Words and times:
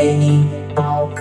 Neni 0.00 0.48
Talk. 0.74 1.20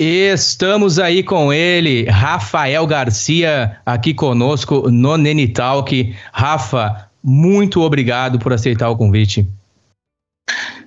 Estamos 0.00 0.98
aí 0.98 1.22
com 1.22 1.52
ele, 1.52 2.04
Rafael 2.04 2.86
Garcia, 2.86 3.76
aqui 3.84 4.14
conosco 4.14 4.90
no 4.90 5.18
Neni 5.18 5.48
Talk. 5.48 6.16
Rafa, 6.32 7.10
muito 7.22 7.82
obrigado 7.82 8.38
por 8.38 8.54
aceitar 8.54 8.88
o 8.88 8.96
convite. 8.96 9.46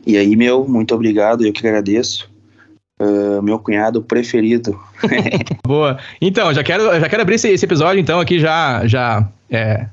E 0.07 0.17
aí, 0.17 0.35
meu, 0.35 0.67
muito 0.67 0.95
obrigado, 0.95 1.45
eu 1.45 1.53
que 1.53 1.67
agradeço. 1.67 2.30
Uh, 3.02 3.41
meu 3.41 3.57
cunhado 3.57 4.04
preferido. 4.04 4.79
Boa. 5.65 5.97
Então, 6.21 6.54
já 6.54 6.64
quero, 6.64 7.00
já 7.00 7.10
quero 7.10 7.24
abrir 7.24 7.36
esse, 7.36 7.47
esse 7.47 7.65
episódio, 7.65 8.00
então, 8.00 8.19
aqui 8.19 8.39
já, 8.39 8.86
já 8.86 9.27
é, 9.50 9.87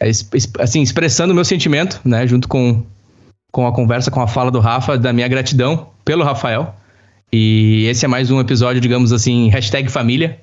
é, 0.00 0.10
assim, 0.58 0.82
expressando 0.82 1.32
o 1.32 1.34
meu 1.34 1.44
sentimento, 1.44 2.00
né, 2.04 2.26
junto 2.26 2.48
com, 2.48 2.82
com 3.52 3.68
a 3.68 3.72
conversa, 3.72 4.10
com 4.10 4.20
a 4.20 4.26
fala 4.26 4.50
do 4.50 4.58
Rafa, 4.58 4.98
da 4.98 5.12
minha 5.12 5.28
gratidão 5.28 5.90
pelo 6.04 6.24
Rafael. 6.24 6.74
E 7.32 7.86
esse 7.88 8.04
é 8.04 8.08
mais 8.08 8.32
um 8.32 8.40
episódio, 8.40 8.80
digamos 8.80 9.12
assim, 9.12 9.48
hashtag 9.50 9.88
família. 9.88 10.40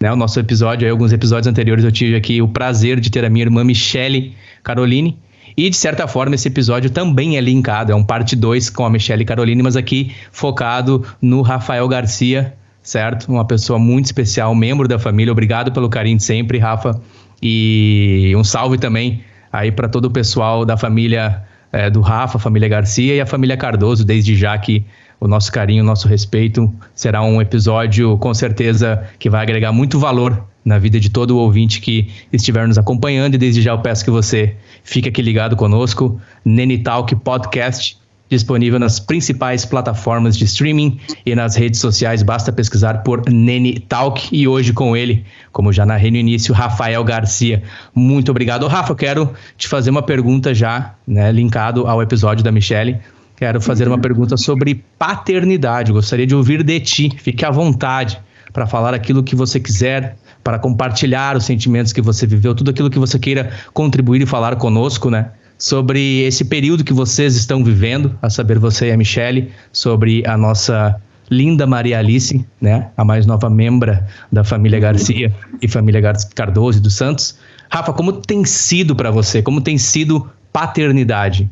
Né, 0.00 0.10
o 0.10 0.16
nosso 0.16 0.40
episódio, 0.40 0.86
aí, 0.86 0.90
alguns 0.90 1.12
episódios 1.12 1.46
anteriores 1.46 1.84
eu 1.84 1.92
tive 1.92 2.16
aqui 2.16 2.40
o 2.40 2.48
prazer 2.48 2.98
de 2.98 3.10
ter 3.10 3.24
a 3.24 3.30
minha 3.30 3.44
irmã 3.44 3.62
Michele 3.62 4.34
Caroline. 4.62 5.18
E, 5.56 5.68
de 5.68 5.76
certa 5.76 6.06
forma, 6.06 6.34
esse 6.34 6.48
episódio 6.48 6.90
também 6.90 7.36
é 7.36 7.40
linkado, 7.40 7.92
é 7.92 7.94
um 7.94 8.04
parte 8.04 8.34
2 8.34 8.70
com 8.70 8.84
a 8.84 8.90
Michelle 8.90 9.24
Caroline, 9.24 9.62
mas 9.62 9.76
aqui 9.76 10.12
focado 10.30 11.04
no 11.20 11.42
Rafael 11.42 11.86
Garcia, 11.88 12.54
certo? 12.82 13.30
Uma 13.30 13.44
pessoa 13.44 13.78
muito 13.78 14.06
especial, 14.06 14.54
membro 14.54 14.88
da 14.88 14.98
família. 14.98 15.32
Obrigado 15.32 15.72
pelo 15.72 15.88
carinho 15.88 16.16
de 16.16 16.24
sempre, 16.24 16.58
Rafa. 16.58 17.00
E 17.42 18.32
um 18.36 18.44
salve 18.44 18.78
também 18.78 19.22
aí 19.52 19.70
para 19.70 19.88
todo 19.88 20.06
o 20.06 20.10
pessoal 20.10 20.64
da 20.64 20.76
família 20.76 21.42
é, 21.72 21.90
do 21.90 22.00
Rafa, 22.00 22.38
família 22.38 22.68
Garcia 22.68 23.14
e 23.14 23.20
a 23.20 23.26
família 23.26 23.56
Cardoso, 23.56 24.04
desde 24.04 24.36
já 24.36 24.56
que 24.58 24.84
o 25.20 25.28
nosso 25.28 25.52
carinho, 25.52 25.82
o 25.82 25.86
nosso 25.86 26.08
respeito 26.08 26.72
será 26.94 27.22
um 27.22 27.40
episódio 27.40 28.18
com 28.18 28.34
certeza 28.34 29.04
que 29.18 29.30
vai 29.30 29.42
agregar 29.42 29.72
muito 29.72 29.98
valor 29.98 30.51
na 30.64 30.78
vida 30.78 31.00
de 31.00 31.10
todo 31.10 31.38
ouvinte 31.38 31.80
que 31.80 32.08
estiver 32.32 32.66
nos 32.66 32.78
acompanhando. 32.78 33.34
E 33.34 33.38
desde 33.38 33.62
já 33.62 33.72
eu 33.72 33.78
peço 33.78 34.04
que 34.04 34.10
você 34.10 34.54
fique 34.84 35.08
aqui 35.08 35.22
ligado 35.22 35.56
conosco. 35.56 36.20
Nene 36.44 36.78
Talk 36.78 37.14
Podcast, 37.16 37.98
disponível 38.28 38.78
nas 38.78 38.98
principais 38.98 39.64
plataformas 39.64 40.36
de 40.36 40.44
streaming 40.44 40.98
e 41.26 41.34
nas 41.34 41.56
redes 41.56 41.80
sociais. 41.80 42.22
Basta 42.22 42.52
pesquisar 42.52 43.02
por 43.02 43.28
Nene 43.28 43.80
Talk. 43.80 44.28
E 44.32 44.46
hoje 44.46 44.72
com 44.72 44.96
ele, 44.96 45.24
como 45.50 45.72
já 45.72 45.84
narrei 45.84 46.10
no 46.10 46.16
início, 46.16 46.54
Rafael 46.54 47.02
Garcia. 47.04 47.62
Muito 47.94 48.30
obrigado. 48.30 48.66
Rafa, 48.66 48.94
quero 48.94 49.32
te 49.56 49.68
fazer 49.68 49.90
uma 49.90 50.02
pergunta 50.02 50.54
já, 50.54 50.94
né, 51.06 51.30
linkado 51.32 51.86
ao 51.86 52.00
episódio 52.00 52.44
da 52.44 52.52
Michelle. 52.52 52.98
Quero 53.36 53.60
fazer 53.60 53.88
uma 53.88 53.98
pergunta 53.98 54.36
sobre 54.36 54.84
paternidade. 54.96 55.90
Gostaria 55.90 56.26
de 56.26 56.34
ouvir 56.34 56.62
de 56.62 56.78
ti. 56.78 57.12
Fique 57.16 57.44
à 57.44 57.50
vontade 57.50 58.20
para 58.52 58.66
falar 58.66 58.94
aquilo 58.94 59.22
que 59.22 59.34
você 59.34 59.58
quiser, 59.58 60.16
para 60.42 60.58
compartilhar 60.58 61.36
os 61.36 61.44
sentimentos 61.44 61.92
que 61.92 62.00
você 62.00 62.26
viveu, 62.26 62.54
tudo 62.54 62.70
aquilo 62.70 62.90
que 62.90 62.98
você 62.98 63.18
queira 63.18 63.52
contribuir 63.72 64.22
e 64.22 64.26
falar 64.26 64.56
conosco, 64.56 65.10
né? 65.10 65.30
Sobre 65.58 66.22
esse 66.22 66.44
período 66.44 66.82
que 66.82 66.92
vocês 66.92 67.36
estão 67.36 67.62
vivendo, 67.62 68.18
a 68.20 68.28
saber 68.28 68.58
você 68.58 68.88
e 68.88 68.92
a 68.92 68.96
Michelle, 68.96 69.52
sobre 69.72 70.26
a 70.26 70.36
nossa 70.36 71.00
linda 71.30 71.66
Maria 71.66 71.98
Alice, 71.98 72.44
né? 72.60 72.90
A 72.96 73.04
mais 73.04 73.26
nova 73.26 73.48
membra 73.48 74.06
da 74.30 74.42
família 74.42 74.80
Garcia 74.80 75.32
e 75.60 75.68
família 75.68 76.02
Cardoso 76.34 76.78
e 76.78 76.82
dos 76.82 76.94
Santos. 76.94 77.38
Rafa, 77.70 77.92
como 77.92 78.12
tem 78.12 78.44
sido 78.44 78.94
para 78.94 79.10
você? 79.10 79.40
Como 79.40 79.60
tem 79.60 79.78
sido 79.78 80.28
paternidade? 80.52 81.48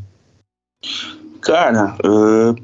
Cara, 1.40 1.96
uh, 2.04 2.54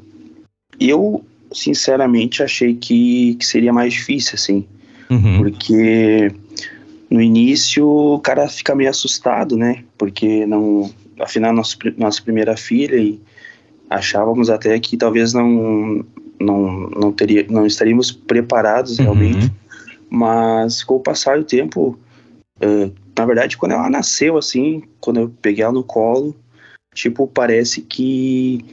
eu 0.79 1.25
sinceramente 1.51 2.43
achei 2.43 2.75
que, 2.75 3.35
que 3.35 3.45
seria 3.45 3.73
mais 3.73 3.93
difícil, 3.93 4.33
assim. 4.35 4.65
Uhum. 5.09 5.37
Porque 5.37 6.31
no 7.09 7.21
início 7.21 7.87
o 7.87 8.19
cara 8.19 8.47
fica 8.47 8.75
meio 8.75 8.89
assustado, 8.89 9.57
né? 9.57 9.83
Porque 9.97 10.45
não. 10.45 10.91
Afinal, 11.19 11.51
nosso, 11.51 11.77
nossa 11.97 12.21
primeira 12.21 12.55
filha 12.55 12.95
e 12.95 13.19
achávamos 13.89 14.49
até 14.51 14.79
que 14.79 14.95
talvez 14.95 15.33
não 15.33 16.05
não, 16.39 16.89
não, 16.89 17.11
teria, 17.11 17.45
não 17.49 17.65
estaríamos 17.65 18.11
preparados 18.11 18.99
uhum. 18.99 19.05
realmente. 19.05 19.47
Uhum. 19.47 19.51
Mas 20.09 20.83
com 20.83 20.95
o 20.95 20.99
passar 20.99 21.39
do 21.39 21.43
tempo, 21.43 21.97
uh, 22.61 22.93
na 23.17 23.25
verdade, 23.25 23.57
quando 23.57 23.71
ela 23.71 23.89
nasceu, 23.89 24.37
assim, 24.37 24.83
quando 24.99 25.19
eu 25.19 25.33
peguei 25.41 25.63
ela 25.63 25.73
no 25.73 25.83
colo, 25.83 26.35
tipo, 26.93 27.27
parece 27.27 27.81
que 27.81 28.63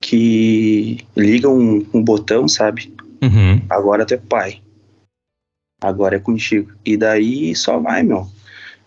que 0.00 0.98
liga 1.16 1.48
um, 1.48 1.84
um 1.92 2.00
botão, 2.00 2.46
sabe? 2.46 2.94
Uhum. 3.20 3.60
Agora 3.68 4.06
tu 4.06 4.14
é 4.14 4.16
pai 4.16 4.60
agora 5.80 6.16
é 6.16 6.20
contigo. 6.20 6.72
E 6.84 6.96
daí 6.96 7.54
só 7.54 7.78
vai, 7.78 8.02
meu. 8.02 8.26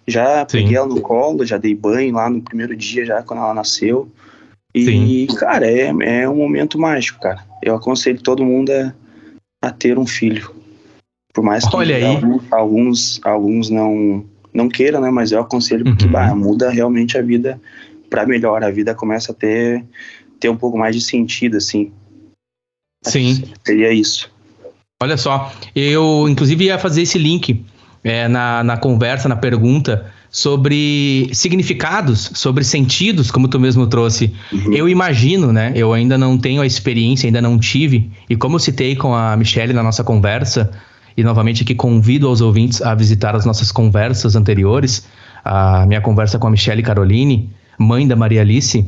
Já 0.07 0.39
Sim. 0.47 0.57
peguei 0.57 0.77
ela 0.77 0.87
no 0.87 1.01
colo, 1.01 1.45
já 1.45 1.57
dei 1.57 1.75
banho 1.75 2.13
lá 2.13 2.29
no 2.29 2.41
primeiro 2.41 2.75
dia, 2.75 3.05
já 3.05 3.21
quando 3.21 3.39
ela 3.39 3.53
nasceu. 3.53 4.09
E, 4.73 5.27
Sim. 5.27 5.35
cara, 5.35 5.69
é, 5.69 5.93
é 6.01 6.29
um 6.29 6.35
momento 6.35 6.79
mágico, 6.79 7.19
cara. 7.19 7.45
Eu 7.61 7.75
aconselho 7.75 8.21
todo 8.21 8.45
mundo 8.45 8.71
a, 8.71 8.93
a 9.61 9.71
ter 9.71 9.97
um 9.97 10.05
filho. 10.05 10.51
Por 11.33 11.43
mais 11.43 11.67
que 11.67 11.75
Olha 11.75 12.07
alguns, 12.07 12.51
alguns, 12.51 13.21
alguns 13.23 13.69
não, 13.69 14.25
não 14.53 14.67
queiram, 14.67 14.99
né? 15.01 15.09
Mas 15.09 15.31
eu 15.31 15.39
aconselho 15.39 15.85
porque 15.85 16.05
uhum. 16.05 16.11
bah, 16.11 16.35
muda 16.35 16.69
realmente 16.69 17.17
a 17.17 17.21
vida 17.21 17.59
para 18.09 18.25
melhor. 18.25 18.63
A 18.63 18.71
vida 18.71 18.93
começa 18.95 19.31
a 19.31 19.35
ter, 19.35 19.85
ter 20.39 20.49
um 20.49 20.57
pouco 20.57 20.77
mais 20.77 20.95
de 20.95 21.01
sentido, 21.01 21.57
assim. 21.57 21.91
Sim. 23.03 23.43
Seria 23.65 23.91
isso. 23.93 24.31
Olha 25.01 25.17
só, 25.17 25.51
eu 25.75 26.27
inclusive 26.29 26.65
ia 26.65 26.77
fazer 26.77 27.01
esse 27.01 27.17
link 27.17 27.65
é, 28.03 28.27
na, 28.27 28.63
na 28.63 28.77
conversa, 28.77 29.27
na 29.27 29.35
pergunta, 29.35 30.05
sobre 30.29 31.27
significados, 31.33 32.31
sobre 32.35 32.63
sentidos, 32.63 33.31
como 33.31 33.47
tu 33.47 33.59
mesmo 33.59 33.87
trouxe. 33.87 34.31
Uhum. 34.53 34.73
Eu 34.73 34.87
imagino, 34.87 35.51
né? 35.51 35.73
Eu 35.75 35.91
ainda 35.91 36.19
não 36.19 36.37
tenho 36.37 36.61
a 36.61 36.67
experiência, 36.67 37.27
ainda 37.27 37.41
não 37.41 37.57
tive, 37.57 38.11
e 38.29 38.35
como 38.35 38.57
eu 38.57 38.59
citei 38.59 38.95
com 38.95 39.15
a 39.15 39.35
Michelle 39.35 39.73
na 39.73 39.81
nossa 39.81 40.03
conversa, 40.03 40.71
e 41.17 41.23
novamente 41.23 41.63
aqui 41.63 41.73
convido 41.73 42.27
aos 42.27 42.39
ouvintes 42.39 42.79
a 42.81 42.93
visitar 42.93 43.35
as 43.35 43.43
nossas 43.43 43.71
conversas 43.71 44.35
anteriores, 44.35 45.05
a 45.43 45.83
minha 45.87 45.99
conversa 45.99 46.37
com 46.37 46.45
a 46.47 46.51
Michelle 46.51 46.83
Caroline, 46.83 47.49
mãe 47.77 48.07
da 48.07 48.15
Maria 48.15 48.41
Alice, 48.41 48.85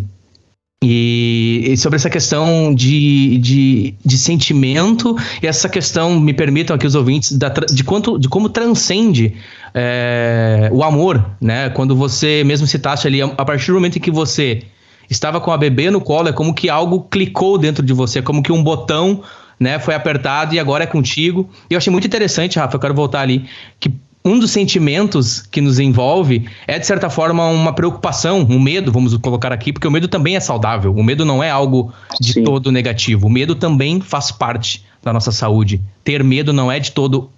e, 0.83 1.71
e, 1.71 1.77
sobre 1.77 1.95
essa 1.95 2.09
questão 2.09 2.73
de, 2.73 3.37
de, 3.37 3.95
de, 4.03 4.17
sentimento 4.17 5.15
e 5.41 5.47
essa 5.47 5.69
questão, 5.69 6.19
me 6.19 6.33
permitam 6.33 6.75
aqui 6.75 6.85
os 6.85 6.95
ouvintes, 6.95 7.31
da, 7.37 7.49
de, 7.49 7.83
quanto, 7.83 8.19
de 8.19 8.27
como 8.27 8.49
transcende 8.49 9.35
é, 9.73 10.69
o 10.71 10.83
amor, 10.83 11.25
né? 11.39 11.69
Quando 11.69 11.95
você 11.95 12.43
mesmo 12.43 12.67
citasse 12.67 13.07
ali, 13.07 13.21
a 13.21 13.45
partir 13.45 13.67
do 13.67 13.75
momento 13.75 13.97
em 13.97 14.01
que 14.01 14.11
você 14.11 14.63
estava 15.09 15.39
com 15.39 15.51
a 15.51 15.57
bebê 15.57 15.89
no 15.89 16.01
colo, 16.01 16.29
é 16.29 16.33
como 16.33 16.53
que 16.53 16.69
algo 16.69 17.01
clicou 17.09 17.57
dentro 17.57 17.83
de 17.83 17.93
você, 17.93 18.21
como 18.21 18.43
que 18.43 18.51
um 18.51 18.63
botão 18.63 19.21
né, 19.59 19.79
foi 19.79 19.95
apertado 19.95 20.53
e 20.55 20.59
agora 20.59 20.83
é 20.83 20.87
contigo. 20.87 21.49
E 21.69 21.73
eu 21.73 21.77
achei 21.77 21.91
muito 21.91 22.05
interessante, 22.05 22.59
Rafa, 22.59 22.75
eu 22.75 22.79
quero 22.79 22.93
voltar 22.93 23.21
ali, 23.21 23.45
que 23.79 23.91
um 24.25 24.39
dos 24.39 24.51
sentimentos 24.51 25.41
que 25.41 25.59
nos 25.59 25.79
envolve 25.79 26.47
é, 26.65 26.79
de 26.79 26.87
certa 26.87 27.09
forma, 27.09 27.45
uma 27.47 27.73
preocupação, 27.73 28.39
um 28.49 28.59
medo, 28.59 28.91
vamos 28.91 29.15
colocar 29.17 29.51
aqui, 29.51 29.73
porque 29.73 29.87
o 29.87 29.91
medo 29.91 30.07
também 30.07 30.35
é 30.35 30.39
saudável. 30.39 30.95
O 30.95 31.03
medo 31.03 31.25
não 31.25 31.43
é 31.43 31.49
algo 31.49 31.93
de 32.21 32.33
Sim. 32.33 32.43
todo 32.43 32.71
negativo. 32.71 33.27
O 33.27 33.29
medo 33.29 33.53
também 33.53 33.99
faz 33.99 34.31
parte 34.31 34.85
da 35.01 35.11
nossa 35.11 35.31
saúde. 35.31 35.81
Ter 36.03 36.23
medo 36.23 36.53
não 36.53 36.71
é 36.71 36.79
de 36.79 36.91
todo 36.91 37.29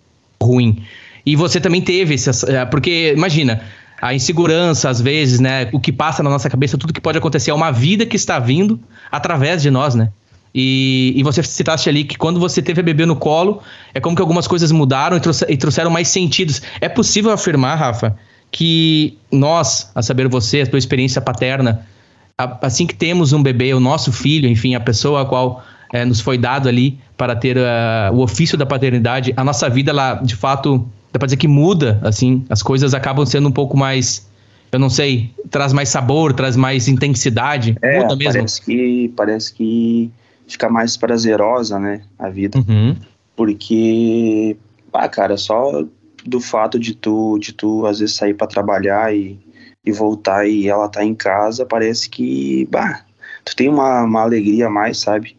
ruim. 0.42 0.84
E 1.26 1.36
você 1.36 1.60
também 1.60 1.82
teve 1.82 2.14
esse. 2.14 2.30
Eh, 2.52 2.66
porque, 2.66 3.14
imagina, 3.18 3.62
a 4.00 4.14
insegurança, 4.14 4.88
às 4.90 5.02
vezes, 5.02 5.40
né? 5.40 5.70
O 5.74 5.80
que 5.80 5.92
passa 5.92 6.22
na 6.22 6.30
nossa 6.30 6.50
cabeça, 6.50 6.78
tudo 6.78 6.94
que 6.94 7.02
pode 7.02 7.18
acontecer 7.18 7.50
é 7.50 7.54
uma 7.54 7.72
vida 7.72 8.06
que 8.06 8.16
está 8.16 8.38
vindo 8.38 8.80
através 9.12 9.62
de 9.64 9.72
nós, 9.72 9.96
né? 9.96 10.12
E, 10.58 11.14
e 11.18 11.22
você 11.22 11.44
citaste 11.44 11.90
ali 11.90 12.06
que 12.06 12.18
quando 12.18 12.40
você 12.40 12.62
teve 12.62 12.80
a 12.80 12.84
bebê 12.84 13.06
no 13.06 13.18
colo, 13.18 13.62
é 13.94 14.00
como 14.00 14.16
que 14.16 14.22
algumas 14.22 14.48
coisas 14.48 14.72
mudaram 14.72 15.18
e, 15.18 15.54
e 15.54 15.58
trouxeram 15.58 15.92
mais 15.92 16.08
sentidos. 16.08 16.62
É 16.80 16.88
possível 16.88 17.34
afirmar, 17.34 17.78
Rafa, 17.78 18.16
que 18.50 19.18
nós, 19.30 19.92
a 19.94 20.02
saber 20.02 20.30
você, 20.30 20.62
a 20.62 20.66
tua 20.66 20.80
experiência 20.80 21.20
paterna, 21.20 21.86
assim 22.62 22.88
que 22.88 22.96
temos 22.96 23.34
um 23.34 23.44
bebê, 23.44 23.74
o 23.74 23.82
nosso 23.82 24.14
filho, 24.14 24.48
enfim, 24.48 24.76
a 24.76 24.80
pessoa 24.80 25.24
a 25.24 25.26
qual 25.26 25.62
é, 25.92 26.06
nos 26.06 26.22
foi 26.22 26.38
dado 26.38 26.70
ali 26.70 26.98
para 27.18 27.36
ter 27.36 27.58
uh, 27.58 28.14
o 28.14 28.22
ofício 28.22 28.58
da 28.58 28.66
paternidade, 28.66 29.34
a 29.36 29.44
nossa 29.44 29.70
vida, 29.70 29.92
ela, 29.92 30.16
de 30.16 30.38
fato, 30.38 30.88
dá 31.12 31.20
para 31.20 31.26
dizer 31.26 31.38
que 31.38 31.50
muda, 31.50 32.00
assim, 32.02 32.46
as 32.50 32.64
coisas 32.64 32.94
acabam 32.94 33.26
sendo 33.26 33.50
um 33.50 33.52
pouco 33.52 33.76
mais 33.76 34.26
eu 34.72 34.80
não 34.80 34.90
sei, 34.90 35.32
traz 35.50 35.72
mais 35.72 35.88
sabor, 35.88 36.34
traz 36.34 36.58
mais 36.58 36.90
intensidade, 36.90 37.78
é, 37.82 38.02
muda 38.02 38.16
mesmo. 38.18 38.34
Parece 38.34 38.62
que, 38.62 39.14
parece 39.16 39.54
que 39.54 40.12
fica 40.48 40.70
mais 40.70 40.98
prazerosa, 40.98 41.80
né, 41.80 42.04
a 42.18 42.30
vida. 42.30 42.58
Uhum. 42.60 42.96
Porque, 43.36 44.58
ah, 44.94 45.10
cara, 45.10 45.38
só 45.38 45.84
do 46.26 46.40
fato 46.40 46.80
de 46.80 46.96
tu, 46.96 47.38
de 47.38 47.54
tu 47.54 47.86
às 47.86 48.00
vezes 48.00 48.16
sair 48.16 48.34
para 48.34 48.48
trabalhar 48.48 49.16
e, 49.16 49.40
e 49.86 49.92
voltar 49.92 50.48
e 50.48 50.68
ela 50.68 50.90
tá 50.90 51.04
em 51.04 51.14
casa, 51.14 51.66
parece 51.66 52.10
que, 52.10 52.68
bah, 52.72 53.06
tu 53.44 53.56
tem 53.56 53.70
uma, 53.70 54.04
uma 54.04 54.22
alegria 54.22 54.68
a 54.68 54.70
mais, 54.70 55.00
sabe? 55.00 55.36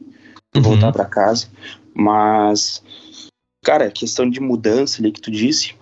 Uhum. 0.55 0.63
Voltar 0.63 0.93
para 0.93 1.05
casa. 1.05 1.49
Mas, 1.93 2.83
cara, 3.65 3.91
questão 3.91 4.29
de 4.29 4.41
mudança 4.41 5.01
ali 5.01 5.11
que 5.11 5.21
tu 5.21 5.31
disse, 5.31 5.75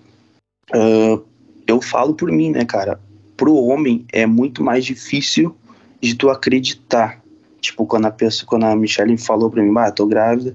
uh, 0.74 1.22
eu 1.66 1.80
falo 1.80 2.14
por 2.14 2.30
mim, 2.30 2.50
né, 2.50 2.64
cara? 2.64 3.00
Pro 3.36 3.56
homem 3.56 4.06
é 4.12 4.26
muito 4.26 4.62
mais 4.62 4.84
difícil 4.84 5.56
de 6.00 6.14
tu 6.14 6.30
acreditar. 6.30 7.20
Tipo, 7.64 7.87
quando 7.87 8.05
a 8.05 8.11
pessoa, 8.11 8.46
quando 8.46 8.64
a 8.64 8.76
Michelle 8.76 9.16
falou 9.16 9.50
pra 9.50 9.62
mim, 9.62 9.72
bah, 9.72 9.90
tô 9.90 10.06
grávida, 10.06 10.55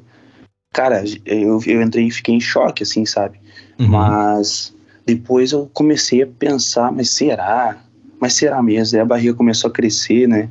cara, 0.71 1.03
eu, 1.25 1.59
eu 1.65 1.81
entrei 1.81 2.05
e 2.05 2.11
fiquei 2.11 2.35
em 2.35 2.39
choque, 2.39 2.83
assim, 2.83 3.03
sabe? 3.03 3.39
Uhum. 3.79 3.87
Mas 3.87 4.75
depois 5.07 5.51
eu 5.51 5.67
comecei 5.73 6.21
a 6.21 6.27
pensar, 6.27 6.91
mas 6.91 7.09
será? 7.09 7.77
Mas 8.19 8.33
será 8.33 8.61
mesmo? 8.61 8.95
Aí 8.95 9.01
a 9.01 9.05
barriga 9.05 9.33
começou 9.33 9.71
a 9.71 9.73
crescer, 9.73 10.27
né? 10.27 10.49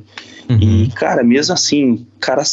Uhum. 0.49 0.59
E, 0.59 0.91
cara, 0.91 1.23
mesmo 1.23 1.53
assim, 1.53 2.05
cara 2.19 2.43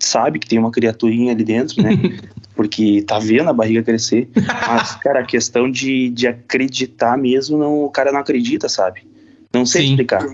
sabe 0.00 0.40
que 0.40 0.48
tem 0.48 0.58
uma 0.58 0.72
criaturinha 0.72 1.32
ali 1.32 1.44
dentro, 1.44 1.80
né? 1.80 1.90
Porque 2.56 3.02
tá 3.02 3.20
vendo 3.20 3.48
a 3.48 3.52
barriga 3.52 3.84
crescer. 3.84 4.28
Mas, 4.66 4.96
cara, 4.96 5.20
a 5.20 5.24
questão 5.24 5.70
de, 5.70 6.10
de 6.10 6.26
acreditar 6.26 7.16
mesmo, 7.16 7.56
não, 7.56 7.84
o 7.84 7.90
cara 7.90 8.10
não 8.10 8.18
acredita, 8.18 8.68
sabe? 8.68 9.06
Não 9.54 9.64
sei 9.64 9.82
Sim. 9.82 9.90
explicar. 9.90 10.26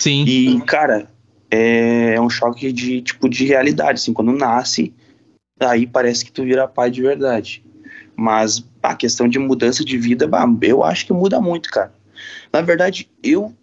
Sim. 0.00 0.24
E, 0.26 0.60
cara, 0.62 1.06
é, 1.50 2.14
é 2.14 2.20
um 2.20 2.30
choque 2.30 2.72
de, 2.72 3.00
tipo, 3.02 3.28
de 3.28 3.44
realidade, 3.44 4.00
assim, 4.00 4.12
quando 4.12 4.32
nasce, 4.32 4.92
aí 5.60 5.86
parece 5.86 6.24
que 6.24 6.32
tu 6.32 6.44
vira 6.44 6.68
pai 6.68 6.90
de 6.90 7.02
verdade. 7.02 7.64
Mas 8.14 8.64
a 8.82 8.94
questão 8.94 9.28
de 9.28 9.38
mudança 9.38 9.84
de 9.84 9.98
vida, 9.98 10.26
bah, 10.26 10.46
eu 10.62 10.82
acho 10.82 11.06
que 11.06 11.12
muda 11.12 11.40
muito, 11.40 11.70
cara. 11.70 11.92
Na 12.52 12.60
verdade, 12.60 13.10
eu 13.22 13.54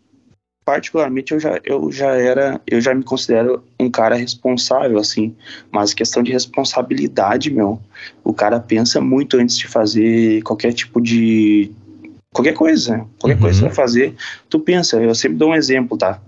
particularmente 0.66 1.34
eu 1.34 1.40
já, 1.40 1.60
eu 1.64 1.92
já 1.92 2.16
era, 2.16 2.62
eu 2.66 2.80
já 2.80 2.94
me 2.94 3.04
considero 3.04 3.64
um 3.80 3.90
cara 3.90 4.16
responsável, 4.16 4.98
assim, 4.98 5.36
mas 5.72 5.94
questão 5.94 6.24
de 6.24 6.32
responsabilidade, 6.32 7.52
meu, 7.52 7.82
o 8.24 8.34
cara 8.34 8.60
pensa 8.60 9.02
muito 9.02 9.38
antes 9.38 9.58
de 9.58 9.68
fazer 9.68 10.42
qualquer 10.44 10.74
tipo 10.74 11.02
de, 11.02 11.72
qualquer 12.34 12.54
coisa, 12.54 13.06
qualquer 13.20 13.36
uhum. 13.36 13.42
coisa 13.42 13.60
que 13.60 13.66
vai 13.66 13.76
fazer, 13.76 14.16
tu 14.50 14.60
pensa, 14.60 15.02
eu 15.02 15.14
sempre 15.14 15.38
dou 15.38 15.52
um 15.52 15.56
exemplo, 15.56 15.98
tá, 15.98 16.22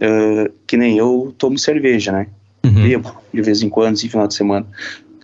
uh, 0.00 0.52
que 0.66 0.76
nem 0.76 0.98
eu 0.98 1.34
tomo 1.38 1.58
cerveja, 1.58 2.12
né, 2.12 2.26
uhum. 2.64 2.82
bebo 2.82 3.16
de 3.32 3.42
vez 3.42 3.62
em 3.62 3.68
quando, 3.68 3.94
assim, 3.94 4.08
final 4.08 4.26
de 4.26 4.34
semana, 4.34 4.66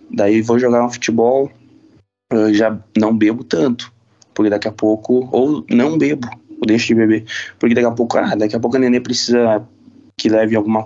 daí 0.09 0.41
vou 0.41 0.57
jogar 0.57 0.85
um 0.85 0.89
futebol, 0.89 1.51
eu 2.31 2.53
já 2.53 2.77
não 2.97 3.15
bebo 3.15 3.43
tanto, 3.43 3.91
porque 4.33 4.49
daqui 4.49 4.67
a 4.67 4.71
pouco, 4.71 5.27
ou 5.31 5.65
não 5.69 5.97
bebo, 5.97 6.29
ou 6.59 6.65
deixo 6.65 6.87
de 6.87 6.95
beber, 6.95 7.25
porque 7.59 7.75
daqui 7.75 7.87
a 7.87 7.91
pouco, 7.91 8.17
ah, 8.17 8.35
daqui 8.35 8.55
a 8.55 8.59
pouco 8.59 8.77
a 8.77 8.79
neném 8.79 9.01
precisa 9.01 9.65
que 10.17 10.29
leve 10.29 10.55
alguma 10.55 10.85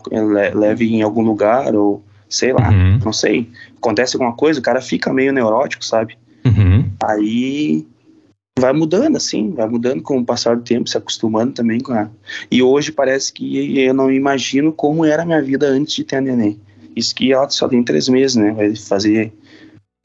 leve 0.53 0.93
em 0.93 1.01
algum 1.01 1.21
lugar 1.21 1.73
ou 1.73 2.03
sei 2.27 2.53
lá, 2.53 2.69
uhum. 2.69 2.99
não 3.03 3.13
sei, 3.13 3.49
acontece 3.77 4.15
alguma 4.15 4.33
coisa, 4.33 4.59
o 4.59 4.63
cara 4.63 4.81
fica 4.81 5.13
meio 5.13 5.33
neurótico, 5.33 5.83
sabe? 5.83 6.17
Uhum. 6.45 6.89
Aí 7.03 7.85
vai 8.59 8.73
mudando 8.73 9.15
assim, 9.15 9.51
vai 9.51 9.67
mudando 9.67 10.01
com 10.01 10.17
o 10.17 10.25
passar 10.25 10.55
do 10.55 10.63
tempo, 10.63 10.89
se 10.89 10.97
acostumando 10.97 11.53
também 11.53 11.79
com 11.79 11.93
a... 11.93 12.09
E 12.49 12.61
hoje 12.61 12.91
parece 12.91 13.31
que 13.31 13.79
eu 13.79 13.93
não 13.93 14.11
imagino 14.11 14.71
como 14.71 15.05
era 15.05 15.23
a 15.23 15.25
minha 15.25 15.41
vida 15.41 15.67
antes 15.67 15.95
de 15.95 16.03
ter 16.03 16.17
a 16.17 16.21
neném. 16.21 16.59
Isso 16.95 17.15
que 17.15 17.31
ela 17.31 17.49
só 17.49 17.67
tem 17.67 17.83
três 17.83 18.09
meses, 18.09 18.35
né? 18.35 18.51
Vai 18.51 18.75
fazer 18.75 19.33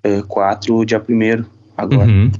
é, 0.03 0.23
quatro 0.23 0.85
dia 0.85 1.01
primeiro 1.01 1.47
agora. 1.77 2.09
Uhum. 2.09 2.31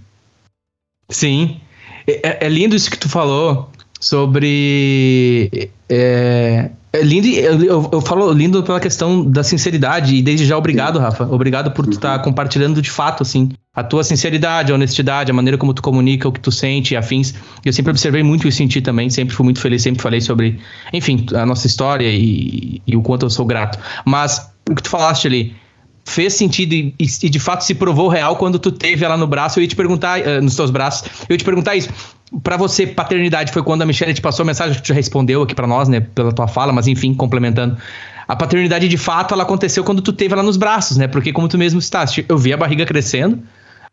Sim. 1.11 1.61
É, 2.07 2.47
é, 2.47 2.49
lindo 2.49 2.77
isso 2.77 2.91
que 2.91 2.99
tu 2.99 3.09
falou 3.09 3.71
sobre. 4.01 5.71
É, 5.89 6.71
é 6.97 7.03
lindo, 7.03 7.29
eu, 7.29 7.89
eu, 7.93 8.01
falo 8.01 8.33
lindo 8.33 8.63
pela 8.63 8.81
questão 8.81 9.25
da 9.25 9.43
sinceridade, 9.43 10.17
e 10.17 10.23
desde 10.23 10.47
já 10.47 10.57
obrigado, 10.57 10.99
Rafa. 10.99 11.25
Obrigado 11.25 11.71
por 11.71 11.85
tu 11.85 11.93
estar 11.93 12.19
tá 12.19 12.25
compartilhando 12.25 12.81
de 12.81 12.91
fato, 12.91 13.23
assim, 13.23 13.51
a 13.75 13.85
tua 13.85 14.03
sinceridade, 14.03 14.73
a 14.73 14.75
honestidade, 14.75 15.31
a 15.31 15.35
maneira 15.35 15.59
como 15.59 15.75
tu 15.75 15.83
comunica, 15.83 16.29
o 16.29 16.33
que 16.33 16.41
tu 16.41 16.51
sente, 16.51 16.97
afins. 16.97 17.35
Eu 17.65 17.73
sempre 17.73 17.91
observei 17.91 18.23
muito 18.23 18.49
isso 18.49 18.63
em 18.63 18.67
ti 18.67 18.81
também, 18.81 19.11
sempre 19.11 19.35
fui 19.35 19.45
muito 19.45 19.61
feliz, 19.61 19.83
sempre 19.83 20.03
falei 20.03 20.21
sobre, 20.21 20.59
enfim, 20.93 21.27
a 21.35 21.45
nossa 21.45 21.67
história 21.67 22.09
e, 22.09 22.81
e 22.87 22.97
o 22.97 23.03
quanto 23.03 23.27
eu 23.27 23.31
sou 23.31 23.45
grato. 23.45 23.79
Mas 24.05 24.51
o 24.69 24.75
que 24.75 24.83
tu 24.83 24.89
falaste 24.89 25.27
ali, 25.27 25.55
fez 26.07 26.35
sentido 26.35 26.73
e, 26.73 26.95
e, 26.99 27.29
de 27.29 27.39
fato 27.41 27.65
se 27.65 27.75
provou 27.75 28.09
real 28.09 28.37
quando 28.37 28.59
tu 28.59 28.71
teve 28.71 29.05
ela 29.05 29.17
no 29.17 29.27
braço. 29.27 29.59
Eu 29.59 29.63
ia 29.63 29.69
te 29.69 29.77
perguntar, 29.77 30.21
uh, 30.21 30.41
nos 30.41 30.55
teus 30.55 30.71
braços, 30.71 31.11
eu 31.29 31.35
ia 31.35 31.37
te 31.37 31.45
perguntar 31.45 31.75
isso. 31.75 31.91
Para 32.43 32.57
você, 32.57 32.87
paternidade 32.87 33.53
foi 33.53 33.63
quando 33.63 33.83
a 33.83 33.87
Michelle 33.87 34.15
te 34.15 34.21
passou 34.21 34.45
a 34.45 34.47
mensagem 34.47 34.77
que 34.77 34.83
tu 34.83 34.89
já 34.89 34.95
respondeu 34.95 35.43
aqui 35.43 35.55
para 35.55 35.67
nós, 35.67 35.89
né, 35.89 36.01
pela 36.01 36.33
tua 36.33 36.49
fala, 36.49 36.73
mas 36.73 36.87
enfim, 36.87 37.13
complementando. 37.13 37.77
A 38.27 38.35
paternidade 38.35 38.89
de 38.89 38.97
fato 38.97 39.35
ela 39.35 39.43
aconteceu 39.43 39.85
quando 39.85 40.01
tu 40.01 40.13
teve 40.13 40.33
ela 40.33 40.43
nos 40.43 40.57
braços, 40.57 40.97
né? 40.97 41.07
Porque 41.07 41.33
como 41.33 41.49
tu 41.49 41.59
mesmo 41.59 41.81
citaste, 41.81 42.25
eu 42.29 42.39
vi 42.39 42.53
a 42.53 42.57
barriga 42.57 42.85
crescendo. 42.87 43.41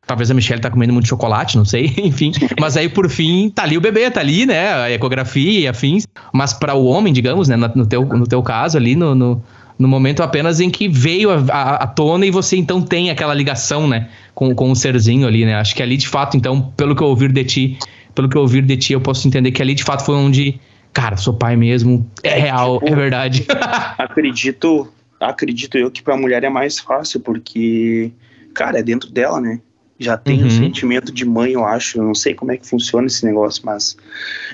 Talvez 0.05 0.29
a 0.29 0.33
Michelle 0.33 0.61
tá 0.61 0.69
comendo 0.69 0.91
muito 0.91 1.07
chocolate, 1.07 1.55
não 1.55 1.65
sei, 1.65 1.93
enfim. 1.97 2.31
Mas 2.59 2.75
aí, 2.75 2.89
por 2.89 3.09
fim, 3.09 3.49
tá 3.49 3.63
ali 3.63 3.77
o 3.77 3.81
bebê, 3.81 4.09
tá 4.09 4.19
ali, 4.19 4.45
né? 4.45 4.73
A 4.73 4.91
ecografia 4.91 5.61
e 5.61 5.67
afins. 5.67 6.07
Mas 6.33 6.51
para 6.51 6.73
o 6.73 6.85
homem, 6.85 7.13
digamos, 7.13 7.47
né? 7.47 7.55
No 7.55 7.85
teu, 7.85 8.03
no 8.05 8.25
teu 8.25 8.41
caso 8.41 8.75
ali, 8.77 8.95
no, 8.95 9.13
no 9.13 9.43
no 9.77 9.87
momento 9.87 10.21
apenas 10.21 10.59
em 10.59 10.69
que 10.69 10.87
veio 10.87 11.29
à 11.49 11.87
tona 11.87 12.25
e 12.25 12.31
você 12.31 12.55
então 12.55 12.81
tem 12.81 13.09
aquela 13.09 13.33
ligação, 13.33 13.87
né, 13.87 14.09
com, 14.33 14.53
com 14.53 14.71
o 14.71 14.75
serzinho 14.75 15.27
ali, 15.27 15.45
né? 15.45 15.55
Acho 15.55 15.75
que 15.75 15.83
ali 15.83 15.97
de 15.97 16.07
fato, 16.07 16.37
então, 16.37 16.71
pelo 16.77 16.95
que 16.95 17.01
eu 17.01 17.07
ouvir 17.07 17.31
de 17.31 17.43
ti, 17.43 17.77
pelo 18.13 18.29
que 18.29 18.37
eu 18.37 18.41
ouvir 18.41 18.63
de 18.63 18.77
ti, 18.77 18.93
eu 18.93 19.01
posso 19.01 19.27
entender 19.27 19.51
que 19.51 19.61
ali 19.61 19.73
de 19.73 19.83
fato 19.83 20.05
foi 20.05 20.15
onde, 20.15 20.59
cara, 20.91 21.17
sou 21.17 21.33
pai 21.33 21.55
mesmo, 21.55 22.09
é, 22.23 22.29
é 22.29 22.39
real, 22.39 22.79
tipo, 22.79 22.93
é 22.93 22.95
verdade. 22.95 23.45
acredito, 23.97 24.87
acredito 25.19 25.77
eu 25.77 25.89
que 25.89 26.01
para 26.01 26.13
a 26.13 26.17
mulher 26.17 26.43
é 26.43 26.49
mais 26.49 26.79
fácil 26.79 27.19
porque, 27.19 28.11
cara, 28.53 28.79
é 28.79 28.83
dentro 28.83 29.11
dela, 29.11 29.41
né? 29.41 29.59
já 29.99 30.17
tem 30.17 30.41
uhum. 30.41 30.47
um 30.47 30.49
sentimento 30.49 31.11
de 31.11 31.25
mãe, 31.25 31.53
eu 31.53 31.65
acho. 31.65 31.97
Eu 31.97 32.03
não 32.03 32.15
sei 32.15 32.33
como 32.33 32.51
é 32.51 32.57
que 32.57 32.67
funciona 32.67 33.07
esse 33.07 33.25
negócio, 33.25 33.63
mas 33.65 33.95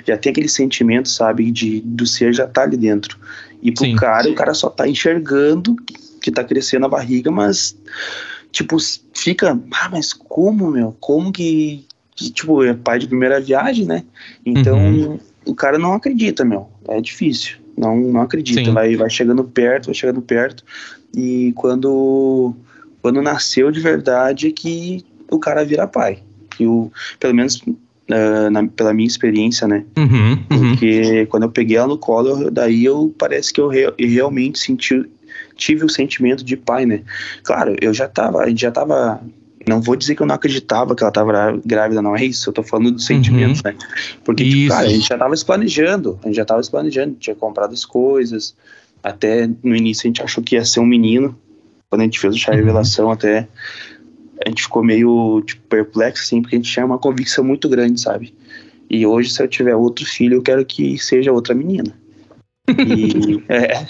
já 0.06 0.18
tem 0.18 0.32
aquele 0.32 0.50
sentimento, 0.50 1.10
sabe, 1.10 1.52
de 1.52 1.82
do 1.82 2.06
ser 2.06 2.34
já 2.34 2.48
tá 2.48 2.64
ali 2.64 2.78
dentro. 2.78 3.18
E 3.62 3.72
pro 3.72 3.86
Sim. 3.86 3.96
cara, 3.96 4.30
o 4.30 4.36
cara 4.36 4.54
só 4.54 4.70
tá 4.70 4.88
enxergando 4.88 5.76
que 6.22 6.32
tá 6.32 6.44
crescendo 6.44 6.86
a 6.86 6.90
barriga, 6.90 7.32
mas, 7.32 7.78
tipo, 8.52 8.78
fica, 9.14 9.60
ah, 9.72 9.90
mas 9.90 10.14
como, 10.14 10.72
meu? 10.72 10.96
Como 11.00 11.32
que, 11.32 11.86
que 12.16 12.30
tipo, 12.32 12.64
é 12.64 12.74
pai 12.74 13.00
de 13.00 13.08
primeira 13.08 13.40
viagem, 13.40 13.86
né? 13.86 14.04
Então, 14.46 14.78
uhum. 14.78 15.20
o 15.46 15.56
cara 15.56 15.78
não 15.78 15.94
acredita, 15.94 16.44
meu. 16.44 16.70
É 16.88 17.00
difícil. 17.02 17.58
Não, 17.78 17.98
não 17.98 18.22
acredita. 18.22 18.72
Vai, 18.72 18.96
vai 18.96 19.10
chegando 19.10 19.44
perto, 19.44 19.86
vai 19.86 19.96
chegando 19.96 20.22
perto. 20.22 20.64
E 21.16 21.54
quando, 21.56 22.54
quando 23.02 23.22
nasceu 23.22 23.72
de 23.72 23.80
verdade 23.80 24.48
é 24.48 24.52
que 24.52 25.06
o 25.32 25.40
cara 25.40 25.64
vira 25.64 25.88
pai. 25.88 26.20
E 26.60 26.68
o, 26.68 26.92
pelo 27.20 27.34
menos 27.34 27.64
uh, 28.10 28.50
na, 28.50 28.68
pela 28.68 28.94
minha 28.94 29.08
experiência, 29.08 29.68
né? 29.68 29.86
Uhum, 29.98 30.32
uhum. 30.32 30.70
Porque 30.70 31.26
quando 31.28 31.44
eu 31.44 31.52
peguei 31.52 31.78
ela 31.78 31.88
no 31.88 31.98
colo, 31.98 32.50
daí 32.52 32.86
eu 32.86 33.14
parece 33.18 33.54
que 33.54 33.62
eu 33.62 33.68
re, 33.68 33.94
realmente 34.00 34.60
senti, 34.60 35.06
tive 35.56 35.86
o 35.86 35.90
sentimento 35.90 36.44
de 36.44 36.58
pai, 36.58 36.86
né? 36.86 37.02
Claro, 37.44 37.76
eu 37.82 37.94
já 37.94 38.08
tava, 38.08 38.44
a 38.44 38.50
gente 38.50 38.62
já 38.62 38.72
tava. 38.72 39.22
Não 39.68 39.82
vou 39.82 39.96
dizer 39.96 40.16
que 40.16 40.22
eu 40.22 40.26
não 40.26 40.34
acreditava 40.34 40.96
que 40.96 41.04
ela 41.04 41.12
tava 41.12 41.60
grávida, 41.64 42.02
não 42.02 42.16
é 42.16 42.24
isso. 42.24 42.50
Eu 42.50 42.54
tô 42.54 42.64
falando 42.64 42.92
do 42.92 43.02
sentimento, 43.02 43.58
uhum. 43.58 43.72
né? 43.72 43.76
Porque, 44.24 44.44
tipo, 44.50 44.70
cara, 44.70 44.88
a 44.88 44.90
gente 44.90 45.08
já 45.08 45.18
tava 45.18 45.36
se 45.36 45.46
planejando, 45.46 46.18
a 46.24 46.28
gente 46.28 46.38
já 46.38 46.46
tava 46.46 46.64
se 46.64 46.72
planejando, 46.72 47.16
tinha 47.20 47.36
comprado 47.36 47.74
as 47.74 47.86
coisas. 47.86 48.56
Até 49.04 49.48
no 49.64 49.76
início 49.76 50.08
a 50.08 50.10
gente 50.10 50.24
achou 50.24 50.44
que 50.44 50.56
ia 50.56 50.66
ser 50.66 50.80
um 50.80 50.86
menino. 50.86 51.38
Quando 51.90 52.02
a 52.02 52.04
gente 52.06 52.20
fez 52.20 52.34
o 52.34 52.38
chá 52.38 52.52
uhum. 52.52 52.58
revelação, 52.58 53.12
até 53.12 53.48
a 54.46 54.50
gente 54.50 54.64
ficou 54.64 54.84
meio 54.84 55.42
tipo, 55.46 55.62
perplexo, 55.68 56.24
assim, 56.24 56.42
porque 56.42 56.56
a 56.56 56.60
gente 56.60 56.72
tinha 56.72 56.86
uma 56.86 56.98
convicção 56.98 57.44
muito 57.44 57.68
grande, 57.68 58.00
sabe? 58.00 58.34
E 58.90 59.06
hoje, 59.06 59.32
se 59.32 59.42
eu 59.42 59.48
tiver 59.48 59.76
outro 59.76 60.06
filho, 60.06 60.38
eu 60.38 60.42
quero 60.42 60.66
que 60.66 60.98
seja 60.98 61.32
outra 61.32 61.54
menina. 61.54 61.94
E 62.68 63.44
é, 63.50 63.86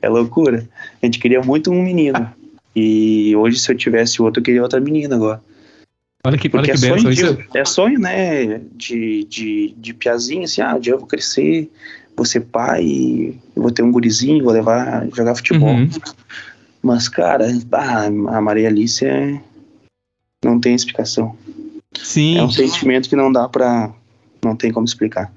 é 0.00 0.08
loucura. 0.08 0.68
A 1.02 1.06
gente 1.06 1.18
queria 1.18 1.40
muito 1.42 1.70
um 1.70 1.82
menino. 1.82 2.32
E 2.74 3.34
hoje, 3.36 3.58
se 3.58 3.70
eu 3.70 3.76
tivesse 3.76 4.22
outro, 4.22 4.40
eu 4.40 4.44
queria 4.44 4.62
outra 4.62 4.80
menina 4.80 5.16
agora. 5.16 5.42
Olha 6.24 6.38
que, 6.38 6.48
olha 6.54 6.64
que 6.64 6.70
é, 6.70 6.76
sonho 6.76 7.14
de, 7.14 7.48
é 7.58 7.64
sonho, 7.64 7.98
né? 7.98 8.60
De, 8.76 9.24
de, 9.24 9.74
de 9.76 9.92
piazinho, 9.92 10.44
assim, 10.44 10.60
ah, 10.60 10.76
um 10.76 10.80
dia 10.80 10.92
eu 10.92 10.98
vou 10.98 11.08
crescer, 11.08 11.68
vou 12.16 12.24
ser 12.24 12.42
pai, 12.42 13.34
vou 13.56 13.72
ter 13.72 13.82
um 13.82 13.90
gurizinho, 13.90 14.44
vou 14.44 14.52
levar 14.52 15.08
jogar 15.12 15.34
futebol. 15.34 15.74
Uhum. 15.74 15.90
Mas, 16.80 17.08
cara, 17.08 17.48
ah, 17.72 18.06
a 18.06 18.40
Maria 18.40 18.68
Alice 18.68 19.04
é, 19.04 19.40
não 20.52 20.60
tem 20.60 20.74
explicação. 20.74 21.34
Sim. 21.94 22.38
É 22.38 22.42
um 22.42 22.50
sentimento 22.50 23.08
que 23.08 23.16
não 23.16 23.32
dá 23.32 23.48
pra. 23.48 23.90
Não 24.44 24.56
tem 24.56 24.72
como 24.72 24.84
explicar. 24.84 25.32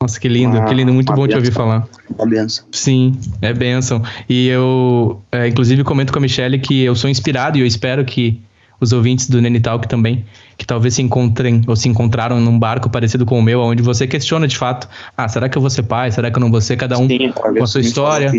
Nossa, 0.00 0.20
que 0.20 0.28
lindo, 0.28 0.58
uma, 0.58 0.66
que 0.66 0.74
lindo, 0.74 0.92
muito 0.92 1.12
bom 1.12 1.22
benção, 1.22 1.28
te 1.28 1.36
ouvir 1.36 1.52
falar. 1.52 1.88
Uma 2.16 2.26
benção. 2.26 2.66
Sim, 2.70 3.18
é 3.40 3.52
benção. 3.52 4.02
E 4.28 4.46
eu, 4.46 5.20
é, 5.32 5.48
inclusive, 5.48 5.82
comento 5.82 6.12
com 6.12 6.18
a 6.18 6.22
Michelle 6.22 6.58
que 6.58 6.82
eu 6.82 6.94
sou 6.94 7.08
inspirado 7.08 7.56
e 7.56 7.62
eu 7.62 7.66
espero 7.66 8.04
que 8.04 8.40
os 8.78 8.92
ouvintes 8.92 9.28
do 9.28 9.40
Nenital 9.40 9.80
que 9.80 9.88
também, 9.88 10.24
que 10.58 10.66
talvez 10.66 10.94
se 10.94 11.02
encontrem 11.02 11.62
ou 11.66 11.74
se 11.74 11.88
encontraram 11.88 12.38
num 12.38 12.58
barco 12.58 12.90
parecido 12.90 13.24
com 13.24 13.38
o 13.38 13.42
meu, 13.42 13.60
onde 13.60 13.82
você 13.82 14.06
questiona 14.06 14.46
de 14.46 14.56
fato, 14.56 14.86
ah, 15.16 15.26
será 15.26 15.48
que 15.48 15.56
eu 15.56 15.62
vou 15.62 15.70
ser 15.70 15.84
pai? 15.84 16.10
Será 16.12 16.30
que 16.30 16.36
eu 16.36 16.40
não 16.40 16.50
vou 16.50 16.60
ser? 16.60 16.76
Cada 16.76 16.98
um 16.98 17.08
Sim, 17.08 17.32
com 17.32 17.64
a 17.64 17.66
sua 17.66 17.80
história, 17.80 18.30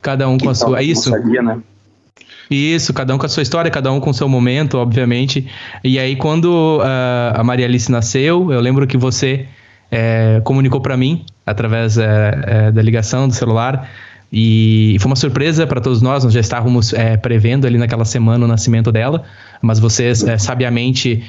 cada 0.00 0.26
um 0.26 0.38
com 0.38 0.48
a 0.48 0.54
sua... 0.54 0.80
É 0.80 0.84
isso? 0.84 1.10
Sabia, 1.10 1.42
né? 1.42 1.58
Isso, 2.50 2.94
cada 2.94 3.14
um 3.14 3.18
com 3.18 3.26
a 3.26 3.28
sua 3.28 3.42
história, 3.42 3.70
cada 3.70 3.92
um 3.92 4.00
com 4.00 4.10
o 4.10 4.14
seu 4.14 4.28
momento, 4.28 4.78
obviamente. 4.78 5.46
E 5.84 5.98
aí, 5.98 6.16
quando 6.16 6.78
uh, 6.78 7.38
a 7.38 7.44
Maria 7.44 7.66
Alice 7.66 7.90
nasceu, 7.90 8.50
eu 8.50 8.60
lembro 8.60 8.86
que 8.86 8.96
você 8.96 9.46
é, 9.90 10.40
comunicou 10.44 10.80
para 10.80 10.96
mim, 10.96 11.24
através 11.46 11.98
é, 11.98 12.42
é, 12.46 12.72
da 12.72 12.82
ligação 12.82 13.28
do 13.28 13.34
celular, 13.34 13.88
e 14.30 14.96
foi 15.00 15.06
uma 15.10 15.16
surpresa 15.16 15.66
para 15.66 15.80
todos 15.80 16.02
nós, 16.02 16.22
nós 16.22 16.34
já 16.34 16.40
estávamos 16.40 16.92
prevendo 17.22 17.66
ali 17.66 17.78
naquela 17.78 18.04
semana 18.04 18.44
o 18.44 18.48
nascimento 18.48 18.92
dela, 18.92 19.24
mas 19.62 19.78
vocês 19.78 20.22
sabiamente 20.36 21.24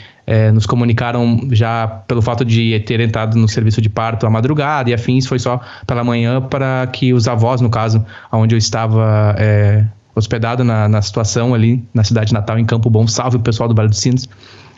nos 0.54 0.66
comunicaram 0.66 1.48
já 1.54 1.88
pelo 1.88 2.22
fato 2.22 2.44
de 2.44 2.78
ter 2.82 3.00
entrado 3.00 3.38
no 3.38 3.48
serviço 3.48 3.82
de 3.82 3.88
parto 3.88 4.28
à 4.28 4.30
madrugada 4.30 4.90
e 4.90 4.94
afins, 4.94 5.26
foi 5.26 5.40
só 5.40 5.62
pela 5.88 6.04
manhã 6.04 6.42
para 6.42 6.86
que 6.88 7.14
os 7.14 7.26
avós, 7.26 7.62
no 7.62 7.70
caso, 7.70 8.06
onde 8.34 8.54
eu 8.54 8.60
estava 8.60 9.34
hospedado 10.20 10.64
na, 10.64 10.88
na 10.88 11.02
situação 11.02 11.54
ali 11.54 11.84
na 11.94 12.04
cidade 12.04 12.34
natal, 12.34 12.60
em 12.60 12.66
Campo 12.66 12.90
Bom, 12.90 13.08
salve 13.08 13.38
o 13.38 13.40
pessoal 13.40 13.68
do 13.68 13.76
Vale 13.76 13.90
dos 13.90 14.00
Sinos. 14.00 14.30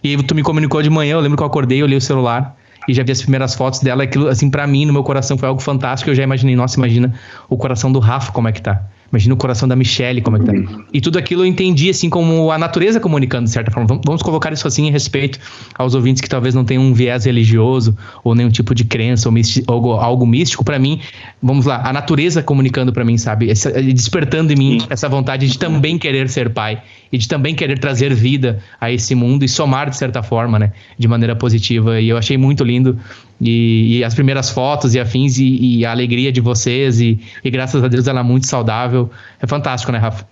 E 0.04 0.16
tu 0.24 0.34
me 0.34 0.42
comunicou 0.42 0.82
de 0.82 0.90
manhã, 0.90 1.14
eu 1.14 1.20
lembro 1.20 1.38
que 1.38 1.44
eu 1.44 1.48
acordei, 1.48 1.84
olhei 1.84 1.98
o 1.98 2.02
celular 2.02 2.56
e 2.88 2.94
já 2.94 3.04
vi 3.04 3.12
as 3.12 3.22
primeiras 3.22 3.54
fotos 3.54 3.80
dela. 3.80 4.04
Aquilo, 4.04 4.28
assim, 4.28 4.50
para 4.50 4.66
mim, 4.66 4.86
no 4.86 4.94
meu 4.94 5.04
coração, 5.04 5.38
foi 5.38 5.48
algo 5.48 5.62
fantástico. 5.62 6.10
Eu 6.10 6.16
já 6.16 6.24
imaginei, 6.24 6.56
nossa, 6.56 6.78
imagina 6.78 7.14
o 7.50 7.58
coração 7.58 7.92
do 7.92 8.00
Rafa 8.00 8.32
como 8.32 8.48
é 8.48 8.52
que 8.52 8.62
tá. 8.62 8.82
Imagina 9.12 9.34
o 9.34 9.38
coração 9.38 9.68
da 9.68 9.76
Michelle, 9.76 10.22
como 10.22 10.38
é 10.38 10.40
que 10.40 10.46
tá. 10.46 10.54
E 10.94 11.02
tudo 11.02 11.20
aquilo 11.20 11.42
eu 11.42 11.46
entendi, 11.46 11.90
assim, 11.90 12.10
como 12.10 12.50
a 12.50 12.58
natureza 12.58 13.00
comunicando, 13.00 13.44
de 13.44 13.52
certa 13.52 13.70
forma. 13.70 14.00
Vamos 14.06 14.22
colocar 14.22 14.54
isso 14.54 14.66
assim 14.66 14.88
em 14.88 14.92
respeito 14.92 15.38
aos 15.78 15.94
ouvintes 15.94 16.22
que 16.22 16.30
talvez 16.30 16.56
não 16.56 16.64
tenham 16.64 16.82
um 16.82 16.94
viés 16.94 17.26
religioso 17.26 17.96
ou 18.24 18.34
nenhum 18.34 18.50
tipo 18.50 18.74
de 18.74 18.86
crença 18.86 19.28
ou, 19.28 19.36
ou 19.68 19.94
algo 20.00 20.26
místico. 20.26 20.64
para 20.64 20.80
mim, 20.80 21.02
vamos 21.44 21.66
lá, 21.66 21.82
a 21.86 21.92
natureza 21.92 22.42
comunicando 22.42 22.94
para 22.94 23.04
mim, 23.04 23.18
sabe? 23.18 23.50
Essa, 23.50 23.72
despertando 23.82 24.54
em 24.54 24.56
mim 24.56 24.80
Sim. 24.80 24.88
essa 24.90 25.10
vontade 25.10 25.48
de 25.48 25.58
também 25.58 25.98
querer 25.98 26.30
ser 26.30 26.50
pai 26.52 26.82
e 27.12 27.18
de 27.18 27.28
também 27.28 27.54
querer 27.54 27.80
trazer 27.80 28.14
vida 28.14 28.60
a 28.80 28.90
esse 28.90 29.14
mundo 29.14 29.44
e 29.44 29.50
somar, 29.50 29.90
de 29.90 29.98
certa 29.98 30.24
forma, 30.24 30.58
né? 30.58 30.72
De 30.98 31.08
maneira 31.08 31.36
positiva. 31.36 32.00
E 32.00 32.08
eu 32.08 32.18
achei 32.18 32.38
muito 32.38 32.64
lindo 32.64 32.98
e, 33.42 33.98
e, 33.98 34.04
as 34.04 34.14
primeiras 34.14 34.52
fotos 34.52 34.94
e 34.94 35.00
afins 35.00 35.40
e, 35.40 35.80
e 35.80 35.86
a 35.86 35.92
alegria 35.92 36.32
de 36.32 36.40
vocês 36.40 37.02
e, 37.02 37.20
e, 37.44 37.50
graças 37.50 37.84
a 37.84 37.88
Deus 37.88 38.08
ela 38.08 38.20
é 38.20 38.24
muito 38.24 38.46
saudável. 38.46 39.10
É 39.42 39.48
fantástico, 39.48 39.92
né, 39.92 39.98
Rafa? 39.98 40.28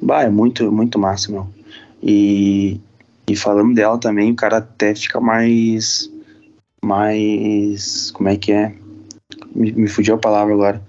Bah, 0.00 0.22
é 0.22 0.30
muito, 0.30 0.70
muito 0.70 0.98
massa, 0.98 1.32
meu. 1.32 1.48
E, 2.00 2.80
e 3.26 3.34
falando 3.34 3.74
dela 3.74 3.98
também, 3.98 4.30
o 4.30 4.36
cara 4.36 4.58
até 4.58 4.94
fica 4.94 5.20
mais. 5.20 6.08
Mais. 6.82 8.12
Como 8.12 8.28
é 8.28 8.36
que 8.36 8.52
é? 8.52 8.72
Me, 9.54 9.72
me 9.72 9.88
fugiu 9.88 10.14
a 10.14 10.18
palavra 10.18 10.54
agora. 10.54 10.82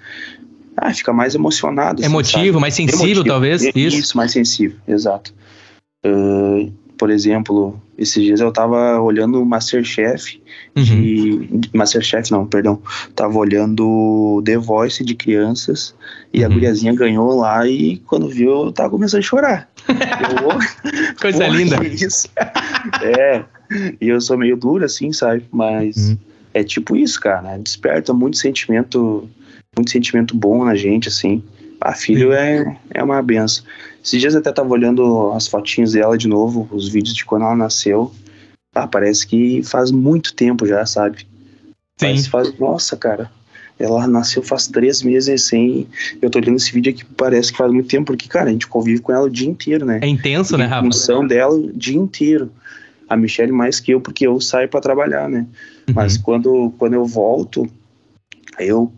Ah, 0.77 0.93
fica 0.93 1.11
mais 1.11 1.35
emocionado. 1.35 1.99
Assim, 1.99 2.09
Emotivo, 2.09 2.45
sabe? 2.45 2.59
mais 2.59 2.73
sensível, 2.73 3.05
Emotivo. 3.05 3.25
talvez. 3.25 3.63
Isso. 3.63 3.97
isso, 3.97 4.17
mais 4.17 4.31
sensível, 4.31 4.77
exato. 4.87 5.33
Uh, 6.05 6.71
por 6.99 7.09
exemplo, 7.09 7.81
esses 7.97 8.21
dias 8.21 8.41
eu 8.41 8.51
tava 8.51 8.99
olhando 8.99 9.41
o 9.41 9.45
Masterchef 9.45 10.39
uhum. 10.75 10.83
de. 10.83 11.69
Masterchef, 11.73 12.29
não, 12.29 12.45
perdão. 12.45 12.81
Tava 13.15 13.37
olhando 13.37 14.41
The 14.43 14.57
Voice 14.57 15.03
de 15.05 15.15
crianças 15.15 15.95
e 16.33 16.41
uhum. 16.41 16.45
a 16.45 16.49
guriazinha 16.49 16.93
ganhou 16.93 17.37
lá 17.37 17.65
e 17.65 17.97
quando 18.05 18.27
viu 18.27 18.65
eu 18.65 18.71
tava 18.73 18.89
começando 18.89 19.19
a 19.19 19.23
chorar. 19.23 19.69
eu, 19.87 21.15
Coisa 21.19 21.47
linda. 21.47 21.77
É, 23.01 23.43
e 23.99 24.07
eu 24.07 24.19
sou 24.19 24.37
meio 24.37 24.57
duro 24.57 24.83
assim, 24.83 25.13
sabe? 25.13 25.43
Mas 25.51 25.95
uhum. 26.09 26.17
é 26.53 26.63
tipo 26.63 26.97
isso, 26.97 27.19
cara. 27.19 27.57
Desperta 27.57 28.13
muito 28.13 28.37
sentimento, 28.37 29.29
muito 29.75 29.91
sentimento 29.91 30.35
bom 30.35 30.65
na 30.65 30.75
gente, 30.75 31.07
assim. 31.07 31.41
A 31.79 31.93
filho 31.93 32.33
é, 32.33 32.77
é 32.91 33.01
uma 33.01 33.21
benção. 33.21 33.63
Esses 34.03 34.19
dias 34.19 34.35
até 34.35 34.51
tava 34.51 34.69
olhando 34.69 35.31
as 35.31 35.47
fotinhas 35.47 35.93
dela 35.93 36.17
de 36.17 36.27
novo, 36.27 36.67
os 36.71 36.87
vídeos 36.87 37.15
de 37.15 37.25
quando 37.25 37.43
ela 37.43 37.55
nasceu. 37.55 38.11
Ah, 38.73 38.87
parece 38.87 39.25
que 39.27 39.61
faz 39.63 39.91
muito 39.91 40.33
tempo 40.33 40.65
já, 40.65 40.85
sabe? 40.85 41.27
Sim. 41.97 42.23
faz, 42.23 42.57
nossa, 42.57 42.95
cara. 42.95 43.29
Ela 43.77 44.07
nasceu 44.07 44.43
faz 44.43 44.67
três 44.67 45.01
meses 45.01 45.43
sem. 45.43 45.87
Eu 46.21 46.29
tô 46.29 46.39
olhando 46.39 46.57
esse 46.57 46.71
vídeo 46.71 46.91
aqui, 46.91 47.05
parece 47.05 47.51
que 47.51 47.57
faz 47.57 47.71
muito 47.71 47.87
tempo, 47.87 48.07
porque, 48.07 48.27
cara, 48.27 48.49
a 48.49 48.51
gente 48.51 48.67
convive 48.67 49.01
com 49.01 49.11
ela 49.11 49.25
o 49.25 49.29
dia 49.29 49.47
inteiro, 49.47 49.85
né? 49.85 49.99
É 50.01 50.07
intenso, 50.07 50.57
né, 50.57 50.65
Rafa? 50.65 50.81
A 50.81 50.83
função 50.83 51.25
dela 51.25 51.53
o 51.53 51.71
dia 51.71 51.97
inteiro. 51.97 52.51
A 53.07 53.15
Michelle 53.15 53.51
mais 53.51 53.79
que 53.79 53.91
eu, 53.91 54.01
porque 54.01 54.27
eu 54.27 54.39
saio 54.41 54.67
para 54.67 54.81
trabalhar, 54.81 55.29
né? 55.29 55.47
Uhum. 55.87 55.95
Mas 55.95 56.17
quando, 56.17 56.73
quando 56.77 56.93
eu 56.93 57.05
volto, 57.05 57.69
eu 58.59 58.91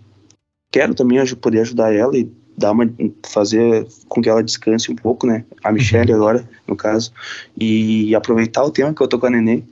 quero 0.72 0.96
também 0.96 1.24
poder 1.36 1.62
ajudar 1.62 1.93
ela 1.93 2.17
e 2.17 2.29
dar 2.62 2.72
uma 2.72 2.89
fazer 3.25 3.88
com 4.08 4.22
que 4.22 4.30
ela 4.30 4.44
descanse 4.44 4.91
um 4.91 4.96
pouco, 4.96 5.27
né? 5.27 5.44
A 5.63 5.70
uhum. 5.70 5.75
Michelle 5.75 6.13
agora, 6.13 6.48
no 6.68 6.75
caso, 6.75 7.12
e 7.58 8.15
aproveitar 8.15 8.63
o 8.63 8.72
tempo 8.72 8.96
que 8.96 9.01
eu 9.01 9.08
tô 9.08 9.20
com 9.20 9.25
a 9.25 9.30
Nenê. 9.30 9.63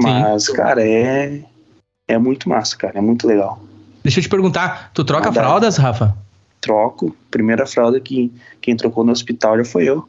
Mas, 0.00 0.44
Sim. 0.44 0.54
cara, 0.54 0.86
é 0.86 1.42
é 2.08 2.18
muito 2.18 2.48
massa, 2.48 2.76
cara, 2.76 2.98
é 2.98 3.00
muito 3.00 3.26
legal. 3.26 3.60
Deixa 4.02 4.20
eu 4.20 4.22
te 4.22 4.28
perguntar, 4.28 4.90
tu 4.94 5.04
troca 5.04 5.32
fraldas, 5.32 5.76
Rafa? 5.76 6.16
Troco. 6.60 7.14
Primeira 7.30 7.66
fralda 7.66 7.98
que 8.00 8.32
quem 8.60 8.76
trocou 8.76 9.04
no 9.04 9.12
hospital 9.12 9.58
já 9.58 9.64
foi 9.64 9.84
eu. 9.84 10.08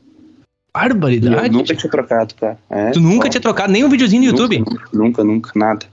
Barbaridade. 0.74 1.48
eu 1.48 1.52
nunca 1.52 1.76
tinha 1.76 1.90
trocado, 1.90 2.36
cara. 2.36 2.60
É, 2.70 2.92
tu 2.92 3.00
nunca 3.00 3.30
tinha 3.30 3.42
trocado 3.42 3.74
nem 3.74 3.84
um 3.84 3.90
videozinho 3.90 4.22
no 4.22 4.32
nunca, 4.32 4.54
YouTube? 4.54 4.60
Nunca, 4.60 4.90
nunca, 4.94 5.24
nunca, 5.24 5.52
nada. 5.56 5.86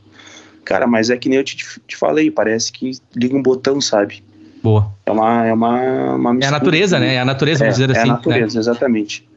Cara, 0.65 0.87
mas 0.87 1.09
é 1.09 1.17
que 1.17 1.29
nem 1.29 1.39
eu 1.39 1.45
te, 1.45 1.57
te 1.87 1.97
falei, 1.97 2.31
parece 2.31 2.71
que 2.71 2.93
liga 3.15 3.37
um 3.37 3.43
botão, 3.43 3.81
sabe? 3.81 4.23
Boa. 4.65 4.91
É 5.05 5.13
uma, 5.13 5.47
é 5.47 5.53
uma, 5.53 6.15
uma 6.15 6.39
É 6.43 6.47
a 6.47 6.51
natureza, 6.51 6.99
né? 6.99 7.17
É 7.17 7.21
a 7.21 7.25
natureza, 7.27 7.59
vamos 7.59 7.79
é, 7.79 7.87
dizer 7.87 7.91
assim. 7.99 8.09
É 8.09 8.11
a 8.11 8.15
assim, 8.15 8.29
natureza, 8.31 8.55
né? 8.55 8.61
exatamente. 8.61 9.29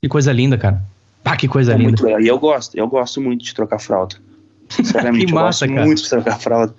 Que 0.00 0.08
coisa 0.08 0.32
linda, 0.32 0.56
cara. 0.56 0.80
Ah, 1.24 1.36
que 1.36 1.48
coisa 1.48 1.74
é 1.74 1.76
linda. 1.76 2.20
E 2.20 2.28
eu 2.28 2.38
gosto, 2.38 2.78
eu 2.78 2.86
gosto 2.86 3.20
muito 3.20 3.44
de 3.44 3.52
trocar 3.52 3.80
fralda. 3.80 4.14
Sinceramente, 4.70 5.26
que 5.26 5.32
massa, 5.32 5.64
eu 5.64 5.70
gosto 5.70 5.74
cara. 5.74 5.86
muito 5.86 6.02
de 6.02 6.08
trocar 6.08 6.38
fralda. 6.38 6.74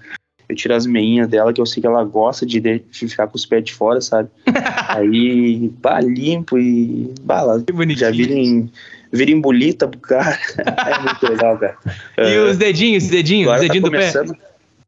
Eu 0.48 0.56
tiro 0.56 0.74
as 0.74 0.86
meinhas 0.86 1.28
dela, 1.28 1.52
que 1.52 1.60
eu 1.60 1.66
sei 1.66 1.82
que 1.82 1.86
ela 1.86 2.02
gosta 2.06 2.46
de, 2.46 2.62
de 2.62 2.82
ficar 2.92 3.28
com 3.28 3.36
os 3.36 3.46
pés 3.46 3.66
de 3.66 3.74
fora, 3.74 4.00
sabe? 4.00 4.30
Aí, 4.88 5.68
pá, 5.82 6.00
limpo 6.00 6.58
e. 6.58 7.14
Bah, 7.24 7.44
já 7.90 8.10
virem, 8.10 8.72
virem 9.12 9.42
bolita 9.42 9.86
pro 9.86 10.00
cara. 10.00 10.40
é 10.64 11.00
muito 11.00 11.30
legal, 11.30 11.58
cara. 11.58 11.78
E 12.18 12.38
uh, 12.38 12.52
os 12.52 12.58
dedinhos, 12.58 13.04
os 13.04 13.10
dedinhos, 13.10 13.54
os 13.54 13.60
dedinhos 13.60 13.84
tá 13.84 13.90
do 13.90 13.92
começando... 13.92 14.38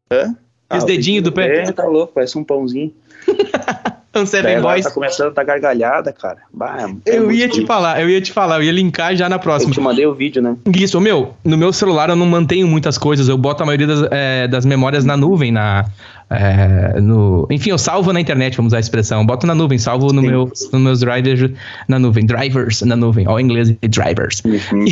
pé? 0.08 0.24
Hã? 0.24 0.38
Ah, 0.72 0.78
os 0.78 0.84
dedinhos 0.84 1.24
do 1.24 1.32
pé? 1.32 1.64
É, 1.64 1.72
tá 1.72 1.86
louco, 1.86 2.14
parece 2.14 2.38
um 2.38 2.44
pãozinho. 2.44 2.94
um 4.16 4.26
Seven 4.26 4.62
Boys. 4.62 4.86
Tá 4.86 4.92
começando 4.92 5.28
a 5.30 5.32
tá 5.32 5.44
gargalhada, 5.44 6.12
cara. 6.12 6.40
Bah, 6.52 6.90
é 7.06 7.18
eu 7.18 7.32
ia 7.32 7.48
te 7.48 7.66
falar, 7.66 8.02
eu 8.02 8.10
ia 8.10 8.22
te 8.22 8.32
falar, 8.32 8.58
eu 8.58 8.64
ia 8.64 8.72
linkar 8.72 9.16
já 9.16 9.30
na 9.30 9.40
próxima. 9.40 9.72
Eu 9.72 9.76
te 9.76 9.82
mandei 9.82 10.06
o 10.06 10.14
vídeo, 10.14 10.42
né? 10.42 10.56
Isso, 10.76 11.00
meu, 11.00 11.34
no 11.44 11.58
meu 11.58 11.72
celular 11.72 12.10
eu 12.10 12.16
não 12.16 12.26
mantenho 12.26 12.68
muitas 12.68 12.98
coisas, 12.98 13.28
eu 13.30 13.38
boto 13.38 13.64
a 13.64 13.66
maioria 13.66 13.88
das, 13.88 14.08
é, 14.12 14.48
das 14.48 14.66
memórias 14.66 15.06
na 15.06 15.16
nuvem, 15.16 15.52
na, 15.52 15.86
é, 16.32 17.02
no, 17.02 17.46
enfim, 17.52 17.72
eu 17.72 17.78
salvo 17.78 18.14
na 18.14 18.22
internet, 18.22 18.56
vamos 18.56 18.72
usar 18.72 18.78
a 18.78 18.80
expressão. 18.80 19.26
Boto 19.26 19.46
na 19.46 19.54
nuvem, 19.54 19.78
salvo 19.78 20.14
no 20.14 20.22
meu, 20.22 20.50
nos 20.72 20.82
meus 20.82 21.00
drivers 21.02 21.52
na 21.90 22.00
nuvem. 22.00 22.26
Drivers 22.26 22.82
na 22.84 22.96
nuvem, 22.96 23.28
ao 23.28 23.38
inglês 23.38 23.70
de 23.70 23.88
drivers. 23.88 24.42
Uhum. 24.46 24.86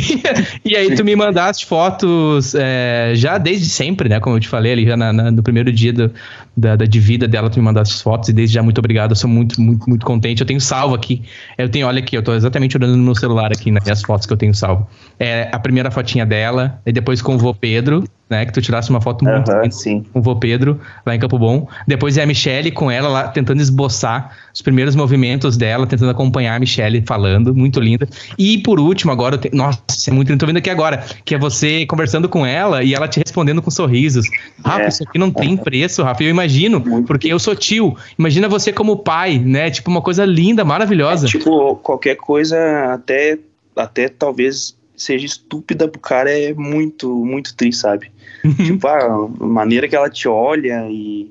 E, 0.64 0.72
e, 0.72 0.76
aí 0.76 0.94
tu 0.94 1.04
me 1.04 1.14
mandaste 1.16 1.66
fotos 1.66 2.54
é, 2.54 3.12
já 3.14 3.38
desde 3.38 3.66
sempre, 3.66 4.08
né? 4.08 4.20
Como 4.20 4.36
eu 4.36 4.40
te 4.40 4.48
falei 4.48 4.72
ali, 4.72 4.86
já 4.86 4.96
na, 4.96 5.12
na, 5.12 5.30
no 5.30 5.42
primeiro 5.42 5.72
dia 5.72 5.92
do, 5.92 6.10
da, 6.56 6.76
da, 6.76 6.84
de 6.84 7.00
vida 7.00 7.26
dela, 7.26 7.48
tu 7.48 7.58
me 7.58 7.64
mandaste 7.64 7.94
as 7.94 8.02
fotos 8.02 8.28
e 8.28 8.32
desde 8.32 8.54
já 8.54 8.62
muito 8.62 8.78
obrigado. 8.78 9.12
Eu 9.12 9.16
sou 9.16 9.28
muito, 9.28 9.60
muito, 9.60 9.88
muito 9.88 10.04
contente. 10.04 10.40
Eu 10.40 10.46
tenho 10.46 10.60
salvo 10.60 10.94
aqui. 10.94 11.22
Eu 11.56 11.68
tenho, 11.68 11.86
olha 11.86 12.00
aqui, 12.00 12.16
eu 12.16 12.22
tô 12.22 12.34
exatamente 12.34 12.76
olhando 12.76 12.96
no 12.96 13.02
meu 13.02 13.14
celular 13.14 13.50
aqui, 13.52 13.70
né, 13.70 13.80
fotos 14.06 14.26
que 14.26 14.32
eu 14.32 14.36
tenho 14.36 14.54
salvo. 14.54 14.86
É 15.18 15.48
a 15.52 15.58
primeira 15.58 15.90
fotinha 15.90 16.26
dela, 16.26 16.80
e 16.84 16.92
depois 16.92 17.22
com 17.22 17.34
o 17.34 17.38
vô 17.38 17.54
Pedro 17.54 18.04
né? 18.30 18.46
Que 18.46 18.52
tu 18.52 18.62
tirasse 18.62 18.88
uma 18.88 19.00
foto 19.00 19.24
muito 19.24 19.50
uhum, 19.50 19.70
sim. 19.70 20.06
com 20.12 20.20
o 20.20 20.22
vô 20.22 20.36
Pedro, 20.36 20.80
lá 21.04 21.14
em 21.14 21.18
Campo 21.18 21.29
Bom. 21.38 21.68
Depois 21.86 22.16
é 22.16 22.22
a 22.22 22.26
Michelle 22.26 22.70
com 22.70 22.90
ela 22.90 23.08
lá 23.08 23.28
tentando 23.28 23.60
esboçar 23.60 24.36
os 24.52 24.60
primeiros 24.62 24.94
movimentos 24.94 25.56
dela, 25.56 25.86
tentando 25.86 26.10
acompanhar 26.10 26.56
a 26.56 26.58
Michelle 26.58 27.02
falando, 27.06 27.54
muito 27.54 27.80
linda. 27.80 28.08
E 28.38 28.58
por 28.58 28.80
último, 28.80 29.12
agora, 29.12 29.38
te... 29.38 29.50
nossa, 29.54 29.80
é 30.08 30.10
muito 30.10 30.28
lindo, 30.28 30.40
tô 30.40 30.46
vendo 30.46 30.58
aqui 30.58 30.70
agora, 30.70 31.04
que 31.24 31.34
é 31.34 31.38
você 31.38 31.86
conversando 31.86 32.28
com 32.28 32.44
ela 32.44 32.82
e 32.82 32.94
ela 32.94 33.08
te 33.08 33.20
respondendo 33.20 33.62
com 33.62 33.70
sorrisos. 33.70 34.26
Rafa, 34.64 34.82
é. 34.82 34.88
isso 34.88 35.02
aqui 35.02 35.18
não 35.18 35.30
tem 35.30 35.56
preço, 35.56 36.02
Rafa. 36.02 36.22
Eu 36.22 36.30
imagino, 36.30 37.04
porque 37.04 37.28
eu 37.28 37.38
sou 37.38 37.54
tio. 37.54 37.96
Imagina 38.18 38.48
você 38.48 38.72
como 38.72 38.96
pai, 38.96 39.38
né? 39.38 39.70
Tipo, 39.70 39.90
uma 39.90 40.02
coisa 40.02 40.24
linda, 40.24 40.64
maravilhosa. 40.64 41.26
É, 41.26 41.30
tipo, 41.30 41.76
qualquer 41.76 42.16
coisa, 42.16 42.58
até, 42.92 43.38
até 43.76 44.08
talvez 44.08 44.74
seja 44.96 45.24
estúpida 45.24 45.88
pro 45.88 46.00
cara 46.00 46.30
é 46.30 46.52
muito, 46.52 47.24
muito 47.24 47.54
triste, 47.56 47.80
sabe? 47.80 48.12
Uhum. 48.44 48.54
tipo, 48.54 48.86
a 48.88 49.28
maneira 49.40 49.88
que 49.88 49.96
ela 49.96 50.08
te 50.08 50.28
olha 50.28 50.86
e 50.88 51.30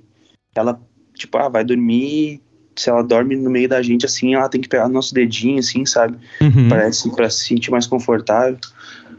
ela, 0.56 0.80
tipo, 1.16 1.38
ah, 1.38 1.50
vai 1.50 1.64
dormir, 1.64 2.42
se 2.76 2.90
ela 2.90 3.04
dorme 3.04 3.36
no 3.36 3.50
meio 3.50 3.68
da 3.68 3.82
gente, 3.82 4.06
assim, 4.06 4.34
ela 4.34 4.50
tem 4.50 4.62
que 4.62 4.70
pegar 4.70 4.88
no 4.88 4.94
nosso 4.94 5.14
dedinho, 5.14 5.60
assim, 5.60 5.86
sabe? 5.86 6.18
Uhum. 6.42 6.70
Parece 6.70 7.10
para 7.14 7.30
se 7.30 7.46
sentir 7.46 7.72
mais 7.72 7.86
confortável. 7.86 8.58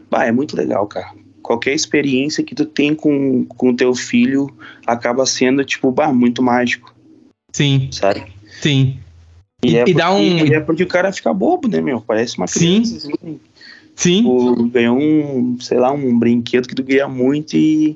Bah, 0.09 0.25
é 0.25 0.31
muito 0.31 0.55
legal, 0.55 0.87
cara. 0.87 1.11
Qualquer 1.41 1.73
experiência 1.73 2.43
que 2.43 2.55
tu 2.55 2.65
tem 2.65 2.95
com 2.95 3.45
o 3.61 3.75
teu 3.75 3.93
filho 3.93 4.49
acaba 4.85 5.25
sendo, 5.25 5.63
tipo, 5.63 5.91
bah, 5.91 6.11
muito 6.11 6.41
mágico. 6.41 6.93
Sim. 7.53 7.89
Sabe? 7.91 8.23
Sim. 8.61 8.99
E, 9.63 9.73
e, 9.73 9.77
é, 9.77 9.83
e 9.87 9.93
dá 9.93 10.11
um... 10.13 10.37
é 10.37 10.59
porque 10.59 10.83
o 10.83 10.87
cara 10.87 11.11
fica 11.11 11.33
bobo, 11.33 11.67
né, 11.67 11.81
meu? 11.81 12.01
Parece 12.01 12.37
uma 12.37 12.47
criança. 12.47 12.99
Sim. 12.99 13.13
Assim. 13.13 13.39
Sim. 14.01 14.71
Ganhou 14.73 14.97
um, 14.97 15.57
sei 15.59 15.77
lá, 15.77 15.91
um 15.91 16.17
brinquedo 16.17 16.67
que 16.67 16.73
tu 16.73 16.83
ganha 16.83 17.07
muito 17.07 17.55
e. 17.55 17.95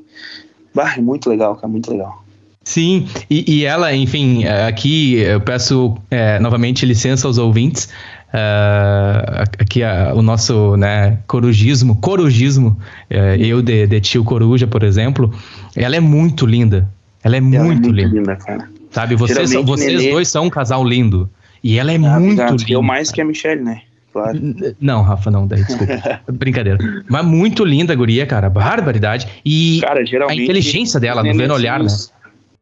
Bah, 0.72 0.94
é 0.96 1.02
muito 1.02 1.28
legal, 1.28 1.56
cara, 1.56 1.68
muito 1.68 1.90
legal. 1.90 2.24
Sim, 2.64 3.08
e, 3.28 3.60
e 3.60 3.66
ela, 3.66 3.94
enfim, 3.96 4.46
aqui 4.46 5.16
eu 5.16 5.42
peço 5.42 5.98
é, 6.12 6.38
novamente 6.40 6.86
licença 6.86 7.26
aos 7.26 7.40
ouvintes. 7.40 7.90
Uh, 8.28 9.42
aqui 9.60 9.82
uh, 9.82 10.16
o 10.16 10.22
nosso 10.22 10.76
né, 10.76 11.18
corujismo, 11.26 11.96
corujismo, 11.96 12.78
uh, 13.10 13.36
eu 13.40 13.62
de, 13.62 13.88
de, 13.88 14.02
tio 14.02 14.24
coruja, 14.24 14.68
por 14.68 14.84
exemplo, 14.84 15.34
ela 15.76 15.96
é 15.96 16.00
muito 16.00 16.46
linda. 16.46 16.88
Ela 17.24 17.38
é, 17.38 17.40
ela 17.40 17.48
muito, 17.48 17.58
é 17.58 17.64
muito 17.64 17.92
linda. 17.92 18.16
linda 18.16 18.36
cara. 18.36 18.70
Sabe, 18.92 19.16
vocês, 19.16 19.54
vocês 19.54 20.02
Nenê... 20.02 20.12
dois 20.12 20.28
são 20.28 20.46
um 20.46 20.50
casal 20.52 20.84
lindo. 20.84 21.30
E 21.64 21.80
ela 21.80 21.92
é 21.92 21.96
ah, 21.96 22.20
muito 22.20 22.42
linda. 22.42 22.64
Eu 22.68 22.84
mais 22.84 23.10
que 23.10 23.22
a 23.22 23.26
Michelle, 23.26 23.64
né? 23.64 23.82
Claro. 24.16 24.40
Não, 24.80 25.02
Rafa, 25.02 25.30
não, 25.30 25.46
daí, 25.46 25.62
desculpa. 25.62 26.22
Brincadeira. 26.32 26.80
Mas 27.10 27.26
muito 27.26 27.66
linda 27.66 27.92
a 27.92 27.96
guria, 27.98 28.26
cara. 28.26 28.50
Barbaridade. 28.50 29.28
E 29.44 29.82
cara, 29.82 30.00
a 30.30 30.34
inteligência 30.34 31.02
dela, 31.02 31.22
no 31.22 31.36
vendo 31.36 31.54
olhar, 31.54 31.84
né? 31.84 31.90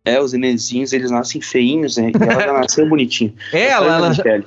É, 0.04 0.20
os 0.20 0.34
nenenzinhos, 0.34 0.94
eles 0.94 1.12
nascem 1.12 1.40
feinhos, 1.42 1.96
né? 1.96 2.10
E 2.12 2.24
ela 2.24 2.42
já 2.42 2.54
nasceu 2.60 2.90
bonitinho. 2.90 3.36
É, 3.54 3.70
ela, 3.70 3.98
ela... 3.98 4.16
Cara, 4.16 4.44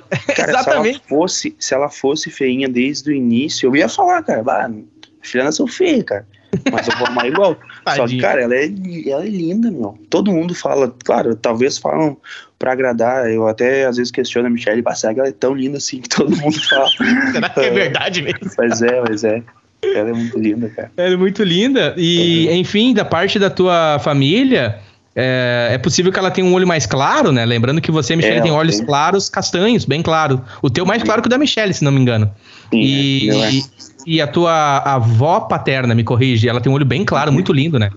Exatamente. 0.49 0.97
Se 0.97 0.99
ela, 0.99 1.07
fosse, 1.07 1.55
se 1.57 1.73
ela 1.73 1.89
fosse 1.89 2.29
feinha 2.29 2.67
desde 2.67 3.09
o 3.09 3.13
início, 3.13 3.67
eu 3.67 3.75
ia 3.77 3.87
falar, 3.87 4.21
cara, 4.23 4.43
bah, 4.43 4.67
a 4.67 5.25
filha 5.25 5.45
nasceu 5.45 5.65
feia, 5.65 6.03
cara. 6.03 6.27
Mas 6.69 6.89
eu 6.89 6.97
vou 6.97 7.07
amar 7.07 7.25
igual. 7.25 7.57
Só 7.95 8.05
que, 8.05 8.19
cara, 8.19 8.41
ela 8.41 8.53
é, 8.53 8.65
ela 9.07 9.23
é 9.23 9.29
linda, 9.29 9.71
meu. 9.71 9.97
Todo 10.09 10.31
mundo 10.31 10.53
fala, 10.53 10.93
claro, 11.05 11.35
talvez 11.35 11.77
falam 11.77 12.17
pra 12.57 12.71
agradar. 12.71 13.29
Eu 13.31 13.47
até 13.47 13.85
às 13.85 13.97
vezes 13.97 14.11
questiono 14.11 14.47
a 14.47 14.49
Michelle 14.49 14.81
Bassag, 14.81 15.19
ela 15.19 15.29
é 15.29 15.33
tão 15.33 15.53
linda 15.53 15.77
assim 15.77 16.01
que 16.01 16.09
todo 16.09 16.35
mundo 16.35 16.59
fala. 16.67 16.87
Será 17.31 17.49
que 17.49 17.59
é 17.59 17.69
verdade 17.69 18.21
mesmo? 18.21 18.51
Mas 18.57 18.81
é, 18.81 19.01
mas 19.01 19.23
é. 19.23 19.43
Ela 19.83 20.09
é 20.09 20.13
muito 20.13 20.39
linda, 20.39 20.69
cara. 20.69 20.91
Ela 20.97 21.13
é 21.13 21.17
muito 21.17 21.43
linda. 21.43 21.93
E, 21.97 22.47
uhum. 22.47 22.55
enfim, 22.55 22.93
da 22.93 23.05
parte 23.05 23.37
da 23.37 23.49
tua 23.49 23.99
família, 23.99 24.79
é, 25.15 25.69
é, 25.71 25.77
possível 25.77 26.11
que 26.11 26.19
ela 26.19 26.31
tenha 26.31 26.45
um 26.45 26.53
olho 26.53 26.67
mais 26.67 26.85
claro, 26.85 27.31
né? 27.31 27.45
Lembrando 27.45 27.81
que 27.81 27.91
você, 27.91 28.15
Michelle, 28.15 28.37
é, 28.37 28.41
tem 28.41 28.51
olhos 28.51 28.81
claros, 28.81 29.29
castanhos, 29.29 29.85
bem 29.85 30.01
claro. 30.01 30.43
O 30.61 30.69
teu 30.69 30.85
mais 30.85 31.03
claro 31.03 31.21
que 31.21 31.27
o 31.27 31.29
da 31.29 31.37
Michelle, 31.37 31.73
se 31.73 31.83
não 31.83 31.91
me 31.91 31.99
engano. 31.99 32.29
Sim, 32.71 32.79
e, 32.79 33.29
é, 33.29 33.51
e, 33.51 33.63
e, 34.05 34.21
a 34.21 34.27
tua 34.27 34.77
avó 34.77 35.41
paterna, 35.41 35.95
me 35.95 36.03
corrige, 36.03 36.49
ela 36.49 36.61
tem 36.61 36.71
um 36.71 36.75
olho 36.75 36.85
bem 36.85 37.05
claro, 37.05 37.31
muito 37.31 37.53
lindo, 37.53 37.79
né? 37.79 37.89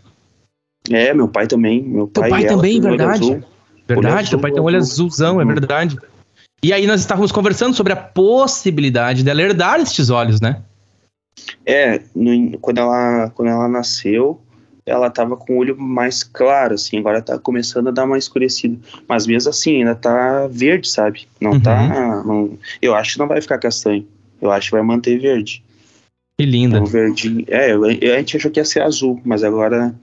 É, 0.91 1.13
meu 1.13 1.29
pai 1.29 1.47
também. 1.47 1.83
Meu 1.83 2.07
pai, 2.07 2.23
teu 2.23 2.31
pai 2.31 2.45
também, 2.47 2.81
verdade. 2.81 3.43
Verdade, 3.95 4.31
teu 4.31 4.39
pai 4.39 4.53
tem 4.53 4.61
um 4.61 4.65
olho 4.65 4.79
azulzão, 4.79 5.41
é 5.41 5.45
verdade. 5.45 5.99
E 6.63 6.73
aí 6.73 6.87
nós 6.87 7.01
estávamos 7.01 7.33
conversando 7.33 7.75
sobre 7.75 7.93
a 7.93 7.97
possibilidade 7.97 9.25
dela 9.25 9.41
herdar 9.41 9.81
estes 9.81 10.11
olhos, 10.11 10.41
né? 10.41 10.63
É, 11.65 12.03
no, 12.15 12.59
quando, 12.59 12.79
ela, 12.79 13.31
quando 13.35 13.49
ela 13.49 13.67
nasceu, 13.67 14.41
ela 14.85 15.09
tava 15.09 15.37
com 15.37 15.55
o 15.55 15.57
olho 15.59 15.79
mais 15.79 16.23
claro, 16.23 16.75
assim, 16.75 16.99
agora 16.99 17.23
tá 17.23 17.39
começando 17.39 17.89
a 17.89 17.93
dar 17.93 18.05
uma 18.05 18.19
escurecida. 18.19 18.79
Mas 19.09 19.27
mesmo 19.27 19.51
assim, 19.51 19.79
ainda 19.79 19.95
tá 19.95 20.47
verde, 20.49 20.89
sabe? 20.89 21.27
Não 21.41 21.59
tá, 21.61 21.81
uhum. 21.81 21.89
tá. 21.89 22.25
Não, 22.25 22.59
eu 22.83 22.95
acho 22.95 23.15
que 23.15 23.19
não 23.19 23.29
vai 23.29 23.41
ficar 23.41 23.59
castanho. 23.59 24.07
Eu 24.41 24.51
acho 24.51 24.69
que 24.69 24.77
vai 24.77 24.83
manter 24.83 25.19
verde. 25.19 25.63
Que 26.39 26.47
linda. 26.47 26.79
Então, 26.79 26.87
verde. 26.87 27.45
É, 27.49 27.73
a 27.73 28.19
gente 28.19 28.37
achou 28.37 28.51
que 28.51 28.61
ia 28.61 28.65
ser 28.65 28.83
azul, 28.83 29.21
mas 29.25 29.45
agora. 29.45 29.95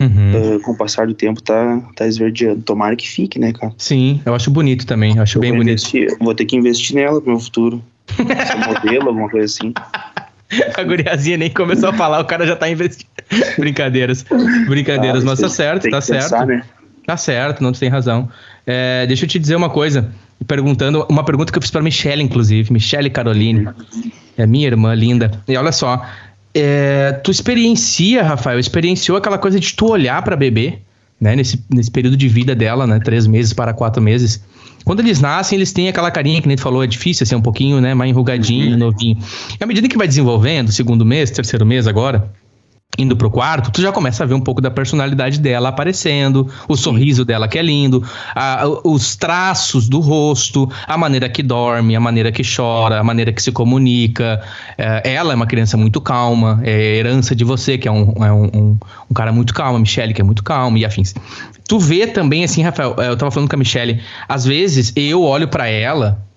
Uhum. 0.00 0.56
Uh, 0.56 0.60
com 0.60 0.72
o 0.72 0.76
passar 0.76 1.06
do 1.06 1.14
tempo 1.14 1.42
tá, 1.42 1.82
tá 1.96 2.06
esverdeando. 2.06 2.62
Tomara 2.62 2.94
que 2.94 3.08
fique, 3.08 3.38
né, 3.38 3.52
cara? 3.52 3.72
Sim, 3.76 4.20
eu 4.24 4.34
acho 4.34 4.50
bonito 4.50 4.86
também. 4.86 5.16
Eu 5.16 5.22
acho 5.22 5.38
eu 5.38 5.40
bem 5.40 5.52
bonito. 5.52 5.70
Investir, 5.70 6.16
vou 6.20 6.34
ter 6.34 6.44
que 6.44 6.56
investir 6.56 6.94
nela 6.94 7.20
pro 7.20 7.30
meu 7.30 7.40
futuro. 7.40 7.82
Ser 8.16 8.24
modelo, 8.66 9.08
alguma 9.08 9.28
coisa 9.28 9.46
assim. 9.46 9.72
A 10.76 10.82
guriazinha 10.82 11.36
nem 11.36 11.50
começou 11.50 11.90
a 11.90 11.92
falar, 11.92 12.20
o 12.20 12.24
cara 12.24 12.46
já 12.46 12.56
tá 12.56 12.68
investindo. 12.68 13.08
Brincadeiras. 13.58 14.24
Brincadeiras, 14.68 15.22
ah, 15.22 15.26
mas 15.26 15.40
tá 15.40 15.48
certo, 15.48 15.90
tá 15.90 16.00
certo. 16.00 16.22
Pensar, 16.22 16.46
né? 16.46 16.62
Tá 17.06 17.16
certo, 17.16 17.62
não 17.62 17.72
tem 17.72 17.88
razão. 17.88 18.28
É, 18.66 19.06
deixa 19.06 19.24
eu 19.24 19.28
te 19.28 19.38
dizer 19.38 19.56
uma 19.56 19.70
coisa. 19.70 20.10
Perguntando, 20.46 21.04
uma 21.08 21.24
pergunta 21.24 21.50
que 21.50 21.58
eu 21.58 21.62
fiz 21.62 21.70
pra 21.70 21.82
Michelle, 21.82 22.22
inclusive. 22.22 22.72
Michelle 22.72 23.10
Caroline. 23.10 23.68
É 24.36 24.46
minha 24.46 24.66
irmã 24.66 24.94
linda. 24.94 25.30
E 25.48 25.56
olha 25.56 25.72
só. 25.72 26.06
É, 26.58 27.12
tu 27.12 27.30
experiencia, 27.30 28.22
Rafael, 28.22 28.58
experienciou 28.58 29.16
aquela 29.16 29.38
coisa 29.38 29.58
de 29.58 29.74
tu 29.74 29.86
olhar 29.86 30.22
para 30.22 30.36
bebê, 30.36 30.78
né? 31.20 31.36
Nesse, 31.36 31.62
nesse 31.70 31.90
período 31.90 32.16
de 32.16 32.28
vida 32.28 32.54
dela, 32.54 32.86
né? 32.86 33.00
Três 33.02 33.26
meses 33.26 33.52
para 33.52 33.72
quatro 33.72 34.02
meses. 34.02 34.42
Quando 34.84 35.00
eles 35.00 35.20
nascem, 35.20 35.56
eles 35.56 35.72
têm 35.72 35.88
aquela 35.88 36.10
carinha 36.10 36.40
que 36.40 36.48
nem 36.48 36.56
tu 36.56 36.62
falou, 36.62 36.82
é 36.82 36.86
difícil, 36.86 37.24
assim, 37.24 37.34
um 37.34 37.42
pouquinho, 37.42 37.80
né? 37.80 37.94
Mais 37.94 38.10
enrugadinho, 38.10 38.72
uhum. 38.72 38.78
novinho. 38.78 39.18
E 39.60 39.62
à 39.62 39.66
medida 39.66 39.88
que 39.88 39.96
vai 39.96 40.08
desenvolvendo, 40.08 40.72
segundo 40.72 41.04
mês, 41.04 41.30
terceiro 41.30 41.66
mês 41.66 41.86
agora, 41.86 42.30
indo 42.96 43.16
pro 43.16 43.30
quarto, 43.30 43.70
tu 43.70 43.80
já 43.80 43.92
começa 43.92 44.24
a 44.24 44.26
ver 44.26 44.34
um 44.34 44.40
pouco 44.40 44.60
da 44.60 44.70
personalidade 44.70 45.38
dela 45.38 45.68
aparecendo, 45.68 46.48
o 46.66 46.76
sorriso 46.76 47.24
dela 47.24 47.46
que 47.46 47.56
é 47.56 47.62
lindo, 47.62 48.02
a, 48.34 48.64
os 48.82 49.14
traços 49.14 49.88
do 49.88 50.00
rosto, 50.00 50.68
a 50.86 50.98
maneira 50.98 51.28
que 51.28 51.42
dorme, 51.42 51.94
a 51.94 52.00
maneira 52.00 52.32
que 52.32 52.42
chora, 52.42 52.98
a 52.98 53.04
maneira 53.04 53.32
que 53.32 53.40
se 53.40 53.52
comunica. 53.52 54.42
É, 54.76 55.14
ela 55.14 55.32
é 55.32 55.36
uma 55.36 55.46
criança 55.46 55.76
muito 55.76 56.00
calma, 56.00 56.60
é 56.64 56.96
herança 56.96 57.36
de 57.36 57.44
você, 57.44 57.78
que 57.78 57.86
é 57.86 57.92
um, 57.92 58.12
é 58.24 58.32
um, 58.32 58.44
um, 58.46 58.78
um 59.10 59.14
cara 59.14 59.32
muito 59.32 59.54
calmo, 59.54 59.76
a 59.76 59.80
Michelle, 59.80 60.12
que 60.12 60.20
é 60.20 60.24
muito 60.24 60.42
calma 60.42 60.76
e 60.78 60.84
afins. 60.84 61.14
Tu 61.68 61.78
vê 61.78 62.06
também, 62.06 62.42
assim, 62.42 62.62
Rafael, 62.62 62.96
é, 62.98 63.08
eu 63.08 63.16
tava 63.16 63.30
falando 63.30 63.48
com 63.48 63.56
a 63.56 63.58
Michelle, 63.58 64.00
às 64.28 64.44
vezes 64.44 64.92
eu 64.96 65.22
olho 65.22 65.46
para 65.46 65.68
ela 65.68 66.27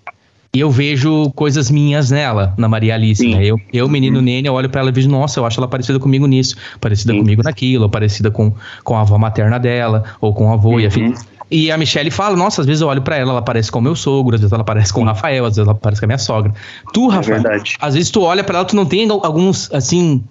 e 0.54 0.60
eu 0.60 0.70
vejo 0.70 1.30
coisas 1.30 1.70
minhas 1.70 2.10
nela, 2.10 2.52
na 2.58 2.68
Maria 2.68 2.94
Alice, 2.94 3.26
né? 3.26 3.42
Eu, 3.42 3.58
eu 3.72 3.88
menino 3.88 4.18
uhum. 4.18 4.22
Nene, 4.22 4.48
eu 4.48 4.52
olho 4.52 4.68
para 4.68 4.82
ela 4.82 4.90
e 4.90 4.92
vejo, 4.92 5.08
nossa, 5.08 5.40
eu 5.40 5.46
acho 5.46 5.58
ela 5.58 5.66
parecida 5.66 5.98
comigo 5.98 6.26
nisso, 6.26 6.56
parecida 6.78 7.14
Sim. 7.14 7.20
comigo 7.20 7.42
naquilo, 7.42 7.88
parecida 7.88 8.30
com, 8.30 8.52
com 8.84 8.94
a 8.94 9.00
avó 9.00 9.16
materna 9.16 9.58
dela, 9.58 10.04
ou 10.20 10.34
com 10.34 10.50
o 10.50 10.52
avô 10.52 10.72
uhum. 10.72 10.80
e 10.80 10.86
afim. 10.86 11.14
E 11.50 11.70
a 11.70 11.78
Michelle 11.78 12.10
fala, 12.10 12.36
nossa, 12.36 12.60
às 12.60 12.66
vezes 12.66 12.82
eu 12.82 12.88
olho 12.88 13.00
para 13.00 13.16
ela, 13.16 13.32
ela 13.32 13.40
parece 13.40 13.72
com 13.72 13.78
o 13.78 13.82
meu 13.82 13.96
sogro, 13.96 14.34
às 14.34 14.42
vezes 14.42 14.52
ela 14.52 14.62
parece 14.62 14.92
com 14.92 15.00
o 15.00 15.04
Rafael, 15.04 15.46
às 15.46 15.56
vezes 15.56 15.66
ela 15.66 15.74
parece 15.74 16.02
com 16.02 16.04
a 16.04 16.08
minha 16.08 16.18
sogra. 16.18 16.52
Tu, 16.92 17.08
Rafael, 17.08 17.46
é 17.46 17.62
às 17.80 17.94
vezes 17.94 18.10
tu 18.10 18.20
olha 18.20 18.44
para 18.44 18.58
ela, 18.58 18.66
tu 18.66 18.76
não 18.76 18.84
tem 18.84 19.08
alguns, 19.08 19.72
assim, 19.72 20.22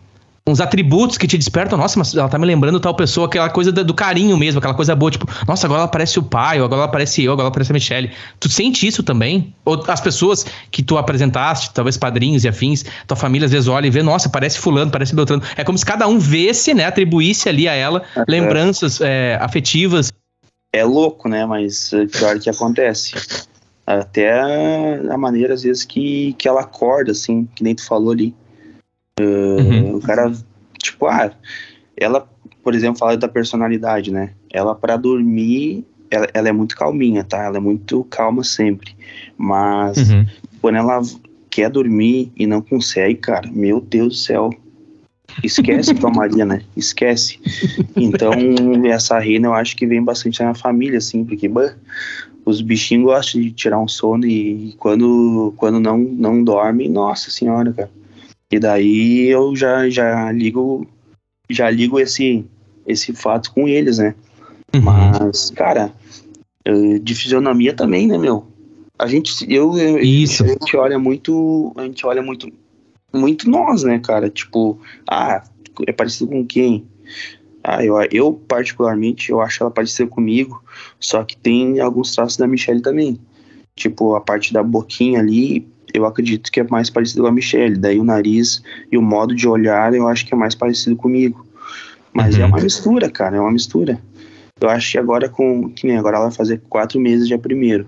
uns 0.47 0.59
atributos 0.59 1.17
que 1.17 1.27
te 1.27 1.37
despertam, 1.37 1.77
nossa, 1.77 1.99
mas 1.99 2.15
ela 2.15 2.27
tá 2.27 2.37
me 2.37 2.45
lembrando 2.45 2.79
tal 2.79 2.95
pessoa, 2.95 3.27
aquela 3.27 3.49
coisa 3.49 3.71
do 3.71 3.93
carinho 3.93 4.35
mesmo, 4.37 4.57
aquela 4.57 4.73
coisa 4.73 4.95
boa, 4.95 5.11
tipo, 5.11 5.27
nossa, 5.47 5.67
agora 5.67 5.81
ela 5.81 5.87
parece 5.87 6.17
o 6.17 6.23
pai, 6.23 6.59
ou 6.59 6.65
agora 6.65 6.81
ela 6.81 6.91
parece 6.91 7.23
eu, 7.23 7.31
agora 7.31 7.45
ela 7.45 7.53
parece 7.53 7.71
a 7.71 7.73
Michelle. 7.73 8.11
Tu 8.39 8.49
sente 8.49 8.87
isso 8.87 9.03
também? 9.03 9.53
Ou 9.63 9.83
as 9.87 10.01
pessoas 10.01 10.45
que 10.71 10.81
tu 10.81 10.97
apresentaste, 10.97 11.71
talvez 11.73 11.95
padrinhos 11.95 12.43
e 12.43 12.47
afins, 12.47 12.83
tua 13.05 13.15
família 13.15 13.45
às 13.45 13.51
vezes 13.51 13.67
olha 13.67 13.85
e 13.85 13.91
vê, 13.91 14.01
nossa, 14.01 14.29
parece 14.29 14.57
fulano, 14.57 14.91
parece 14.91 15.15
Beltrano. 15.15 15.43
É 15.55 15.63
como 15.63 15.77
se 15.77 15.85
cada 15.85 16.07
um 16.07 16.17
vesse, 16.17 16.73
né, 16.73 16.85
atribuísse 16.85 17.47
ali 17.47 17.67
a 17.67 17.73
ela 17.73 18.01
é. 18.15 18.23
lembranças 18.27 18.99
é, 18.99 19.37
afetivas. 19.39 20.11
É 20.73 20.83
louco, 20.83 21.29
né, 21.29 21.45
mas 21.45 21.93
é 21.93 22.07
pior 22.07 22.39
que 22.39 22.49
acontece. 22.49 23.13
Até 23.85 24.31
a 24.31 25.17
maneira, 25.17 25.53
às 25.53 25.63
vezes, 25.63 25.83
que, 25.83 26.33
que 26.33 26.47
ela 26.47 26.61
acorda, 26.61 27.11
assim, 27.11 27.47
que 27.55 27.63
nem 27.63 27.75
tu 27.75 27.85
falou 27.85 28.11
ali 28.11 28.33
uhum. 29.19 29.95
O 29.95 30.01
cara, 30.01 30.31
tipo, 30.77 31.05
ah, 31.07 31.31
ela, 31.97 32.27
por 32.63 32.73
exemplo, 32.75 32.97
fala 32.97 33.17
da 33.17 33.27
personalidade, 33.27 34.11
né? 34.11 34.31
Ela, 34.51 34.75
para 34.75 34.97
dormir, 34.97 35.85
ela, 36.09 36.27
ela, 36.33 36.49
é 36.49 36.51
muito 36.51 36.75
calminha, 36.75 37.23
tá? 37.23 37.43
Ela 37.43 37.57
é 37.57 37.59
muito 37.59 38.03
calma 38.05 38.43
sempre. 38.43 38.95
Mas 39.37 40.09
uhum. 40.09 40.25
quando 40.61 40.75
ela 40.75 41.01
quer 41.49 41.69
dormir 41.69 42.31
e 42.35 42.47
não 42.47 42.61
consegue, 42.61 43.15
cara, 43.15 43.49
meu 43.51 43.81
Deus 43.81 44.07
do 44.07 44.15
céu. 44.15 44.49
Esquece 45.43 45.93
tua 45.93 46.09
Maria, 46.09 46.45
né? 46.45 46.61
Esquece. 46.75 47.39
Então, 47.95 48.31
essa 48.85 49.17
reina 49.19 49.47
eu 49.47 49.53
acho 49.53 49.75
que 49.77 49.85
vem 49.85 50.03
bastante 50.03 50.41
na 50.43 50.53
família, 50.53 50.97
assim, 50.97 51.23
porque 51.23 51.47
bah, 51.47 51.73
os 52.45 52.61
bichinhos 52.61 53.05
gostam 53.05 53.39
de 53.41 53.51
tirar 53.51 53.79
um 53.79 53.87
sono 53.87 54.25
e 54.25 54.73
quando, 54.77 55.53
quando 55.57 55.79
não, 55.79 55.97
não 55.97 56.43
dorme, 56.43 56.89
nossa 56.89 57.29
senhora, 57.29 57.71
cara. 57.71 58.00
E 58.51 58.59
daí 58.59 59.27
eu 59.27 59.55
já, 59.55 59.89
já 59.89 60.31
ligo 60.31 60.85
já 61.49 61.69
ligo 61.69 61.99
esse, 61.99 62.45
esse 62.85 63.13
fato 63.13 63.51
com 63.53 63.67
eles, 63.67 63.97
né? 63.97 64.15
Uhum. 64.73 64.81
Mas, 64.81 65.49
cara, 65.51 65.93
de 67.01 67.15
fisionomia 67.15 67.73
também, 67.73 68.07
né, 68.07 68.17
meu? 68.17 68.45
A 68.97 69.07
gente, 69.07 69.45
eu, 69.51 69.73
Isso. 69.99 70.43
a 70.43 70.47
gente 70.47 70.77
olha 70.77 70.99
muito, 70.99 71.73
a 71.75 71.83
gente 71.83 72.05
olha 72.05 72.21
muito, 72.21 72.47
muito 73.11 73.49
nós, 73.49 73.83
né, 73.83 73.99
cara? 73.99 74.29
Tipo, 74.29 74.79
ah, 75.07 75.43
é 75.87 75.91
parecido 75.91 76.29
com 76.29 76.45
quem? 76.45 76.85
Ah, 77.63 77.83
eu, 77.83 77.95
eu 78.11 78.33
particularmente, 78.33 79.31
eu 79.31 79.41
acho 79.41 79.63
ela 79.63 79.71
parecida 79.71 80.09
comigo, 80.09 80.63
só 80.99 81.23
que 81.23 81.35
tem 81.35 81.79
alguns 81.79 82.15
traços 82.15 82.37
da 82.37 82.47
Michelle 82.47 82.81
também. 82.81 83.19
Tipo, 83.81 84.15
a 84.15 84.21
parte 84.21 84.53
da 84.53 84.61
boquinha 84.61 85.19
ali, 85.19 85.67
eu 85.91 86.05
acredito 86.05 86.51
que 86.51 86.59
é 86.59 86.63
mais 86.63 86.87
parecido 86.87 87.23
com 87.23 87.27
a 87.27 87.31
Michelle. 87.31 87.77
Daí 87.77 87.99
o 87.99 88.03
nariz 88.03 88.61
e 88.91 88.97
o 88.97 89.01
modo 89.01 89.33
de 89.33 89.47
olhar, 89.47 89.91
eu 89.95 90.07
acho 90.07 90.25
que 90.25 90.35
é 90.35 90.37
mais 90.37 90.53
parecido 90.53 90.95
comigo. 90.95 91.43
Mas 92.13 92.35
é 92.35 92.39
uhum. 92.39 92.43
é 92.43 92.47
uma 92.47 92.59
mistura, 92.59 93.09
cara, 93.09 93.37
é 93.37 93.39
uma 93.39 93.51
mistura. 93.51 93.99
Eu 94.59 94.69
acho 94.69 94.91
que 94.91 94.97
agora 94.99 95.27
com. 95.27 95.69
Que 95.69 95.87
nem 95.87 95.97
agora 95.97 96.17
ela 96.17 96.27
vai 96.27 96.35
fazer 96.35 96.61
quatro 96.69 96.99
meses 96.99 97.27
dia 97.27 97.39
primeiro. 97.39 97.87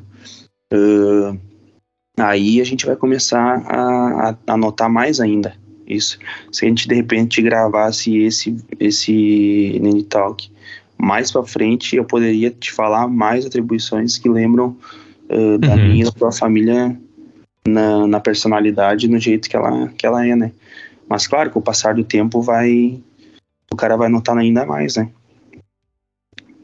Uh, 0.74 1.38
aí 2.18 2.60
a 2.60 2.64
gente 2.64 2.88
vai 2.88 2.96
começar 2.96 3.62
a, 3.68 4.30
a, 4.30 4.38
a 4.48 4.58
notar 4.58 4.90
mais 4.90 5.20
ainda 5.20 5.56
isso. 5.86 6.18
Se 6.52 6.66
a 6.66 6.68
gente 6.68 6.88
de 6.88 6.96
repente 6.96 7.40
gravasse 7.42 8.18
esse 8.18 8.58
esse 8.80 9.80
Nene 9.80 10.04
Talk 10.04 10.50
mais 10.98 11.32
para 11.32 11.44
frente, 11.44 11.96
eu 11.96 12.06
poderia 12.06 12.50
te 12.50 12.72
falar 12.72 13.08
mais 13.08 13.46
atribuições 13.46 14.18
que 14.18 14.30
lembram 14.30 14.76
uh, 15.34 15.58
da 15.58 15.70
uhum. 15.70 15.88
minha 15.88 16.12
da 16.12 16.32
família 16.32 16.98
na, 17.68 18.08
na 18.08 18.20
personalidade, 18.20 19.08
no 19.08 19.20
jeito 19.20 19.50
que 19.50 19.56
ela 19.56 19.88
que 19.90 20.06
ela 20.06 20.26
é, 20.26 20.36
né? 20.36 20.52
Mas 21.10 21.28
claro, 21.28 21.50
com 21.50 21.60
o 21.60 21.64
passar 21.64 21.96
do 21.96 22.04
tempo 22.04 22.42
vai 22.42 23.00
o 23.72 23.76
cara 23.76 23.98
vai 23.98 24.10
notar 24.10 24.38
ainda 24.38 24.66
mais, 24.66 24.96
né? 24.96 25.10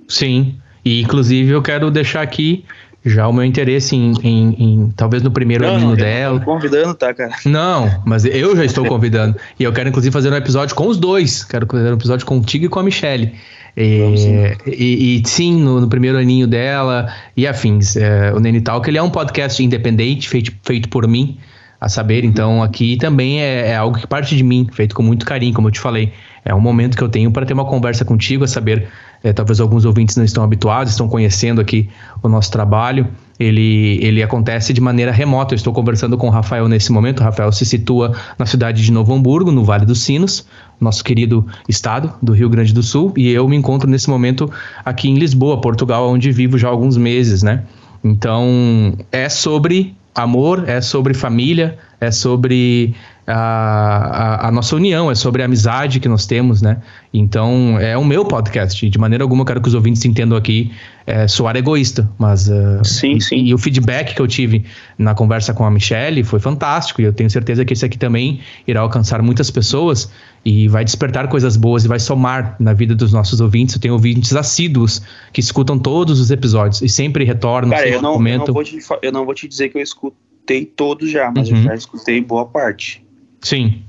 Sim. 0.07 0.55
E 0.83 1.01
inclusive 1.01 1.51
eu 1.51 1.61
quero 1.61 1.91
deixar 1.91 2.21
aqui 2.21 2.65
já 3.05 3.27
o 3.27 3.33
meu 3.33 3.43
interesse 3.43 3.95
em, 3.95 4.13
em, 4.23 4.55
em 4.59 4.93
talvez 4.95 5.23
no 5.23 5.31
primeiro 5.31 5.65
não, 5.65 5.75
aninho 5.75 5.89
não, 5.89 5.95
dela. 5.95 6.39
convidando, 6.41 6.93
tá, 6.93 7.13
cara? 7.13 7.33
Não, 7.45 8.01
mas 8.05 8.25
eu 8.25 8.55
já 8.55 8.65
estou 8.65 8.85
convidando. 8.87 9.37
e 9.59 9.63
eu 9.63 9.71
quero, 9.71 9.89
inclusive, 9.89 10.11
fazer 10.11 10.31
um 10.31 10.35
episódio 10.35 10.75
com 10.75 10.87
os 10.87 10.97
dois. 10.97 11.43
Quero 11.43 11.65
fazer 11.65 11.91
um 11.91 11.95
episódio 11.95 12.25
contigo 12.25 12.65
e 12.65 12.69
com 12.69 12.79
a 12.79 12.83
Michelle. 12.83 13.33
E, 13.77 14.17
sim. 14.17 14.35
E, 14.65 15.21
e, 15.21 15.27
sim, 15.27 15.61
no, 15.61 15.79
no, 15.79 15.87
primeiro 15.87 16.17
aninho 16.17 16.47
dela 16.47 17.13
e 17.37 17.47
afins. 17.47 17.95
É, 17.95 18.33
o 18.33 18.39
Nene 18.39 18.61
Talk 18.61 18.89
ele 18.89 18.97
é 18.97 19.03
um 19.03 19.09
podcast 19.09 19.63
independente, 19.63 20.27
feito, 20.27 20.51
feito 20.63 20.89
por 20.89 21.07
mim, 21.07 21.37
a 21.79 21.87
saber. 21.87 22.25
Então 22.25 22.61
aqui 22.61 22.97
também 22.97 23.41
é, 23.41 23.69
é 23.69 23.75
algo 23.75 23.97
que 23.97 24.07
parte 24.07 24.35
de 24.35 24.43
mim, 24.43 24.67
feito 24.71 24.95
com 24.95 25.03
muito 25.03 25.25
carinho, 25.25 25.53
como 25.53 25.67
eu 25.67 25.71
te 25.71 25.79
falei. 25.79 26.11
É 26.43 26.53
um 26.53 26.59
momento 26.59 26.97
que 26.97 27.03
eu 27.03 27.09
tenho 27.09 27.31
para 27.31 27.45
ter 27.45 27.53
uma 27.53 27.65
conversa 27.65 28.03
contigo, 28.03 28.43
a 28.43 28.47
saber 28.47 28.87
é, 29.23 29.33
talvez 29.33 29.59
alguns 29.59 29.85
ouvintes 29.85 30.15
não 30.15 30.23
estão 30.23 30.43
habituados, 30.43 30.93
estão 30.93 31.07
conhecendo 31.07 31.59
aqui 31.59 31.89
o 32.23 32.29
nosso 32.29 32.51
trabalho. 32.51 33.07
Ele, 33.39 33.99
ele 34.01 34.23
acontece 34.23 34.73
de 34.73 34.81
maneira 34.81 35.11
remota. 35.11 35.53
Eu 35.53 35.57
estou 35.57 35.73
conversando 35.73 36.17
com 36.17 36.27
o 36.27 36.29
Rafael 36.29 36.67
nesse 36.67 36.91
momento. 36.91 37.19
O 37.19 37.23
Rafael 37.23 37.51
se 37.51 37.65
situa 37.65 38.13
na 38.37 38.45
cidade 38.45 38.83
de 38.83 38.91
Novo 38.91 39.13
Hamburgo, 39.13 39.51
no 39.51 39.63
Vale 39.63 39.85
dos 39.85 40.01
Sinos, 40.01 40.45
nosso 40.79 41.03
querido 41.03 41.45
estado 41.67 42.13
do 42.21 42.33
Rio 42.33 42.49
Grande 42.49 42.73
do 42.73 42.83
Sul. 42.83 43.13
E 43.15 43.29
eu 43.29 43.47
me 43.47 43.55
encontro 43.55 43.89
nesse 43.89 44.09
momento 44.09 44.51
aqui 44.83 45.09
em 45.09 45.15
Lisboa, 45.15 45.61
Portugal, 45.61 46.09
onde 46.09 46.31
vivo 46.31 46.57
já 46.57 46.67
há 46.67 46.71
alguns 46.71 46.97
meses, 46.97 47.43
né? 47.43 47.63
Então, 48.03 48.93
é 49.11 49.27
sobre 49.27 49.95
amor, 50.15 50.67
é 50.67 50.81
sobre 50.81 51.13
família, 51.13 51.77
é 51.99 52.11
sobre 52.11 52.95
a, 53.31 53.35
a, 53.35 54.47
a, 54.47 54.51
nossa 54.51 54.75
união, 54.75 55.11
é 55.11 55.15
sobre 55.15 55.43
a 55.43 55.45
amizade 55.45 55.99
que 55.99 56.09
nós 56.09 56.25
temos, 56.25 56.63
né? 56.63 56.81
Então, 57.13 57.77
é 57.79 57.95
o 57.95 58.03
meu 58.03 58.25
podcast. 58.25 58.89
De 58.89 58.97
maneira 58.97 59.23
alguma, 59.23 59.41
eu 59.41 59.45
quero 59.45 59.61
que 59.61 59.67
os 59.67 59.75
ouvintes 59.75 60.03
entendam 60.03 60.35
aqui 60.35 60.71
é, 61.05 61.27
soar 61.27 61.55
egoísta, 61.55 62.09
mas. 62.17 62.49
Uh, 62.49 62.83
sim, 62.83 63.19
sim. 63.19 63.35
E, 63.35 63.49
e, 63.49 63.53
o 63.53 63.57
feedback 63.59 64.15
que 64.15 64.21
eu 64.21 64.27
tive 64.27 64.65
na 64.97 65.13
conversa 65.13 65.53
com 65.53 65.63
a 65.63 65.69
Michelle 65.69 66.23
foi 66.23 66.39
fantástico. 66.39 67.01
E 67.01 67.05
eu 67.05 67.13
tenho 67.13 67.29
certeza 67.29 67.63
que 67.63 67.73
esse 67.73 67.85
aqui 67.85 67.99
também 67.99 68.39
irá 68.67 68.81
alcançar 68.81 69.21
muitas 69.21 69.51
pessoas 69.51 70.11
e 70.43 70.67
vai 70.67 70.83
despertar 70.83 71.27
coisas 71.27 71.55
boas 71.55 71.85
e 71.85 71.87
vai 71.87 71.99
somar 71.99 72.55
na 72.59 72.73
vida 72.73 72.95
dos 72.95 73.13
nossos 73.13 73.39
ouvintes. 73.39 73.75
Eu 73.75 73.81
tenho 73.81 73.93
ouvintes 73.93 74.35
assíduos 74.35 75.03
que 75.31 75.39
escutam 75.39 75.77
todos 75.77 76.19
os 76.19 76.31
episódios 76.31 76.81
e 76.81 76.89
sempre 76.89 77.25
retornam. 77.25 77.69
Cara, 77.69 77.87
eu 77.87 78.01
não, 78.01 78.27
eu 78.27 78.37
não, 78.39 78.45
vou 78.47 78.63
te, 78.63 78.79
eu 79.03 79.11
não 79.11 79.23
vou 79.23 79.35
te 79.35 79.47
dizer 79.47 79.69
que 79.69 79.77
eu 79.77 79.83
escutei 79.83 80.65
todos 80.65 81.11
já, 81.11 81.31
mas 81.35 81.49
uhum. 81.49 81.57
eu 81.57 81.63
já 81.63 81.75
escutei 81.75 82.21
boa 82.21 82.45
parte. 82.45 83.07
Sim. 83.41 83.83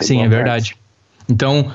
Sim, 0.00 0.22
é 0.22 0.28
verdade. 0.28 0.76
Então, 1.28 1.70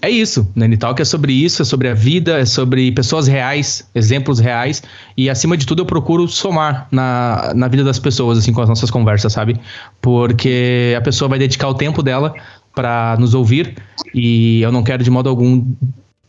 é 0.00 0.08
isso. 0.08 0.48
Nani 0.54 0.76
Talk 0.76 1.02
é 1.02 1.04
sobre 1.04 1.32
isso, 1.32 1.62
é 1.62 1.64
sobre 1.64 1.88
a 1.88 1.94
vida, 1.94 2.38
é 2.38 2.44
sobre 2.44 2.90
pessoas 2.92 3.26
reais, 3.26 3.88
exemplos 3.94 4.38
reais. 4.38 4.82
E 5.16 5.28
acima 5.28 5.56
de 5.56 5.66
tudo, 5.66 5.82
eu 5.82 5.86
procuro 5.86 6.26
somar 6.28 6.86
na, 6.90 7.52
na 7.54 7.68
vida 7.68 7.84
das 7.84 7.98
pessoas, 7.98 8.38
assim, 8.38 8.52
com 8.52 8.62
as 8.62 8.68
nossas 8.68 8.90
conversas, 8.90 9.32
sabe? 9.32 9.60
Porque 10.00 10.94
a 10.96 11.00
pessoa 11.00 11.28
vai 11.28 11.38
dedicar 11.38 11.68
o 11.68 11.74
tempo 11.74 12.02
dela 12.02 12.34
para 12.74 13.16
nos 13.18 13.34
ouvir 13.34 13.76
e 14.14 14.62
eu 14.62 14.72
não 14.72 14.82
quero 14.82 15.04
de 15.04 15.10
modo 15.10 15.28
algum 15.28 15.74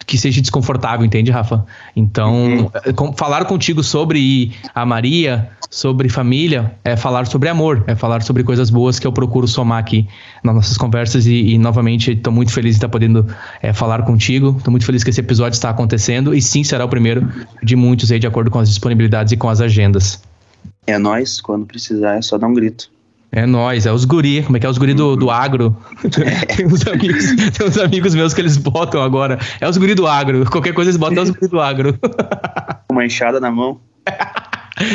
que 0.06 0.18
seja 0.18 0.42
desconfortável, 0.42 1.06
entende, 1.06 1.32
Rafa? 1.32 1.66
Então, 1.96 2.70
uhum. 2.98 3.14
Falar 3.14 3.46
contigo 3.46 3.84
sobre 3.84 4.52
a 4.74 4.86
Maria, 4.86 5.50
sobre 5.70 6.10
família, 6.10 6.76
é 6.84 6.96
falar 6.96 7.26
sobre 7.26 7.50
amor, 7.50 7.84
é 7.88 7.96
falar 7.96 8.22
sobre 8.22 8.44
coisas 8.44 8.70
boas 8.70 9.00
que 9.00 9.08
eu 9.08 9.12
procuro 9.12 9.48
somar 9.48 9.80
aqui 9.80 10.08
nas 10.44 10.54
nossas 10.56 10.78
conversas 10.78 11.26
e, 11.26 11.54
e 11.54 11.58
novamente 11.58 12.12
estou 12.12 12.32
muito 12.34 12.52
feliz 12.52 12.72
de 12.72 12.78
estar 12.78 12.90
podendo 12.90 13.26
é, 13.62 13.74
falar 13.74 14.04
contigo, 14.04 14.56
estou 14.58 14.72
muito 14.72 14.86
feliz 14.86 15.04
que 15.04 15.10
esse 15.10 15.22
episódio 15.22 15.56
está 15.56 15.70
acontecendo 15.70 16.34
e 16.34 16.42
sim, 16.42 16.64
será 16.64 16.86
o 16.86 16.90
primeiro 16.90 17.28
de 17.64 17.76
muitos 17.76 18.12
aí 18.12 18.20
de 18.20 18.28
acordo 18.28 18.52
com 18.52 18.60
as 18.60 18.70
disponibilidades 18.70 19.34
e 19.34 19.38
com 19.38 19.50
as 19.50 19.62
agendas. 19.62 20.22
É 20.86 20.98
nós, 20.98 21.42
quando 21.42 21.66
precisar 21.66 22.18
é 22.18 22.22
só 22.22 22.38
dar 22.38 22.48
um 22.48 22.54
grito. 22.54 22.93
É 23.36 23.48
nós, 23.48 23.88
é 23.88 23.92
os 23.92 24.06
guri, 24.06 24.44
como 24.44 24.58
é 24.58 24.60
que 24.60 24.66
é 24.68 24.70
os 24.70 24.78
guri 24.78 24.94
do, 24.94 25.16
do 25.16 25.32
agro? 25.32 25.76
tem, 26.56 26.68
uns 26.68 26.86
amigos, 26.86 27.26
tem 27.52 27.68
uns 27.68 27.78
amigos 27.80 28.14
meus 28.14 28.32
que 28.32 28.42
eles 28.42 28.58
botam 28.58 29.02
agora. 29.02 29.40
É 29.60 29.68
os 29.68 29.76
guri 29.76 29.96
do 29.96 30.06
agro. 30.06 30.46
Qualquer 30.52 30.72
coisa 30.72 30.92
eles 30.92 30.98
botam 30.98 31.18
é 31.18 31.22
os 31.24 31.30
guri 31.32 31.48
do 31.48 31.60
agro. 31.60 31.98
Uma 32.92 33.04
enxada 33.04 33.40
na 33.40 33.50
mão. 33.50 33.82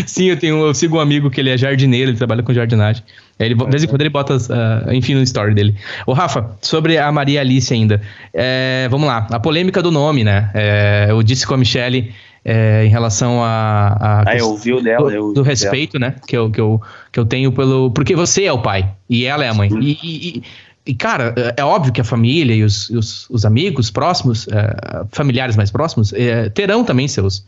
Sim, 0.06 0.26
eu 0.26 0.36
tenho, 0.36 0.64
eu 0.64 0.72
sigo 0.72 0.98
um 0.98 1.00
amigo 1.00 1.30
que 1.30 1.40
ele 1.40 1.50
é 1.50 1.58
jardineiro, 1.58 2.12
ele 2.12 2.16
trabalha 2.16 2.44
com 2.44 2.52
jardinagem. 2.52 3.02
Ele, 3.40 3.56
de 3.56 3.64
vez 3.66 3.82
em 3.82 3.88
quando 3.88 4.02
ele 4.02 4.10
bota, 4.10 4.36
uh, 4.36 4.92
enfim, 4.92 5.14
no 5.14 5.22
story 5.22 5.52
dele. 5.52 5.74
Ô, 6.06 6.12
Rafa, 6.12 6.56
sobre 6.60 6.96
a 6.96 7.10
Maria 7.10 7.40
Alice 7.40 7.74
ainda. 7.74 8.00
É, 8.32 8.86
vamos 8.88 9.08
lá, 9.08 9.26
a 9.30 9.40
polêmica 9.40 9.82
do 9.82 9.90
nome, 9.90 10.22
né? 10.22 10.50
É, 10.54 11.06
eu 11.10 11.20
disse 11.24 11.44
com 11.44 11.54
a 11.54 11.56
Michelle 11.56 12.12
é, 12.50 12.86
em 12.86 12.88
relação 12.88 13.44
a, 13.44 13.88
a 14.00 14.30
ah, 14.30 14.36
eu 14.38 14.48
ouvi 14.48 14.72
o 14.72 14.80
dela, 14.80 15.12
eu 15.12 15.34
do 15.34 15.42
respeito, 15.42 15.98
dela. 15.98 16.12
né? 16.12 16.20
Que 16.26 16.34
eu, 16.34 16.50
que, 16.50 16.58
eu, 16.58 16.80
que 17.12 17.20
eu 17.20 17.26
tenho 17.26 17.52
pelo. 17.52 17.90
Porque 17.90 18.16
você 18.16 18.44
é 18.44 18.52
o 18.52 18.62
pai 18.62 18.90
e 19.06 19.26
ela 19.26 19.44
é 19.44 19.48
a 19.50 19.54
mãe. 19.54 19.68
E, 19.78 19.98
e, 20.02 20.42
e, 20.86 20.94
cara, 20.94 21.34
é 21.58 21.62
óbvio 21.62 21.92
que 21.92 22.00
a 22.00 22.04
família 22.04 22.54
e 22.54 22.64
os, 22.64 22.88
os, 22.88 23.28
os 23.28 23.44
amigos 23.44 23.90
próximos, 23.90 24.48
é, 24.48 25.04
familiares 25.12 25.56
mais 25.56 25.70
próximos, 25.70 26.14
é, 26.14 26.48
terão 26.48 26.82
também 26.84 27.06
seus, 27.06 27.44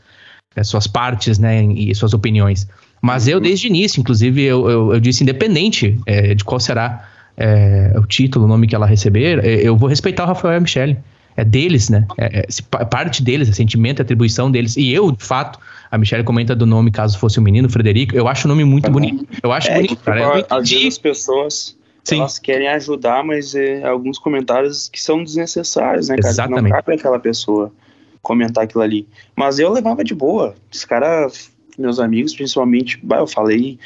é, 0.54 0.62
suas 0.62 0.86
partes, 0.86 1.38
né? 1.38 1.64
E 1.64 1.94
suas 1.94 2.12
opiniões. 2.12 2.68
Mas 3.00 3.26
eu, 3.26 3.38
uhum. 3.38 3.42
desde 3.42 3.68
o 3.68 3.68
início, 3.68 4.00
inclusive, 4.00 4.42
eu, 4.42 4.68
eu, 4.68 4.92
eu 4.92 5.00
disse, 5.00 5.22
independente 5.22 5.98
é, 6.04 6.34
de 6.34 6.44
qual 6.44 6.60
será 6.60 7.08
é, 7.38 7.94
o 7.96 8.06
título, 8.06 8.44
o 8.44 8.48
nome 8.48 8.66
que 8.66 8.74
ela 8.74 8.84
receber, 8.84 9.42
eu 9.64 9.74
vou 9.78 9.88
respeitar 9.88 10.24
o 10.24 10.26
Rafael 10.26 10.52
e 10.52 10.56
a 10.58 10.60
Michelle 10.60 10.98
é 11.40 11.44
deles, 11.44 11.88
né? 11.88 12.06
É, 12.18 12.46
é, 12.46 12.84
parte 12.84 13.22
deles, 13.22 13.48
é 13.48 13.52
sentimento, 13.52 14.00
é 14.00 14.02
atribuição 14.02 14.50
deles. 14.50 14.76
E 14.76 14.92
eu, 14.92 15.10
de 15.10 15.24
fato, 15.24 15.58
a 15.90 15.96
Michelle 15.96 16.22
comenta 16.22 16.54
do 16.54 16.66
nome 16.66 16.90
caso 16.90 17.18
fosse 17.18 17.38
o 17.38 17.42
menino, 17.42 17.68
Frederico. 17.68 18.14
Eu 18.14 18.28
acho 18.28 18.46
o 18.46 18.48
nome 18.48 18.64
muito 18.64 18.90
bonito. 18.90 19.26
Eu 19.42 19.50
acho 19.50 19.70
é, 19.70 19.76
bonito, 19.76 19.96
que, 19.96 20.02
cara. 20.04 20.42
Tipo, 20.42 20.54
às 20.54 20.68
vezes 20.68 20.86
as 20.86 20.98
pessoas 20.98 21.76
Sim. 22.04 22.18
elas 22.18 22.38
querem 22.38 22.68
ajudar, 22.68 23.24
mas 23.24 23.54
é, 23.54 23.82
alguns 23.84 24.18
comentários 24.18 24.88
que 24.88 25.00
são 25.00 25.24
desnecessários, 25.24 26.08
né, 26.08 26.16
cara? 26.16 26.28
Exatamente. 26.28 26.64
Que 26.64 26.70
não 26.70 26.76
cabe 26.76 26.94
aquela 26.94 27.18
pessoa 27.18 27.72
comentar 28.20 28.64
aquilo 28.64 28.82
ali. 28.82 29.08
Mas 29.34 29.58
eu 29.58 29.72
levava 29.72 30.04
de 30.04 30.14
boa. 30.14 30.54
Os 30.70 30.84
caras, 30.84 31.50
meus 31.78 31.98
amigos, 31.98 32.34
principalmente, 32.34 32.98
bah, 33.02 33.18
eu 33.18 33.26
falei, 33.26 33.78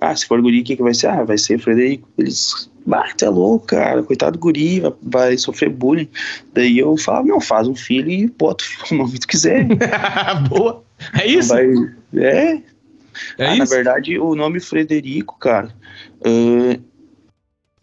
ah, 0.00 0.14
se 0.14 0.26
for 0.26 0.42
guri, 0.42 0.60
o 0.60 0.64
que, 0.64 0.76
que 0.76 0.82
vai 0.82 0.92
ser? 0.92 1.06
Ah, 1.06 1.22
vai 1.22 1.38
ser 1.38 1.58
Frederico. 1.58 2.08
Eles 2.18 2.68
bah, 2.86 3.12
tu 3.16 3.24
é 3.24 3.28
louco, 3.28 3.66
cara, 3.66 4.02
coitado 4.02 4.38
do 4.38 4.40
guri, 4.40 4.80
vai, 4.80 4.92
vai, 5.02 5.38
sofrer 5.38 5.68
bullying. 5.68 6.08
Daí 6.54 6.78
eu 6.78 6.96
falava, 6.96 7.26
não, 7.26 7.40
faz 7.40 7.66
um 7.66 7.74
filho 7.74 8.10
e 8.10 8.28
bota 8.28 8.64
o 8.90 8.94
nome 8.94 9.12
que 9.12 9.20
tu 9.26 9.28
quiser. 9.28 9.66
Boa, 10.48 10.84
é 11.14 11.26
isso? 11.26 11.48
Vai, 11.48 11.66
é. 12.14 12.62
é 13.38 13.46
ah, 13.46 13.50
isso? 13.50 13.58
Na 13.58 13.64
verdade, 13.64 14.18
o 14.18 14.34
nome 14.34 14.60
Frederico, 14.60 15.36
cara, 15.38 15.74
uh, 16.20 16.80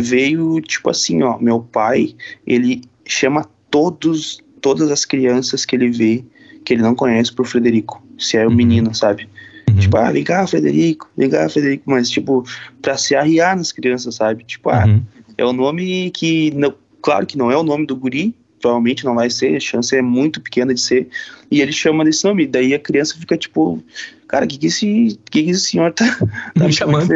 veio 0.01 0.61
tipo 0.61 0.89
assim, 0.89 1.21
ó, 1.21 1.37
meu 1.37 1.59
pai, 1.59 2.15
ele 2.47 2.81
chama 3.05 3.45
todos, 3.69 4.41
todas 4.61 4.89
as 4.89 5.03
crianças 5.03 5.65
que 5.65 5.75
ele 5.75 5.89
vê, 5.89 6.23
que 6.63 6.73
ele 6.73 6.81
não 6.81 6.95
conhece 6.95 7.33
por 7.33 7.45
Frederico, 7.45 8.01
se 8.17 8.37
é 8.37 8.45
o 8.45 8.49
uhum. 8.49 8.55
menino, 8.55 8.95
sabe? 8.95 9.27
Uhum. 9.69 9.77
Tipo, 9.77 9.97
ah, 9.97 10.11
vem 10.11 10.23
cá, 10.23 10.45
Frederico, 10.45 11.09
vem 11.17 11.29
cá, 11.29 11.47
Frederico, 11.49 11.83
mas, 11.87 12.09
tipo, 12.09 12.43
pra 12.81 12.97
se 12.97 13.15
arriar 13.15 13.55
nas 13.55 13.71
crianças, 13.71 14.15
sabe? 14.15 14.43
Tipo, 14.43 14.69
ah, 14.69 14.85
uhum. 14.85 15.01
é 15.37 15.45
o 15.45 15.53
nome 15.53 16.11
que, 16.11 16.51
não, 16.51 16.73
claro 17.01 17.25
que 17.25 17.37
não 17.37 17.51
é 17.51 17.57
o 17.57 17.63
nome 17.63 17.85
do 17.85 17.95
guri, 17.95 18.35
provavelmente 18.61 19.03
não 19.03 19.15
vai 19.15 19.29
ser, 19.29 19.55
a 19.57 19.59
chance 19.59 19.95
é 19.95 20.01
muito 20.01 20.39
pequena 20.39 20.73
de 20.73 20.79
ser, 20.79 21.09
e 21.51 21.61
ele 21.61 21.73
chama 21.73 22.05
desse 22.05 22.23
nome, 22.23 22.47
daí 22.47 22.73
a 22.73 22.79
criança 22.79 23.17
fica 23.19 23.37
tipo, 23.37 23.83
cara, 24.27 24.45
o 24.45 24.47
que 24.47 24.57
que 24.57 24.67
esse, 24.67 25.19
que 25.29 25.43
que 25.43 25.49
esse 25.49 25.71
senhor 25.71 25.91
tá, 25.91 26.05
tá 26.55 26.65
me 26.65 26.71
chamando? 26.71 27.13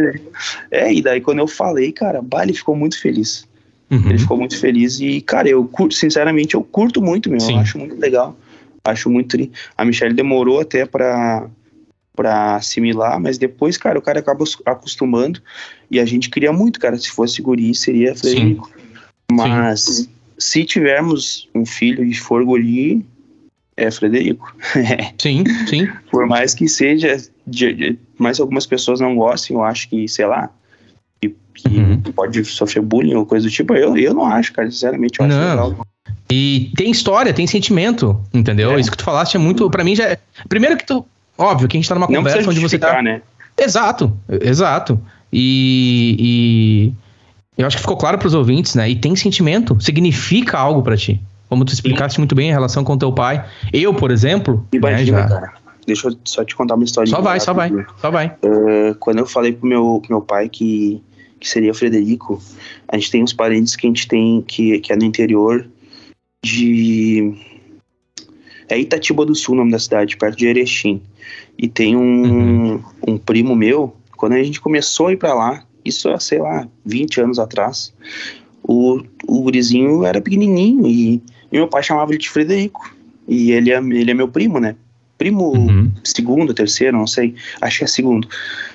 É, 0.69 0.93
e 0.93 1.01
daí 1.01 1.21
quando 1.21 1.39
eu 1.39 1.47
falei, 1.47 1.91
cara, 1.91 2.21
bah, 2.21 2.43
ele 2.43 2.53
ficou 2.53 2.75
muito 2.75 2.99
feliz. 2.99 3.47
Uhum. 3.89 4.09
Ele 4.09 4.17
ficou 4.17 4.37
muito 4.37 4.59
feliz 4.59 4.99
e, 4.99 5.21
cara, 5.21 5.47
eu 5.47 5.69
sinceramente 5.91 6.55
eu 6.55 6.63
curto 6.63 7.01
muito, 7.01 7.29
meu, 7.29 7.39
eu 7.39 7.57
acho 7.57 7.77
muito 7.77 7.95
legal. 7.95 8.37
Acho 8.83 9.09
muito. 9.09 9.37
A 9.77 9.85
Michelle 9.85 10.13
demorou 10.13 10.61
até 10.61 10.85
pra, 10.85 11.49
para 12.17 12.55
assimilar, 12.55 13.19
mas 13.21 13.37
depois, 13.37 13.77
cara, 13.77 13.99
o 13.99 14.01
cara 14.01 14.19
acaba 14.19 14.43
acostumando 14.65 15.39
e 15.89 15.99
a 15.99 16.05
gente 16.05 16.31
queria 16.31 16.51
muito, 16.51 16.79
cara, 16.79 16.97
se 16.97 17.11
fosse 17.11 17.41
guri 17.43 17.73
seria 17.75 18.15
Frederico. 18.15 18.69
Mas 19.31 19.81
Sim. 19.81 20.09
se 20.37 20.65
tivermos 20.65 21.47
um 21.53 21.63
filho 21.63 22.03
e 22.03 22.15
for 22.15 22.43
guri, 22.43 23.05
é 23.77 23.91
Frederico. 23.91 24.55
sim, 25.21 25.43
sim. 25.67 25.87
Por 26.09 26.25
mais 26.25 26.55
que 26.55 26.67
seja, 26.67 27.17
de, 27.45 27.73
de, 27.73 27.99
mais 28.17 28.39
algumas 28.39 28.65
pessoas 28.65 28.99
não 28.99 29.15
gostem, 29.15 29.55
eu 29.55 29.63
acho 29.63 29.87
que, 29.87 30.07
sei 30.07 30.25
lá, 30.25 30.49
que, 31.21 31.35
que 31.53 31.67
uhum. 31.67 32.01
pode 32.01 32.43
sofrer 32.45 32.81
bullying 32.81 33.13
ou 33.13 33.27
coisa 33.27 33.47
do 33.47 33.51
tipo, 33.51 33.75
eu, 33.75 33.95
eu 33.95 34.13
não 34.15 34.25
acho, 34.25 34.51
cara, 34.53 34.71
sinceramente, 34.71 35.19
eu 35.19 35.25
acho 35.27 35.37
não. 35.37 35.49
legal. 35.49 35.87
E 36.29 36.71
tem 36.75 36.89
história, 36.89 37.33
tem 37.33 37.45
sentimento, 37.45 38.19
entendeu? 38.33 38.71
É. 38.71 38.79
Isso 38.79 38.89
que 38.89 38.97
tu 38.97 39.03
falaste 39.03 39.35
é 39.35 39.39
muito, 39.39 39.69
para 39.69 39.83
mim 39.83 39.95
já 39.95 40.05
é, 40.05 40.17
primeiro 40.49 40.75
que 40.75 40.85
tu, 40.85 41.05
óbvio 41.37 41.67
que 41.67 41.77
a 41.77 41.79
gente 41.79 41.89
tá 41.89 41.95
numa 41.95 42.07
não 42.07 42.15
conversa 42.17 42.49
onde 42.49 42.59
você 42.59 42.79
tá, 42.79 43.01
né? 43.01 43.21
Exato, 43.57 44.15
exato. 44.29 44.99
E, 45.31 46.93
e 47.57 47.61
eu 47.61 47.65
acho 47.65 47.77
que 47.77 47.81
ficou 47.81 47.97
claro 47.97 48.17
para 48.17 48.27
os 48.27 48.33
ouvintes, 48.33 48.75
né? 48.75 48.89
E 48.89 48.95
tem 48.95 49.15
sentimento, 49.15 49.77
significa 49.81 50.57
algo 50.57 50.81
para 50.83 50.95
ti. 50.95 51.21
Como 51.49 51.63
tu 51.63 51.73
explicaste 51.73 52.15
Sim. 52.15 52.21
muito 52.21 52.35
bem 52.35 52.49
em 52.49 52.51
relação 52.51 52.83
com 52.83 52.97
teu 52.97 53.11
pai. 53.11 53.43
Eu, 53.71 53.93
por 53.93 54.11
exemplo. 54.11 54.67
Imagina, 54.71 55.21
né, 55.21 55.27
já... 55.27 55.29
cara. 55.29 55.53
Deixa 55.85 56.09
eu 56.09 56.17
só 56.25 56.43
te 56.43 56.53
contar 56.53 56.75
uma 56.75 56.83
história. 56.83 57.09
Só 57.09 57.21
vai, 57.21 57.39
só 57.39 57.53
vai, 57.53 57.71
só 58.01 58.11
vai. 58.11 58.35
Uh, 58.43 58.93
quando 58.99 59.19
eu 59.19 59.25
falei 59.25 59.53
pro 59.53 59.65
meu, 59.65 60.01
pro 60.01 60.17
meu 60.17 60.21
pai 60.21 60.49
que, 60.49 61.01
que 61.39 61.47
seria 61.47 61.73
Frederico, 61.73 62.41
a 62.89 62.97
gente 62.97 63.09
tem 63.09 63.23
uns 63.23 63.31
parentes 63.31 63.77
que 63.77 63.87
a 63.87 63.89
gente 63.89 64.05
tem 64.05 64.41
que, 64.41 64.79
que 64.79 64.91
é 64.91 64.97
no 64.97 65.05
interior 65.05 65.65
de. 66.43 67.33
É 68.67 68.77
Itatiba 68.77 69.25
do 69.25 69.33
Sul, 69.33 69.55
o 69.55 69.57
nome 69.59 69.71
da 69.71 69.79
cidade, 69.79 70.17
perto 70.17 70.37
de 70.37 70.47
Erechim. 70.47 71.01
E 71.57 71.67
tem 71.67 71.95
um, 71.95 72.23
uhum. 72.23 72.83
um 73.07 73.17
primo 73.17 73.55
meu, 73.55 73.95
quando 74.15 74.33
a 74.33 74.43
gente 74.43 74.61
começou 74.61 75.07
a 75.07 75.13
ir 75.13 75.17
para 75.17 75.33
lá, 75.33 75.63
isso 75.83 76.09
há, 76.09 76.19
sei 76.19 76.39
lá, 76.39 76.67
20 76.85 77.21
anos 77.21 77.39
atrás, 77.39 77.93
o, 78.63 79.01
o 79.25 79.41
gurizinho 79.43 80.03
era 80.03 80.21
pequenininho 80.21 80.85
e, 80.85 81.15
e 81.51 81.57
meu 81.57 81.67
pai 81.67 81.81
chamava 81.81 82.11
ele 82.11 82.19
de 82.19 82.29
Frederico. 82.29 82.95
E 83.27 83.51
ele 83.51 83.71
é, 83.71 83.77
ele 83.77 84.11
é 84.11 84.13
meu 84.13 84.27
primo, 84.27 84.59
né? 84.59 84.75
Primo 85.17 85.55
uhum. 85.55 85.91
segundo, 86.03 86.53
terceiro, 86.53 86.95
não 86.95 87.07
sei. 87.07 87.35
Acho 87.59 87.79
que 87.79 87.83
é 87.83 87.87
segundo. 87.87 88.27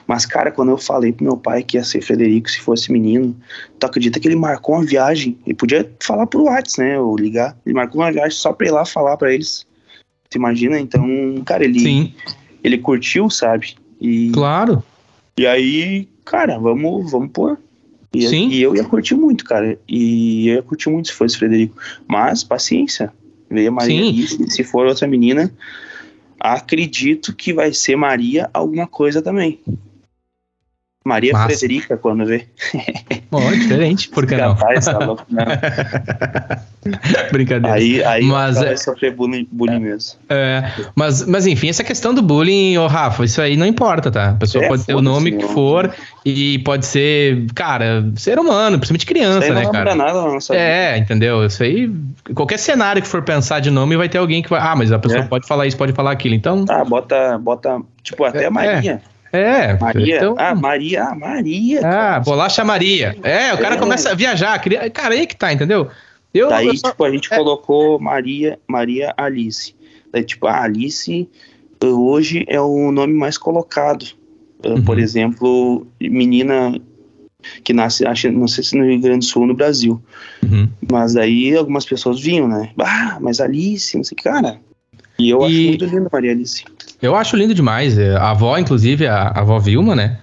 Mas, 0.06 0.26
cara, 0.26 0.50
quando 0.50 0.70
eu 0.70 0.78
falei 0.78 1.12
pro 1.12 1.24
meu 1.24 1.36
pai 1.36 1.62
que 1.62 1.76
ia 1.76 1.84
ser 1.84 2.02
Frederico 2.02 2.50
se 2.50 2.60
fosse 2.60 2.90
menino, 2.90 3.34
tu 3.78 3.86
acredita 3.86 4.18
que 4.18 4.26
ele 4.26 4.36
marcou 4.36 4.74
uma 4.74 4.84
viagem? 4.84 5.38
Ele 5.46 5.54
podia 5.54 5.90
falar 6.02 6.26
pro 6.26 6.44
WhatsApp, 6.44 6.82
né? 6.82 6.98
Ou 6.98 7.16
ligar. 7.16 7.56
Ele 7.64 7.74
marcou 7.74 8.00
uma 8.00 8.10
viagem 8.10 8.36
só 8.36 8.52
pra 8.52 8.66
ir 8.66 8.72
lá 8.72 8.84
falar 8.84 9.16
pra 9.16 9.32
eles. 9.32 9.64
Tu 10.28 10.36
imagina? 10.36 10.80
Então, 10.80 11.06
cara, 11.44 11.64
ele. 11.64 11.80
Sim. 11.80 12.14
Ele 12.62 12.78
curtiu, 12.78 13.28
sabe? 13.30 13.74
E, 14.00 14.30
claro. 14.30 14.82
E 15.36 15.46
aí, 15.46 16.08
cara, 16.24 16.58
vamos, 16.58 17.10
vamos 17.10 17.30
pôr. 17.32 17.58
E, 18.14 18.28
Sim. 18.28 18.48
e 18.48 18.60
eu 18.60 18.76
ia 18.76 18.84
curtir 18.84 19.14
muito, 19.14 19.44
cara. 19.44 19.78
E 19.88 20.48
eu 20.48 20.56
ia 20.56 20.62
curtir 20.62 20.90
muito 20.90 21.08
se 21.08 21.14
fosse 21.14 21.38
Frederico. 21.38 21.76
Mas, 22.06 22.44
paciência. 22.44 23.12
Veio 23.50 23.68
a 23.68 23.72
Maria 23.72 24.26
Sim. 24.26 24.48
se 24.48 24.64
for 24.64 24.86
outra 24.86 25.06
menina, 25.06 25.52
acredito 26.40 27.34
que 27.34 27.52
vai 27.52 27.72
ser 27.72 27.96
Maria 27.96 28.50
alguma 28.52 28.86
coisa 28.86 29.22
também. 29.22 29.60
Maria 31.04 31.32
Massa. 31.32 31.46
Frederica, 31.46 31.96
quando 31.96 32.24
vê. 32.24 32.46
Bom, 33.30 33.40
é 33.40 33.52
diferente, 33.52 34.08
por 34.08 34.26
que 34.26 34.36
não? 34.36 34.54
Capaz, 34.54 34.84
tá 34.84 34.98
louco, 34.98 35.24
não. 35.28 35.44
Brincadeira. 37.32 37.76
Aí, 37.76 38.04
aí 38.04 38.24
mas, 38.24 38.56
vai 38.56 38.72
é, 38.72 38.76
sofrer 38.76 39.14
bullying, 39.14 39.48
bullying 39.50 39.76
é, 39.76 39.78
mesmo. 39.80 40.18
É, 40.28 40.72
mas, 40.94 41.26
mas 41.26 41.46
enfim, 41.46 41.68
essa 41.68 41.82
questão 41.82 42.14
do 42.14 42.22
bullying, 42.22 42.76
ô 42.78 42.86
Rafa, 42.86 43.24
isso 43.24 43.40
aí 43.40 43.56
não 43.56 43.66
importa, 43.66 44.10
tá? 44.10 44.30
A 44.30 44.34
pessoa 44.34 44.64
é, 44.64 44.68
pode 44.68 44.84
ter 44.84 44.94
o 44.94 45.02
nome 45.02 45.32
que 45.32 45.46
for 45.48 45.92
e 46.24 46.60
pode 46.60 46.86
ser, 46.86 47.46
cara, 47.54 48.04
ser 48.16 48.38
humano, 48.38 48.78
principalmente 48.78 49.06
criança, 49.06 49.52
né, 49.52 49.66
cara? 49.70 49.94
Não 49.94 50.04
nada, 50.04 50.22
não 50.22 50.56
é, 50.56 50.98
entendeu? 50.98 51.44
Isso 51.44 51.62
aí, 51.62 51.92
qualquer 52.34 52.58
cenário 52.58 53.02
que 53.02 53.08
for 53.08 53.22
pensar 53.22 53.60
de 53.60 53.70
nome 53.70 53.96
vai 53.96 54.08
ter 54.08 54.18
alguém 54.18 54.40
que 54.40 54.50
vai, 54.50 54.60
ah, 54.60 54.76
mas 54.76 54.92
a 54.92 54.98
pessoa 54.98 55.22
é. 55.22 55.26
pode 55.26 55.46
falar 55.48 55.66
isso, 55.66 55.76
pode 55.76 55.92
falar 55.92 56.12
aquilo, 56.12 56.34
então... 56.34 56.64
Ah, 56.68 56.84
bota, 56.84 57.38
bota, 57.38 57.80
tipo, 58.02 58.24
até 58.24 58.44
a 58.44 58.46
é, 58.46 58.50
Maria. 58.50 59.02
É. 59.32 59.78
Maria. 59.78 60.16
Então, 60.16 60.34
ah, 60.38 60.54
Maria. 60.54 61.04
Ah, 61.04 61.14
Maria. 61.14 61.80
Ah, 61.84 62.20
bolacha 62.20 62.62
Maria. 62.64 63.16
É, 63.22 63.54
o 63.54 63.58
cara 63.58 63.76
é. 63.76 63.78
começa 63.78 64.10
a 64.10 64.14
viajar. 64.14 64.60
Cara, 64.92 65.14
aí 65.14 65.26
que 65.26 65.36
tá, 65.36 65.52
entendeu? 65.52 65.88
Eu, 66.34 66.48
Daí, 66.48 66.66
eu 66.66 66.76
só, 66.76 66.90
tipo, 66.90 67.04
a 67.04 67.10
gente 67.10 67.32
é. 67.32 67.36
colocou 67.36 67.98
Maria, 67.98 68.58
Maria 68.66 69.12
Alice. 69.16 69.74
Daí, 70.12 70.22
tipo, 70.22 70.46
a 70.46 70.62
Alice 70.62 71.28
hoje 71.82 72.44
é 72.46 72.60
o 72.60 72.92
nome 72.92 73.14
mais 73.14 73.36
colocado. 73.36 74.06
Ah, 74.64 74.68
uhum. 74.68 74.84
Por 74.84 74.98
exemplo, 74.98 75.86
menina 76.00 76.78
que 77.64 77.72
nasce, 77.72 78.06
acho, 78.06 78.30
não 78.30 78.46
sei 78.46 78.62
se 78.62 78.76
no 78.76 78.84
Rio 78.84 79.00
Grande 79.00 79.18
do 79.18 79.24
Sul 79.24 79.42
ou 79.42 79.48
no 79.48 79.54
Brasil. 79.54 80.00
Uhum. 80.42 80.68
Mas 80.90 81.16
aí 81.16 81.56
algumas 81.56 81.84
pessoas 81.84 82.20
vinham, 82.20 82.46
né? 82.46 82.70
Ah, 82.78 83.18
mas 83.20 83.40
Alice, 83.40 83.96
não 83.96 84.04
sei 84.04 84.14
o 84.14 84.16
que, 84.16 84.22
cara. 84.22 84.60
E 85.18 85.30
eu 85.30 85.40
e... 85.40 85.44
acho 85.44 85.68
muito 85.68 85.84
lindo 85.86 86.08
Maria 86.12 86.32
Alice. 86.32 86.64
Eu 87.02 87.16
acho 87.16 87.36
lindo 87.36 87.52
demais. 87.52 87.98
É, 87.98 88.14
a 88.14 88.30
avó, 88.30 88.56
inclusive, 88.56 89.06
a, 89.06 89.24
a 89.24 89.40
avó 89.40 89.58
Vilma, 89.58 89.96
né? 89.96 90.16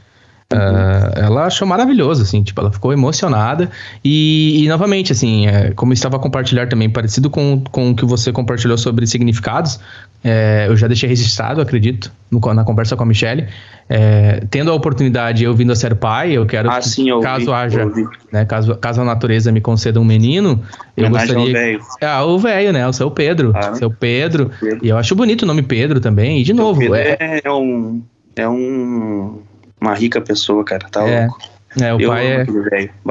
Uh, 0.52 1.14
ela 1.16 1.46
achou 1.46 1.68
maravilhoso, 1.68 2.24
assim, 2.24 2.42
tipo, 2.42 2.60
ela 2.60 2.72
ficou 2.72 2.92
emocionada. 2.92 3.70
E, 4.04 4.64
e 4.64 4.68
novamente, 4.68 5.12
assim, 5.12 5.46
é, 5.46 5.72
como 5.76 5.94
estava 5.94 6.18
a 6.18 6.20
compartilhar 6.20 6.68
também, 6.68 6.90
parecido 6.90 7.30
com, 7.30 7.62
com 7.72 7.92
o 7.92 7.96
que 7.96 8.04
você 8.04 8.32
compartilhou 8.32 8.76
sobre 8.76 9.06
significados, 9.06 9.80
é, 10.24 10.66
eu 10.68 10.76
já 10.76 10.88
deixei 10.88 11.08
registrado, 11.08 11.62
acredito, 11.62 12.12
no, 12.32 12.40
na 12.52 12.64
conversa 12.64 12.96
com 12.96 13.04
a 13.04 13.06
Michelle, 13.06 13.46
é, 13.88 14.44
tendo 14.50 14.72
a 14.72 14.74
oportunidade, 14.74 15.44
eu 15.44 15.54
vindo 15.54 15.72
a 15.72 15.76
ser 15.76 15.94
pai, 15.94 16.32
eu 16.32 16.48
quero 16.48 16.70
ah, 16.72 16.82
sim, 16.82 17.10
eu 17.10 17.20
caso 17.20 17.54
haja, 17.54 17.86
né, 18.32 18.44
caso, 18.44 18.76
caso 18.76 19.02
a 19.02 19.06
natureza 19.06 19.52
me 19.52 19.62
conceda 19.62 20.00
um 20.00 20.04
menino, 20.04 20.62
eu 20.98 21.06
Homenagem 21.06 21.36
gostaria... 21.36 21.80
Ah, 22.02 22.26
o 22.26 22.40
velho, 22.40 22.74
né, 22.74 22.88
o 22.88 22.94
seu 22.94 23.12
Pedro, 23.12 23.54
ah, 23.56 23.76
seu 23.76 23.92
Pedro, 23.92 24.52
Pedro, 24.60 24.80
e 24.84 24.90
eu 24.90 24.98
acho 24.98 25.16
bonito 25.16 25.44
o 25.44 25.46
nome 25.46 25.62
Pedro 25.62 26.00
também, 26.00 26.40
e 26.40 26.44
de 26.44 26.54
novo... 26.54 26.96
É, 26.96 27.40
é 27.44 27.52
um... 27.52 28.02
É 28.36 28.48
um 28.48 29.42
uma 29.80 29.94
rica 29.94 30.22
pessoa, 30.22 30.64
cara. 30.64 30.88
Tá 30.90 31.08
é. 31.08 31.22
louco. 31.22 31.40
É, 31.80 31.94
o 31.94 32.02
eu 32.02 32.10
pai 32.10 32.28
é, 32.28 32.46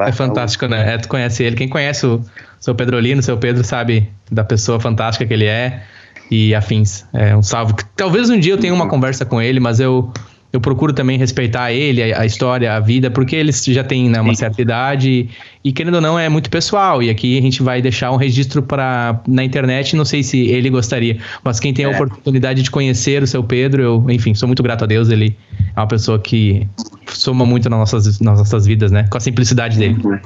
é 0.07 0.11
fantástico, 0.11 0.67
né? 0.67 0.95
É, 0.95 0.97
tu 0.97 1.07
conhece 1.07 1.43
ele. 1.43 1.55
Quem 1.55 1.69
conhece 1.69 2.05
o 2.05 2.21
seu 2.59 2.75
Pedrolino, 2.75 3.21
seu 3.21 3.37
Pedro, 3.37 3.63
sabe 3.63 4.09
da 4.29 4.43
pessoa 4.43 4.79
fantástica 4.79 5.25
que 5.25 5.33
ele 5.33 5.45
é 5.45 5.83
e 6.29 6.53
afins. 6.53 7.05
É 7.13 7.35
um 7.35 7.41
salve. 7.41 7.73
Talvez 7.95 8.29
um 8.29 8.39
dia 8.39 8.53
eu 8.53 8.57
tenha 8.57 8.73
uma 8.73 8.87
conversa 8.87 9.25
com 9.25 9.41
ele, 9.41 9.59
mas 9.59 9.79
eu 9.79 10.11
eu 10.51 10.59
procuro 10.59 10.91
também 10.91 11.17
respeitar 11.17 11.71
ele, 11.71 12.01
a, 12.01 12.25
história, 12.25 12.73
a 12.73 12.79
vida, 12.79 13.11
porque 13.11 13.35
eles 13.35 13.63
já 13.63 13.83
têm 13.83 14.09
né, 14.09 14.19
uma 14.19 14.33
Sim. 14.33 14.39
certa 14.39 14.61
idade 14.61 15.29
e, 15.63 15.71
querendo 15.71 15.95
ou 15.95 16.01
não, 16.01 16.17
é 16.17 16.27
muito 16.27 16.49
pessoal. 16.49 17.03
E 17.03 17.09
aqui 17.09 17.37
a 17.37 17.41
gente 17.41 17.61
vai 17.61 17.81
deixar 17.81 18.11
um 18.11 18.15
registro 18.15 18.63
para 18.63 19.21
na 19.27 19.43
internet, 19.43 19.95
não 19.95 20.05
sei 20.05 20.23
se 20.23 20.47
ele 20.47 20.69
gostaria, 20.69 21.17
mas 21.43 21.59
quem 21.59 21.71
tem 21.71 21.85
a 21.85 21.91
é. 21.91 21.95
oportunidade 21.95 22.63
de 22.63 22.71
conhecer 22.71 23.21
o 23.21 23.27
seu 23.27 23.43
Pedro, 23.43 23.81
eu, 23.81 24.05
enfim, 24.09 24.33
sou 24.33 24.47
muito 24.47 24.63
grato 24.63 24.83
a 24.85 24.87
Deus, 24.87 25.09
ele 25.09 25.37
é 25.75 25.79
uma 25.79 25.87
pessoa 25.87 26.17
que 26.17 26.67
soma 27.07 27.45
muito 27.45 27.69
nas 27.69 27.79
nossas, 27.79 28.19
nas 28.19 28.39
nossas 28.39 28.65
vidas, 28.65 28.91
né? 28.91 29.05
Com 29.09 29.17
a 29.17 29.21
simplicidade 29.21 29.77
dele. 29.77 29.97
Uhum. 30.03 30.17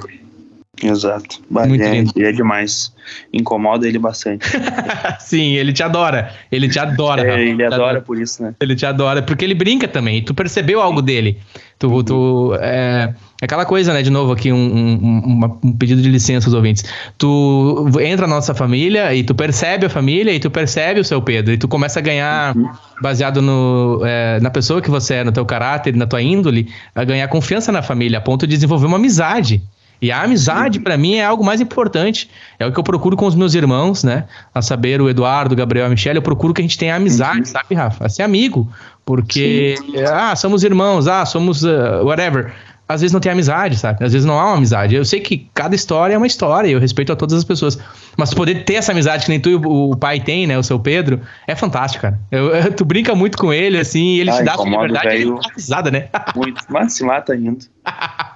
Exato. 0.82 1.40
Muito 1.48 1.82
é, 1.82 1.90
lindo. 1.92 2.12
é 2.16 2.32
demais. 2.32 2.92
Incomoda 3.32 3.86
ele 3.86 3.98
bastante. 3.98 4.46
Sim, 5.20 5.54
ele 5.54 5.72
te 5.72 5.82
adora. 5.82 6.32
Ele 6.50 6.68
te 6.68 6.78
adora. 6.78 7.22
É, 7.22 7.40
ele 7.40 7.64
adora, 7.64 7.82
adora, 7.82 8.00
por 8.00 8.18
isso, 8.20 8.42
né? 8.42 8.54
Ele 8.60 8.74
te 8.74 8.84
adora, 8.84 9.22
porque 9.22 9.44
ele 9.44 9.54
brinca 9.54 9.86
também. 9.86 10.22
Tu 10.22 10.34
percebeu 10.34 10.80
algo 10.80 11.00
dele. 11.00 11.38
Tu, 11.78 12.02
tu, 12.04 12.54
é, 12.60 13.12
aquela 13.42 13.64
coisa, 13.64 13.92
né? 13.92 14.02
De 14.02 14.10
novo 14.10 14.32
aqui, 14.32 14.52
um, 14.52 14.56
um, 14.56 15.58
um, 15.62 15.72
pedido 15.72 16.00
de 16.00 16.08
licença 16.08 16.48
aos 16.48 16.54
ouvintes. 16.54 16.84
Tu 17.18 17.90
entra 18.00 18.26
na 18.26 18.36
nossa 18.36 18.54
família 18.54 19.14
e 19.14 19.22
tu 19.22 19.34
percebe 19.34 19.86
a 19.86 19.90
família 19.90 20.32
e 20.32 20.40
tu 20.40 20.50
percebe 20.50 21.00
o 21.00 21.04
seu 21.04 21.20
Pedro. 21.20 21.52
E 21.52 21.58
tu 21.58 21.68
começa 21.68 21.98
a 21.98 22.02
ganhar, 22.02 22.56
uhum. 22.56 22.70
baseado 23.00 23.40
no, 23.42 24.00
é, 24.04 24.40
na 24.40 24.50
pessoa 24.50 24.80
que 24.80 24.90
você 24.90 25.14
é, 25.14 25.24
no 25.24 25.32
teu 25.32 25.44
caráter, 25.44 25.94
na 25.94 26.06
tua 26.06 26.22
índole, 26.22 26.68
a 26.94 27.04
ganhar 27.04 27.28
confiança 27.28 27.70
na 27.70 27.82
família, 27.82 28.18
a 28.18 28.20
ponto 28.20 28.46
de 28.46 28.54
desenvolver 28.54 28.86
uma 28.86 28.96
amizade. 28.96 29.62
E 30.00 30.12
a 30.12 30.22
amizade, 30.22 30.80
para 30.80 30.96
mim, 30.96 31.14
é 31.14 31.24
algo 31.24 31.44
mais 31.44 31.60
importante. 31.60 32.30
É 32.58 32.66
o 32.66 32.72
que 32.72 32.78
eu 32.78 32.84
procuro 32.84 33.16
com 33.16 33.26
os 33.26 33.34
meus 33.34 33.54
irmãos, 33.54 34.04
né? 34.04 34.24
A 34.54 34.60
saber, 34.60 35.00
o 35.00 35.08
Eduardo, 35.08 35.54
o 35.54 35.56
Gabriel 35.56 35.86
a 35.86 35.88
Michelle, 35.88 36.18
eu 36.18 36.22
procuro 36.22 36.52
que 36.52 36.60
a 36.60 36.64
gente 36.64 36.78
tenha 36.78 36.96
amizade, 36.96 37.40
uhum. 37.40 37.44
sabe, 37.46 37.74
Rafa? 37.74 38.06
A 38.06 38.08
ser 38.08 38.22
amigo. 38.22 38.70
Porque, 39.04 39.76
Sim. 39.78 40.02
ah, 40.04 40.34
somos 40.34 40.64
irmãos, 40.64 41.06
ah, 41.06 41.24
somos 41.24 41.62
uh, 41.62 42.02
whatever. 42.04 42.52
Às 42.86 43.00
vezes 43.00 43.12
não 43.12 43.20
tem 43.20 43.32
amizade, 43.32 43.78
sabe? 43.78 44.04
Às 44.04 44.12
vezes 44.12 44.26
não 44.26 44.38
há 44.38 44.44
uma 44.48 44.56
amizade. 44.56 44.94
Eu 44.94 45.06
sei 45.06 45.18
que 45.18 45.48
cada 45.54 45.74
história 45.74 46.14
é 46.14 46.18
uma 46.18 46.26
história, 46.26 46.68
eu 46.68 46.78
respeito 46.78 47.12
a 47.12 47.16
todas 47.16 47.38
as 47.38 47.44
pessoas. 47.44 47.78
Mas 48.14 48.34
poder 48.34 48.64
ter 48.64 48.74
essa 48.74 48.92
amizade 48.92 49.24
que 49.24 49.30
nem 49.30 49.40
tu 49.40 49.48
e 49.48 49.54
o, 49.54 49.96
pai 49.96 50.20
tem, 50.20 50.46
né? 50.46 50.58
O 50.58 50.62
seu 50.62 50.78
Pedro, 50.78 51.20
é 51.46 51.54
fantástico, 51.54 52.02
cara. 52.02 52.20
Eu, 52.30 52.54
eu, 52.54 52.72
tu 52.76 52.84
brinca 52.84 53.14
muito 53.14 53.38
com 53.38 53.50
ele, 53.52 53.78
assim, 53.78 54.16
e 54.16 54.20
ele 54.20 54.30
ah, 54.30 54.36
te 54.36 54.44
dá 54.44 54.54
a 54.54 54.64
liberdade, 54.64 55.08
ele 55.08 55.30
dá 55.30 55.48
risada, 55.56 55.90
né? 55.90 56.08
Muito, 56.36 56.62
mas 56.68 56.92
se 56.92 57.04
mata 57.04 57.32
ainda. 57.32 57.64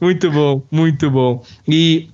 muito 0.00 0.30
bom, 0.30 0.62
muito 0.70 1.10
bom. 1.10 1.44
E, 1.66 2.08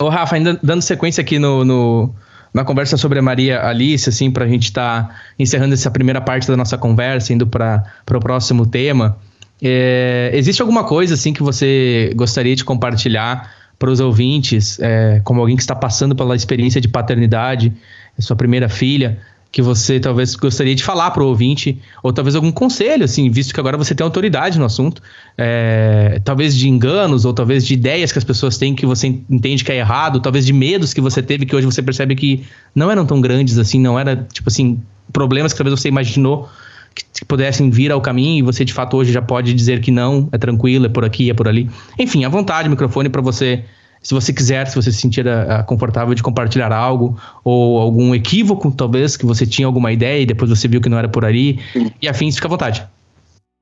o 0.00 0.08
Rafa, 0.08 0.36
ainda 0.36 0.58
dando 0.62 0.82
sequência 0.82 1.20
aqui 1.20 1.38
no, 1.38 1.64
no, 1.64 2.14
na 2.52 2.64
conversa 2.64 2.96
sobre 2.96 3.18
a 3.18 3.22
Maria 3.22 3.66
Alice, 3.66 4.08
assim, 4.08 4.30
para 4.30 4.44
a 4.44 4.48
gente 4.48 4.64
estar 4.64 5.08
tá 5.08 5.14
encerrando 5.38 5.74
essa 5.74 5.90
primeira 5.90 6.20
parte 6.20 6.48
da 6.48 6.56
nossa 6.56 6.78
conversa, 6.78 7.32
indo 7.32 7.46
para 7.46 7.84
o 8.10 8.20
próximo 8.20 8.66
tema. 8.66 9.18
É, 9.62 10.30
existe 10.34 10.60
alguma 10.60 10.84
coisa 10.84 11.14
assim 11.14 11.32
que 11.32 11.42
você 11.42 12.12
gostaria 12.14 12.54
de 12.54 12.64
compartilhar 12.64 13.52
para 13.78 13.90
os 13.90 14.00
ouvintes, 14.00 14.78
é, 14.80 15.20
como 15.24 15.40
alguém 15.40 15.56
que 15.56 15.62
está 15.62 15.74
passando 15.74 16.14
pela 16.14 16.34
experiência 16.34 16.80
de 16.80 16.88
paternidade, 16.88 17.72
sua 18.18 18.36
primeira 18.36 18.68
filha, 18.68 19.18
que 19.56 19.62
você 19.62 19.98
talvez 19.98 20.36
gostaria 20.36 20.74
de 20.74 20.84
falar 20.84 21.10
para 21.12 21.22
o 21.22 21.28
ouvinte, 21.28 21.80
ou 22.02 22.12
talvez 22.12 22.36
algum 22.36 22.52
conselho, 22.52 23.06
assim, 23.06 23.30
visto 23.30 23.54
que 23.54 23.58
agora 23.58 23.78
você 23.78 23.94
tem 23.94 24.04
autoridade 24.04 24.58
no 24.58 24.66
assunto, 24.66 25.00
é, 25.34 26.20
talvez 26.22 26.54
de 26.54 26.68
enganos, 26.68 27.24
ou 27.24 27.32
talvez 27.32 27.66
de 27.66 27.72
ideias 27.72 28.12
que 28.12 28.18
as 28.18 28.24
pessoas 28.24 28.58
têm 28.58 28.74
que 28.74 28.84
você 28.84 29.06
entende 29.06 29.64
que 29.64 29.72
é 29.72 29.78
errado, 29.78 30.20
talvez 30.20 30.44
de 30.44 30.52
medos 30.52 30.92
que 30.92 31.00
você 31.00 31.22
teve 31.22 31.46
que 31.46 31.56
hoje 31.56 31.64
você 31.64 31.82
percebe 31.82 32.14
que 32.14 32.44
não 32.74 32.90
eram 32.90 33.06
tão 33.06 33.18
grandes 33.18 33.56
assim, 33.56 33.80
não 33.80 33.98
era, 33.98 34.26
tipo 34.30 34.50
assim, 34.50 34.78
problemas 35.10 35.54
que 35.54 35.58
talvez 35.58 35.80
você 35.80 35.88
imaginou 35.88 36.50
que, 36.94 37.24
pudessem 37.24 37.70
vir 37.70 37.90
ao 37.90 38.02
caminho 38.02 38.40
e 38.40 38.42
você 38.42 38.62
de 38.62 38.74
fato 38.74 38.94
hoje 38.98 39.10
já 39.10 39.22
pode 39.22 39.54
dizer 39.54 39.80
que 39.80 39.90
não, 39.90 40.28
é 40.32 40.36
tranquilo, 40.36 40.84
é 40.84 40.90
por 40.90 41.02
aqui, 41.02 41.30
é 41.30 41.34
por 41.34 41.48
ali. 41.48 41.70
Enfim, 41.98 42.26
à 42.26 42.28
vontade, 42.28 42.68
microfone 42.68 43.08
para 43.08 43.22
você 43.22 43.64
se 44.06 44.14
você 44.14 44.32
quiser, 44.32 44.68
se 44.68 44.76
você 44.76 44.92
se 44.92 44.98
sentir 44.98 45.26
uh, 45.26 45.64
confortável 45.66 46.14
de 46.14 46.22
compartilhar 46.22 46.70
algo 46.70 47.20
ou 47.42 47.80
algum 47.80 48.14
equívoco, 48.14 48.70
talvez, 48.70 49.16
que 49.16 49.26
você 49.26 49.44
tinha 49.44 49.66
alguma 49.66 49.90
ideia 49.90 50.22
e 50.22 50.26
depois 50.26 50.48
você 50.48 50.68
viu 50.68 50.80
que 50.80 50.88
não 50.88 50.96
era 50.96 51.08
por 51.08 51.24
ali, 51.24 51.58
Sim. 51.72 51.90
e 52.00 52.06
afins, 52.06 52.36
fica 52.36 52.46
à 52.46 52.50
vontade. 52.50 52.86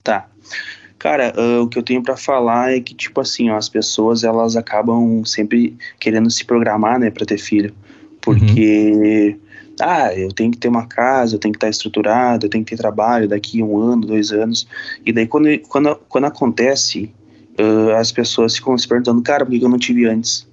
Tá. 0.03 0.27
Cara, 0.99 1.33
uh, 1.35 1.63
o 1.63 1.67
que 1.67 1.79
eu 1.79 1.83
tenho 1.83 2.03
para 2.03 2.15
falar 2.15 2.75
é 2.75 2.81
que, 2.81 2.95
tipo 2.95 3.23
assim, 3.23 3.49
ó, 3.49 3.57
as 3.57 3.71
pessoas, 3.71 4.23
elas 4.23 4.55
acabam 4.55 5.25
sempre 5.25 5.79
querendo 5.99 6.31
se 6.31 6.45
programar, 6.45 6.99
né, 6.99 7.11
pra 7.11 7.25
ter 7.25 7.39
filho. 7.39 7.73
Porque, 8.21 9.35
uhum. 9.35 9.77
ah, 9.81 10.15
eu 10.15 10.31
tenho 10.31 10.51
que 10.51 10.59
ter 10.59 10.69
uma 10.69 10.87
casa, 10.87 11.37
eu 11.37 11.39
tenho 11.39 11.53
que 11.53 11.57
estar 11.57 11.71
estruturado, 11.71 12.45
eu 12.45 12.51
tenho 12.51 12.63
que 12.63 12.77
ter 12.77 12.83
trabalho 12.83 13.27
daqui 13.27 13.63
um 13.63 13.79
ano, 13.79 14.09
dois 14.09 14.31
anos. 14.31 14.69
E 15.07 15.11
daí, 15.11 15.27
quando, 15.27 15.59
quando, 15.61 15.97
quando 16.07 16.25
acontece 16.27 17.11
uh, 17.61 17.93
as 17.97 18.13
pessoas 18.13 18.57
ficam 18.57 18.77
se 18.77 18.87
perguntando, 18.87 19.23
cara, 19.23 19.45
por 19.45 19.57
que 19.57 19.65
eu 19.65 19.69
não 19.69 19.79
tive 19.79 20.07
antes? 20.07 20.47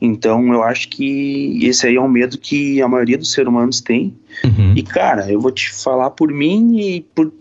Então, 0.00 0.52
eu 0.52 0.62
acho 0.62 0.88
que 0.88 1.64
esse 1.64 1.86
aí 1.86 1.96
é 1.96 2.00
um 2.00 2.08
medo 2.08 2.36
que 2.36 2.82
a 2.82 2.88
maioria 2.88 3.16
dos 3.16 3.32
seres 3.32 3.48
humanos 3.48 3.80
tem. 3.80 4.14
Uhum. 4.44 4.74
E, 4.76 4.82
cara, 4.82 5.30
eu 5.30 5.40
vou 5.40 5.50
te 5.50 5.72
falar 5.72 6.10
por 6.10 6.30
mim 6.30 6.78
e 6.78 7.00
por 7.00 7.32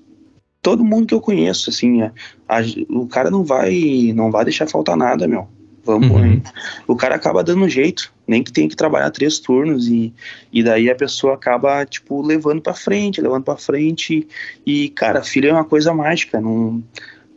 todo 0.62 0.86
mundo 0.86 1.08
que 1.08 1.14
eu 1.14 1.20
conheço, 1.20 1.70
assim, 1.70 2.04
a, 2.04 2.12
a, 2.48 2.62
o 2.90 3.06
cara 3.08 3.30
não 3.30 3.44
vai, 3.44 4.14
não 4.16 4.32
vai 4.32 4.46
deixar 4.46 4.68
faltar 4.68 4.96
nada, 4.96 5.28
meu. 5.28 5.48
Vamos, 5.86 6.10
uhum. 6.10 6.42
O 6.88 6.96
cara 6.96 7.16
acaba 7.16 7.44
dando 7.44 7.68
jeito, 7.68 8.14
nem 8.26 8.42
que 8.42 8.54
tem 8.54 8.70
que 8.70 8.76
trabalhar 8.76 9.12
três 9.12 9.40
turnos 9.40 9.90
e, 9.90 10.14
e 10.52 10.64
daí 10.64 10.90
a 10.90 10.96
pessoa 10.96 11.34
acaba, 11.34 11.86
tipo, 11.86 12.22
levando 12.22 12.62
para 12.62 12.74
frente, 12.74 13.20
levando 13.20 13.44
para 13.44 13.58
frente 13.58 14.26
e, 14.66 14.88
cara, 14.90 15.22
filho 15.22 15.50
é 15.50 15.52
uma 15.52 15.66
coisa 15.66 15.94
mágica, 15.94 16.40
não 16.40 16.82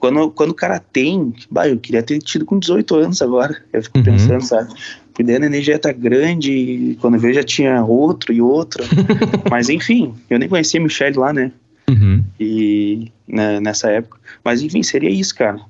quando, 0.06 0.30
quando 0.30 0.50
o 0.50 0.54
cara 0.54 0.78
tem, 0.78 1.34
bah, 1.50 1.68
eu 1.68 1.78
queria 1.78 2.00
ter 2.00 2.20
tido 2.20 2.44
com 2.44 2.60
18 2.60 2.94
anos 2.94 3.20
agora. 3.20 3.60
Eu 3.72 3.82
fico 3.82 3.98
uhum. 3.98 4.04
pensando, 4.04 4.40
sabe? 4.42 4.72
Porque 5.12 5.32
a 5.32 5.60
já 5.60 5.78
tá 5.80 5.90
grande, 5.90 6.96
quando 7.00 7.14
eu 7.14 7.20
vejo 7.20 7.34
já 7.34 7.42
tinha 7.42 7.82
outro 7.82 8.32
e 8.32 8.40
outro. 8.40 8.84
Mas 9.50 9.68
enfim, 9.68 10.14
eu 10.30 10.38
nem 10.38 10.48
conhecia 10.48 10.80
Michelle 10.80 11.18
lá, 11.18 11.32
né? 11.32 11.50
Uhum. 11.90 12.22
E 12.38 13.10
né, 13.26 13.58
nessa 13.58 13.90
época. 13.90 14.18
Mas 14.44 14.62
enfim, 14.62 14.80
seria 14.82 15.10
isso, 15.10 15.34
cara. 15.34 15.60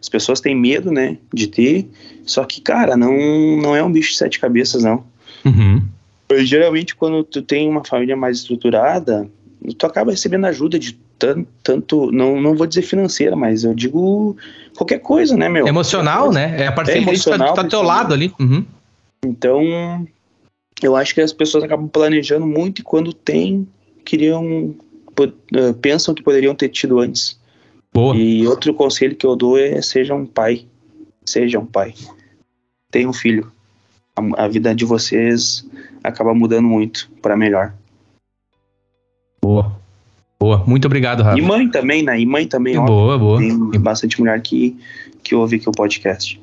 As 0.00 0.08
pessoas 0.08 0.40
têm 0.40 0.54
medo, 0.54 0.90
né, 0.90 1.18
de 1.32 1.46
ter. 1.48 1.86
Só 2.24 2.42
que, 2.44 2.62
cara, 2.62 2.96
não, 2.96 3.14
não 3.58 3.76
é 3.76 3.82
um 3.82 3.92
bicho 3.92 4.12
de 4.12 4.16
sete 4.16 4.40
cabeças, 4.40 4.82
não. 4.82 5.04
Uhum. 5.44 5.82
Geralmente, 6.38 6.94
quando 6.94 7.22
tu 7.22 7.42
tem 7.42 7.68
uma 7.68 7.84
família 7.84 8.16
mais 8.16 8.38
estruturada, 8.38 9.28
tu 9.76 9.84
acaba 9.84 10.10
recebendo 10.10 10.46
ajuda 10.46 10.78
de 10.78 10.98
tanto, 11.18 11.48
tanto 11.62 12.12
não, 12.12 12.40
não 12.40 12.54
vou 12.54 12.66
dizer 12.66 12.82
financeira, 12.82 13.36
mas 13.36 13.64
eu 13.64 13.74
digo 13.74 14.36
qualquer 14.76 14.98
coisa, 14.98 15.36
né, 15.36 15.48
meu? 15.48 15.66
Emocional, 15.66 16.32
né? 16.32 16.62
É 16.62 16.66
a 16.66 16.72
parceria 16.72 17.10
é 17.10 17.14
que 17.14 17.24
tá, 17.24 17.52
tá 17.52 17.62
do 17.62 17.68
teu 17.68 17.82
lado 17.82 18.12
ali. 18.12 18.32
Uhum. 18.38 18.64
Então, 19.24 20.06
eu 20.82 20.96
acho 20.96 21.14
que 21.14 21.20
as 21.20 21.32
pessoas 21.32 21.64
acabam 21.64 21.88
planejando 21.88 22.46
muito 22.46 22.80
e 22.80 22.82
quando 22.82 23.12
tem, 23.12 23.66
queriam, 24.04 24.74
eh, 25.18 25.72
pensam 25.80 26.14
que 26.14 26.22
poderiam 26.22 26.54
ter 26.54 26.68
tido 26.68 26.98
antes. 26.98 27.38
Boa. 27.92 28.16
E 28.16 28.46
outro 28.46 28.74
conselho 28.74 29.16
que 29.16 29.24
eu 29.24 29.36
dou 29.36 29.56
é 29.56 29.80
seja 29.80 30.14
um 30.14 30.26
pai. 30.26 30.66
Seja 31.24 31.58
um 31.58 31.66
pai. 31.66 31.94
Tenha 32.90 33.08
um 33.08 33.12
filho. 33.12 33.50
A, 34.16 34.44
a 34.44 34.48
vida 34.48 34.74
de 34.74 34.84
vocês 34.84 35.64
acaba 36.02 36.34
mudando 36.34 36.66
muito 36.66 37.08
para 37.22 37.36
melhor. 37.36 37.72
Boa. 39.40 39.83
Boa. 40.44 40.62
Muito 40.66 40.84
obrigado, 40.84 41.22
Rafa. 41.22 41.38
E 41.38 41.40
mãe 41.40 41.70
também, 41.70 42.02
né? 42.02 42.20
E 42.20 42.26
mãe 42.26 42.46
também, 42.46 42.76
ó. 42.76 42.84
Boa, 42.84 43.16
boa. 43.16 43.38
Tem 43.38 43.80
bastante 43.80 44.20
mulher 44.20 44.38
que, 44.42 44.76
que 45.22 45.34
ouve 45.34 45.56
aqui 45.56 45.66
o 45.66 45.72
podcast. 45.72 46.38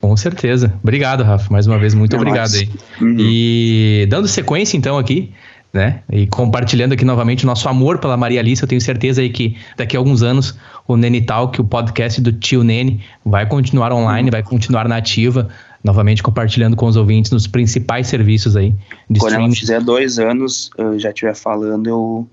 Com 0.00 0.16
certeza. 0.16 0.72
Obrigado, 0.80 1.24
Rafa. 1.24 1.52
Mais 1.52 1.66
uma 1.66 1.76
vez, 1.76 1.92
muito 1.92 2.14
é 2.14 2.16
obrigado 2.16 2.54
aí. 2.54 2.70
Uhum. 3.00 3.16
E 3.18 4.06
dando 4.08 4.28
sequência, 4.28 4.76
então, 4.76 4.96
aqui, 4.96 5.32
né? 5.72 6.00
E 6.12 6.28
compartilhando 6.28 6.92
aqui 6.92 7.04
novamente 7.04 7.42
o 7.42 7.46
nosso 7.48 7.68
amor 7.68 7.98
pela 7.98 8.16
Maria 8.16 8.38
Alice, 8.38 8.62
eu 8.62 8.68
tenho 8.68 8.80
certeza 8.80 9.20
aí 9.20 9.30
que 9.30 9.56
daqui 9.76 9.96
a 9.96 9.98
alguns 9.98 10.22
anos 10.22 10.56
o 10.86 10.96
Nene 10.96 11.20
Talk, 11.20 11.60
o 11.60 11.64
podcast 11.64 12.20
do 12.20 12.32
tio 12.32 12.62
Nene, 12.62 13.00
vai 13.26 13.46
continuar 13.46 13.92
online, 13.92 14.30
vai 14.30 14.44
continuar 14.44 14.86
na 14.86 14.98
ativa, 14.98 15.48
novamente 15.82 16.22
compartilhando 16.22 16.76
com 16.76 16.86
os 16.86 16.94
ouvintes 16.94 17.32
nos 17.32 17.48
principais 17.48 18.06
serviços 18.06 18.54
aí. 18.54 18.70
De 19.10 19.18
Quando 19.18 19.32
streaming. 19.32 19.46
ela 19.46 19.54
fizer 19.56 19.80
dois 19.80 20.20
anos, 20.20 20.70
eu 20.78 20.96
já 21.00 21.08
estiver 21.08 21.34
falando, 21.34 21.88
eu 21.88 22.28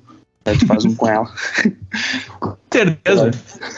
Aí 0.47 0.57
tu 0.57 0.65
faz 0.65 0.85
um 0.85 0.95
com 0.95 1.07
ela. 1.07 1.29
Com 2.39 2.55
certeza. 2.71 3.31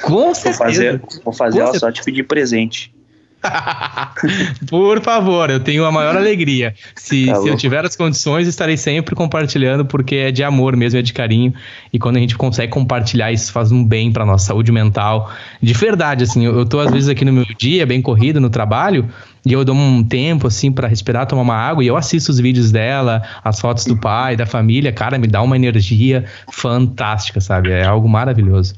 Com 0.04 0.36
certeza. 0.36 0.58
Vou 0.58 0.68
fazer, 0.68 1.02
vou 1.26 1.34
fazer 1.34 1.60
ela 1.60 1.80
só 1.80 1.92
te 1.92 2.04
pedir 2.04 2.24
presente. 2.24 2.94
Por 4.70 5.02
favor, 5.02 5.50
eu 5.50 5.60
tenho 5.60 5.86
a 5.86 5.92
maior 5.92 6.16
alegria. 6.16 6.74
Se, 6.96 7.28
tá 7.28 7.36
se 7.36 7.48
eu 7.48 7.56
tiver 7.56 7.86
as 7.86 7.96
condições, 7.96 8.48
estarei 8.48 8.78
sempre 8.78 9.16
compartilhando, 9.16 9.86
porque 9.86 10.16
é 10.16 10.32
de 10.32 10.44
amor 10.44 10.76
mesmo, 10.76 11.00
é 11.00 11.02
de 11.02 11.14
carinho. 11.14 11.54
E 11.92 11.98
quando 11.98 12.18
a 12.18 12.20
gente 12.20 12.38
consegue 12.38 12.72
compartilhar, 12.72 13.32
isso 13.32 13.52
faz 13.52 13.72
um 13.72 13.84
bem 13.84 14.12
para 14.12 14.26
nossa 14.26 14.48
saúde 14.48 14.72
mental. 14.72 15.32
De 15.62 15.74
verdade, 15.74 16.24
assim, 16.24 16.46
eu, 16.46 16.58
eu 16.58 16.66
tô 16.66 16.80
às 16.80 16.92
vezes 16.92 17.10
aqui 17.10 17.24
no 17.24 17.32
meu 17.32 17.46
dia, 17.58 17.86
bem 17.86 18.02
corrido 18.02 18.40
no 18.40 18.50
trabalho, 18.50 19.10
e 19.46 19.54
eu 19.54 19.64
dou 19.64 19.76
um 19.76 20.04
tempo 20.04 20.48
assim 20.48 20.72
para 20.72 20.88
respirar, 20.88 21.26
tomar 21.26 21.42
uma 21.42 21.56
água 21.56 21.84
e 21.84 21.88
eu 21.88 21.96
assisto 21.96 22.32
os 22.32 22.40
vídeos 22.40 22.72
dela, 22.72 23.24
as 23.44 23.60
fotos 23.60 23.86
do 23.86 23.98
pai, 23.98 24.36
da 24.36 24.46
família, 24.46 24.92
cara, 24.92 25.18
me 25.18 25.28
dá 25.28 25.42
uma 25.42 25.56
energia 25.56 26.26
fantástica, 26.52 27.40
sabe? 27.40 27.72
É 27.72 27.86
algo 27.86 28.08
maravilhoso. 28.10 28.76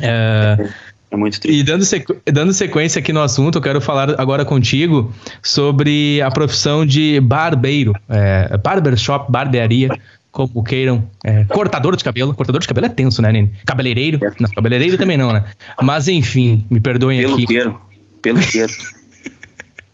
É, 0.00 0.68
é 1.10 1.16
muito 1.16 1.40
triste. 1.40 1.60
E 1.60 1.62
dando, 1.62 1.84
sequ... 1.84 2.16
dando 2.26 2.52
sequência 2.52 2.98
aqui 2.98 3.12
no 3.12 3.20
assunto, 3.20 3.58
eu 3.58 3.62
quero 3.62 3.80
falar 3.80 4.20
agora 4.20 4.44
contigo 4.44 5.12
sobre 5.42 6.20
a 6.22 6.30
profissão 6.30 6.84
de 6.84 7.20
barbeiro, 7.20 7.94
é, 8.08 8.56
barbershop, 8.58 9.30
barbearia, 9.30 9.88
como 10.30 10.62
queiram, 10.62 11.08
é, 11.24 11.44
cortador 11.44 11.96
de 11.96 12.04
cabelo. 12.04 12.34
Cortador 12.34 12.60
de 12.60 12.68
cabelo 12.68 12.86
é 12.86 12.90
tenso, 12.90 13.22
né, 13.22 13.32
Nene? 13.32 13.52
Cabeleireiro? 13.64 14.20
Não, 14.38 14.50
cabeleireiro 14.50 14.98
também 14.98 15.16
não, 15.16 15.32
né? 15.32 15.44
Mas 15.82 16.08
enfim, 16.08 16.66
me 16.70 16.80
perdoem 16.80 17.20
Pelo 17.20 17.34
aqui. 17.34 17.46
Peluqueiro. 17.46 17.80
Peluqueiro. 18.20 18.72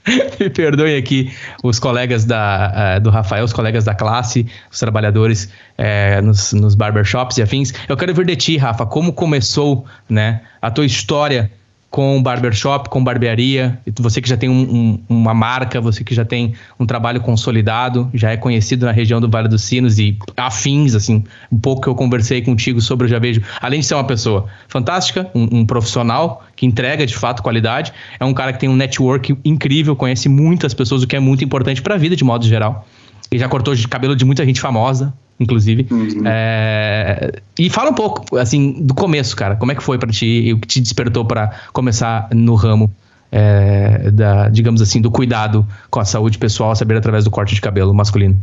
Me 0.39 0.51
perdoem 0.51 0.97
aqui 0.97 1.33
os 1.63 1.79
colegas 1.79 2.25
da, 2.25 2.97
uh, 2.97 3.01
do 3.01 3.11
Rafael, 3.11 3.45
os 3.45 3.53
colegas 3.53 3.85
da 3.85 3.95
classe, 3.95 4.47
os 4.71 4.79
trabalhadores 4.79 5.51
uh, 5.79 6.23
nos, 6.23 6.53
nos 6.53 6.75
barbershops 6.75 7.39
e 7.39 7.43
afins. 7.43 7.73
Eu 7.89 7.97
quero 7.97 8.15
ver 8.15 8.27
de 8.27 8.37
ti, 8.37 8.57
Rafa, 8.57 8.85
como 8.85 9.13
começou 9.13 9.87
né, 10.09 10.43
a 10.61 10.71
tua 10.71 10.85
história 10.85 11.51
com 11.95 12.21
barbershop, 12.21 12.89
com 12.89 13.05
barbearia, 13.05 13.79
você 14.01 14.21
que 14.21 14.29
já 14.29 14.37
tem 14.37 14.49
um, 14.49 14.99
um, 15.09 15.17
uma 15.17 15.33
marca, 15.33 15.81
você 15.81 16.03
que 16.03 16.13
já 16.13 16.25
tem 16.25 16.53
um 16.77 16.85
trabalho 16.85 17.21
consolidado, 17.21 18.11
já 18.13 18.33
é 18.33 18.37
conhecido 18.37 18.85
na 18.85 18.91
região 18.91 19.21
do 19.21 19.31
Vale 19.31 19.47
dos 19.47 19.63
Sinos 19.63 19.97
e 20.01 20.19
afins, 20.37 20.97
assim, 20.97 21.23
um 21.53 21.57
pouco 21.57 21.83
que 21.83 21.87
eu 21.87 21.95
conversei 21.95 22.43
contigo 22.43 22.81
sobre, 22.81 23.05
eu 23.05 23.11
já 23.11 23.21
vejo, 23.21 23.43
além 23.61 23.79
de 23.79 23.87
ser 23.87 23.95
uma 23.95 24.03
pessoa 24.03 24.47
fantástica, 24.67 25.31
um, 25.33 25.61
um 25.61 25.65
profissional 25.65 26.45
que 26.57 26.67
entrega 26.67 27.07
de 27.07 27.15
fato 27.15 27.45
qualidade, 27.45 27.93
é 28.19 28.25
um 28.25 28.35
cara 28.35 28.53
que 28.53 28.59
tem 28.59 28.69
um 28.69 28.75
network 28.75 29.39
incrível, 29.45 29.95
conhece 29.95 30.29
muitas 30.29 30.75
pessoas, 30.75 31.05
o 31.05 31.07
que 31.07 31.15
é 31.15 31.21
muito 31.21 31.45
importante 31.45 31.81
para 31.81 31.95
a 31.95 31.99
vida 31.99 32.17
de 32.17 32.25
modo 32.25 32.45
geral. 32.45 32.89
E 33.31 33.39
já 33.39 33.49
cortou 33.49 33.73
cabelo 33.89 34.17
de 34.17 34.25
muita 34.25 34.45
gente 34.45 34.61
famosa, 34.61 35.15
inclusive. 35.39 35.87
Uhum. 35.91 36.23
É, 36.27 37.41
e 37.59 37.69
fala 37.71 37.91
um 37.91 37.95
pouco, 37.95 38.37
assim, 38.37 38.73
do 38.73 38.95
começo, 38.95 39.37
cara. 39.37 39.57
Como 39.57 39.73
é 39.73 39.75
que 39.75 39.83
foi 39.83 39.99
para 39.99 40.11
ti 40.11 40.27
e 40.27 40.53
o 40.53 40.59
que 40.59 40.67
te 40.67 40.81
despertou 40.81 41.25
para 41.25 41.53
começar 41.73 42.29
no 42.33 42.55
ramo, 42.55 42.91
é, 43.31 44.11
da, 44.11 44.49
digamos 44.49 44.81
assim, 44.81 45.01
do 45.01 45.11
cuidado 45.11 45.67
com 45.91 46.01
a 46.01 46.05
saúde 46.05 46.39
pessoal, 46.39 46.75
saber 46.75 46.97
através 46.97 47.25
do 47.25 47.31
corte 47.31 47.55
de 47.55 47.61
cabelo 47.61 47.93
masculino? 47.95 48.37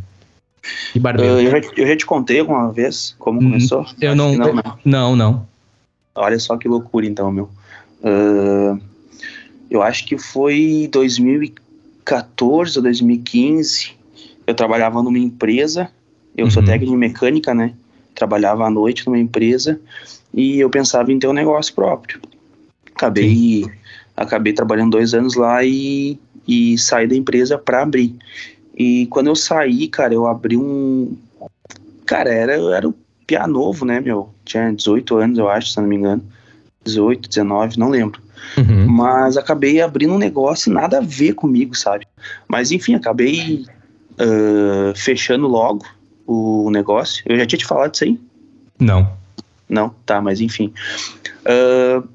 E 0.94 1.00
barbeiro. 1.00 1.40
Eu, 1.40 1.52
já, 1.52 1.62
eu 1.76 1.88
já 1.88 1.98
te 1.98 2.06
contei 2.06 2.40
alguma 2.40 2.72
vez 2.72 3.16
como 3.18 3.40
uhum. 3.40 3.52
começou? 3.52 3.86
Eu 4.00 4.16
não, 4.16 4.36
não, 4.36 4.54
não, 4.54 4.78
não, 4.86 5.16
não. 5.16 5.48
Olha 6.14 6.38
só 6.38 6.58
que 6.58 6.68
loucura, 6.68 7.06
então, 7.06 7.32
meu. 7.32 7.50
Uh, 8.04 8.80
eu 9.70 9.82
acho 9.82 10.06
que 10.06 10.18
foi 10.18 10.90
2014 10.92 12.78
ou 12.78 12.84
2015 12.84 14.02
eu 14.46 14.56
trabalhava 14.56 15.02
numa 15.02 15.20
empresa, 15.20 15.90
eu 16.38 16.46
uhum. 16.46 16.52
sou 16.52 16.64
técnico 16.64 16.94
em 16.94 16.98
mecânica, 16.98 17.54
né? 17.54 17.74
Trabalhava 18.16 18.66
à 18.66 18.70
noite 18.70 19.06
numa 19.06 19.20
empresa 19.20 19.80
e 20.34 20.60
eu 20.60 20.70
pensava 20.70 21.12
em 21.12 21.20
ter 21.20 21.28
um 21.28 21.34
negócio 21.34 21.74
próprio. 21.74 22.20
Acabei, 22.96 23.66
acabei 24.16 24.54
trabalhando 24.54 24.92
dois 24.92 25.14
anos 25.14 25.36
lá 25.36 25.64
e, 25.64 26.20
e 26.48 26.78
saí 26.78 27.08
da 27.08 27.16
empresa 27.16 27.58
para 27.58 27.82
abrir. 27.82 28.16
E 28.78 29.08
quando 29.08 29.28
eu 29.28 29.36
saí, 29.36 29.88
cara, 29.88 30.14
eu 30.14 30.26
abri 30.26 30.58
um. 30.58 31.16
Cara, 32.06 32.34
era, 32.34 32.54
era 32.54 32.88
o 32.88 32.96
piá 33.28 33.48
novo, 33.48 33.86
né, 33.86 34.00
meu? 34.00 34.30
Tinha 34.46 34.72
18 34.72 35.18
anos, 35.18 35.38
eu 35.38 35.50
acho, 35.50 35.72
se 35.72 35.78
não 35.80 35.88
me 35.88 35.96
engano. 35.96 36.24
18, 36.84 37.30
19, 37.30 37.78
não 37.78 37.90
lembro. 37.90 38.22
Uhum. 38.58 38.88
Mas 38.88 39.38
acabei 39.38 39.82
abrindo 39.82 40.14
um 40.14 40.18
negócio 40.18 40.72
nada 40.72 40.98
a 40.98 41.02
ver 41.02 41.34
comigo, 41.34 41.76
sabe? 41.76 42.08
Mas 42.48 42.72
enfim, 42.72 42.96
acabei 42.96 43.66
uh, 44.14 44.96
fechando 44.96 45.48
logo 45.48 45.86
o 46.32 46.72
negócio. 46.72 47.24
Eu 47.26 47.38
já 47.38 47.46
tinha 47.46 47.60
te 47.60 47.66
falado 47.66 47.92
disso 47.92 48.04
aí? 48.04 48.20
Não. 48.80 49.12
Não? 49.68 49.90
Tá, 50.06 50.22
mas 50.22 50.42
enfim. 50.42 50.74
Uh, 51.46 52.08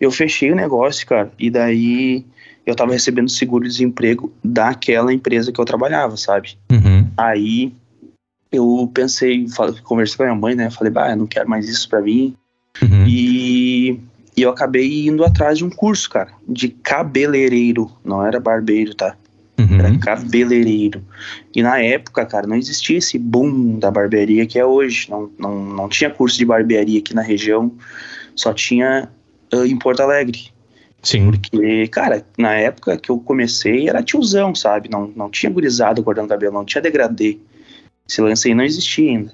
eu 0.00 0.10
fechei 0.10 0.50
o 0.52 0.56
negócio, 0.56 1.06
cara, 1.06 1.30
e 1.38 1.50
daí 1.50 2.24
eu 2.64 2.74
tava 2.74 2.92
recebendo 2.92 3.30
seguro-desemprego 3.30 4.32
daquela 4.42 5.12
empresa 5.12 5.52
que 5.52 5.60
eu 5.60 5.64
trabalhava, 5.64 6.16
sabe? 6.16 6.58
Uhum. 6.70 7.08
Aí 7.16 7.72
eu 8.50 8.90
pensei, 8.92 9.46
conversei 9.84 10.16
com 10.16 10.22
a 10.24 10.26
minha 10.26 10.38
mãe, 10.38 10.54
né? 10.54 10.70
Falei, 10.70 10.92
bah, 10.92 11.10
eu 11.10 11.16
não 11.16 11.26
quero 11.26 11.48
mais 11.48 11.68
isso 11.68 11.88
pra 11.88 12.00
mim. 12.00 12.34
Uhum. 12.82 13.06
E, 13.06 14.00
e 14.36 14.42
eu 14.42 14.50
acabei 14.50 15.06
indo 15.06 15.24
atrás 15.24 15.58
de 15.58 15.64
um 15.64 15.70
curso, 15.70 16.10
cara, 16.10 16.30
de 16.46 16.68
cabeleireiro. 16.68 17.90
Não 18.04 18.24
era 18.24 18.40
barbeiro, 18.40 18.94
tá? 18.94 19.16
Uhum. 19.58 19.78
Era 19.78 19.98
cabeleireiro. 19.98 21.02
E 21.54 21.62
na 21.62 21.78
época, 21.80 22.26
cara, 22.26 22.46
não 22.46 22.56
existia 22.56 22.98
esse 22.98 23.18
boom 23.18 23.78
da 23.78 23.90
barbearia 23.90 24.46
que 24.46 24.58
é 24.58 24.64
hoje. 24.64 25.10
Não, 25.10 25.30
não, 25.38 25.64
não 25.64 25.88
tinha 25.88 26.10
curso 26.10 26.36
de 26.36 26.44
barbearia 26.44 26.98
aqui 26.98 27.14
na 27.14 27.22
região, 27.22 27.72
só 28.34 28.52
tinha 28.52 29.08
uh, 29.52 29.64
em 29.64 29.78
Porto 29.78 30.00
Alegre. 30.00 30.50
Sim. 31.02 31.30
Porque, 31.30 31.86
cara, 31.88 32.26
na 32.36 32.54
época 32.54 32.96
que 32.98 33.10
eu 33.10 33.18
comecei 33.18 33.88
era 33.88 34.02
tiozão, 34.02 34.54
sabe? 34.54 34.90
Não, 34.90 35.10
não 35.14 35.30
tinha 35.30 35.50
gurizado 35.50 36.02
cortando 36.02 36.28
cabelo, 36.28 36.54
não 36.54 36.64
tinha 36.64 36.82
degradê. 36.82 37.38
Esse 38.08 38.20
lance 38.20 38.48
aí 38.48 38.54
não 38.54 38.64
existia 38.64 39.10
ainda. 39.10 39.32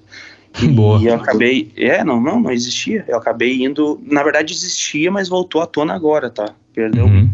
Boa. 0.74 1.00
E 1.00 1.06
eu 1.06 1.14
acabei. 1.14 1.72
É, 1.76 2.04
não, 2.04 2.20
não, 2.20 2.40
não 2.40 2.50
existia. 2.50 3.04
Eu 3.08 3.16
acabei 3.16 3.62
indo. 3.62 4.00
Na 4.04 4.22
verdade, 4.22 4.52
existia, 4.52 5.10
mas 5.10 5.28
voltou 5.28 5.62
à 5.62 5.66
tona 5.66 5.94
agora, 5.94 6.30
tá? 6.30 6.54
Perdeu. 6.74 7.04
Uhum. 7.04 7.30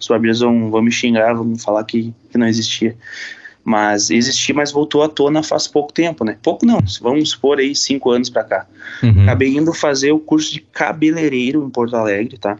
Os 0.00 0.40
vão, 0.40 0.70
vão 0.70 0.82
me 0.82 0.90
xingar, 0.90 1.34
vão 1.34 1.56
falar 1.56 1.84
que, 1.84 2.12
que 2.30 2.38
não 2.38 2.46
existia. 2.46 2.96
Mas 3.64 4.10
existia, 4.10 4.54
mas 4.54 4.72
voltou 4.72 5.02
à 5.02 5.08
tona 5.08 5.42
faz 5.42 5.68
pouco 5.68 5.92
tempo, 5.92 6.24
né? 6.24 6.36
Pouco 6.42 6.66
não, 6.66 6.80
vamos 7.00 7.30
supor 7.30 7.58
aí 7.58 7.76
cinco 7.76 8.10
anos 8.10 8.28
pra 8.28 8.42
cá. 8.42 8.66
Uhum. 9.02 9.22
Acabei 9.22 9.56
indo 9.56 9.72
fazer 9.72 10.10
o 10.10 10.18
curso 10.18 10.52
de 10.52 10.60
cabeleireiro 10.60 11.64
em 11.64 11.70
Porto 11.70 11.94
Alegre, 11.94 12.38
tá? 12.38 12.58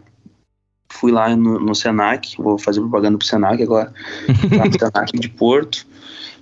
Fui 0.89 1.11
lá 1.11 1.35
no, 1.35 1.59
no 1.59 1.75
Senac, 1.75 2.41
vou 2.41 2.57
fazer 2.57 2.79
propaganda 2.79 3.17
pro 3.17 3.27
Senac 3.27 3.61
agora, 3.61 3.93
lá 4.55 4.63
no 4.65 4.79
Senac 4.79 5.19
de 5.19 5.29
Porto. 5.29 5.85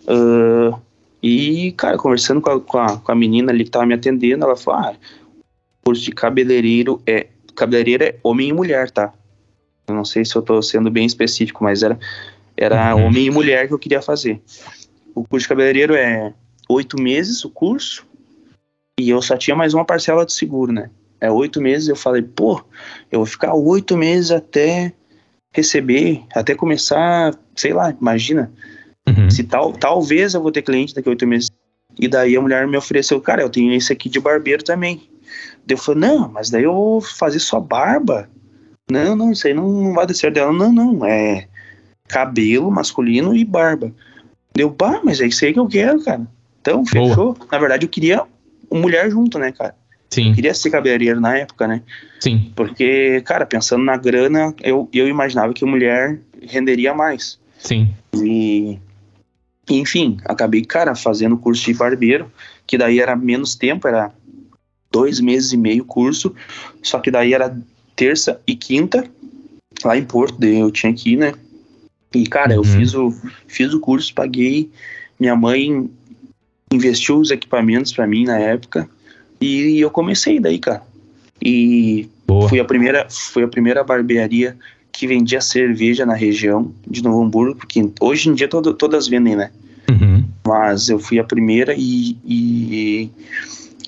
Uh, 0.03 0.79
e, 1.23 1.71
cara, 1.73 1.97
conversando 1.97 2.41
com 2.41 2.51
a, 2.51 2.59
com 2.59 2.77
a, 2.77 2.97
com 2.97 3.11
a 3.11 3.15
menina 3.15 3.51
ali 3.51 3.63
que 3.63 3.71
tava 3.71 3.85
me 3.85 3.93
atendendo, 3.95 4.43
ela 4.43 4.55
falou: 4.55 4.79
ah, 4.79 4.93
curso 5.83 6.03
de 6.03 6.11
cabeleireiro 6.11 7.01
é. 7.05 7.27
Cabeleireiro 7.55 8.03
é 8.03 8.15
homem 8.23 8.49
e 8.49 8.53
mulher, 8.53 8.89
tá? 8.89 9.13
Eu 9.91 9.95
não 9.95 10.05
sei 10.05 10.25
se 10.25 10.35
eu 10.35 10.41
tô 10.41 10.61
sendo 10.61 10.89
bem 10.89 11.05
específico, 11.05 11.63
mas 11.63 11.83
era, 11.83 11.99
era 12.57 12.95
uhum. 12.95 13.05
homem 13.05 13.25
e 13.25 13.31
mulher 13.31 13.67
que 13.67 13.73
eu 13.73 13.79
queria 13.79 14.01
fazer. 14.01 14.41
O 15.13 15.23
curso 15.23 15.43
de 15.43 15.49
cabeleireiro 15.49 15.93
é 15.93 16.33
oito 16.69 16.99
meses 17.01 17.43
o 17.43 17.49
curso, 17.49 18.05
e 18.99 19.09
eu 19.09 19.21
só 19.21 19.35
tinha 19.37 19.55
mais 19.55 19.73
uma 19.73 19.85
parcela 19.85 20.25
de 20.25 20.33
seguro, 20.33 20.71
né? 20.71 20.89
É 21.19 21.29
oito 21.29 21.61
meses, 21.61 21.87
eu 21.87 21.95
falei, 21.95 22.21
pô, 22.21 22.63
eu 23.11 23.19
vou 23.19 23.25
ficar 23.25 23.53
oito 23.53 23.95
meses 23.95 24.31
até 24.31 24.93
receber, 25.53 26.23
até 26.33 26.55
começar, 26.55 27.37
sei 27.55 27.73
lá, 27.73 27.93
imagina, 27.99 28.51
Uhum. 29.07 29.29
Se 29.29 29.43
tal, 29.43 29.73
talvez 29.73 30.33
eu 30.33 30.41
vou 30.41 30.51
ter 30.51 30.61
cliente 30.61 30.93
daqui 30.93 31.09
a 31.09 31.11
oito 31.11 31.27
meses. 31.27 31.49
E 31.99 32.07
daí 32.07 32.35
a 32.35 32.41
mulher 32.41 32.67
me 32.67 32.77
ofereceu, 32.77 33.19
cara, 33.19 33.41
eu 33.41 33.49
tenho 33.49 33.73
esse 33.73 33.91
aqui 33.91 34.09
de 34.09 34.19
barbeiro 34.19 34.63
também. 34.63 35.09
Daí 35.65 35.75
eu 35.75 35.77
falei, 35.77 36.01
não, 36.01 36.29
mas 36.29 36.49
daí 36.49 36.63
eu 36.63 36.73
vou 36.73 37.01
fazer 37.01 37.39
só 37.39 37.59
barba. 37.59 38.29
Não, 38.91 39.15
não, 39.15 39.31
isso 39.31 39.47
aí 39.47 39.53
não, 39.53 39.69
não 39.69 39.93
vai 39.93 40.05
dar 40.05 40.13
certo 40.13 40.35
dela. 40.35 40.51
Não, 40.51 40.71
não, 40.71 41.05
é 41.05 41.47
cabelo 42.07 42.69
masculino 42.69 43.35
e 43.35 43.45
barba. 43.45 43.91
Deu, 44.53 44.69
pá, 44.69 44.99
mas 45.03 45.21
é 45.21 45.27
isso 45.27 45.45
aí 45.45 45.53
que 45.53 45.59
eu 45.59 45.67
quero, 45.67 46.03
cara. 46.03 46.27
Então, 46.59 46.85
fechou. 46.85 47.33
Boa. 47.33 47.47
Na 47.51 47.57
verdade, 47.57 47.85
eu 47.85 47.89
queria 47.89 48.23
mulher 48.71 49.09
junto, 49.09 49.39
né, 49.39 49.51
cara? 49.51 49.75
Sim. 50.09 50.29
Eu 50.29 50.35
queria 50.35 50.53
ser 50.53 50.69
cabeleireiro 50.69 51.21
na 51.21 51.37
época, 51.37 51.67
né? 51.67 51.81
Sim. 52.19 52.51
Porque, 52.53 53.21
cara, 53.21 53.45
pensando 53.45 53.83
na 53.83 53.95
grana, 53.95 54.53
eu, 54.61 54.89
eu 54.91 55.07
imaginava 55.07 55.53
que 55.53 55.63
a 55.63 55.67
mulher 55.67 56.19
renderia 56.41 56.93
mais. 56.93 57.39
Sim. 57.57 57.93
E 58.13 58.77
enfim, 59.69 60.17
acabei, 60.25 60.65
cara, 60.65 60.95
fazendo 60.95 61.37
curso 61.37 61.63
de 61.65 61.73
barbeiro, 61.73 62.31
que 62.67 62.77
daí 62.77 62.99
era 62.99 63.15
menos 63.15 63.55
tempo, 63.55 63.87
era 63.87 64.11
dois 64.91 65.19
meses 65.19 65.53
e 65.53 65.57
meio 65.57 65.85
curso, 65.85 66.35
só 66.81 66.99
que 66.99 67.09
daí 67.09 67.33
era 67.33 67.57
terça 68.01 68.41
e 68.47 68.55
quinta, 68.55 69.05
lá 69.85 69.95
em 69.95 70.03
Porto, 70.03 70.43
eu 70.43 70.71
tinha 70.71 70.91
que 70.91 71.11
ir, 71.11 71.17
né? 71.17 71.33
E, 72.15 72.25
cara, 72.25 72.53
uhum. 72.53 72.57
eu 72.57 72.63
fiz 72.63 72.95
o, 72.95 73.13
fiz 73.47 73.75
o 73.75 73.79
curso, 73.79 74.11
paguei, 74.15 74.71
minha 75.19 75.35
mãe 75.35 75.87
investiu 76.73 77.19
os 77.19 77.29
equipamentos 77.29 77.93
para 77.93 78.07
mim 78.07 78.23
na 78.23 78.39
época, 78.39 78.89
e 79.39 79.79
eu 79.79 79.91
comecei 79.91 80.39
daí, 80.39 80.57
cara. 80.57 80.81
E 81.39 82.09
Boa. 82.25 82.49
fui 82.49 82.59
a 82.59 82.65
primeira, 82.65 83.05
fui 83.07 83.43
a 83.43 83.47
primeira 83.47 83.83
barbearia 83.83 84.57
que 84.91 85.05
vendia 85.05 85.39
cerveja 85.39 86.03
na 86.03 86.15
região 86.15 86.73
de 86.87 87.03
Novo 87.03 87.21
Hamburgo, 87.21 87.55
porque 87.55 87.87
hoje 87.99 88.29
em 88.29 88.33
dia 88.33 88.47
todo, 88.47 88.73
todas 88.73 89.07
vendem, 89.07 89.35
né? 89.35 89.51
Uhum. 89.87 90.25
Mas 90.43 90.89
eu 90.89 90.97
fui 90.97 91.19
a 91.19 91.23
primeira 91.23 91.75
e, 91.77 92.17
e, 92.25 93.09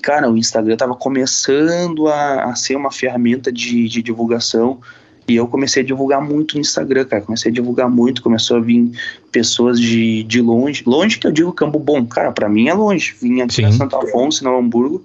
cara, 0.04 0.30
o 0.30 0.36
Instagram 0.36 0.76
tava 0.76 0.94
começando 0.94 2.08
a, 2.08 2.44
a 2.44 2.54
ser 2.54 2.76
uma 2.76 2.90
ferramenta 2.90 3.50
de, 3.50 3.88
de, 3.88 4.02
divulgação 4.02 4.78
e 5.26 5.34
eu 5.34 5.48
comecei 5.48 5.82
a 5.82 5.86
divulgar 5.86 6.20
muito 6.20 6.56
no 6.56 6.60
Instagram, 6.60 7.06
cara. 7.06 7.22
Comecei 7.22 7.50
a 7.50 7.54
divulgar 7.54 7.88
muito, 7.88 8.22
começou 8.22 8.58
a 8.58 8.60
vir 8.60 8.92
pessoas 9.32 9.80
de, 9.80 10.22
de 10.24 10.42
longe. 10.42 10.82
Longe 10.84 11.18
que 11.18 11.26
eu 11.26 11.32
digo 11.32 11.50
Campo 11.54 11.78
Bom, 11.78 12.04
cara, 12.04 12.30
para 12.32 12.50
mim 12.50 12.68
é 12.68 12.74
longe. 12.74 13.16
Vinha 13.18 13.44
aqui 13.44 13.54
Sim. 13.54 13.72
Santo 13.72 13.96
Afonso, 13.96 14.44
Novo 14.44 14.58
Hamburgo, 14.58 15.02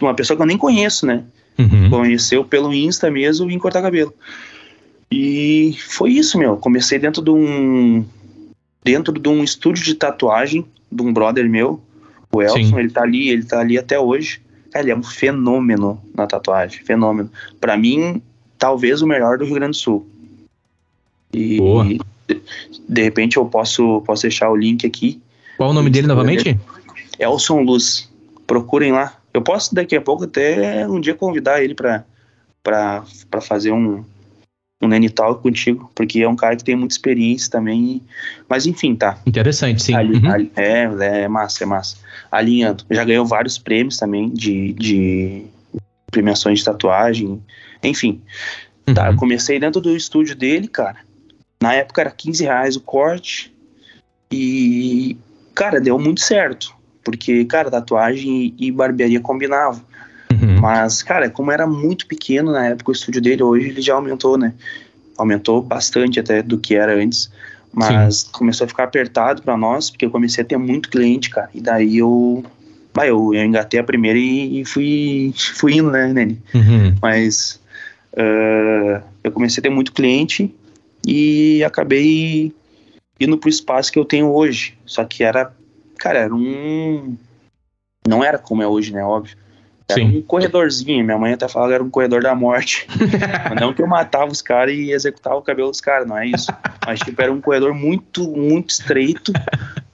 uma 0.00 0.14
pessoa 0.14 0.34
que 0.34 0.42
eu 0.42 0.46
nem 0.46 0.56
conheço, 0.56 1.04
né? 1.04 1.24
Uhum. 1.58 1.90
Conheceu 1.90 2.42
pelo 2.42 2.72
Insta 2.72 3.10
mesmo 3.10 3.44
e 3.44 3.48
vim 3.50 3.58
cortar 3.58 3.82
cabelo. 3.82 4.14
E 5.12 5.76
foi 5.88 6.12
isso, 6.12 6.38
meu. 6.38 6.56
Comecei 6.56 6.98
dentro 6.98 7.20
de 7.20 7.30
um 7.30 8.02
dentro 8.82 9.12
de 9.12 9.28
um 9.28 9.44
estúdio 9.44 9.84
de 9.84 9.94
tatuagem 9.94 10.64
de 10.90 11.02
um 11.02 11.12
brother 11.12 11.46
meu, 11.50 11.82
o 12.32 12.42
Elson, 12.42 12.56
Sim. 12.56 12.78
ele 12.78 12.90
tá 12.90 13.02
ali, 13.02 13.28
ele 13.30 13.44
tá 13.44 13.60
ali 13.60 13.78
até 13.78 13.98
hoje. 13.98 14.40
Ele 14.74 14.90
é 14.90 14.96
um 14.96 15.02
fenômeno 15.02 16.00
na 16.14 16.26
tatuagem, 16.26 16.84
fenômeno. 16.84 17.30
Para 17.60 17.76
mim, 17.76 18.22
talvez 18.58 19.00
o 19.00 19.06
melhor 19.06 19.38
do 19.38 19.44
Rio 19.44 19.54
Grande 19.54 19.72
do 19.72 19.76
Sul. 19.76 20.06
E 21.32 21.56
Boa. 21.56 21.86
de 22.88 23.02
repente 23.02 23.36
eu 23.36 23.46
posso 23.46 24.02
posso 24.02 24.22
deixar 24.22 24.50
o 24.50 24.56
link 24.56 24.86
aqui. 24.86 25.20
Qual 25.56 25.70
o 25.70 25.72
nome 25.72 25.90
dele 25.90 26.06
novamente? 26.06 26.58
Elson 27.18 27.62
Luz. 27.62 28.10
Procurem 28.46 28.92
lá. 28.92 29.14
Eu 29.32 29.42
posso 29.42 29.74
daqui 29.74 29.96
a 29.96 30.00
pouco 30.00 30.24
até 30.24 30.86
um 30.86 31.00
dia 31.00 31.14
convidar 31.14 31.62
ele 31.62 31.74
para 31.74 32.04
para 32.62 33.40
fazer 33.40 33.72
um, 33.72 34.04
um 34.80 34.86
Nene 34.86 35.10
Talk 35.10 35.42
contigo, 35.42 35.90
porque 35.94 36.20
é 36.20 36.28
um 36.28 36.36
cara 36.36 36.56
que 36.56 36.64
tem 36.64 36.76
muita 36.76 36.94
experiência 36.94 37.50
também. 37.50 38.02
Mas 38.48 38.66
enfim, 38.66 38.94
tá. 38.94 39.18
Interessante, 39.26 39.82
sim. 39.82 39.94
Ali, 39.94 40.18
uhum. 40.18 40.30
ali, 40.30 40.52
é, 40.56 40.82
é 41.22 41.28
massa, 41.28 41.64
é 41.64 41.66
massa. 41.66 41.96
Alinhando. 42.30 42.84
Já 42.90 43.04
ganhou 43.04 43.26
vários 43.26 43.58
prêmios 43.58 43.96
também 43.96 44.30
de, 44.30 44.72
de 44.74 45.44
premiações 46.10 46.60
de 46.60 46.64
tatuagem. 46.64 47.42
Enfim. 47.82 48.20
Uhum. 48.86 48.94
Tá, 48.94 49.08
eu 49.10 49.16
comecei 49.16 49.58
dentro 49.58 49.80
do 49.80 49.94
estúdio 49.96 50.36
dele, 50.36 50.68
cara. 50.68 50.98
Na 51.60 51.74
época 51.74 52.00
era 52.00 52.10
15 52.10 52.44
reais 52.44 52.76
o 52.76 52.80
corte. 52.80 53.52
E, 54.30 55.16
cara, 55.54 55.80
deu 55.80 55.98
muito 55.98 56.20
certo. 56.20 56.72
Porque, 57.02 57.44
cara, 57.46 57.70
tatuagem 57.70 58.54
e 58.58 58.70
barbearia 58.70 59.20
combinavam. 59.20 59.82
Uhum. 60.58 60.62
Mas, 60.62 61.02
cara, 61.02 61.30
como 61.30 61.52
era 61.52 61.66
muito 61.66 62.06
pequeno 62.06 62.52
na 62.52 62.66
época 62.66 62.90
o 62.90 62.94
estúdio 62.94 63.22
dele, 63.22 63.42
hoje 63.42 63.68
ele 63.68 63.80
já 63.80 63.94
aumentou, 63.94 64.36
né? 64.36 64.52
Aumentou 65.16 65.62
bastante 65.62 66.20
até 66.20 66.42
do 66.42 66.58
que 66.58 66.74
era 66.74 66.94
antes. 66.94 67.30
Mas 67.72 68.20
Sim. 68.20 68.28
começou 68.32 68.64
a 68.64 68.68
ficar 68.68 68.84
apertado 68.84 69.42
para 69.42 69.56
nós, 69.56 69.90
porque 69.90 70.04
eu 70.04 70.10
comecei 70.10 70.42
a 70.42 70.46
ter 70.46 70.56
muito 70.56 70.88
cliente, 70.88 71.30
cara. 71.30 71.50
E 71.54 71.60
daí 71.60 71.98
eu. 71.98 72.44
Bah, 72.94 73.06
eu, 73.06 73.32
eu 73.34 73.44
engatei 73.44 73.78
a 73.78 73.84
primeira 73.84 74.18
e, 74.18 74.60
e 74.60 74.64
fui, 74.64 75.32
fui 75.54 75.74
indo, 75.74 75.90
né, 75.90 76.12
Nene? 76.12 76.40
Uhum. 76.54 76.94
Mas. 77.00 77.60
Uh, 78.12 79.02
eu 79.22 79.30
comecei 79.30 79.60
a 79.60 79.62
ter 79.62 79.70
muito 79.70 79.92
cliente 79.92 80.52
e 81.06 81.62
acabei 81.62 82.52
indo 83.20 83.36
pro 83.36 83.50
espaço 83.50 83.92
que 83.92 83.98
eu 83.98 84.04
tenho 84.04 84.32
hoje. 84.32 84.76
Só 84.86 85.04
que 85.04 85.22
era 85.22 85.52
cara, 85.98 86.20
era 86.20 86.34
um. 86.34 87.16
Não 88.06 88.24
era 88.24 88.38
como 88.38 88.62
é 88.62 88.66
hoje, 88.66 88.92
né? 88.92 89.04
Óbvio. 89.04 89.36
Era 89.90 90.00
Sim. 90.00 90.18
um 90.18 90.22
corredorzinho. 90.22 91.04
Minha 91.04 91.16
mãe 91.16 91.32
até 91.32 91.48
falava 91.48 91.70
que 91.70 91.74
era 91.76 91.84
um 91.84 91.88
corredor 91.90 92.22
da 92.22 92.34
morte. 92.34 92.86
não 93.58 93.72
que 93.72 93.80
eu 93.80 93.86
matava 93.86 94.30
os 94.30 94.42
caras 94.42 94.74
e 94.74 94.92
executava 94.92 95.36
o 95.36 95.42
cabelo 95.42 95.70
dos 95.70 95.80
caras, 95.80 96.06
não 96.06 96.18
é 96.18 96.26
isso. 96.26 96.52
Mas, 96.86 97.00
tipo, 97.00 97.20
era 97.20 97.32
um 97.32 97.40
corredor 97.40 97.72
muito, 97.72 98.28
muito 98.28 98.70
estreito, 98.70 99.32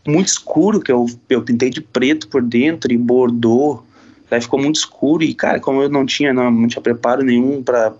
muito 0.06 0.28
escuro, 0.28 0.80
que 0.80 0.90
eu, 0.90 1.06
eu 1.28 1.42
pintei 1.42 1.70
de 1.70 1.80
preto 1.80 2.26
por 2.26 2.42
dentro 2.42 2.92
e 2.92 2.98
bordou. 2.98 3.86
Daí 4.28 4.40
ficou 4.40 4.60
muito 4.60 4.76
escuro 4.76 5.22
e, 5.22 5.32
cara, 5.32 5.60
como 5.60 5.82
eu 5.82 5.88
não 5.88 6.04
tinha, 6.04 6.32
não, 6.32 6.50
não 6.50 6.66
tinha 6.66 6.82
preparo 6.82 7.22
nenhum 7.22 7.62
para 7.62 7.92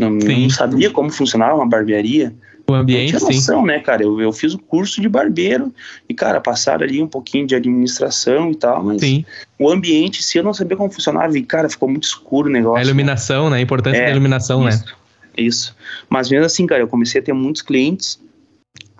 não, 0.00 0.10
não, 0.10 0.50
sabia 0.50 0.90
como 0.90 1.10
funcionava 1.10 1.54
uma 1.54 1.68
barbearia. 1.68 2.34
O 2.72 2.74
ambiente, 2.74 3.12
não 3.12 3.20
tinha 3.20 3.30
noção, 3.32 3.60
sim. 3.60 3.66
né, 3.66 3.78
cara? 3.80 4.02
Eu, 4.02 4.20
eu 4.20 4.32
fiz 4.32 4.54
o 4.54 4.58
curso 4.58 5.00
de 5.00 5.08
barbeiro 5.08 5.72
e, 6.08 6.14
cara, 6.14 6.40
passaram 6.40 6.84
ali 6.84 7.02
um 7.02 7.06
pouquinho 7.06 7.46
de 7.46 7.54
administração 7.54 8.50
e 8.50 8.54
tal, 8.54 8.82
mas 8.82 9.00
sim. 9.00 9.24
o 9.58 9.70
ambiente, 9.70 10.22
se 10.22 10.38
eu 10.38 10.42
não 10.42 10.54
sabia 10.54 10.76
como 10.76 10.90
funcionava, 10.90 11.36
e, 11.36 11.42
cara, 11.42 11.68
ficou 11.68 11.88
muito 11.88 12.04
escuro 12.04 12.48
o 12.48 12.52
negócio. 12.52 12.78
A 12.78 12.82
iluminação, 12.82 13.50
né? 13.50 13.58
A 13.58 13.60
importância 13.60 14.00
é, 14.00 14.06
da 14.06 14.10
iluminação, 14.10 14.66
isso, 14.66 14.84
né? 14.84 14.92
Isso. 15.36 15.76
Mas 16.08 16.30
mesmo 16.30 16.46
assim, 16.46 16.66
cara, 16.66 16.82
eu 16.82 16.88
comecei 16.88 17.20
a 17.20 17.24
ter 17.24 17.32
muitos 17.32 17.62
clientes, 17.62 18.20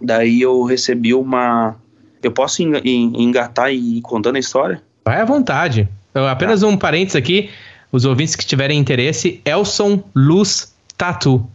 daí 0.01 0.43
eu 0.43 0.63
recebi 0.65 1.15
uma. 1.15 1.77
Eu 2.23 2.31
posso 2.31 2.63
engatar 2.63 3.73
e 3.73 3.99
ir 3.99 4.01
contando 4.03 4.37
a 4.37 4.39
história? 4.39 4.83
Vai 5.05 5.21
à 5.21 5.25
vontade. 5.25 5.89
Eu, 6.15 6.27
apenas 6.29 6.61
tá. 6.61 6.67
um 6.67 6.77
parênteses 6.77 7.17
aqui. 7.17 7.51
Os 7.91 8.05
ouvintes 8.05 8.37
que 8.37 8.47
tiverem 8.47 8.79
interesse, 8.79 9.41
Elson 9.45 10.03
Luz 10.15 10.75
Tatu. 10.97 11.47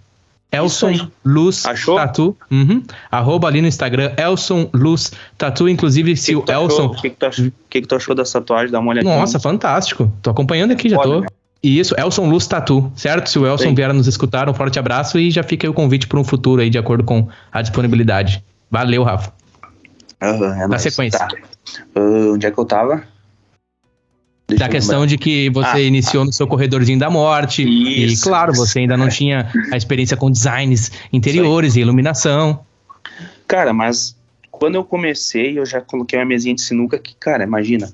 Elson 0.51 1.09
Luz 1.25 1.65
Achou? 1.65 1.95
Tatu. 1.95 2.37
Uhum. 2.49 2.81
Arroba 3.11 3.47
ali 3.47 3.61
no 3.61 3.67
Instagram, 3.67 4.13
Elson 4.17 4.69
Luz 4.73 5.11
Tatu. 5.37 5.67
Inclusive, 5.67 6.15
se 6.15 6.31
que 6.31 6.35
o 6.35 6.45
Elson. 6.47 6.85
O 6.85 6.95
que, 6.95 7.09
que, 7.09 7.15
tu 7.17 7.25
achou, 7.25 7.51
que, 7.69 7.81
que 7.81 7.87
tu 7.87 7.95
achou 7.95 8.15
dessa 8.15 8.39
tatuagem? 8.39 8.71
Dá 8.71 8.79
uma 8.79 8.91
olhada 8.91 9.07
Nossa, 9.07 9.39
fantástico. 9.39 10.11
Tô 10.21 10.29
acompanhando 10.29 10.71
aqui, 10.71 10.89
já 10.89 10.97
tô. 10.97 11.21
Né? 11.21 11.27
E 11.61 11.79
isso, 11.79 11.95
Elson 11.99 12.29
Luz 12.29 12.47
Tatu, 12.47 12.91
certo? 12.95 13.29
Se 13.29 13.39
o 13.39 13.45
Elson 13.45 13.69
Sim. 13.69 13.75
vier 13.75 13.93
nos 13.93 14.07
escutar, 14.07 14.47
um 14.47 14.53
forte 14.53 14.77
abraço 14.79 15.19
e 15.19 15.31
já 15.31 15.43
fica 15.43 15.65
aí 15.65 15.69
o 15.69 15.73
convite 15.73 16.07
para 16.07 16.19
um 16.19 16.23
futuro 16.23 16.61
aí, 16.61 16.69
de 16.69 16.77
acordo 16.77 17.03
com 17.03 17.27
a 17.51 17.61
disponibilidade. 17.61 18.43
Valeu, 18.69 19.03
Rafa. 19.03 19.33
Uhum, 20.21 20.53
é 20.53 20.67
Na 20.67 20.77
sequência. 20.77 21.19
Tá. 21.19 21.27
Uh, 21.95 22.33
onde 22.33 22.45
é 22.45 22.51
que 22.51 22.57
eu 22.57 22.65
tava? 22.65 23.03
Deixa 24.47 24.63
da 24.63 24.69
questão 24.69 25.05
de 25.05 25.17
que 25.17 25.49
você 25.49 25.77
ah, 25.77 25.81
iniciou 25.81 26.23
no 26.23 26.31
seu 26.31 26.47
corredorzinho 26.47 26.97
da 26.97 27.09
morte 27.09 27.63
isso, 27.63 28.23
e 28.23 28.29
claro, 28.29 28.53
você 28.53 28.79
ainda 28.79 28.95
não 28.95 29.09
tinha 29.09 29.51
a 29.73 29.75
experiência 29.75 30.15
com 30.15 30.31
designs 30.31 30.89
interiores 31.11 31.75
e 31.75 31.81
iluminação. 31.81 32.61
Cara, 33.45 33.73
mas 33.73 34.15
quando 34.49 34.75
eu 34.75 34.85
comecei, 34.85 35.59
eu 35.59 35.65
já 35.65 35.81
coloquei 35.81 36.17
uma 36.17 36.25
mesinha 36.25 36.55
de 36.55 36.61
sinuca 36.61 36.97
que, 36.97 37.13
cara, 37.15 37.43
imagina, 37.43 37.91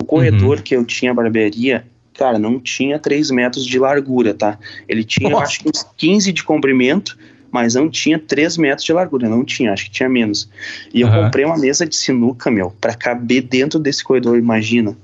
o 0.00 0.04
corredor 0.04 0.56
uhum. 0.56 0.62
que 0.62 0.74
eu 0.74 0.84
tinha 0.84 1.14
barbearia, 1.14 1.86
cara, 2.14 2.36
não 2.36 2.58
tinha 2.58 2.98
3 2.98 3.30
metros 3.30 3.64
de 3.64 3.78
largura, 3.78 4.34
tá? 4.34 4.58
Ele 4.88 5.04
tinha, 5.04 5.30
Nossa. 5.30 5.44
acho 5.44 5.60
que 5.60 5.68
uns 5.68 5.86
15 5.96 6.32
de 6.32 6.42
comprimento, 6.42 7.16
mas 7.50 7.74
não 7.76 7.88
tinha 7.88 8.18
3 8.18 8.56
metros 8.56 8.84
de 8.84 8.92
largura, 8.92 9.28
não 9.28 9.44
tinha, 9.44 9.72
acho 9.72 9.84
que 9.84 9.90
tinha 9.92 10.08
menos. 10.08 10.48
E 10.92 11.00
eu 11.00 11.08
uhum. 11.08 11.22
comprei 11.24 11.44
uma 11.44 11.56
mesa 11.56 11.86
de 11.86 11.94
sinuca, 11.94 12.50
meu, 12.50 12.72
para 12.80 12.94
caber 12.94 13.42
dentro 13.42 13.78
desse 13.78 14.02
corredor, 14.02 14.36
imagina. 14.36 14.96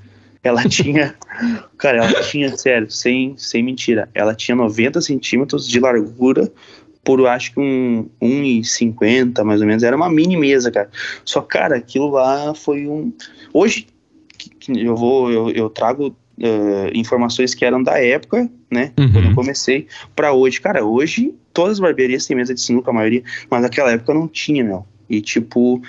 Ela 0.43 0.69
tinha. 0.69 1.15
cara, 1.77 1.99
ela 1.99 2.23
tinha, 2.23 2.57
sério, 2.57 2.91
sem, 2.91 3.35
sem 3.37 3.63
mentira. 3.63 4.09
Ela 4.15 4.35
tinha 4.35 4.57
90 4.57 5.01
centímetros 5.01 5.67
de 5.67 5.81
largura 5.81 6.51
por 7.05 7.27
acho 7.27 7.55
que 7.55 7.61
um 7.61 8.09
1,50 8.21 9.43
mais 9.43 9.61
ou 9.61 9.67
menos. 9.67 9.83
Era 9.83 9.97
uma 9.97 10.11
mini 10.11 10.37
mesa, 10.37 10.71
cara. 10.71 10.91
Só, 11.25 11.41
cara, 11.41 11.77
aquilo 11.77 12.11
lá 12.11 12.55
foi 12.55 12.87
um. 12.87 13.13
Hoje 13.53 13.87
eu 14.69 14.95
vou, 14.95 15.31
eu, 15.33 15.51
eu 15.51 15.71
trago 15.71 16.09
uh, 16.09 16.91
informações 16.93 17.55
que 17.55 17.65
eram 17.65 17.83
da 17.83 17.99
época, 17.99 18.51
né? 18.71 18.93
Uhum. 18.99 19.13
Quando 19.13 19.29
eu 19.29 19.35
comecei, 19.35 19.87
para 20.15 20.33
hoje. 20.33 20.61
Cara, 20.61 20.85
hoje 20.85 21.35
todas 21.53 21.73
as 21.73 21.81
barbearias 21.81 22.27
têm 22.27 22.37
mesa 22.37 22.55
de 22.55 22.61
sinuca, 22.61 22.91
a 22.91 22.95
maioria, 22.95 23.23
mas 23.51 23.63
naquela 23.63 23.91
época 23.91 24.15
não 24.15 24.29
tinha, 24.29 24.63
meu. 24.63 24.87
E 25.09 25.21
tipo, 25.21 25.81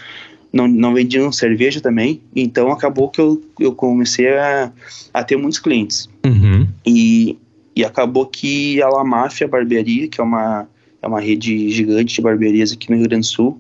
não, 0.51 0.67
não 0.67 0.93
vendiam 0.93 1.31
cerveja 1.31 1.79
também, 1.79 2.21
então 2.35 2.71
acabou 2.71 3.09
que 3.09 3.21
eu, 3.21 3.41
eu 3.59 3.73
comecei 3.73 4.29
a, 4.29 4.71
a 5.13 5.23
ter 5.23 5.37
muitos 5.37 5.59
clientes. 5.59 6.09
Uhum. 6.25 6.67
E, 6.85 7.37
e 7.75 7.85
acabou 7.85 8.25
que 8.25 8.81
a 8.81 8.89
La 8.89 9.03
Máfia 9.03 9.47
Barbearia, 9.47 10.07
que 10.07 10.19
é 10.19 10.23
uma, 10.23 10.67
é 11.01 11.07
uma 11.07 11.19
rede 11.19 11.69
gigante 11.69 12.15
de 12.15 12.21
barbearias 12.21 12.71
aqui 12.71 12.89
no 12.89 12.97
Rio 12.97 13.07
Grande 13.07 13.27
do 13.27 13.31
Sul, 13.31 13.59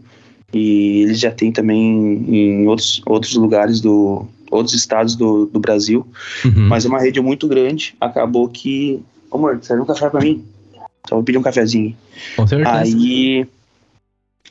e 0.51 1.03
eles 1.03 1.19
já 1.19 1.31
têm 1.31 1.51
também 1.51 2.25
em 2.27 2.67
outros, 2.67 3.01
outros 3.05 3.35
lugares 3.35 3.79
do 3.81 4.25
outros 4.51 4.73
estados 4.73 5.15
do, 5.15 5.45
do 5.45 5.59
Brasil, 5.59 6.07
uhum. 6.43 6.67
mas 6.67 6.83
é 6.83 6.87
uma 6.89 6.99
rede 6.99 7.21
muito 7.21 7.47
grande. 7.47 7.95
Acabou 8.01 8.49
que, 8.49 8.99
ô 9.29 9.37
amor, 9.37 9.59
serve 9.61 9.83
um 9.83 9.85
café 9.85 10.09
para 10.09 10.21
mim? 10.21 10.43
Então 11.01 11.19
vou 11.19 11.23
pedir 11.23 11.37
um 11.37 11.43
cafezinho. 11.43 11.95
Com 12.35 12.47
certeza. 12.47 12.71
Aí 12.71 13.45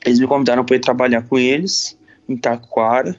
eles 0.07 0.21
me 0.21 0.27
convidaram 0.29 0.65
para 0.65 0.77
ir 0.77 0.79
trabalhar 0.79 1.23
com 1.23 1.37
eles 1.37 1.98
em 2.29 2.37
Taquara. 2.37 3.17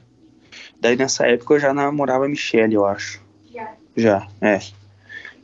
Daí 0.80 0.96
nessa 0.96 1.26
época 1.26 1.54
eu 1.54 1.60
já 1.60 1.74
namorava 1.74 2.26
a 2.26 2.28
Michelle, 2.28 2.74
eu 2.74 2.86
acho. 2.86 3.20
Já. 3.52 3.72
Já, 3.96 4.28
é. 4.40 4.60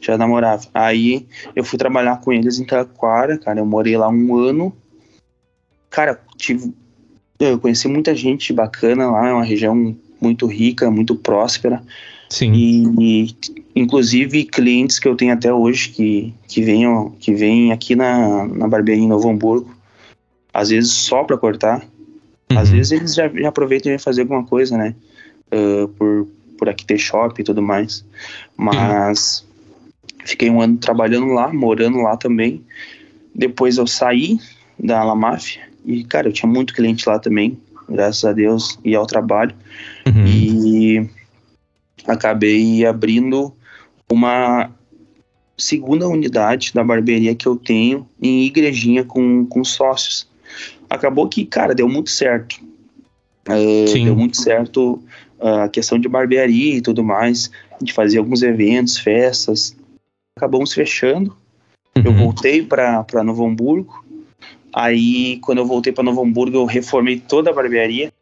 Já 0.00 0.16
namorava. 0.16 0.66
Aí 0.72 1.26
eu 1.54 1.64
fui 1.64 1.78
trabalhar 1.78 2.20
com 2.20 2.32
eles 2.32 2.58
em 2.58 2.64
Taquara, 2.64 3.38
cara. 3.38 3.60
Eu 3.60 3.66
morei 3.66 3.96
lá 3.96 4.08
um 4.08 4.36
ano. 4.36 4.74
Cara, 5.90 6.20
tive. 6.36 6.72
Eu 7.38 7.58
conheci 7.58 7.86
muita 7.86 8.14
gente 8.14 8.52
bacana 8.52 9.10
lá, 9.10 9.28
é 9.28 9.32
uma 9.32 9.44
região 9.44 9.94
muito 10.20 10.46
rica, 10.46 10.90
muito 10.90 11.14
próspera. 11.14 11.82
Sim. 12.30 12.52
E, 12.52 12.86
e, 12.98 13.36
inclusive 13.74 14.44
clientes 14.44 14.98
que 14.98 15.06
eu 15.06 15.14
tenho 15.14 15.32
até 15.32 15.52
hoje 15.52 15.90
que, 15.90 16.34
que 16.48 16.62
venham 16.62 17.10
que 17.20 17.34
vêm 17.34 17.72
aqui 17.72 17.94
na, 17.94 18.46
na 18.46 18.66
barbearia 18.66 19.04
em 19.04 19.08
Novo 19.08 19.28
Hamburgo, 19.28 19.74
às 20.52 20.70
vezes 20.70 20.92
só 20.92 21.22
para 21.24 21.36
cortar, 21.36 21.86
Uhum. 22.50 22.58
Às 22.58 22.70
vezes 22.70 22.92
eles 22.92 23.14
já, 23.14 23.28
já 23.28 23.48
aproveitam 23.48 23.92
e 23.92 23.98
fazer 23.98 24.22
alguma 24.22 24.44
coisa, 24.44 24.76
né? 24.76 24.94
Uh, 25.52 25.88
por, 25.88 26.28
por 26.58 26.68
aqui 26.68 26.84
ter 26.84 26.98
shopping 26.98 27.42
e 27.42 27.44
tudo 27.44 27.62
mais. 27.62 28.04
Mas 28.56 29.44
uhum. 30.02 30.26
fiquei 30.26 30.50
um 30.50 30.60
ano 30.60 30.76
trabalhando 30.78 31.26
lá, 31.26 31.52
morando 31.52 31.98
lá 31.98 32.16
também. 32.16 32.64
Depois 33.34 33.78
eu 33.78 33.86
saí 33.86 34.38
da 34.78 35.02
La 35.04 35.14
Máfia 35.14 35.62
e, 35.84 36.04
cara, 36.04 36.28
eu 36.28 36.32
tinha 36.32 36.50
muito 36.50 36.74
cliente 36.74 37.08
lá 37.08 37.18
também, 37.18 37.58
graças 37.88 38.24
a 38.24 38.32
Deus, 38.32 38.78
e 38.84 38.94
ao 38.94 39.06
trabalho. 39.06 39.54
Uhum. 40.06 40.26
E 40.26 41.10
acabei 42.06 42.84
abrindo 42.84 43.52
uma 44.10 44.70
segunda 45.56 46.08
unidade 46.08 46.72
da 46.74 46.84
barbearia 46.84 47.34
que 47.34 47.46
eu 47.46 47.56
tenho 47.56 48.06
em 48.20 48.44
igrejinha 48.44 49.04
com, 49.04 49.46
com 49.46 49.64
sócios 49.64 50.28
acabou 50.88 51.28
que, 51.28 51.44
cara, 51.44 51.74
deu 51.74 51.88
muito 51.88 52.10
certo. 52.10 52.60
Uh, 53.48 53.92
deu 53.92 54.16
muito 54.16 54.36
certo 54.36 55.02
uh, 55.38 55.64
a 55.64 55.68
questão 55.68 55.98
de 55.98 56.08
barbearia 56.08 56.76
e 56.76 56.80
tudo 56.80 57.04
mais, 57.04 57.50
de 57.80 57.92
fazer 57.92 58.18
alguns 58.18 58.42
eventos, 58.42 58.98
festas. 58.98 59.76
Acabamos 60.36 60.72
fechando. 60.72 61.36
Uhum. 61.96 62.02
Eu 62.04 62.12
voltei 62.12 62.62
para 62.62 63.24
Novo 63.24 63.46
Hamburgo. 63.46 64.04
Aí, 64.72 65.38
quando 65.38 65.58
eu 65.58 65.66
voltei 65.66 65.92
para 65.92 66.04
Novo 66.04 66.22
Hamburgo, 66.22 66.58
eu 66.58 66.64
reformei 66.64 67.18
toda 67.18 67.50
a 67.50 67.52
barbearia. 67.52 68.12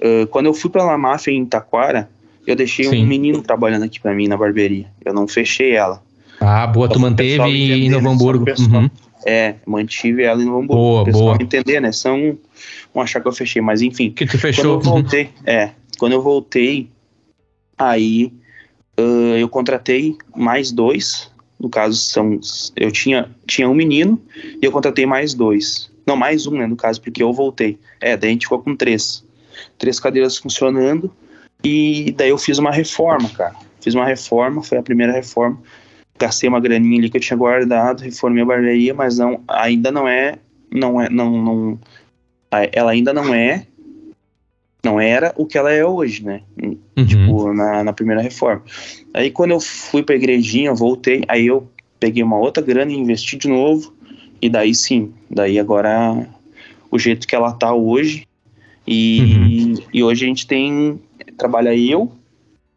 Uh, 0.00 0.26
quando 0.28 0.46
eu 0.46 0.54
fui 0.54 0.70
para 0.70 0.84
La 0.84 0.96
Máfia 0.96 1.32
em 1.32 1.44
Taquara, 1.44 2.08
eu 2.46 2.54
deixei 2.54 2.86
Sim. 2.86 3.02
um 3.02 3.06
menino 3.06 3.42
trabalhando 3.42 3.84
aqui 3.84 4.00
para 4.00 4.14
mim 4.14 4.28
na 4.28 4.36
barbearia. 4.36 4.86
Eu 5.04 5.12
não 5.12 5.26
fechei 5.26 5.72
ela. 5.72 6.02
Ah, 6.40 6.66
boa, 6.66 6.88
tu 6.88 6.98
manteve 6.98 7.42
em 7.42 7.90
Novo 7.90 8.08
Hamburgo. 8.08 8.46
Uhum. 8.58 8.90
É, 9.26 9.56
mantive 9.66 10.22
ela 10.22 10.40
em 10.40 10.46
Novo 10.46 10.60
Hamburgo. 10.60 10.82
Boa, 10.82 11.04
pessoal 11.04 11.24
boa. 11.24 11.38
entender, 11.42 11.80
né? 11.80 11.92
São 11.92 12.38
vão 12.94 13.02
achar 13.02 13.20
que 13.20 13.28
eu 13.28 13.32
fechei, 13.32 13.60
mas 13.60 13.82
enfim. 13.82 14.10
Que 14.10 14.24
tu 14.24 14.38
fechou. 14.38 14.80
Quando 14.80 14.86
eu 14.86 14.92
voltei, 14.92 15.30
é, 15.44 15.70
quando 15.98 16.12
eu 16.12 16.22
voltei, 16.22 16.88
aí 17.76 18.32
uh, 18.98 19.36
eu 19.36 19.48
contratei 19.50 20.16
mais 20.34 20.72
dois. 20.72 21.30
No 21.58 21.68
caso, 21.68 21.94
são, 21.94 22.40
eu 22.74 22.90
tinha, 22.90 23.28
tinha 23.46 23.68
um 23.68 23.74
menino 23.74 24.18
e 24.34 24.64
eu 24.64 24.72
contratei 24.72 25.04
mais 25.04 25.34
dois. 25.34 25.90
Não, 26.06 26.16
mais 26.16 26.46
um, 26.46 26.52
né, 26.52 26.66
no 26.66 26.74
caso, 26.74 27.02
porque 27.02 27.22
eu 27.22 27.34
voltei. 27.34 27.78
É, 28.00 28.16
daí 28.16 28.30
a 28.30 28.32
gente 28.32 28.46
ficou 28.46 28.60
com 28.60 28.74
três. 28.74 29.22
Três 29.76 30.00
cadeiras 30.00 30.38
funcionando. 30.38 31.12
E 31.62 32.14
daí 32.16 32.30
eu 32.30 32.38
fiz 32.38 32.56
uma 32.56 32.72
reforma, 32.72 33.28
cara. 33.28 33.54
Fiz 33.78 33.94
uma 33.94 34.06
reforma, 34.06 34.62
foi 34.62 34.78
a 34.78 34.82
primeira 34.82 35.12
reforma 35.12 35.58
gastei 36.20 36.48
uma 36.48 36.60
graninha 36.60 36.98
ali 36.98 37.08
que 37.08 37.16
eu 37.16 37.20
tinha 37.20 37.36
guardado, 37.36 38.02
reformei 38.02 38.42
a 38.42 38.46
barbearia, 38.46 38.92
mas 38.92 39.18
não, 39.18 39.42
ainda 39.48 39.90
não 39.90 40.06
é, 40.06 40.38
não 40.70 41.00
é, 41.00 41.08
não, 41.08 41.42
não, 41.42 41.80
ela 42.72 42.90
ainda 42.90 43.14
não 43.14 43.34
é, 43.34 43.66
não 44.84 45.00
era 45.00 45.32
o 45.36 45.46
que 45.46 45.56
ela 45.56 45.72
é 45.72 45.84
hoje, 45.84 46.22
né? 46.22 46.42
Uhum. 46.62 47.06
Tipo, 47.06 47.52
na, 47.54 47.82
na 47.82 47.92
primeira 47.92 48.20
reforma. 48.20 48.62
Aí 49.14 49.30
quando 49.30 49.52
eu 49.52 49.60
fui 49.60 50.02
pra 50.02 50.14
igrejinha, 50.14 50.74
voltei, 50.74 51.24
aí 51.26 51.46
eu 51.46 51.66
peguei 51.98 52.22
uma 52.22 52.38
outra 52.38 52.62
grana 52.62 52.92
e 52.92 52.96
investi 52.96 53.38
de 53.38 53.48
novo, 53.48 53.94
e 54.42 54.48
daí 54.50 54.74
sim, 54.74 55.14
daí 55.30 55.58
agora 55.58 56.26
o 56.90 56.98
jeito 56.98 57.26
que 57.26 57.34
ela 57.34 57.52
tá 57.52 57.72
hoje, 57.72 58.26
e, 58.86 59.20
uhum. 59.20 59.74
e 59.94 60.02
hoje 60.02 60.24
a 60.24 60.28
gente 60.28 60.46
tem 60.46 61.00
trabalha 61.38 61.74
eu, 61.74 62.12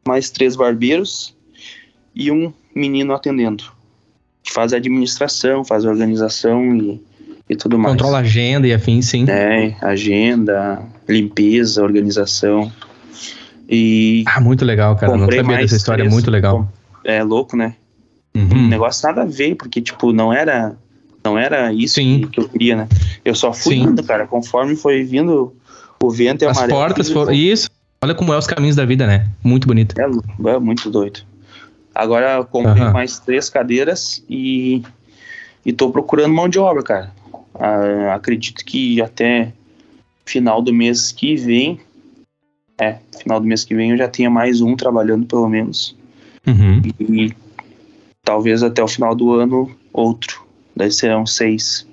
mais 0.08 0.30
três 0.30 0.56
barbeiros 0.56 1.36
e 2.16 2.32
um 2.32 2.54
menino 2.76 3.14
atendendo. 3.14 3.64
Que 4.42 4.52
faz 4.52 4.74
a 4.74 4.78
administração, 4.78 5.64
faz 5.64 5.86
a 5.86 5.90
organização 5.90 6.76
e, 6.76 7.02
e 7.50 7.56
tudo 7.56 7.78
mais. 7.78 7.94
Controla 7.94 8.20
agenda 8.20 8.68
e 8.68 8.74
afim, 8.74 9.02
sim. 9.02 9.26
É, 9.30 9.76
agenda, 9.82 10.82
limpeza, 11.08 11.82
organização. 11.82 12.72
E. 13.70 14.24
Ah, 14.28 14.42
muito 14.42 14.66
legal, 14.66 14.96
cara. 14.96 15.16
Não 15.16 15.30
sabia 15.32 15.58
dessa 15.58 15.76
história, 15.76 16.04
três, 16.04 16.14
muito 16.14 16.30
legal. 16.30 16.68
É 17.04 17.24
louco, 17.24 17.56
né? 17.56 17.76
Uhum. 18.36 18.68
negócio 18.68 19.08
nada 19.08 19.22
a 19.22 19.26
ver, 19.26 19.56
porque, 19.56 19.82
tipo, 19.82 20.12
não 20.12 20.34
era. 20.34 20.76
Não 21.24 21.38
era 21.38 21.72
isso 21.72 21.96
Sim. 21.96 22.28
que 22.30 22.40
eu 22.40 22.50
queria, 22.50 22.76
né? 22.76 22.88
Eu 23.24 23.34
só 23.34 23.54
fui 23.54 23.76
Sim. 23.76 23.84
indo, 23.84 24.04
cara, 24.04 24.28
conforme 24.28 24.76
foi 24.76 25.04
vindo 25.04 25.54
o 26.02 26.12
vento 26.12 26.44
e 26.44 26.46
a 26.46 26.52
As 26.52 26.58
maré. 26.58 26.74
As 26.74 26.78
portas 26.78 27.10
foram. 27.10 27.32
Isso. 27.32 27.70
Olha 28.04 28.14
como 28.14 28.34
é 28.34 28.38
os 28.38 28.46
caminhos 28.46 28.76
da 28.76 28.84
vida, 28.84 29.08
né? 29.08 29.30
Muito 29.42 29.66
bonito. 29.66 29.96
É, 29.98 30.04
é 30.50 30.60
muito 30.60 30.90
doido. 30.90 31.22
Agora 31.94 32.38
eu 32.38 32.46
comprei 32.46 32.84
uhum. 32.84 32.92
mais 32.92 33.20
três 33.20 33.50
cadeiras 33.50 34.24
e, 34.30 34.82
e 35.66 35.72
tô 35.72 35.92
procurando 35.92 36.34
mão 36.34 36.50
de 36.50 36.58
obra, 36.58 36.82
cara. 36.82 37.12
Ah, 37.56 38.16
acredito 38.16 38.66
que 38.66 39.02
até 39.02 39.54
final 40.26 40.62
do 40.62 40.74
mês 40.74 41.12
que 41.12 41.36
vem. 41.36 41.80
É, 42.80 42.98
final 43.22 43.40
do 43.40 43.46
mês 43.46 43.64
que 43.64 43.76
vem 43.76 43.92
eu 43.92 43.98
já 43.98 44.08
tenha 44.08 44.30
mais 44.30 44.62
um 44.62 44.76
trabalhando, 44.76 45.28
pelo 45.28 45.48
menos. 45.48 45.96
Uhum. 46.48 46.82
E, 47.00 47.26
e 47.28 47.34
talvez 48.24 48.64
até 48.64 48.84
o 48.84 48.88
final 48.88 49.14
do 49.14 49.34
ano 49.34 49.70
outro. 49.92 50.44
Daí 50.76 50.92
serão 50.92 51.26
seis. 51.26 51.86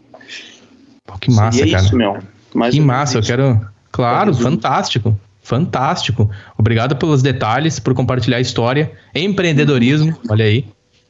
Pô, 1.05 1.19
que 1.19 1.31
massa, 1.31 1.59
Seria 1.59 1.75
cara. 1.75 1.85
Isso, 1.85 1.97
meu. 1.97 2.19
Mais 2.55 2.75
que 2.75 2.81
massa, 2.81 3.19
eu 3.19 3.23
quero. 3.23 3.69
Claro, 3.93 4.35
fantástico. 4.35 5.19
Fantástico. 5.51 6.31
Obrigado 6.57 6.95
pelos 6.95 7.23
detalhes, 7.23 7.81
por 7.81 7.93
compartilhar 7.93 8.37
a 8.37 8.41
história. 8.41 8.93
Empreendedorismo, 9.13 10.17
olha 10.29 10.45
aí. 10.45 10.65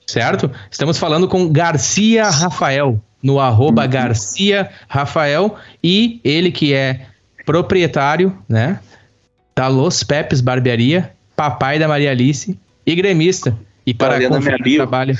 Certo? 0.07 0.51
Estamos 0.71 0.97
falando 0.97 1.29
com 1.29 1.47
Garcia 1.53 2.31
Rafael, 2.31 2.99
no 3.23 3.39
arroba 3.39 3.83
uhum. 3.83 3.91
Garcia 3.91 4.71
Rafael, 4.89 5.57
e 5.85 6.23
ele 6.25 6.51
que 6.51 6.73
é 6.73 7.03
proprietário, 7.45 8.35
né? 8.49 8.81
Da 9.55 9.69
Los 9.69 10.03
Pepes 10.03 10.41
Barbearia, 10.41 11.13
papai 11.37 11.79
da 11.79 11.87
Maria 11.87 12.11
Alice 12.11 12.59
e 12.87 12.95
gremista. 12.95 13.55
E 13.85 13.93
para 13.93 14.19
tá 14.19 14.27
conferir 14.27 14.75
o 14.75 14.77
trabalho. 14.77 15.19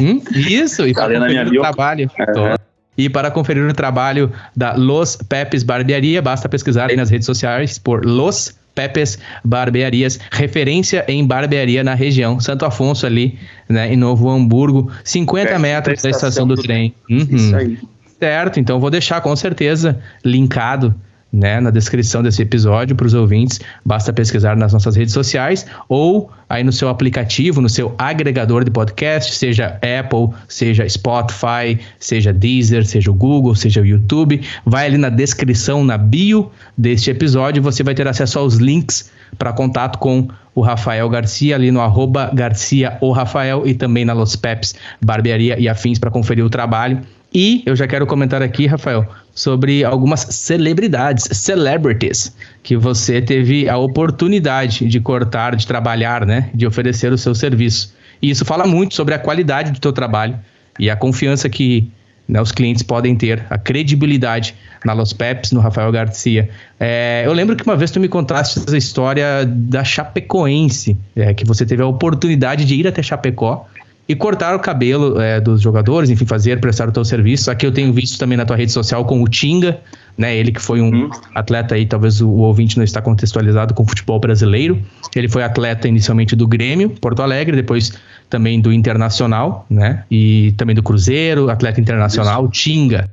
hum? 0.00 0.22
Isso, 0.32 0.86
e 0.86 0.94
tá 0.94 1.08
para 1.08 1.18
conferir 1.18 1.58
o 1.58 1.62
trabalho. 1.62 2.10
É. 2.16 2.54
E 2.96 3.08
para 3.08 3.30
conferir 3.30 3.64
o 3.64 3.72
trabalho 3.72 4.32
da 4.54 4.74
Los 4.74 5.16
Pepes 5.16 5.64
Barbearia, 5.64 6.22
basta 6.22 6.48
pesquisar 6.48 6.90
aí 6.90 6.96
nas 6.96 7.10
redes 7.10 7.26
sociais 7.26 7.78
por 7.78 8.04
Los 8.04 8.59
Pepes 8.74 9.18
Barbearias, 9.44 10.18
referência 10.30 11.04
em 11.08 11.26
barbearia 11.26 11.82
na 11.84 11.94
região, 11.94 12.40
Santo 12.40 12.64
Afonso 12.64 13.06
ali, 13.06 13.38
né, 13.68 13.92
em 13.92 13.96
Novo 13.96 14.28
Hamburgo, 14.28 14.90
50 15.04 15.58
metros 15.58 16.02
da 16.02 16.10
estação 16.10 16.46
do, 16.46 16.54
do 16.54 16.62
trem. 16.62 16.94
Uhum. 17.08 17.26
Isso 17.30 17.56
aí. 17.56 17.78
Certo, 18.18 18.60
então 18.60 18.78
vou 18.78 18.90
deixar 18.90 19.20
com 19.22 19.34
certeza 19.34 19.98
linkado 20.24 20.94
né, 21.32 21.60
na 21.60 21.70
descrição 21.70 22.22
desse 22.22 22.42
episódio 22.42 22.96
para 22.96 23.06
os 23.06 23.14
ouvintes. 23.14 23.60
Basta 23.84 24.12
pesquisar 24.12 24.56
nas 24.56 24.72
nossas 24.72 24.96
redes 24.96 25.14
sociais 25.14 25.66
ou 25.88 26.30
aí 26.48 26.64
no 26.64 26.72
seu 26.72 26.88
aplicativo, 26.88 27.60
no 27.60 27.68
seu 27.68 27.94
agregador 27.96 28.64
de 28.64 28.70
podcast, 28.70 29.34
seja 29.36 29.78
Apple, 30.00 30.36
seja 30.48 30.88
Spotify, 30.88 31.78
seja 31.98 32.32
Deezer, 32.32 32.84
seja 32.84 33.10
o 33.10 33.14
Google, 33.14 33.54
seja 33.54 33.80
o 33.80 33.86
YouTube. 33.86 34.40
Vai 34.66 34.86
ali 34.86 34.98
na 34.98 35.08
descrição, 35.08 35.84
na 35.84 35.96
bio 35.96 36.50
deste 36.76 37.10
episódio, 37.10 37.62
você 37.62 37.82
vai 37.82 37.94
ter 37.94 38.08
acesso 38.08 38.38
aos 38.38 38.56
links 38.56 39.10
para 39.38 39.52
contato 39.52 39.98
com 39.98 40.28
o 40.54 40.60
Rafael 40.60 41.08
Garcia, 41.08 41.54
ali 41.54 41.70
no 41.70 41.80
arroba 41.80 42.30
Garcia 42.34 42.98
Rafael 43.12 43.66
e 43.66 43.74
também 43.74 44.04
na 44.04 44.12
Los 44.12 44.34
Peps 44.34 44.74
Barbearia 45.00 45.58
e 45.58 45.68
Afins 45.68 45.98
para 45.98 46.10
conferir 46.10 46.44
o 46.44 46.50
trabalho. 46.50 47.00
E 47.32 47.62
eu 47.64 47.76
já 47.76 47.86
quero 47.86 48.06
comentar 48.06 48.42
aqui, 48.42 48.66
Rafael, 48.66 49.06
sobre 49.32 49.84
algumas 49.84 50.20
celebridades, 50.20 51.28
celebrities, 51.38 52.34
que 52.62 52.76
você 52.76 53.22
teve 53.22 53.68
a 53.68 53.76
oportunidade 53.76 54.86
de 54.86 55.00
cortar, 55.00 55.54
de 55.54 55.66
trabalhar, 55.66 56.26
né? 56.26 56.50
De 56.52 56.66
oferecer 56.66 57.12
o 57.12 57.18
seu 57.18 57.34
serviço. 57.34 57.94
E 58.20 58.30
isso 58.30 58.44
fala 58.44 58.66
muito 58.66 58.94
sobre 58.94 59.14
a 59.14 59.18
qualidade 59.18 59.70
do 59.70 59.78
teu 59.78 59.92
trabalho 59.92 60.38
e 60.78 60.90
a 60.90 60.96
confiança 60.96 61.48
que 61.48 61.88
né, 62.30 62.40
os 62.40 62.52
clientes 62.52 62.82
podem 62.82 63.16
ter, 63.16 63.44
a 63.50 63.58
credibilidade 63.58 64.54
na 64.84 64.92
Los 64.92 65.12
Peps, 65.12 65.52
no 65.52 65.60
Rafael 65.60 65.90
Garcia. 65.90 66.48
É, 66.78 67.22
eu 67.26 67.32
lembro 67.32 67.56
que 67.56 67.64
uma 67.64 67.76
vez 67.76 67.90
tu 67.90 67.98
me 67.98 68.08
contaste 68.08 68.60
essa 68.60 68.76
história 68.76 69.44
da 69.44 69.82
Chapecoense, 69.82 70.96
é, 71.16 71.34
que 71.34 71.44
você 71.44 71.66
teve 71.66 71.82
a 71.82 71.86
oportunidade 71.86 72.64
de 72.64 72.74
ir 72.74 72.86
até 72.86 73.02
Chapecó 73.02 73.66
e 74.10 74.14
cortar 74.16 74.56
o 74.56 74.58
cabelo 74.58 75.20
é, 75.20 75.40
dos 75.40 75.60
jogadores, 75.60 76.10
enfim, 76.10 76.26
fazer, 76.26 76.58
prestar 76.60 76.88
o 76.88 76.92
teu 76.92 77.04
serviço. 77.04 77.48
Aqui 77.48 77.64
eu 77.64 77.70
tenho 77.70 77.92
visto 77.92 78.18
também 78.18 78.36
na 78.36 78.44
tua 78.44 78.56
rede 78.56 78.72
social 78.72 79.04
com 79.04 79.22
o 79.22 79.28
Tinga, 79.28 79.78
né? 80.18 80.36
Ele 80.36 80.50
que 80.50 80.60
foi 80.60 80.80
um 80.80 80.90
uhum. 80.92 81.10
atleta 81.32 81.76
aí, 81.76 81.86
talvez 81.86 82.20
o, 82.20 82.28
o, 82.28 82.38
ouvinte 82.38 82.76
não 82.76 82.82
está 82.82 83.00
contextualizado 83.00 83.72
com 83.72 83.84
o 83.84 83.86
futebol 83.86 84.18
brasileiro. 84.18 84.82
Ele 85.14 85.28
foi 85.28 85.44
atleta 85.44 85.86
inicialmente 85.86 86.34
do 86.34 86.44
Grêmio, 86.48 86.90
Porto 86.90 87.22
Alegre, 87.22 87.54
depois 87.54 87.92
também 88.28 88.60
do 88.60 88.72
Internacional, 88.72 89.64
né? 89.70 90.02
E 90.10 90.54
também 90.56 90.74
do 90.74 90.82
Cruzeiro, 90.82 91.48
atleta 91.48 91.80
internacional, 91.80 92.42
Isso. 92.46 92.64
Tinga. 92.64 93.08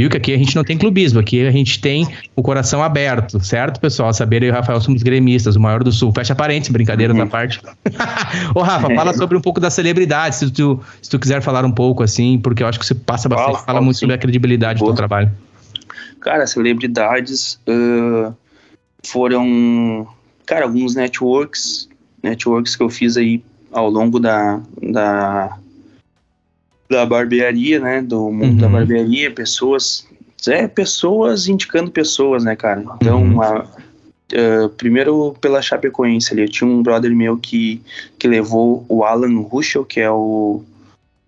Viu 0.00 0.08
que 0.08 0.16
aqui 0.16 0.32
a 0.32 0.38
gente 0.38 0.56
não 0.56 0.64
tem 0.64 0.78
clubismo, 0.78 1.20
aqui 1.20 1.46
a 1.46 1.50
gente 1.50 1.78
tem 1.78 2.08
o 2.34 2.42
coração 2.42 2.82
aberto, 2.82 3.38
certo, 3.44 3.78
pessoal? 3.78 4.10
Saber 4.14 4.42
eu 4.42 4.48
e 4.48 4.50
o 4.50 4.54
Rafael 4.54 4.80
somos 4.80 5.02
gremistas, 5.02 5.56
o 5.56 5.60
maior 5.60 5.84
do 5.84 5.92
sul. 5.92 6.10
Fecha 6.10 6.34
parênteses, 6.34 6.72
brincadeira 6.72 7.12
uhum. 7.12 7.18
da 7.18 7.26
parte. 7.26 7.60
Ô, 8.56 8.62
Rafa, 8.62 8.94
fala 8.94 9.12
sobre 9.12 9.36
um 9.36 9.42
pouco 9.42 9.60
da 9.60 9.68
celebridade, 9.68 10.36
se 10.36 10.50
tu, 10.50 10.80
se 11.02 11.10
tu 11.10 11.18
quiser 11.18 11.42
falar 11.42 11.66
um 11.66 11.70
pouco, 11.70 12.02
assim, 12.02 12.38
porque 12.38 12.62
eu 12.62 12.66
acho 12.66 12.78
que 12.78 12.86
você 12.86 12.94
passa 12.94 13.28
bastante, 13.28 13.56
fala, 13.56 13.66
fala 13.66 13.80
muito 13.82 13.96
sim. 13.96 14.00
sobre 14.00 14.14
a 14.14 14.18
credibilidade 14.18 14.78
Boa. 14.78 14.90
do 14.90 14.94
teu 14.94 14.96
trabalho. 14.96 15.30
Cara, 16.18 16.46
celebridades 16.46 17.60
uh, 17.68 18.34
foram, 19.04 20.08
cara, 20.46 20.64
alguns 20.64 20.94
networks, 20.94 21.90
networks 22.22 22.74
que 22.74 22.82
eu 22.82 22.88
fiz 22.88 23.18
aí 23.18 23.44
ao 23.70 23.90
longo 23.90 24.18
da, 24.18 24.62
da 24.80 25.58
da 26.90 27.06
barbearia, 27.06 27.78
né? 27.78 28.02
Do 28.02 28.30
mundo 28.30 28.52
uhum. 28.52 28.56
da 28.56 28.68
barbearia, 28.68 29.30
pessoas. 29.30 30.06
É, 30.46 30.66
pessoas 30.66 31.46
indicando 31.46 31.90
pessoas, 31.90 32.42
né, 32.42 32.56
cara? 32.56 32.82
Então, 32.96 33.22
uhum. 33.22 33.42
a, 33.42 33.60
uh, 33.60 34.68
primeiro 34.70 35.36
pela 35.40 35.62
Chapecoense 35.62 36.32
ali, 36.32 36.42
eu 36.42 36.48
tinha 36.48 36.68
um 36.68 36.82
brother 36.82 37.14
meu 37.14 37.36
que, 37.36 37.80
que 38.18 38.26
levou 38.26 38.84
o 38.88 39.04
Alan 39.04 39.40
Ruschel, 39.40 39.84
que 39.84 40.00
é 40.00 40.10
o. 40.10 40.62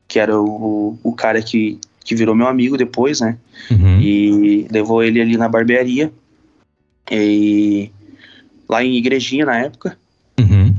que 0.09 0.19
era 0.19 0.39
o, 0.39 0.99
o 1.03 1.13
cara 1.13 1.41
que, 1.41 1.79
que 2.05 2.15
virou 2.15 2.35
meu 2.35 2.49
amigo 2.49 2.77
depois, 2.77 3.21
né? 3.21 3.37
Uhum. 3.71 4.01
E 4.01 4.67
levou 4.71 5.03
ele 5.03 5.21
ali 5.21 5.37
na 5.37 5.49
barbearia. 5.49 6.13
E 7.11 7.91
lá 8.69 8.83
em 8.83 8.97
Igrejinha 8.97 9.47
na 9.47 9.59
época. 9.59 9.97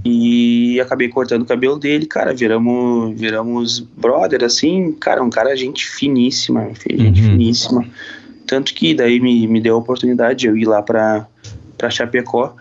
E 0.05 0.81
acabei 0.81 1.07
cortando 1.07 1.43
o 1.43 1.45
cabelo 1.45 1.79
dele, 1.79 2.05
cara, 2.05 2.33
viramos, 2.33 3.17
viramos 3.17 3.79
brother, 3.79 4.43
assim, 4.43 4.91
cara, 4.91 5.23
um 5.23 5.29
cara 5.29 5.55
gente 5.55 5.87
finíssima, 5.87 6.71
gente 6.89 7.21
uhum. 7.21 7.29
finíssima. 7.29 7.87
Tanto 8.45 8.73
que 8.73 8.93
daí 8.93 9.19
me, 9.21 9.47
me 9.47 9.61
deu 9.61 9.75
a 9.75 9.77
oportunidade 9.77 10.39
de 10.39 10.47
eu 10.47 10.57
ir 10.57 10.65
lá 10.65 10.81
pra, 10.81 11.25
pra 11.77 11.89
Chapecó. 11.89 12.55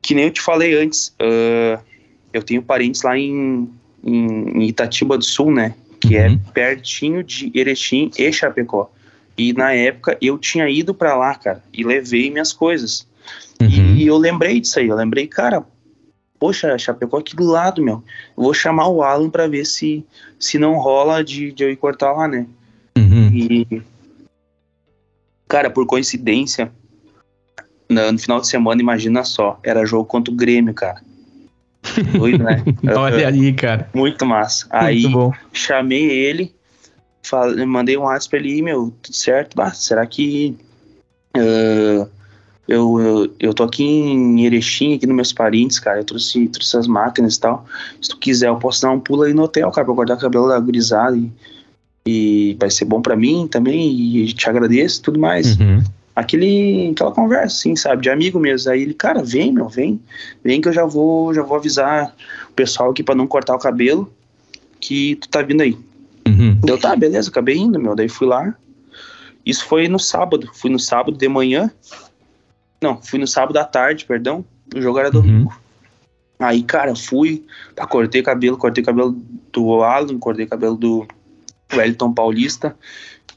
Que 0.00 0.14
nem 0.14 0.24
eu 0.24 0.30
te 0.30 0.40
falei 0.40 0.74
antes, 0.82 1.14
uh, 1.20 1.78
eu 2.32 2.42
tenho 2.42 2.62
parentes 2.62 3.02
lá 3.02 3.18
em, 3.18 3.68
em, 4.02 4.62
Itatiba 4.66 5.18
do 5.18 5.24
Sul, 5.24 5.52
né? 5.52 5.74
Que 6.00 6.16
é 6.16 6.28
uhum. 6.28 6.34
é 6.34 6.52
pertinho 6.52 7.22
de 7.22 7.52
Erechim 7.54 8.10
e 8.16 8.32
Chapecó. 8.32 8.90
E 9.36 9.52
na 9.52 9.72
época 9.72 10.16
eu 10.22 10.38
tinha 10.38 10.68
ido 10.70 10.94
para 10.94 11.14
lá, 11.14 11.34
cara, 11.34 11.62
e 11.72 11.84
levei 11.84 12.30
minhas 12.30 12.52
coisas. 12.52 13.06
Uhum. 13.60 13.96
E 13.96 14.06
eu 14.06 14.16
lembrei 14.16 14.58
disso 14.58 14.78
aí, 14.78 14.88
eu 14.88 14.96
lembrei, 14.96 15.26
cara, 15.26 15.64
poxa, 16.40 16.78
Chapecó 16.78 17.18
aqui 17.18 17.36
do 17.36 17.44
lado, 17.44 17.84
meu. 17.84 18.02
vou 18.34 18.54
chamar 18.54 18.88
o 18.88 19.02
Alan 19.02 19.28
para 19.28 19.46
ver 19.46 19.66
se, 19.66 20.04
se 20.38 20.58
não 20.58 20.78
rola 20.78 21.22
de, 21.22 21.52
de 21.52 21.62
eu 21.62 21.70
ir 21.70 21.76
cortar 21.76 22.12
lá, 22.12 22.26
né? 22.26 22.46
Uhum. 22.96 23.30
E, 23.32 23.82
cara, 25.46 25.70
por 25.70 25.86
coincidência, 25.86 26.72
no, 27.88 28.12
no, 28.12 28.18
final 28.18 28.40
de 28.40 28.48
semana, 28.48 28.80
imagina 28.80 29.22
só, 29.22 29.60
era 29.62 29.84
jogo 29.84 30.06
contra 30.06 30.32
o 30.32 30.36
Grêmio, 30.36 30.72
cara. 30.72 31.02
Doido, 32.16 32.42
né? 32.42 32.64
Olha 32.96 33.28
aí, 33.28 33.52
cara. 33.52 33.90
Muito 33.92 34.24
massa. 34.24 34.66
Muito 34.72 34.84
aí 34.84 35.08
bom. 35.08 35.32
chamei 35.52 36.10
ele, 36.10 36.54
falei, 37.22 37.66
mandei 37.66 37.98
um 37.98 38.02
WhatsApp 38.02 38.30
pra 38.30 38.38
ele, 38.38 38.62
meu, 38.62 38.94
tudo 39.02 39.14
certo? 39.14 39.54
Bah, 39.54 39.72
será 39.72 40.06
que 40.06 40.56
uh, 41.36 42.08
eu, 42.70 43.00
eu, 43.00 43.34
eu 43.40 43.52
tô 43.52 43.64
aqui 43.64 43.82
em 43.82 44.46
Erechim, 44.46 44.94
aqui 44.94 45.04
nos 45.04 45.16
meus 45.16 45.32
parentes, 45.32 45.80
cara. 45.80 45.98
Eu 45.98 46.04
trouxe, 46.04 46.46
trouxe 46.46 46.76
as 46.76 46.86
máquinas 46.86 47.34
e 47.34 47.40
tal. 47.40 47.66
Se 48.00 48.10
tu 48.10 48.16
quiser, 48.16 48.46
eu 48.46 48.56
posso 48.56 48.80
dar 48.80 48.92
um 48.92 49.00
pulo 49.00 49.22
aí 49.24 49.34
no 49.34 49.42
hotel, 49.42 49.68
cara, 49.72 49.84
pra 49.84 49.92
guardar 49.92 50.16
o 50.16 50.20
cabelo 50.20 50.46
da 50.46 50.60
gurizada. 50.60 51.16
E, 51.16 51.32
e 52.06 52.56
vai 52.60 52.70
ser 52.70 52.84
bom 52.84 53.02
para 53.02 53.16
mim 53.16 53.48
também. 53.50 53.90
E 53.90 54.32
te 54.32 54.48
agradeço 54.48 55.00
e 55.00 55.02
tudo 55.02 55.18
mais. 55.18 55.58
Uhum. 55.58 55.82
aquele, 56.14 56.90
aquela 56.92 57.10
conversa, 57.10 57.56
assim, 57.56 57.74
sabe, 57.74 58.02
de 58.02 58.10
amigo 58.10 58.38
mesmo. 58.38 58.70
Aí 58.70 58.82
ele, 58.82 58.94
cara, 58.94 59.20
vem, 59.20 59.52
meu, 59.52 59.68
vem, 59.68 60.00
vem 60.44 60.60
que 60.60 60.68
eu 60.68 60.72
já 60.72 60.86
vou, 60.86 61.34
já 61.34 61.42
vou 61.42 61.56
avisar 61.56 62.14
o 62.48 62.52
pessoal 62.52 62.92
aqui 62.92 63.02
para 63.02 63.16
não 63.16 63.26
cortar 63.26 63.56
o 63.56 63.58
cabelo, 63.58 64.12
que 64.78 65.16
tu 65.16 65.28
tá 65.28 65.42
vindo 65.42 65.62
aí. 65.62 65.76
Uhum. 66.24 66.60
Eu, 66.64 66.78
tá, 66.78 66.94
beleza, 66.94 67.30
acabei 67.30 67.56
indo, 67.56 67.80
meu. 67.80 67.96
Daí 67.96 68.08
fui 68.08 68.28
lá. 68.28 68.54
Isso 69.44 69.64
foi 69.64 69.88
no 69.88 69.98
sábado. 69.98 70.48
Fui 70.54 70.70
no 70.70 70.78
sábado 70.78 71.18
de 71.18 71.28
manhã. 71.28 71.68
Não, 72.82 73.00
fui 73.02 73.18
no 73.18 73.26
sábado 73.26 73.56
à 73.58 73.64
tarde, 73.64 74.04
perdão. 74.04 74.44
O 74.74 74.80
jogo 74.80 74.98
era 74.98 75.10
domingo. 75.10 75.50
Uhum. 75.50 76.46
Aí, 76.46 76.62
cara, 76.62 76.94
fui, 76.96 77.44
tá, 77.74 77.86
cortei 77.86 78.22
cabelo, 78.22 78.56
cortei 78.56 78.82
cabelo 78.82 79.16
do 79.52 79.82
Alan, 79.82 80.18
cortei 80.18 80.46
cabelo 80.46 80.76
do 80.76 81.06
Wellington 81.72 82.14
Paulista 82.14 82.74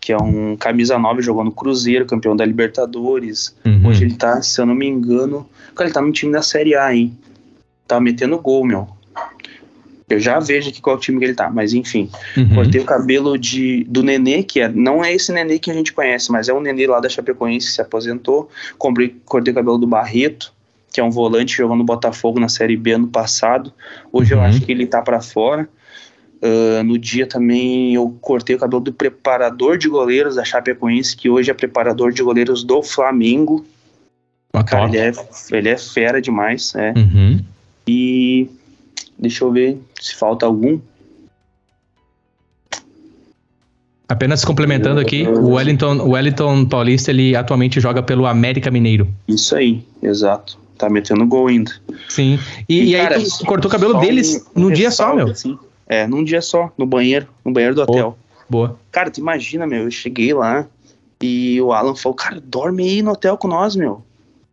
que 0.04 0.12
é 0.12 0.18
um 0.18 0.58
camisa 0.58 1.00
9, 1.00 1.22
jogou 1.22 1.46
no 1.46 1.52
Cruzeiro, 1.54 2.06
campeão 2.06 2.36
da 2.36 2.44
Libertadores. 2.44 3.56
Uhum. 3.66 3.88
Hoje 3.88 4.04
ele 4.04 4.16
tá, 4.16 4.42
se 4.42 4.60
eu 4.60 4.66
não 4.66 4.76
me 4.76 4.86
engano, 4.86 5.48
cara, 5.74 5.88
ele 5.88 5.94
tá 5.94 6.02
no 6.02 6.12
time 6.12 6.34
da 6.34 6.42
Série 6.42 6.76
A, 6.76 6.94
hein? 6.94 7.18
Tá 7.88 8.02
metendo 8.02 8.38
gol, 8.38 8.66
meu. 8.66 8.90
Eu 10.14 10.20
já 10.20 10.40
vejo 10.40 10.70
aqui 10.70 10.82
qual 10.82 10.98
time 10.98 11.20
que 11.20 11.26
ele 11.26 11.34
tá, 11.34 11.50
mas 11.50 11.74
enfim. 11.74 12.10
Uhum. 12.38 12.56
Cortei 12.56 12.82
o 12.82 12.86
cabelo 12.86 13.38
de, 13.38 13.84
do 13.86 14.04
Nenê, 14.04 14.44
que 14.44 14.62
é, 14.62 14.70
não 14.70 15.04
é 15.04 15.14
esse 15.14 15.32
Nenê 15.32 15.60
que 15.60 15.72
a 15.72 15.74
gente 15.74 15.92
conhece, 15.92 16.32
mas 16.32 16.48
é 16.48 16.54
um 16.54 16.62
Nenê 16.62 16.88
lá 16.88 17.00
da 17.00 17.10
Chapecoense 17.10 17.68
que 17.68 17.74
se 17.74 17.82
aposentou. 17.82 18.50
Comprei, 18.78 19.16
cortei 19.26 19.52
o 19.52 19.56
cabelo 19.56 19.78
do 19.78 19.88
Barreto, 19.88 20.54
que 20.92 21.02
é 21.02 21.04
um 21.04 21.10
volante 21.10 21.58
jogando 21.58 21.80
no 21.80 21.84
Botafogo 21.84 22.40
na 22.40 22.48
Série 22.48 22.78
B 22.78 22.94
ano 22.94 23.08
passado. 23.08 23.74
Hoje 24.12 24.34
uhum. 24.34 24.40
eu 24.40 24.46
acho 24.46 24.62
que 24.62 24.72
ele 24.72 24.86
tá 24.86 25.02
para 25.02 25.22
fora. 25.22 25.68
Uh, 26.42 26.84
no 26.84 26.98
dia 26.98 27.26
também 27.26 27.96
eu 27.96 28.18
cortei 28.20 28.56
o 28.56 28.60
cabelo 28.60 28.82
do 28.82 28.92
preparador 28.92 29.78
de 29.78 29.88
goleiros 29.88 30.36
da 30.36 30.44
Chapecoense, 30.44 31.16
que 31.16 31.30
hoje 31.30 31.50
é 31.50 31.54
preparador 31.54 32.12
de 32.12 32.22
goleiros 32.22 32.64
do 32.64 32.84
Flamengo. 32.84 33.66
Cara, 34.68 34.88
ele, 34.88 34.98
é, 34.98 35.12
ele 35.52 35.70
é 35.70 35.78
fera 35.78 36.22
demais, 36.22 36.76
é. 36.76 36.94
Uhum. 36.96 37.40
E 37.88 38.50
deixa 39.18 39.44
eu 39.44 39.52
ver 39.52 39.80
se 40.00 40.16
falta 40.16 40.46
algum. 40.46 40.80
Apenas 44.08 44.44
complementando 44.46 45.00
aqui, 45.00 45.28
o 45.28 45.54
Wellington, 45.54 45.98
o 45.98 46.12
Wellington 46.12 46.66
Paulista, 46.66 47.10
ele 47.10 47.36
atualmente 47.36 47.80
joga 47.80 48.04
pelo 48.04 48.28
América 48.28 48.70
Mineiro. 48.70 49.08
Isso 49.28 49.56
aí, 49.56 49.86
exato. 50.02 50.60
Tá 50.78 50.90
metendo 50.90 51.26
gol 51.26 51.48
ainda. 51.48 51.72
Sim. 52.10 52.38
E, 52.68 52.94
e, 52.94 52.98
cara, 52.98 53.16
aí 53.16 53.24
tu 53.24 53.46
cortou 53.46 53.70
o 53.70 53.72
cabelo 53.72 54.00
deles 54.00 54.46
um, 54.56 54.62
num 54.62 54.72
dia 54.72 54.92
só, 54.92 55.16
meu. 55.16 55.30
Assim, 55.30 55.58
é, 55.88 56.06
num 56.06 56.24
dia 56.24 56.42
só, 56.42 56.72
no 56.78 56.86
banheiro, 56.86 57.28
no 57.44 57.52
banheiro 57.52 57.76
do 57.76 57.82
hotel. 57.82 58.18
Boa. 58.50 58.78
Cara, 58.92 59.10
tu 59.10 59.20
imagina, 59.20 59.66
meu, 59.66 59.84
eu 59.84 59.92
cheguei 59.92 60.34
lá 60.34 60.68
e 61.22 61.62
o 61.62 61.72
Alan 61.72 61.96
falou, 61.96 62.16
cara, 62.16 62.42
dorme 62.44 62.84
aí 62.84 63.02
no 63.02 63.12
hotel 63.12 63.38
com 63.38 63.48
nós, 63.48 63.76
meu. 63.76 64.04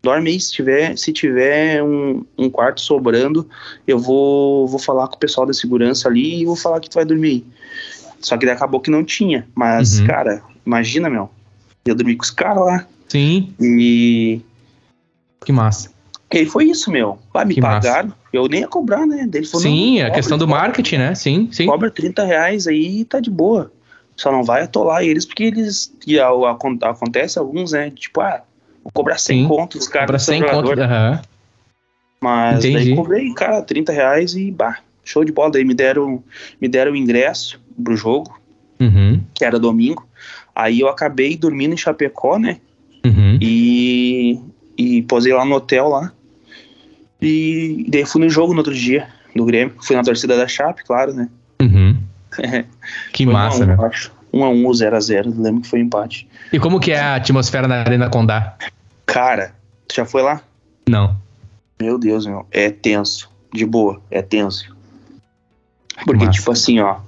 Dorme 0.02 0.30
aí, 0.30 0.40
se 0.40 0.52
tiver, 0.52 0.96
se 0.96 1.12
tiver 1.12 1.82
um, 1.82 2.24
um 2.38 2.48
quarto 2.48 2.80
sobrando, 2.80 3.46
eu 3.86 3.98
vou, 3.98 4.66
vou 4.66 4.78
falar 4.78 5.06
com 5.08 5.16
o 5.16 5.18
pessoal 5.18 5.46
da 5.46 5.52
segurança 5.52 6.08
ali 6.08 6.40
e 6.40 6.46
vou 6.46 6.56
falar 6.56 6.80
que 6.80 6.88
tu 6.88 6.94
vai 6.94 7.04
dormir 7.04 7.28
aí. 7.28 7.44
Só 8.20 8.36
que 8.36 8.46
daí 8.46 8.54
acabou 8.54 8.80
que 8.80 8.90
não 8.90 9.04
tinha. 9.04 9.46
Mas, 9.54 10.00
uhum. 10.00 10.06
cara, 10.06 10.42
imagina, 10.64 11.10
meu. 11.10 11.30
Eu 11.84 11.94
dormi 11.94 12.16
com 12.16 12.22
os 12.22 12.30
caras 12.30 12.64
lá. 12.64 12.86
Sim. 13.08 13.54
E. 13.60 14.40
Que 15.44 15.52
massa. 15.52 15.90
E 16.30 16.46
foi 16.46 16.66
isso, 16.66 16.90
meu. 16.90 17.18
Vai 17.32 17.44
me 17.44 17.54
que 17.54 17.60
pagaram. 17.60 18.08
Massa. 18.08 18.20
Eu 18.32 18.46
nem 18.46 18.60
ia 18.60 18.68
cobrar, 18.68 19.06
né? 19.06 19.28
Ele 19.32 19.46
falou, 19.46 19.62
sim, 19.62 20.00
a 20.00 20.10
questão 20.10 20.38
do 20.38 20.46
marketing, 20.46 20.98
né? 20.98 21.14
Sim, 21.14 21.48
sim. 21.50 21.66
Cobra 21.66 21.90
30 21.90 22.24
reais 22.24 22.66
aí 22.66 23.04
tá 23.04 23.18
de 23.18 23.30
boa. 23.30 23.72
Só 24.16 24.30
não 24.30 24.44
vai 24.44 24.62
atolar 24.62 25.02
eles 25.02 25.24
porque 25.24 25.44
eles. 25.44 25.92
E 26.06 26.20
a, 26.20 26.28
a, 26.28 26.50
acontece 26.52 27.38
alguns, 27.38 27.72
né? 27.72 27.90
Tipo, 27.90 28.20
ah, 28.20 28.42
vou 28.82 28.92
cobrar 28.92 29.18
100 29.18 29.46
contos, 29.48 29.88
cara. 29.88 30.06
Cobra 30.06 30.18
100 30.18 30.42
contos, 30.42 30.78
aham. 30.78 31.12
Uhum. 31.12 31.18
Mas 32.20 32.64
Entendi. 32.64 32.84
daí 32.84 32.96
cobrei, 32.96 33.32
cara, 33.32 33.62
30 33.62 33.92
reais 33.92 34.34
e 34.34 34.50
bah, 34.50 34.78
show 35.02 35.24
de 35.24 35.32
bola. 35.32 35.52
Daí 35.52 35.64
me 35.64 35.74
deram, 35.74 36.22
me 36.60 36.68
deram 36.68 36.92
o 36.92 36.96
ingresso 36.96 37.60
pro 37.82 37.96
jogo, 37.96 38.38
uhum. 38.78 39.20
que 39.34 39.44
era 39.44 39.58
domingo. 39.58 40.06
Aí 40.54 40.80
eu 40.80 40.88
acabei 40.88 41.36
dormindo 41.36 41.72
em 41.72 41.78
Chapecó, 41.78 42.38
né? 42.38 42.58
Uhum. 43.04 43.38
E, 43.40 44.38
e 44.76 45.02
posei 45.02 45.32
lá 45.32 45.44
no 45.44 45.54
hotel 45.54 45.88
lá. 45.88 46.12
E 47.22 47.86
daí 47.88 48.04
fui 48.04 48.20
no 48.20 48.28
jogo 48.28 48.52
no 48.52 48.58
outro 48.58 48.74
dia, 48.74 49.08
do 49.34 49.44
Grêmio. 49.44 49.74
Fui 49.80 49.96
na 49.96 50.02
torcida 50.02 50.36
da 50.36 50.46
Chape, 50.46 50.84
claro, 50.84 51.14
né? 51.14 51.28
Uhum. 51.60 51.96
que 53.12 53.24
massa, 53.24 53.64
né? 53.64 53.76
Acho. 53.80 54.12
1 54.32 54.44
a 54.44 54.48
1 54.48 54.66
ou 54.66 54.74
0 54.74 54.96
a 54.96 55.00
0 55.00 55.34
lembro 55.36 55.62
que 55.62 55.68
foi 55.68 55.80
empate. 55.80 56.28
E 56.52 56.58
como 56.58 56.80
que 56.80 56.92
é 56.92 57.00
a 57.00 57.16
atmosfera 57.16 57.66
na 57.66 57.80
Arena 57.80 58.08
Condá? 58.08 58.56
Cara, 59.06 59.54
tu 59.88 59.96
já 59.96 60.04
foi 60.04 60.22
lá? 60.22 60.42
Não. 60.88 61.16
Meu 61.80 61.98
Deus, 61.98 62.26
meu, 62.26 62.46
é 62.50 62.70
tenso. 62.70 63.30
De 63.52 63.66
boa, 63.66 64.00
é 64.10 64.22
tenso. 64.22 64.76
Porque, 66.04 66.24
massa. 66.24 66.38
tipo 66.38 66.52
assim, 66.52 66.80
ó, 66.80 66.98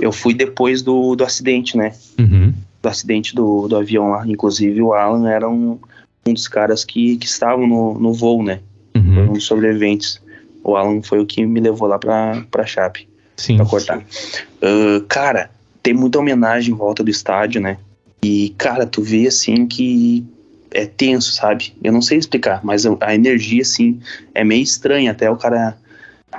eu 0.00 0.12
fui 0.12 0.34
depois 0.34 0.82
do, 0.82 1.16
do 1.16 1.24
acidente, 1.24 1.76
né? 1.76 1.94
Uhum. 2.18 2.52
Do 2.82 2.88
acidente 2.88 3.34
do, 3.34 3.66
do 3.66 3.76
avião 3.76 4.10
lá. 4.10 4.26
Inclusive, 4.26 4.82
o 4.82 4.92
Alan 4.92 5.28
era 5.28 5.48
um, 5.48 5.78
um 6.26 6.32
dos 6.32 6.46
caras 6.46 6.84
que, 6.84 7.16
que 7.16 7.26
estavam 7.26 7.66
no, 7.66 7.98
no 7.98 8.12
voo, 8.12 8.42
né? 8.42 8.60
Uhum. 8.94 9.14
Foi 9.14 9.28
um 9.28 9.32
dos 9.32 9.44
sobreviventes. 9.44 10.20
O 10.62 10.76
Alan 10.76 11.02
foi 11.02 11.20
o 11.20 11.26
que 11.26 11.44
me 11.46 11.60
levou 11.60 11.88
lá 11.88 11.98
pra, 11.98 12.44
pra 12.50 12.66
Chape. 12.66 13.08
Sim. 13.36 13.56
Pra 13.56 13.66
cortar. 13.66 13.98
Uh, 13.98 15.00
cara, 15.08 15.50
tem 15.86 15.94
muita 15.94 16.18
homenagem 16.18 16.74
em 16.74 16.76
volta 16.76 17.04
do 17.04 17.10
estádio, 17.10 17.60
né? 17.60 17.78
E, 18.20 18.52
cara, 18.58 18.84
tu 18.84 19.00
vê 19.02 19.28
assim 19.28 19.68
que 19.68 20.26
é 20.72 20.84
tenso, 20.84 21.32
sabe? 21.32 21.74
Eu 21.80 21.92
não 21.92 22.02
sei 22.02 22.18
explicar, 22.18 22.60
mas 22.64 22.84
a 23.00 23.14
energia, 23.14 23.62
assim, 23.62 24.00
é 24.34 24.42
meio 24.42 24.64
estranha 24.64 25.12
até 25.12 25.30
o 25.30 25.36
cara 25.36 25.78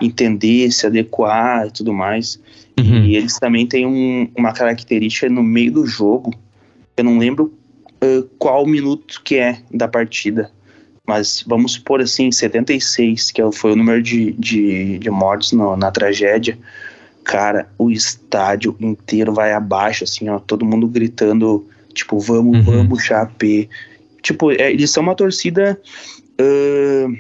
entender, 0.01 0.69
se 0.69 0.85
adequar 0.85 1.65
e 1.65 1.71
tudo 1.71 1.93
mais. 1.93 2.37
Uhum. 2.77 3.05
E 3.05 3.15
eles 3.15 3.39
também 3.39 3.65
têm 3.65 3.85
um, 3.85 4.29
uma 4.37 4.51
característica 4.51 5.29
no 5.29 5.41
meio 5.41 5.71
do 5.71 5.87
jogo. 5.87 6.33
Eu 6.97 7.05
não 7.05 7.17
lembro 7.17 7.53
uh, 8.03 8.23
qual 8.37 8.65
minuto 8.65 9.21
que 9.23 9.37
é 9.37 9.59
da 9.71 9.87
partida 9.87 10.51
mas 11.07 11.41
vamos 11.47 11.71
supor 11.71 12.01
assim, 12.01 12.29
76, 12.29 13.31
que 13.31 13.41
é 13.41 13.49
foi 13.53 13.71
o 13.71 13.75
número 13.77 14.03
de, 14.03 14.33
de, 14.33 14.99
de 14.99 15.09
mortos 15.09 15.53
no, 15.53 15.77
na 15.77 15.89
tragédia, 15.89 16.59
cara, 17.27 17.67
o 17.77 17.91
estádio 17.91 18.73
inteiro 18.79 19.33
vai 19.33 19.51
abaixo, 19.51 20.05
assim, 20.05 20.29
ó, 20.29 20.39
todo 20.39 20.65
mundo 20.65 20.87
gritando, 20.87 21.67
tipo, 21.93 22.17
vamos, 22.19 22.59
uhum. 22.59 22.63
vamos, 22.63 23.03
Chapé. 23.03 23.67
Tipo, 24.21 24.49
é, 24.53 24.71
eles 24.71 24.89
são 24.89 25.03
uma 25.03 25.13
torcida 25.13 25.77
uh, 26.39 27.17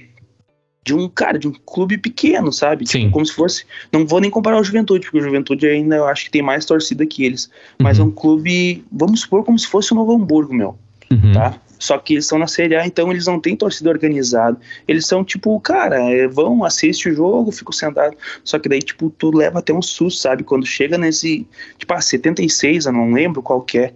de 0.81 0.93
um, 0.93 1.09
cara, 1.09 1.37
de 1.37 1.49
um 1.49 1.53
clube 1.65 1.97
pequeno, 1.97 2.53
sabe? 2.53 2.85
Tipo, 2.85 2.91
Sim. 2.93 2.99
Tipo, 2.99 3.11
como 3.11 3.25
se 3.25 3.33
fosse, 3.33 3.65
não 3.91 4.07
vou 4.07 4.21
nem 4.21 4.31
comparar 4.31 4.57
o 4.57 4.63
Juventude, 4.63 5.07
porque 5.07 5.19
o 5.19 5.23
Juventude 5.23 5.67
ainda 5.67 5.97
eu 5.97 6.07
acho 6.07 6.23
que 6.23 6.31
tem 6.31 6.41
mais 6.41 6.63
torcida 6.63 7.05
que 7.05 7.25
eles, 7.25 7.51
mas 7.77 7.99
é 7.99 8.03
um 8.03 8.11
clube, 8.11 8.85
vamos 8.89 9.19
supor, 9.19 9.43
como 9.43 9.59
se 9.59 9.67
fosse 9.67 9.91
o 9.91 9.95
Novo 9.95 10.13
Hamburgo, 10.13 10.53
meu, 10.53 10.77
uhum. 11.11 11.33
tá? 11.33 11.59
Só 11.79 11.97
que 11.97 12.13
eles 12.13 12.25
estão 12.25 12.39
na 12.39 12.47
Série 12.47 12.75
A, 12.75 12.85
então 12.85 13.11
eles 13.11 13.25
não 13.25 13.39
têm 13.39 13.55
torcida 13.55 13.89
organizada. 13.89 14.59
Eles 14.87 15.05
são 15.05 15.23
tipo, 15.23 15.59
cara, 15.59 15.97
é, 16.11 16.27
vão, 16.27 16.63
assiste 16.63 17.09
o 17.09 17.13
jogo, 17.15 17.51
ficam 17.51 17.71
sentados. 17.71 18.17
Só 18.43 18.57
que 18.57 18.67
daí, 18.67 18.79
tipo, 18.79 19.09
tu 19.09 19.35
leva 19.35 19.59
até 19.59 19.73
um 19.73 19.81
susto, 19.81 20.21
sabe? 20.21 20.43
Quando 20.43 20.65
chega 20.65 20.97
nesse, 20.97 21.47
tipo, 21.77 21.93
ah, 21.93 22.01
76, 22.01 22.85
eu 22.85 22.91
não 22.91 23.11
lembro 23.11 23.41
qual 23.41 23.61
que 23.61 23.77
é. 23.79 23.93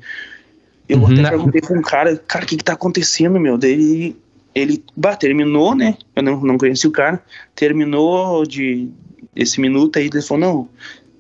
Eu 0.87 0.99
uhum, 0.99 1.05
até 1.05 1.29
perguntei 1.29 1.61
pra 1.61 1.77
um 1.77 1.81
cara, 1.81 2.17
cara, 2.17 2.43
o 2.43 2.47
que 2.47 2.57
que 2.57 2.63
tá 2.63 2.73
acontecendo, 2.73 3.39
meu? 3.39 3.57
Daí 3.57 4.15
ele, 4.53 4.83
bah, 4.95 5.15
terminou, 5.15 5.73
né? 5.73 5.97
Eu 6.15 6.23
não, 6.23 6.41
não 6.41 6.57
conheci 6.57 6.87
o 6.87 6.91
cara. 6.91 7.23
Terminou 7.55 8.45
de 8.45 8.89
esse 9.35 9.61
minuto 9.61 9.97
aí, 9.97 10.07
ele 10.07 10.21
falou, 10.21 10.41
não, 10.41 10.69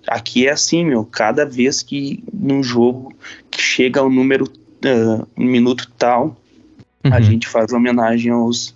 aqui 0.07 0.47
é 0.47 0.51
assim, 0.51 0.85
meu, 0.85 1.05
cada 1.05 1.45
vez 1.45 1.81
que 1.81 2.23
num 2.33 2.61
jogo 2.61 3.13
que 3.49 3.61
chega 3.61 3.99
ao 3.99 4.09
número, 4.09 4.45
uh, 4.45 5.27
um 5.37 5.45
minuto 5.45 5.89
tal, 5.97 6.37
uhum. 7.03 7.13
a 7.13 7.21
gente 7.21 7.47
faz 7.47 7.71
homenagem 7.71 8.31
aos, 8.31 8.75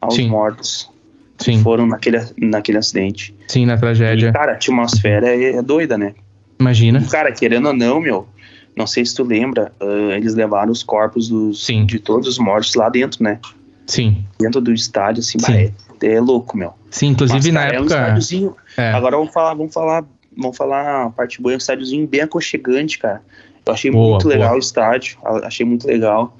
aos 0.00 0.18
mortos 0.20 0.90
que 1.38 1.44
Sim. 1.44 1.62
foram 1.62 1.86
naquele, 1.86 2.18
naquele 2.38 2.78
acidente. 2.78 3.34
Sim, 3.48 3.66
na 3.66 3.76
tragédia. 3.76 4.28
E, 4.28 4.32
cara, 4.32 4.52
a 4.52 4.54
atmosfera 4.54 5.28
é, 5.28 5.56
é 5.56 5.62
doida, 5.62 5.98
né? 5.98 6.14
Imagina. 6.58 6.98
E, 6.98 7.06
cara, 7.06 7.30
querendo 7.32 7.66
ou 7.68 7.74
não, 7.74 8.00
meu, 8.00 8.26
não 8.74 8.86
sei 8.86 9.04
se 9.04 9.14
tu 9.14 9.22
lembra, 9.22 9.72
uh, 9.80 10.12
eles 10.12 10.34
levaram 10.34 10.72
os 10.72 10.82
corpos 10.82 11.28
dos, 11.28 11.66
de 11.66 11.98
todos 11.98 12.26
os 12.26 12.38
mortos 12.38 12.74
lá 12.74 12.88
dentro, 12.88 13.22
né? 13.22 13.38
Sim. 13.86 14.24
Dentro 14.38 14.60
do 14.60 14.72
estádio, 14.72 15.20
assim, 15.20 15.38
bah, 15.40 15.52
é, 15.52 15.72
é, 16.02 16.20
louco, 16.20 16.56
meu. 16.56 16.72
Sim, 16.90 17.08
inclusive 17.08 17.52
Mas, 17.52 17.54
na 17.54 17.60
cara, 17.60 17.76
época. 17.76 17.94
É 17.94 17.98
um 17.98 18.00
estádiozinho. 18.00 18.56
É. 18.76 18.92
Agora 18.92 19.16
vamos 19.16 19.32
falar, 19.32 19.54
vamos 19.54 19.74
falar, 19.74 20.04
vamos 20.36 20.56
falar 20.56 21.06
a 21.06 21.10
parte 21.10 21.40
boa, 21.40 21.52
é 21.52 21.56
um 21.56 21.58
estádiozinho 21.58 22.06
bem 22.06 22.22
aconchegante, 22.22 22.98
cara. 22.98 23.22
Eu 23.64 23.72
achei 23.72 23.90
boa, 23.90 24.10
muito 24.10 24.28
legal 24.28 24.48
boa. 24.50 24.56
o 24.56 24.60
estádio, 24.60 25.18
achei 25.42 25.66
muito 25.66 25.86
legal 25.86 26.36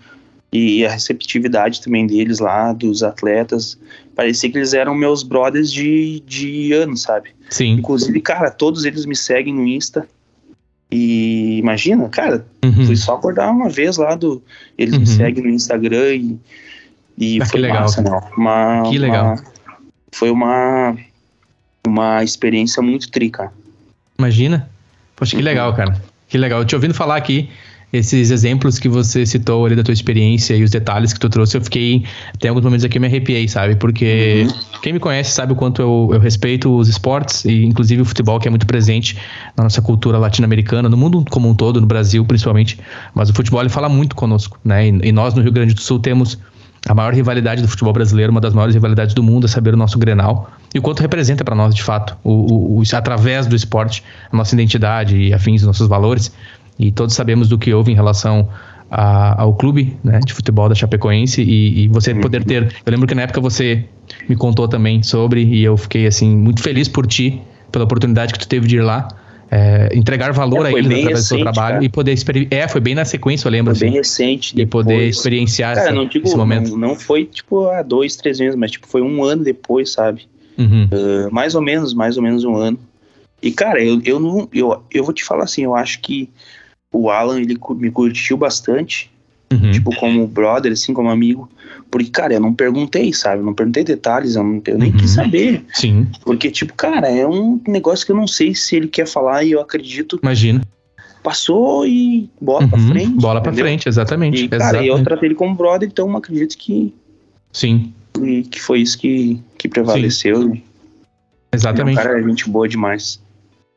e 0.53 0.87
a 0.87 0.91
receptividade 0.91 1.81
também 1.81 2.07
deles 2.07 2.39
lá, 2.39 2.73
dos 2.73 3.03
atletas. 3.03 3.79
Parecia 4.15 4.51
que 4.51 4.57
eles 4.57 4.73
eram 4.73 4.95
meus 4.95 5.23
brothers 5.23 5.73
de, 5.73 6.23
de 6.27 6.73
ano, 6.73 6.97
sabe? 6.97 7.31
Sim. 7.51 7.73
Inclusive, 7.73 8.21
cara, 8.21 8.51
todos 8.51 8.85
eles 8.85 9.05
me 9.05 9.17
seguem 9.17 9.55
no 9.55 9.67
Insta. 9.67 10.07
E 10.91 11.59
imagina, 11.59 12.09
cara, 12.09 12.47
uhum. 12.65 12.87
foi 12.87 12.97
só 12.97 13.17
acordar 13.17 13.51
uma 13.51 13.69
vez 13.69 13.97
lá 13.97 14.15
do. 14.15 14.43
Eles 14.79 14.95
uhum. 14.95 15.01
me 15.01 15.07
seguem 15.07 15.45
no 15.45 15.51
Instagram 15.51 16.15
e. 16.15 16.39
E 17.19 17.43
ah, 17.43 17.47
foi 17.47 17.61
legal. 17.61 17.81
massa, 17.81 18.03
né? 18.03 18.11
Uma, 18.37 18.83
que 18.89 18.99
legal. 18.99 19.27
Uma, 19.27 19.45
foi 20.13 20.31
uma. 20.31 20.97
Uma 21.87 22.23
experiência 22.23 22.83
muito 22.83 23.11
trica. 23.11 23.53
Imagina. 24.19 24.69
Poxa, 25.15 25.33
que 25.33 25.37
uhum. 25.39 25.45
legal, 25.45 25.75
cara. 25.75 26.01
Que 26.29 26.39
legal. 26.39 26.65
Te 26.65 26.75
ouvindo 26.75 26.95
falar 26.95 27.17
aqui, 27.17 27.49
esses 27.93 28.31
exemplos 28.31 28.79
que 28.79 28.89
você 28.89 29.25
citou 29.25 29.65
ali 29.65 29.77
da 29.77 29.83
tua 29.83 29.93
experiência 29.95 30.55
e 30.55 30.63
os 30.63 30.71
detalhes 30.71 31.13
que 31.13 31.21
tu 31.21 31.29
trouxe, 31.29 31.57
eu 31.57 31.61
fiquei. 31.61 32.05
Tem 32.39 32.49
alguns 32.49 32.65
momentos 32.65 32.85
aqui 32.85 32.99
eu 32.99 33.01
me 33.01 33.07
arrepiei, 33.07 33.47
sabe? 33.49 33.77
Porque 33.77 34.47
uhum. 34.47 34.81
quem 34.83 34.93
me 34.93 34.99
conhece 34.99 35.31
sabe 35.31 35.53
o 35.53 35.57
quanto 35.57 35.81
eu, 35.81 36.11
eu 36.13 36.19
respeito 36.19 36.75
os 36.77 36.89
esportes, 36.89 37.45
e 37.45 37.65
inclusive 37.65 38.03
o 38.03 38.05
futebol, 38.05 38.39
que 38.41 38.49
é 38.49 38.51
muito 38.51 38.67
presente 38.67 39.17
na 39.57 39.65
nossa 39.65 39.81
cultura 39.81 40.19
latino-americana, 40.19 40.89
no 40.89 40.97
mundo 40.97 41.25
como 41.31 41.49
um 41.49 41.55
todo, 41.55 41.81
no 41.81 41.87
Brasil 41.87 42.25
principalmente. 42.25 42.79
Mas 43.15 43.31
o 43.31 43.33
futebol 43.33 43.61
ele 43.61 43.71
fala 43.71 43.89
muito 43.89 44.17
conosco, 44.17 44.59
né? 44.65 44.89
E, 44.89 45.09
e 45.09 45.13
nós 45.13 45.35
no 45.35 45.43
Rio 45.43 45.53
Grande 45.53 45.75
do 45.75 45.81
Sul 45.81 45.99
temos 46.01 46.39
a 46.89 46.95
maior 46.95 47.13
rivalidade 47.13 47.63
do 47.63 47.69
futebol 47.69 47.93
brasileiro, 47.93 48.31
uma 48.31 48.41
das 48.41 48.55
maiores 48.55 48.75
rivalidades 48.75 49.13
do 49.13 49.23
mundo, 49.23 49.47
é 49.47 49.49
saber 49.49 49.75
o 49.75 49.77
nosso 49.77 49.99
Grenal 49.99 50.51
e 50.73 50.79
o 50.79 50.83
quanto 50.83 51.01
representa 51.01 51.45
para 51.45 51.55
nós, 51.55 51.75
de 51.75 51.83
fato, 51.83 52.17
o, 52.23 52.33
o, 52.33 52.79
o, 52.79 52.83
através 52.93 53.47
do 53.47 53.57
esporte, 53.57 54.05
a 54.31 54.37
nossa 54.37 54.55
identidade 54.55 55.17
e 55.17 55.33
afins, 55.33 55.63
os 55.63 55.67
nossos 55.67 55.89
valores. 55.89 56.33
E 56.79 56.93
todos 56.93 57.15
sabemos 57.15 57.49
do 57.49 57.59
que 57.59 57.73
houve 57.73 57.93
em 57.93 57.95
relação 57.95 58.49
a, 58.91 59.43
ao 59.43 59.55
clube 59.55 59.97
né, 60.03 60.21
de 60.25 60.33
futebol 60.33 60.69
da 60.69 60.75
Chapecoense 60.75 61.43
e, 61.43 61.85
e, 61.85 61.89
você 61.89 62.15
poder 62.15 62.45
ter. 62.45 62.65
Eu 62.85 62.91
lembro 62.91 63.07
que 63.07 63.15
na 63.15 63.23
época 63.23 63.41
você 63.41 63.85
me 64.29 64.37
contou 64.37 64.69
também 64.69 65.03
sobre 65.03 65.43
e 65.43 65.65
eu 65.65 65.77
fiquei 65.77 66.07
assim 66.07 66.37
muito 66.37 66.63
feliz 66.63 66.89
por 66.89 67.07
ti, 67.07 67.41
pela 67.73 67.85
oportunidade 67.85 68.33
que 68.33 68.39
tu 68.39 68.49
teve 68.49 68.67
de 68.67 68.77
ir 68.77 68.83
lá. 68.83 69.09
É, 69.49 69.91
entregar 69.95 70.33
valor 70.33 70.67
é, 70.67 70.71
a 70.71 70.73
ele 70.73 70.81
através 70.81 71.05
recente, 71.05 71.15
do 71.15 71.23
seu 71.23 71.39
trabalho 71.39 71.75
cara. 71.75 71.85
e 71.85 71.89
poder 71.89 72.13
experimentar. 72.13 72.59
É, 72.59 72.67
foi 72.67 72.81
bem 72.81 72.97
na 72.97 73.05
sequência, 73.05 73.47
eu 73.47 73.53
lembro. 73.53 73.75
Foi 73.75 73.87
assim, 73.87 73.93
bem 73.93 74.01
recente. 74.01 74.61
E 74.61 74.67
poder 74.67 75.07
experienciar 75.07 75.77
cara, 75.77 75.87
esse, 75.87 75.97
não 75.97 76.07
digo, 76.07 76.27
esse 76.27 76.37
momento. 76.37 76.71
Não, 76.71 76.89
não, 76.89 76.97
foi 76.97 77.27
tipo 77.27 77.69
há 77.69 77.83
dois, 77.83 78.17
três 78.17 78.41
meses, 78.41 78.57
mas 78.57 78.73
tipo 78.73 78.89
foi 78.89 79.03
um 79.03 79.23
ano 79.23 79.45
depois, 79.45 79.93
sabe? 79.93 80.27
Uhum. 80.59 80.89
Uh, 80.93 81.33
mais 81.33 81.55
ou 81.55 81.63
menos, 81.63 81.95
mais 81.95 82.17
ou 82.17 82.25
menos 82.25 82.43
um 82.43 82.57
ano. 82.57 82.79
E 83.41 83.53
cara, 83.53 83.81
eu, 83.81 84.01
eu 84.05 84.19
não. 84.19 84.49
Eu, 84.53 84.83
eu 84.93 85.05
vou 85.05 85.15
te 85.15 85.23
falar 85.23 85.45
assim, 85.45 85.63
eu 85.63 85.77
acho 85.77 86.01
que 86.01 86.29
o 86.93 87.11
Alan, 87.11 87.41
ele 87.41 87.59
me 87.77 87.91
curtiu 87.91 88.37
bastante. 88.37 89.11
Uhum. 89.53 89.71
Tipo, 89.71 89.95
como 89.95 90.27
brother, 90.27 90.73
assim, 90.73 90.93
como 90.93 91.09
amigo. 91.09 91.49
Porque, 91.91 92.11
cara, 92.11 92.35
eu 92.35 92.41
não 92.41 92.53
perguntei, 92.53 93.13
sabe? 93.13 93.41
Eu 93.41 93.47
não 93.47 93.55
perguntei 93.55 93.85
detalhes, 93.85 94.35
eu, 94.35 94.43
não, 94.43 94.61
eu 94.67 94.79
nem 94.79 94.91
uhum. 94.91 94.97
quis 94.97 95.11
saber. 95.11 95.65
Sim. 95.73 96.07
Porque, 96.25 96.51
tipo, 96.51 96.75
cara, 96.75 97.09
é 97.09 97.27
um 97.27 97.61
negócio 97.67 98.05
que 98.05 98.13
eu 98.13 98.17
não 98.17 98.27
sei 98.27 98.55
se 98.55 98.75
ele 98.75 98.89
quer 98.89 99.07
falar 99.07 99.45
e 99.45 99.53
eu 99.53 99.61
acredito. 99.61 100.19
Imagina. 100.23 100.63
Passou 101.23 101.87
e 101.87 102.29
bola 102.41 102.63
uhum. 102.63 102.69
pra 102.69 102.79
frente. 102.79 103.21
Bola 103.21 103.41
entendeu? 103.41 103.43
pra 103.43 103.53
frente, 103.53 103.89
exatamente. 103.89 104.45
E, 104.45 104.49
cara, 104.49 104.63
exatamente. 104.63 104.89
eu 104.89 105.05
tratei 105.05 105.29
ele 105.29 105.35
como 105.35 105.55
brother, 105.55 105.89
então 105.89 106.17
acredito 106.17 106.57
que. 106.59 106.93
Sim. 107.53 107.93
Que, 108.13 108.43
que 108.45 108.61
foi 108.61 108.81
isso 108.81 108.99
que, 108.99 109.41
que 109.57 109.69
prevaleceu. 109.69 110.43
Sim. 110.43 110.63
Exatamente. 111.53 111.99
O 111.99 112.03
cara 112.03 112.19
é 112.19 112.23
gente 112.23 112.49
boa 112.51 112.69
demais. 112.69 113.21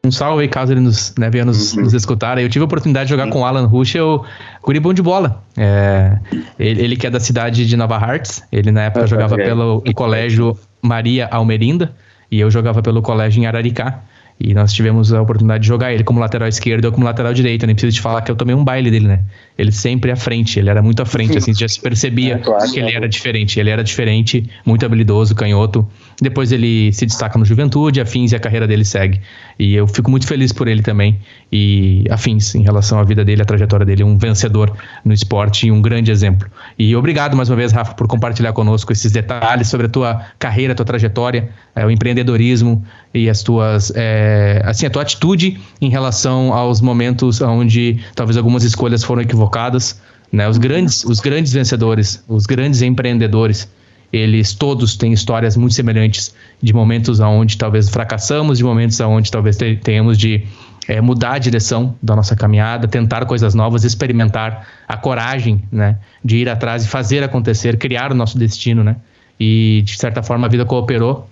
Um 0.04 0.12
salve 0.12 0.44
aí, 0.44 0.48
caso 0.48 0.72
ele 0.72 0.80
nos, 0.80 1.14
né, 1.18 1.30
venha 1.30 1.44
nos, 1.44 1.74
uhum. 1.74 1.84
nos 1.84 1.94
escutar. 1.94 2.38
Eu 2.38 2.50
tive 2.50 2.64
a 2.64 2.66
oportunidade 2.66 3.08
de 3.08 3.10
jogar 3.10 3.26
uhum. 3.26 3.32
com 3.32 3.40
o 3.42 3.46
Alan 3.46 3.66
Ruschel, 3.66 4.24
guri 4.64 4.80
bom 4.80 4.94
de 4.94 5.02
bola. 5.02 5.44
É, 5.58 6.18
ele, 6.58 6.82
ele, 6.82 6.96
que 6.96 7.06
é 7.06 7.10
da 7.10 7.20
cidade 7.20 7.66
de 7.68 7.78
Nova 7.78 7.98
Hartz. 7.98 8.42
Ele 8.52 8.72
na 8.72 8.84
época 8.84 9.06
jogava 9.08 9.36
pelo 9.36 9.84
colégio 9.94 10.58
Maria 10.82 11.28
Almerinda 11.30 11.94
e 12.32 12.40
eu 12.40 12.50
jogava 12.50 12.82
pelo 12.82 13.02
colégio 13.02 13.42
em 13.42 13.46
Araricá. 13.46 14.02
E 14.40 14.54
nós 14.54 14.72
tivemos 14.72 15.12
a 15.12 15.22
oportunidade 15.22 15.64
de 15.64 15.68
jogar 15.68 15.94
ele 15.94 16.04
como 16.04 16.20
lateral 16.20 16.48
esquerdo 16.48 16.86
ou 16.86 16.92
como 16.94 17.06
lateral 17.06 17.34
direito. 17.34 17.64
Eu 17.64 17.68
nem 17.68 17.76
preciso 17.76 17.98
te 17.98 18.02
falar 18.02 18.22
que 18.22 18.32
eu 18.32 18.36
tomei 18.38 18.56
um 18.56 18.64
baile 18.64 18.90
dele, 18.90 19.06
né? 19.06 19.20
Ele 19.58 19.72
sempre 19.72 20.12
à 20.12 20.16
frente, 20.16 20.58
ele 20.58 20.70
era 20.70 20.82
muito 20.82 21.02
à 21.02 21.06
frente, 21.06 21.38
assim, 21.38 21.54
já 21.54 21.68
se 21.68 21.82
percebia 21.82 22.36
é, 22.36 22.38
claro, 22.38 22.72
que 22.72 22.80
ele 22.80 22.96
era 22.96 23.10
diferente. 23.10 23.60
Ele 23.60 23.70
era 23.70 23.84
diferente, 23.84 24.50
muito 24.66 24.86
habilidoso, 24.86 25.36
canhoto. 25.36 25.86
Depois 26.22 26.54
ele 26.54 26.94
se 26.94 27.06
destaca 27.06 27.38
no 27.38 27.44
Juventude, 27.44 28.00
afins, 28.00 28.32
e 28.32 28.36
a 28.38 28.40
carreira 28.40 28.66
dele 28.66 28.86
segue. 28.86 29.20
E 29.60 29.76
eu 29.76 29.86
fico 29.86 30.10
muito 30.10 30.26
feliz 30.26 30.54
por 30.54 30.70
ele 30.70 30.82
também. 30.82 31.20
E 31.52 32.06
afins, 32.10 32.56
em 32.56 32.64
relação 32.64 32.98
à 32.98 33.04
vida 33.04 33.26
dele, 33.26 33.42
a 33.42 33.46
trajetória 33.46 33.86
dele, 33.86 34.06
um 34.06 34.18
vencedor 34.18 34.72
no 35.04 35.14
esporte 35.14 35.68
e 35.68 35.72
um 35.72 35.82
grande 35.82 36.12
exemplo. 36.12 36.48
E 36.78 36.96
obrigado 36.96 37.36
mais 37.36 37.50
uma 37.50 37.58
vez, 37.58 37.74
Rafa, 37.74 37.94
por 37.94 38.08
compartilhar 38.08 38.54
conosco 38.54 38.94
esses 38.94 39.12
detalhes 39.12 39.68
sobre 39.68 39.88
a 39.88 39.90
tua 39.90 40.26
carreira, 40.40 40.72
a 40.72 40.76
tua 40.76 40.86
trajetória, 40.86 41.50
é, 41.76 41.86
o 41.86 41.92
empreendedorismo 41.92 42.86
e 43.14 43.30
as 43.30 43.42
tuas. 43.42 43.92
É, 43.96 44.62
assim, 44.66 44.86
a 44.86 44.90
tua 44.90 45.02
atitude 45.02 45.60
em 45.82 45.90
relação 45.90 46.54
aos 46.54 46.82
momentos 46.82 47.42
onde 47.42 48.00
talvez 48.16 48.38
algumas 48.38 48.64
escolhas 48.64 49.04
foram 49.04 49.22
equivocadas. 49.22 50.00
Né? 50.32 50.48
Os, 50.48 50.58
grandes, 50.58 51.04
os 51.04 51.20
grandes 51.20 51.52
vencedores, 51.52 52.24
os 52.28 52.46
grandes 52.46 52.82
empreendedores, 52.82 53.68
eles 54.14 54.54
todos 54.54 54.96
têm 54.96 55.12
histórias 55.12 55.58
muito 55.58 55.74
semelhantes 55.74 56.34
de 56.62 56.74
momentos 56.74 57.20
onde 57.20 57.58
talvez 57.58 57.90
fracassamos, 57.90 58.58
de 58.58 58.64
momentos 58.64 59.00
onde 59.00 59.32
talvez 59.32 59.58
tenhamos 59.84 60.18
de 60.18 60.44
é, 60.88 61.00
mudar 61.02 61.34
a 61.34 61.38
direção 61.38 61.96
da 62.02 62.16
nossa 62.16 62.36
caminhada, 62.36 62.88
tentar 62.88 63.26
coisas 63.26 63.54
novas, 63.54 63.84
experimentar 63.84 64.68
a 64.88 64.98
coragem, 64.98 65.64
né, 65.72 65.98
de 66.26 66.38
ir 66.38 66.50
atrás 66.50 66.84
e 66.84 66.88
fazer 66.88 67.24
acontecer, 67.24 67.78
criar 67.78 68.12
o 68.12 68.16
nosso 68.16 68.38
destino, 68.38 68.84
né? 68.84 68.96
E 69.40 69.84
de 69.86 69.96
certa 69.98 70.24
forma 70.24 70.48
a 70.48 70.50
vida 70.50 70.66
cooperou, 70.66 71.30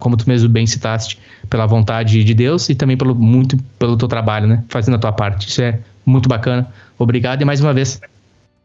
como 0.00 0.16
tu 0.16 0.28
mesmo 0.28 0.48
bem 0.48 0.66
citaste, 0.66 1.16
pela 1.48 1.66
vontade 1.66 2.24
de 2.24 2.34
Deus 2.34 2.68
e 2.68 2.74
também 2.74 2.96
pelo 2.96 3.14
muito 3.14 3.56
pelo 3.78 3.96
teu 3.96 4.08
trabalho, 4.08 4.48
né, 4.48 4.64
fazendo 4.68 4.96
a 4.96 4.98
tua 4.98 5.12
parte. 5.12 5.48
Isso 5.48 5.62
é 5.62 5.78
muito 6.04 6.28
bacana. 6.28 6.66
Obrigado 6.98 7.42
e 7.42 7.44
mais 7.44 7.60
uma 7.60 7.72
vez 7.72 8.00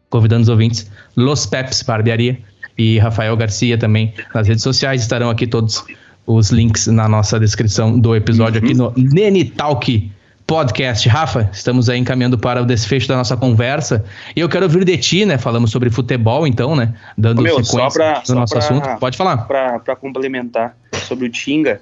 convidando 0.10 0.44
os 0.44 0.50
ouvintes, 0.50 0.90
Los 1.16 1.46
Peps 1.46 1.84
Barbearia 1.84 2.40
e 2.78 2.98
Rafael 3.00 3.36
Garcia 3.38 3.78
também 3.78 4.14
nas 4.34 4.48
redes 4.48 4.64
sociais. 4.64 5.02
Estarão 5.02 5.30
aqui 5.30 5.46
todos 5.46 5.84
os 6.26 6.50
links 6.50 6.88
na 6.88 7.08
nossa 7.08 7.40
descrição 7.40 8.00
do 8.00 8.16
episódio 8.16 8.60
uhum. 8.62 8.66
aqui 8.66 8.74
no 8.76 8.94
Nene 8.96 9.46
Talk 9.46 10.12
Podcast. 10.48 11.10
Rafa, 11.10 11.50
estamos 11.52 11.90
aí 11.90 11.98
encaminhando 11.98 12.38
para 12.38 12.62
o 12.62 12.66
desfecho 12.66 13.08
da 13.08 13.16
nossa 13.16 13.36
conversa. 13.36 14.06
E 14.36 14.40
eu 14.40 14.48
quero 14.48 14.66
ouvir 14.66 14.86
de 14.86 14.96
ti, 14.98 15.26
né? 15.26 15.40
Falamos 15.40 15.72
sobre 15.72 15.90
futebol, 15.90 16.46
então, 16.46 16.76
né? 16.76 16.94
Dando 17.18 17.42
Meu, 17.42 17.64
sequência 17.64 18.00
pra, 18.00 18.24
no 18.30 18.36
nosso 18.36 18.54
pra, 18.54 18.64
assunto. 18.64 19.00
Pode 19.00 19.18
falar. 19.18 19.38
Para 19.38 19.96
complementar 19.96 20.78
sobre 21.06 21.26
o 21.26 21.30
Tinga, 21.30 21.82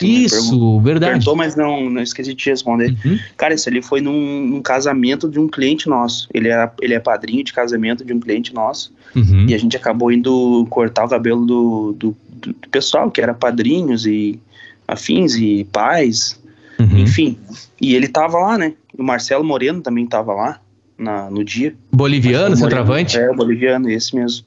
isso, 0.00 0.80
verdade. 0.80 1.12
Perguntou, 1.12 1.34
mas 1.34 1.56
não, 1.56 1.90
não 1.90 2.00
esqueci 2.00 2.30
de 2.30 2.36
te 2.36 2.50
responder. 2.50 2.94
Uhum. 3.04 3.18
Cara, 3.36 3.52
isso 3.52 3.68
ali 3.68 3.82
foi 3.82 4.00
num, 4.00 4.46
num, 4.46 4.62
casamento 4.62 5.28
de 5.28 5.40
um 5.40 5.48
cliente 5.48 5.88
nosso. 5.88 6.28
Ele, 6.32 6.48
era, 6.48 6.72
ele 6.80 6.94
é 6.94 7.00
padrinho 7.00 7.42
de 7.42 7.52
casamento 7.52 8.04
de 8.04 8.12
um 8.12 8.20
cliente 8.20 8.54
nosso. 8.54 8.94
Uhum. 9.16 9.46
E 9.48 9.54
a 9.54 9.58
gente 9.58 9.76
acabou 9.76 10.12
indo 10.12 10.64
cortar 10.70 11.04
o 11.04 11.08
cabelo 11.08 11.44
do, 11.44 11.92
do, 11.98 12.16
do, 12.28 12.54
pessoal, 12.70 13.10
que 13.10 13.20
era 13.20 13.34
padrinhos 13.34 14.06
e 14.06 14.38
afins 14.86 15.34
e 15.34 15.66
pais. 15.72 16.40
Uhum. 16.78 16.98
Enfim. 16.98 17.36
E 17.80 17.96
ele 17.96 18.06
tava 18.06 18.38
lá, 18.38 18.56
né? 18.56 18.74
O 18.96 19.02
Marcelo 19.02 19.42
Moreno 19.42 19.82
também 19.82 20.06
tava 20.06 20.32
lá 20.32 20.60
na, 20.96 21.28
no 21.28 21.42
dia. 21.42 21.74
Boliviano, 21.90 22.56
centroavante? 22.56 23.18
É, 23.18 23.34
boliviano, 23.34 23.90
esse 23.90 24.14
mesmo. 24.14 24.46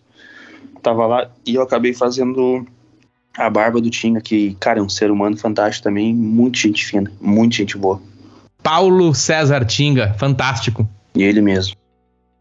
Tava 0.82 1.06
lá. 1.06 1.30
E 1.46 1.56
eu 1.56 1.62
acabei 1.62 1.94
fazendo 1.94 2.66
a 3.38 3.50
barba 3.50 3.82
do 3.82 3.90
Tinga, 3.90 4.22
que, 4.22 4.56
cara, 4.60 4.80
é 4.80 4.82
um 4.82 4.90
ser 4.90 5.12
humano 5.12 5.38
fantástico 5.38 5.84
também, 5.84 6.14
muito 6.14 6.58
gente 6.58 6.86
fina, 6.86 7.12
muito 7.22 7.56
gente 7.56 7.78
boa. 7.78 8.02
Paulo 8.64 9.14
César 9.14 9.64
Tinga, 9.66 10.14
fantástico. 10.18 10.88
E 11.14 11.24
ele 11.24 11.42
mesmo. 11.42 11.76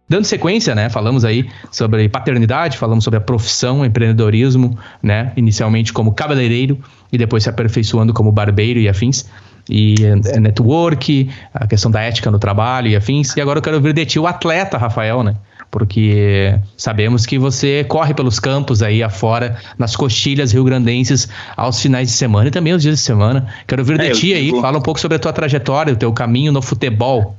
Dando 0.08 0.24
sequência, 0.26 0.74
né? 0.74 0.90
Falamos 0.90 1.24
aí 1.24 1.48
sobre 1.70 2.08
paternidade, 2.08 2.76
falamos 2.76 3.04
sobre 3.04 3.18
a 3.18 3.20
profissão, 3.20 3.84
empreendedorismo, 3.84 4.78
né? 5.02 5.32
Inicialmente 5.36 5.92
como 5.92 6.12
cabeleireiro 6.12 6.78
e 7.10 7.16
depois 7.16 7.42
se 7.42 7.48
aperfeiçoando 7.48 8.12
como 8.12 8.30
barbeiro 8.30 8.78
e 8.78 8.88
afins. 8.88 9.26
E 9.68 9.94
é, 10.04 10.38
network, 10.38 11.30
a 11.54 11.66
questão 11.66 11.90
da 11.90 12.02
ética 12.02 12.30
no 12.30 12.38
trabalho 12.38 12.88
e 12.88 12.96
afins. 12.96 13.34
E 13.34 13.40
agora 13.40 13.58
eu 13.58 13.62
quero 13.62 13.76
ouvir 13.76 13.94
de 13.94 14.04
ti 14.04 14.18
o 14.18 14.26
atleta, 14.26 14.76
Rafael, 14.76 15.22
né? 15.22 15.36
Porque 15.70 16.58
sabemos 16.76 17.26
que 17.26 17.38
você 17.38 17.84
corre 17.84 18.14
pelos 18.14 18.38
campos 18.38 18.82
aí 18.82 19.02
afora, 19.02 19.58
nas 19.78 19.96
coxilhas 19.96 20.52
rio-grandenses, 20.52 21.28
aos 21.56 21.80
finais 21.80 22.08
de 22.08 22.14
semana 22.14 22.48
e 22.48 22.50
também 22.50 22.72
aos 22.72 22.82
dias 22.82 22.98
de 22.98 23.02
semana. 23.02 23.46
Quero 23.66 23.82
ouvir 23.82 24.00
é, 24.00 24.08
de 24.08 24.18
ti 24.18 24.34
digo, 24.34 24.56
aí, 24.56 24.62
fala 24.62 24.78
um 24.78 24.82
pouco 24.82 25.00
sobre 25.00 25.16
a 25.16 25.18
tua 25.18 25.32
trajetória, 25.32 25.92
o 25.92 25.96
teu 25.96 26.12
caminho 26.12 26.52
no 26.52 26.62
futebol. 26.62 27.36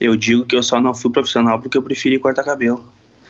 Eu 0.00 0.16
digo 0.16 0.44
que 0.44 0.56
eu 0.56 0.62
só 0.62 0.80
não 0.80 0.94
fui 0.94 1.10
profissional 1.10 1.60
porque 1.60 1.78
eu 1.78 1.82
preferi 1.82 2.18
cortar 2.18 2.44
cabelo. 2.44 2.84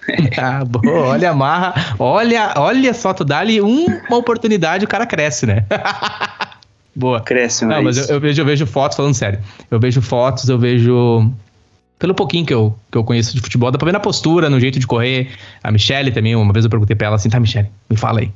ah, 0.38 0.64
boa, 0.64 1.08
olha 1.08 1.30
a 1.30 1.34
marra, 1.34 1.94
olha, 1.98 2.54
olha 2.56 2.94
só, 2.94 3.12
tu 3.12 3.24
dá-lhe 3.24 3.60
uma 3.60 4.16
oportunidade 4.16 4.84
o 4.84 4.88
cara 4.88 5.04
cresce, 5.04 5.46
né? 5.46 5.64
boa. 6.94 7.20
Cresce, 7.20 7.64
não, 7.64 7.82
mas 7.82 7.96
eu, 7.98 8.14
eu, 8.14 8.20
vejo, 8.20 8.40
eu 8.40 8.46
vejo 8.46 8.66
fotos, 8.66 8.96
falando 8.96 9.14
sério, 9.14 9.40
eu 9.70 9.78
vejo 9.78 10.00
fotos, 10.00 10.48
eu 10.48 10.58
vejo 10.58 11.30
pelo 11.98 12.14
pouquinho 12.14 12.44
que 12.44 12.52
eu, 12.52 12.74
que 12.90 12.98
eu 12.98 13.04
conheço 13.04 13.34
de 13.34 13.40
futebol, 13.40 13.70
dá 13.70 13.78
pra 13.78 13.86
ver 13.86 13.92
na 13.92 14.00
postura, 14.00 14.50
no 14.50 14.60
jeito 14.60 14.78
de 14.78 14.86
correr. 14.86 15.30
A 15.62 15.70
Michelle 15.70 16.10
também, 16.10 16.36
uma 16.36 16.52
vez 16.52 16.64
eu 16.64 16.70
perguntei 16.70 16.94
pra 16.94 17.08
ela 17.08 17.16
assim, 17.16 17.28
tá, 17.28 17.40
Michelle, 17.40 17.68
me 17.88 17.96
fala 17.96 18.20
aí. 18.20 18.30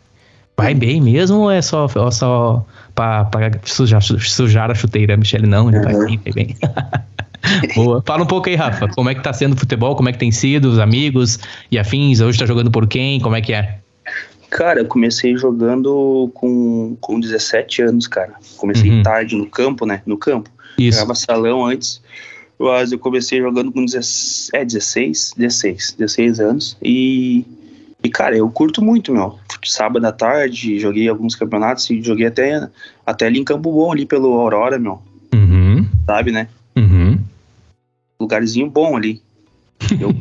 Vai 0.56 0.74
bem 0.74 1.00
mesmo 1.00 1.38
ou 1.38 1.50
é 1.50 1.62
só, 1.62 1.88
ou 1.94 2.12
só 2.12 2.64
pra, 2.94 3.24
pra 3.24 3.50
sujar, 3.64 4.02
sujar 4.02 4.70
a 4.70 4.74
chuteira? 4.74 5.14
A 5.14 5.16
Michelle 5.16 5.46
não, 5.46 5.68
ele 5.68 5.78
uhum. 5.78 5.84
vai 5.84 6.06
bem, 6.06 6.20
vai 6.22 6.32
bem. 6.32 6.56
Boa. 7.74 8.02
Fala 8.06 8.22
um 8.22 8.26
pouco 8.26 8.48
aí, 8.48 8.54
Rafa. 8.54 8.88
Como 8.88 9.08
é 9.08 9.14
que 9.14 9.22
tá 9.22 9.32
sendo 9.32 9.54
o 9.54 9.56
futebol? 9.56 9.96
Como 9.96 10.08
é 10.08 10.12
que 10.12 10.18
tem 10.18 10.30
sido? 10.30 10.66
Os 10.66 10.78
amigos 10.78 11.38
e 11.70 11.78
afins? 11.78 12.20
Hoje 12.20 12.38
tá 12.38 12.44
jogando 12.44 12.70
por 12.70 12.86
quem? 12.86 13.18
Como 13.20 13.34
é 13.34 13.40
que 13.40 13.54
é? 13.54 13.78
Cara, 14.50 14.80
eu 14.80 14.86
comecei 14.86 15.36
jogando 15.36 16.30
com, 16.34 16.96
com 17.00 17.20
17 17.20 17.82
anos, 17.82 18.06
cara. 18.06 18.34
Comecei 18.56 18.90
uhum. 18.90 19.02
tarde 19.02 19.36
no 19.36 19.46
campo, 19.46 19.86
né? 19.86 20.02
No 20.04 20.18
campo. 20.18 20.50
Isso. 20.76 20.98
Jogava 20.98 21.14
salão 21.14 21.64
antes. 21.64 22.02
Mas 22.60 22.92
eu 22.92 22.98
comecei 22.98 23.40
jogando 23.40 23.72
com 23.72 23.82
16, 23.82 24.50
é, 24.52 24.64
16, 24.66 25.32
16, 25.34 25.94
16 25.98 26.40
anos. 26.40 26.76
E, 26.82 27.42
e, 28.04 28.10
cara, 28.10 28.36
eu 28.36 28.50
curto 28.50 28.84
muito, 28.84 29.14
meu. 29.14 29.38
Sábado 29.64 30.04
à 30.04 30.12
tarde, 30.12 30.78
joguei 30.78 31.08
alguns 31.08 31.34
campeonatos 31.34 31.88
e 31.88 32.02
joguei 32.02 32.26
até, 32.26 32.68
até 33.06 33.26
ali 33.26 33.38
em 33.38 33.44
Campo 33.44 33.72
Bom, 33.72 33.90
ali 33.90 34.04
pelo 34.04 34.34
Aurora, 34.34 34.78
meu. 34.78 35.00
Uhum. 35.32 35.86
Sabe, 36.04 36.32
né? 36.32 36.48
Uhum. 36.76 37.18
Lugarzinho 38.20 38.68
bom 38.68 38.94
ali. 38.94 39.22
Eu 39.98 40.14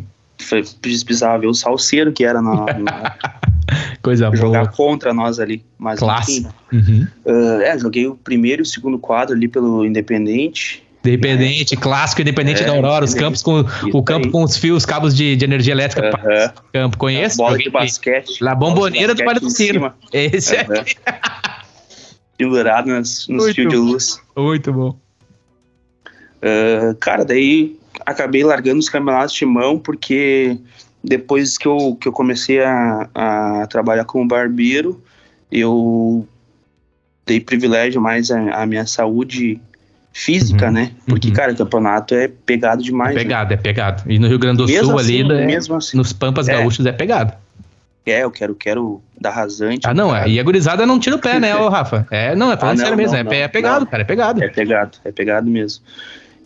precisava 0.80 1.38
ver 1.40 1.48
o 1.48 1.54
salseiro 1.54 2.10
que 2.10 2.24
era 2.24 2.40
na, 2.40 2.64
na 2.78 3.16
Coisa 4.00 4.34
jogar 4.34 4.64
boa. 4.64 4.72
contra 4.72 5.12
nós 5.12 5.38
ali. 5.38 5.62
Mas 5.78 5.98
Classe. 5.98 6.46
Enfim, 6.72 7.06
uhum. 7.06 7.06
uh, 7.26 7.60
é, 7.60 7.78
joguei 7.78 8.06
o 8.06 8.14
primeiro 8.14 8.62
e 8.62 8.64
o 8.64 8.66
segundo 8.66 8.98
quadro 8.98 9.36
ali 9.36 9.46
pelo 9.46 9.84
Independente. 9.84 10.82
Independente, 11.04 11.74
é. 11.74 11.76
clássico 11.76 12.22
Independente 12.22 12.62
é, 12.62 12.66
da 12.66 12.72
Aurora, 12.72 13.04
os 13.04 13.14
campos 13.14 13.42
com 13.42 13.64
o 13.92 14.02
campo 14.02 14.26
aí. 14.26 14.32
com 14.32 14.42
os 14.42 14.56
fios, 14.56 14.86
cabos 14.86 15.14
de, 15.14 15.34
de 15.34 15.44
energia 15.44 15.72
elétrica. 15.72 16.10
Uhum. 16.16 16.62
Campo, 16.72 16.96
conhece? 16.96 17.36
Bola 17.36 17.58
de 17.58 17.70
basquete. 17.70 18.42
La 18.42 18.54
bomboneira 18.54 19.14
do 19.14 19.24
Vale 19.24 19.40
do 19.40 19.50
Sino. 19.50 19.92
Esse 20.12 20.56
aqui. 20.56 20.96
Pendurado 22.38 22.88
nos, 22.88 23.28
nos 23.28 23.52
fios 23.52 23.70
de 23.70 23.76
luz. 23.76 24.20
Muito 24.36 24.72
bom. 24.72 24.96
Uh, 26.42 26.94
cara, 26.98 27.24
daí 27.24 27.78
acabei 28.04 28.42
largando 28.42 28.78
os 28.78 28.88
campeonatos 28.88 29.34
de 29.34 29.44
mão 29.44 29.78
porque 29.78 30.56
depois 31.02 31.58
que 31.58 31.66
eu, 31.66 31.96
que 32.00 32.08
eu 32.08 32.12
comecei 32.12 32.62
a, 32.62 33.08
a 33.14 33.66
trabalhar 33.68 34.04
como 34.04 34.26
barbeiro, 34.26 35.02
eu 35.50 36.26
dei 37.26 37.40
privilégio 37.40 38.00
mais 38.00 38.30
à, 38.30 38.64
minha 38.66 38.86
saúde 38.86 39.60
física, 40.12 40.66
uhum, 40.66 40.72
né? 40.72 40.92
Porque, 41.06 41.28
uhum. 41.28 41.34
cara, 41.34 41.52
o 41.52 41.56
campeonato 41.56 42.14
é 42.14 42.28
pegado 42.28 42.82
demais. 42.82 43.12
É 43.12 43.14
né? 43.14 43.22
pegado, 43.22 43.50
né? 43.50 43.54
é 43.54 43.56
pegado. 43.56 44.02
E 44.06 44.18
no 44.18 44.28
Rio 44.28 44.38
Grande 44.38 44.58
do 44.58 44.66
mesmo 44.66 44.90
Sul 44.90 44.98
assim, 44.98 45.22
ali, 45.22 45.46
mesmo 45.46 45.74
assim, 45.74 45.96
nos 45.96 46.12
Pampas 46.12 46.48
é. 46.48 46.52
Gaúchos 46.52 46.84
é 46.84 46.92
pegado. 46.92 47.32
É, 48.04 48.24
eu 48.24 48.30
quero, 48.30 48.54
quero 48.54 49.00
dar 49.20 49.30
rasante. 49.30 49.86
Ah, 49.86 49.94
não, 49.94 50.14
é. 50.14 50.28
E 50.28 50.40
a 50.40 50.42
gurizada 50.42 50.84
não 50.84 50.98
tira 50.98 51.16
o 51.16 51.18
pé, 51.20 51.38
né, 51.38 51.54
ô 51.54 51.68
Rafa? 51.68 52.06
É, 52.10 52.34
não, 52.34 52.50
é 52.50 52.56
falando 52.56 52.72
ah, 52.72 52.78
não, 52.78 52.84
sério 52.84 52.96
mesmo. 52.96 53.12
Não, 53.12 53.20
é, 53.20 53.24
não, 53.24 53.32
é 53.32 53.48
pegado, 53.48 53.86
cara, 53.86 54.02
é 54.02 54.04
pegado. 54.04 54.42
É 54.42 54.48
pegado, 54.48 54.98
é 55.04 55.12
pegado 55.12 55.48
mesmo. 55.48 55.84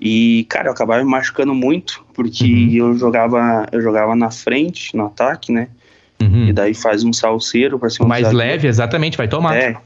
E, 0.00 0.46
cara, 0.50 0.68
eu 0.68 0.72
acabava 0.72 1.02
me 1.02 1.10
machucando 1.10 1.54
muito, 1.54 2.04
porque 2.12 2.44
uhum. 2.44 2.90
eu 2.90 2.98
jogava 2.98 3.66
eu 3.72 3.80
jogava 3.80 4.14
na 4.14 4.30
frente, 4.30 4.94
no 4.94 5.06
ataque, 5.06 5.50
né? 5.50 5.68
Uhum. 6.20 6.48
E 6.48 6.52
daí 6.52 6.74
faz 6.74 7.02
um 7.02 7.12
salseiro 7.12 7.78
para 7.78 7.88
cima. 7.88 8.06
Mais 8.06 8.30
leve, 8.30 8.68
exatamente, 8.68 9.16
vai 9.16 9.26
tomar. 9.26 9.56
É. 9.56 9.76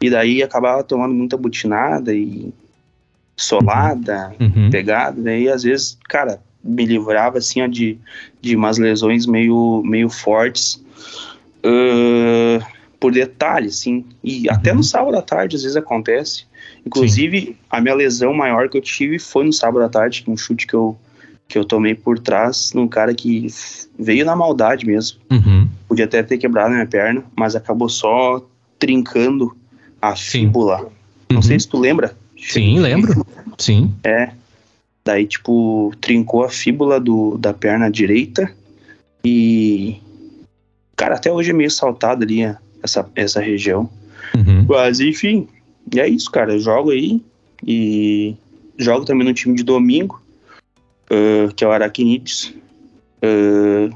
E 0.00 0.08
daí 0.08 0.42
acabava 0.42 0.82
tomando 0.82 1.12
muita 1.12 1.36
butinada 1.36 2.14
e 2.14 2.52
solada, 3.42 4.34
uhum. 4.38 4.70
pegada, 4.70 5.20
daí 5.20 5.48
às 5.48 5.62
vezes, 5.62 5.98
cara, 6.08 6.40
me 6.62 6.84
livrava 6.84 7.38
assim 7.38 7.62
ó, 7.62 7.66
de, 7.66 7.98
de 8.40 8.54
umas 8.54 8.78
lesões 8.78 9.26
meio, 9.26 9.82
meio 9.84 10.10
fortes 10.10 10.82
uh, 11.64 12.64
por 12.98 13.12
detalhe, 13.12 13.68
assim. 13.68 14.04
E 14.22 14.48
até 14.50 14.72
no 14.72 14.78
uhum. 14.78 14.82
sábado 14.82 15.16
à 15.16 15.22
tarde 15.22 15.56
às 15.56 15.62
vezes 15.62 15.76
acontece. 15.76 16.44
Inclusive, 16.84 17.40
Sim. 17.40 17.56
a 17.70 17.80
minha 17.80 17.94
lesão 17.94 18.34
maior 18.34 18.68
que 18.68 18.76
eu 18.76 18.82
tive 18.82 19.18
foi 19.18 19.44
no 19.44 19.52
sábado 19.52 19.84
à 19.84 19.88
tarde, 19.88 20.24
um 20.28 20.36
chute 20.36 20.66
que 20.66 20.74
eu, 20.74 20.98
que 21.48 21.56
eu 21.56 21.64
tomei 21.64 21.94
por 21.94 22.18
trás 22.18 22.72
num 22.74 22.86
cara 22.86 23.14
que 23.14 23.46
veio 23.98 24.24
na 24.24 24.36
maldade 24.36 24.86
mesmo. 24.86 25.18
Uhum. 25.30 25.66
Podia 25.88 26.04
até 26.04 26.22
ter 26.22 26.36
quebrado 26.36 26.72
minha 26.72 26.86
perna, 26.86 27.24
mas 27.34 27.56
acabou 27.56 27.88
só 27.88 28.44
trincando 28.78 29.56
a 30.00 30.14
fíbula. 30.14 30.82
Uhum. 30.82 30.90
Não 31.32 31.42
sei 31.42 31.58
se 31.58 31.68
tu 31.68 31.78
lembra. 31.78 32.16
Sim, 32.40 32.78
lembro. 32.80 33.26
Sim. 33.58 33.94
É. 34.04 34.30
Daí, 35.04 35.26
tipo, 35.26 35.92
trincou 36.00 36.44
a 36.44 36.48
fíbula 36.48 37.00
do, 37.00 37.36
da 37.38 37.52
perna 37.52 37.90
direita 37.90 38.52
e. 39.24 39.96
Cara, 40.96 41.14
até 41.14 41.32
hoje 41.32 41.50
é 41.50 41.54
meio 41.54 41.70
saltado 41.70 42.24
ali 42.24 42.40
essa, 42.82 43.08
essa 43.14 43.40
região. 43.40 43.88
Uhum. 44.36 44.66
Mas, 44.68 45.00
enfim, 45.00 45.48
e 45.92 45.98
é 45.98 46.08
isso, 46.08 46.30
cara. 46.30 46.52
Eu 46.52 46.60
jogo 46.60 46.90
aí 46.90 47.22
e 47.66 48.36
jogo 48.78 49.04
também 49.04 49.26
no 49.26 49.34
time 49.34 49.54
de 49.54 49.62
domingo, 49.62 50.20
uh, 51.10 51.52
que 51.54 51.64
é 51.64 51.66
o 51.66 51.72
Aracnídeos. 51.72 52.54
Uh, 53.22 53.94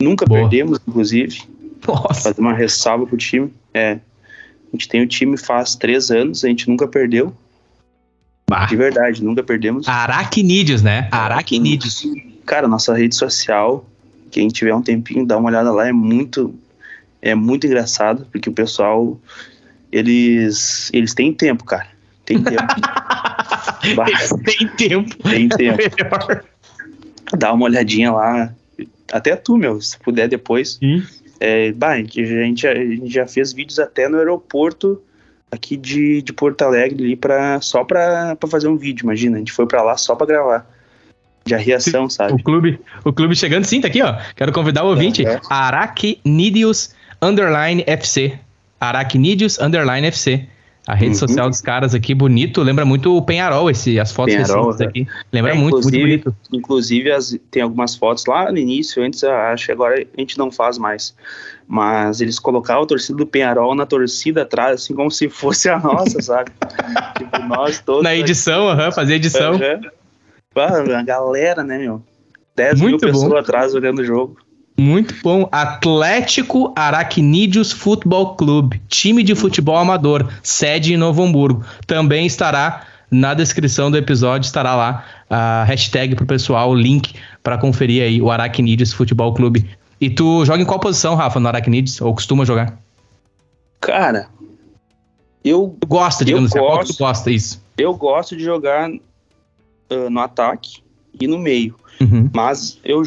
nunca 0.00 0.26
Boa. 0.26 0.40
perdemos, 0.40 0.80
inclusive. 0.86 1.42
Nossa. 1.86 2.22
Fazer 2.22 2.40
uma 2.40 2.54
ressalva 2.54 3.06
pro 3.06 3.16
time. 3.16 3.52
É. 3.72 3.92
A 3.92 4.00
gente 4.72 4.88
tem 4.88 5.02
o 5.02 5.06
time 5.06 5.36
faz 5.36 5.76
três 5.76 6.10
anos, 6.10 6.44
a 6.44 6.48
gente 6.48 6.68
nunca 6.68 6.88
perdeu. 6.88 7.32
Bah. 8.54 8.66
De 8.66 8.76
verdade, 8.76 9.24
nunca 9.24 9.42
perdemos. 9.42 9.88
Aracnídeos, 9.88 10.80
né? 10.80 11.08
Aracnídeos. 11.10 12.06
Cara, 12.46 12.68
nossa 12.68 12.94
rede 12.94 13.16
social, 13.16 13.84
quem 14.30 14.46
tiver 14.48 14.74
um 14.74 14.82
tempinho, 14.82 15.26
dá 15.26 15.36
uma 15.36 15.48
olhada 15.48 15.72
lá, 15.72 15.88
é 15.88 15.92
muito 15.92 16.54
é 17.20 17.34
muito 17.34 17.66
engraçado, 17.66 18.26
porque 18.30 18.48
o 18.50 18.52
pessoal 18.52 19.18
eles, 19.90 20.90
eles 20.92 21.14
têm 21.14 21.32
tempo, 21.32 21.64
cara. 21.64 21.88
Tem 22.24 22.42
tempo. 22.42 22.62
tem 24.44 24.68
tempo. 24.76 25.28
Tem 25.28 25.48
tempo. 25.48 25.80
É 25.80 27.36
Dá 27.36 27.52
uma 27.52 27.64
olhadinha 27.64 28.12
lá. 28.12 28.54
Até 29.10 29.34
tu, 29.36 29.56
meu, 29.56 29.80
se 29.80 29.98
puder 29.98 30.28
depois. 30.28 30.78
Hum. 30.82 31.02
É, 31.40 31.72
bah, 31.72 31.92
a, 31.92 31.96
gente, 31.96 32.66
a 32.66 32.74
gente 32.74 33.10
já 33.10 33.26
fez 33.26 33.52
vídeos 33.52 33.78
até 33.78 34.08
no 34.08 34.18
aeroporto 34.18 35.00
aqui 35.54 35.76
de, 35.76 36.22
de 36.22 36.32
Porto 36.32 36.62
Alegre 36.62 37.04
ali 37.04 37.16
pra, 37.16 37.60
só 37.60 37.84
pra, 37.84 38.36
pra 38.36 38.48
fazer 38.48 38.68
um 38.68 38.76
vídeo, 38.76 39.04
imagina. 39.04 39.36
A 39.36 39.38
gente 39.38 39.52
foi 39.52 39.66
pra 39.66 39.82
lá 39.82 39.96
só 39.96 40.14
pra 40.14 40.26
gravar. 40.26 40.66
De 41.44 41.54
reação, 41.54 42.08
sabe? 42.08 42.32
O 42.32 42.42
clube, 42.42 42.80
o 43.04 43.12
clube 43.12 43.36
chegando, 43.36 43.64
sim, 43.64 43.80
tá 43.80 43.88
aqui, 43.88 44.02
ó. 44.02 44.16
Quero 44.34 44.50
convidar 44.50 44.82
o 44.84 44.88
ouvinte. 44.88 45.26
É, 45.26 45.34
é. 45.34 45.40
Aracnidius 45.50 46.94
Underline 47.20 47.84
FC. 47.86 48.38
Aracnídeos 48.80 49.58
Underline 49.58 50.06
FC. 50.06 50.48
A 50.86 50.94
rede 50.94 51.12
uhum. 51.12 51.18
social 51.18 51.48
dos 51.48 51.62
caras 51.62 51.94
aqui, 51.94 52.14
bonito. 52.14 52.62
Lembra 52.62 52.84
muito 52.84 53.16
o 53.16 53.22
Penharol, 53.22 53.70
esse, 53.70 53.98
as 53.98 54.12
fotos 54.12 54.34
Penharol, 54.34 54.66
recentes 54.66 54.80
é. 54.80 54.88
aqui. 54.88 55.06
Lembra 55.32 55.52
é, 55.52 55.54
muito, 55.54 55.80
muito 55.80 55.98
bonito. 55.98 56.36
Inclusive, 56.52 57.10
as, 57.10 57.38
tem 57.50 57.62
algumas 57.62 57.96
fotos 57.96 58.26
lá 58.26 58.52
no 58.52 58.58
início, 58.58 59.02
antes, 59.02 59.24
acho 59.24 59.66
que 59.66 59.72
agora 59.72 59.94
a 59.94 60.20
gente 60.20 60.36
não 60.36 60.50
faz 60.50 60.76
mais. 60.76 61.14
Mas 61.66 62.20
eles 62.20 62.38
colocavam 62.38 62.82
a 62.82 62.86
torcida 62.86 63.16
do 63.16 63.26
Penharol 63.26 63.74
na 63.74 63.86
torcida 63.86 64.42
atrás, 64.42 64.82
assim, 64.82 64.94
como 64.94 65.10
se 65.10 65.28
fosse 65.28 65.68
a 65.68 65.78
nossa, 65.78 66.20
sabe? 66.22 66.52
tipo, 67.16 67.38
nós 67.46 67.80
todos. 67.80 68.02
Na 68.02 68.14
edição, 68.14 68.68
aham, 68.68 68.86
uhum, 68.86 68.92
fazia 68.92 69.16
edição. 69.16 69.54
Uhum. 69.54 70.96
A 70.96 71.02
galera, 71.02 71.64
né, 71.64 71.78
meu? 71.78 72.02
10 72.54 72.80
mil 72.80 72.98
pessoas 72.98 73.32
atrás 73.32 73.74
olhando 73.74 74.00
o 74.00 74.04
jogo. 74.04 74.36
Muito 74.76 75.14
bom. 75.22 75.48
Atlético 75.52 76.72
Aracnídeos 76.76 77.70
Futebol 77.70 78.34
Clube, 78.34 78.82
time 78.88 79.22
de 79.22 79.34
futebol 79.34 79.76
amador, 79.76 80.28
sede 80.42 80.94
em 80.94 80.96
Novo 80.96 81.22
Hamburgo. 81.22 81.64
Também 81.86 82.26
estará 82.26 82.84
na 83.10 83.34
descrição 83.34 83.90
do 83.90 83.96
episódio, 83.96 84.46
estará 84.46 84.74
lá 84.74 85.04
a 85.30 85.64
hashtag 85.64 86.16
pro 86.16 86.26
pessoal, 86.26 86.70
o 86.70 86.74
link 86.74 87.14
para 87.42 87.56
conferir 87.56 88.02
aí 88.02 88.20
o 88.20 88.30
Aracnídeos 88.30 88.92
Futebol 88.92 89.32
Clube. 89.32 89.64
E 90.04 90.10
tu 90.10 90.44
joga 90.44 90.62
em 90.62 90.66
qual 90.66 90.78
posição, 90.78 91.14
Rafa, 91.14 91.40
no 91.40 91.48
Aracnídeos? 91.48 91.98
Ou 92.02 92.12
costuma 92.12 92.44
jogar? 92.44 92.78
Cara, 93.80 94.28
eu. 95.42 95.74
Tu 95.80 95.86
gosta, 95.86 96.26
digamos 96.26 96.50
assim, 96.50 96.58
gosto, 96.58 96.92
tu 96.92 96.98
gosta 96.98 97.30
isso? 97.30 97.64
Eu 97.78 97.94
gosto 97.94 98.36
de 98.36 98.44
jogar 98.44 98.90
uh, 98.90 100.10
no 100.10 100.20
ataque 100.20 100.82
e 101.18 101.26
no 101.26 101.38
meio. 101.38 101.74
Uhum. 102.02 102.28
Mas 102.34 102.78
eu, 102.84 103.02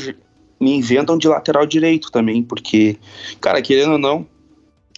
me 0.60 0.76
inventam 0.76 1.20
de 1.20 1.28
lateral 1.28 1.68
direito 1.68 2.12
também, 2.12 2.42
porque, 2.42 2.98
cara, 3.40 3.62
querendo 3.62 3.92
ou 3.92 4.00
não, 4.00 4.26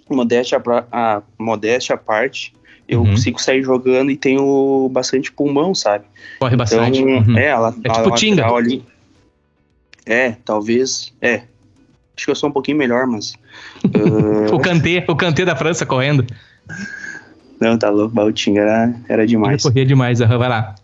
modéstia 0.10 0.64
a, 0.90 1.22
modéstia 1.38 1.96
à 1.96 1.98
parte, 1.98 2.54
eu 2.88 3.02
uhum. 3.02 3.10
consigo 3.12 3.42
sair 3.42 3.62
jogando 3.62 4.10
e 4.10 4.16
tenho 4.16 4.88
bastante 4.90 5.34
pulmão, 5.34 5.76
sabe? 5.76 6.06
Corre 6.40 6.56
bastante. 6.56 7.02
Então, 7.02 7.34
uhum. 7.34 7.38
É, 7.38 7.52
a, 7.52 7.74
é 7.84 7.92
tipo 7.92 8.16
Tinga. 8.16 8.48
ali. 8.48 8.86
É, 10.06 10.38
talvez. 10.46 11.14
É. 11.20 11.44
Acho 12.20 12.26
que 12.26 12.32
eu 12.32 12.36
sou 12.36 12.50
um 12.50 12.52
pouquinho 12.52 12.78
melhor, 12.78 13.08
mas. 13.08 13.34
uh... 13.86 14.52
o 14.54 14.60
Kanté, 14.60 15.06
o 15.08 15.16
Kanté 15.16 15.46
da 15.46 15.56
França 15.56 15.86
correndo. 15.86 16.26
Não, 17.62 17.78
tá 17.78 17.90
louco. 17.90 18.20
O 18.20 18.32
Tinga 18.34 18.60
era, 18.60 18.96
era 19.08 19.26
demais. 19.26 19.64
Ele 19.64 19.72
corria 19.72 19.86
demais, 19.86 20.20
uhum, 20.20 20.38
vai 20.38 20.50
lá. 20.50 20.76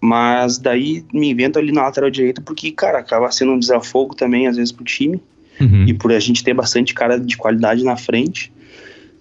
Mas 0.00 0.56
daí 0.56 1.04
me 1.12 1.30
invento 1.30 1.58
ali 1.58 1.72
na 1.72 1.82
lateral 1.82 2.10
direita 2.10 2.40
porque, 2.40 2.72
cara, 2.72 2.98
acaba 2.98 3.30
sendo 3.30 3.52
um 3.52 3.58
desafogo 3.58 4.14
também, 4.14 4.46
às 4.46 4.56
vezes, 4.56 4.72
pro 4.72 4.82
time. 4.82 5.22
Uhum. 5.60 5.84
E 5.86 5.92
por 5.92 6.10
a 6.10 6.18
gente 6.18 6.42
ter 6.42 6.54
bastante 6.54 6.94
cara 6.94 7.20
de 7.20 7.36
qualidade 7.36 7.84
na 7.84 7.96
frente. 7.96 8.50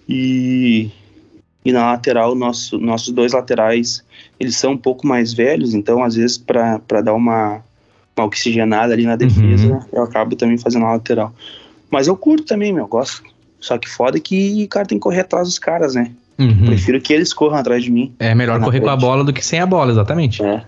E, 0.07 0.89
E 1.63 1.71
na 1.71 1.91
lateral, 1.91 2.33
nosso, 2.33 2.79
nossos 2.79 3.13
dois 3.13 3.33
laterais, 3.33 4.03
eles 4.39 4.55
são 4.57 4.71
um 4.71 4.77
pouco 4.77 5.05
mais 5.05 5.31
velhos, 5.33 5.73
então 5.73 6.03
às 6.03 6.15
vezes 6.15 6.37
para 6.37 7.01
dar 7.03 7.13
uma, 7.13 7.61
uma 8.21 8.27
oxigenada 8.27 8.93
ali 8.93 9.03
na 9.03 9.15
defesa, 9.15 9.67
uhum. 9.67 9.79
eu 9.91 10.03
acabo 10.03 10.35
também 10.35 10.57
fazendo 10.57 10.85
a 10.85 10.93
lateral. 10.93 11.33
Mas 11.89 12.07
eu 12.07 12.15
curto 12.15 12.45
também, 12.45 12.71
meu, 12.71 12.87
gosto. 12.87 13.23
Só 13.59 13.77
que 13.77 13.89
foda 13.89 14.19
que 14.19 14.63
o 14.63 14.67
cara 14.67 14.85
tem 14.85 14.97
que 14.97 15.03
correr 15.03 15.21
atrás 15.21 15.47
dos 15.47 15.59
caras, 15.59 15.93
né? 15.93 16.11
Uhum. 16.39 16.65
Prefiro 16.65 16.99
que 16.99 17.13
eles 17.13 17.33
corram 17.33 17.57
atrás 17.57 17.83
de 17.83 17.91
mim. 17.91 18.13
É 18.17 18.33
melhor 18.33 18.59
correr 18.59 18.79
frente. 18.79 18.83
com 18.83 18.89
a 18.89 18.95
bola 18.95 19.23
do 19.23 19.31
que 19.31 19.45
sem 19.45 19.59
a 19.59 19.65
bola, 19.65 19.91
exatamente. 19.91 20.41
É. 20.43 20.63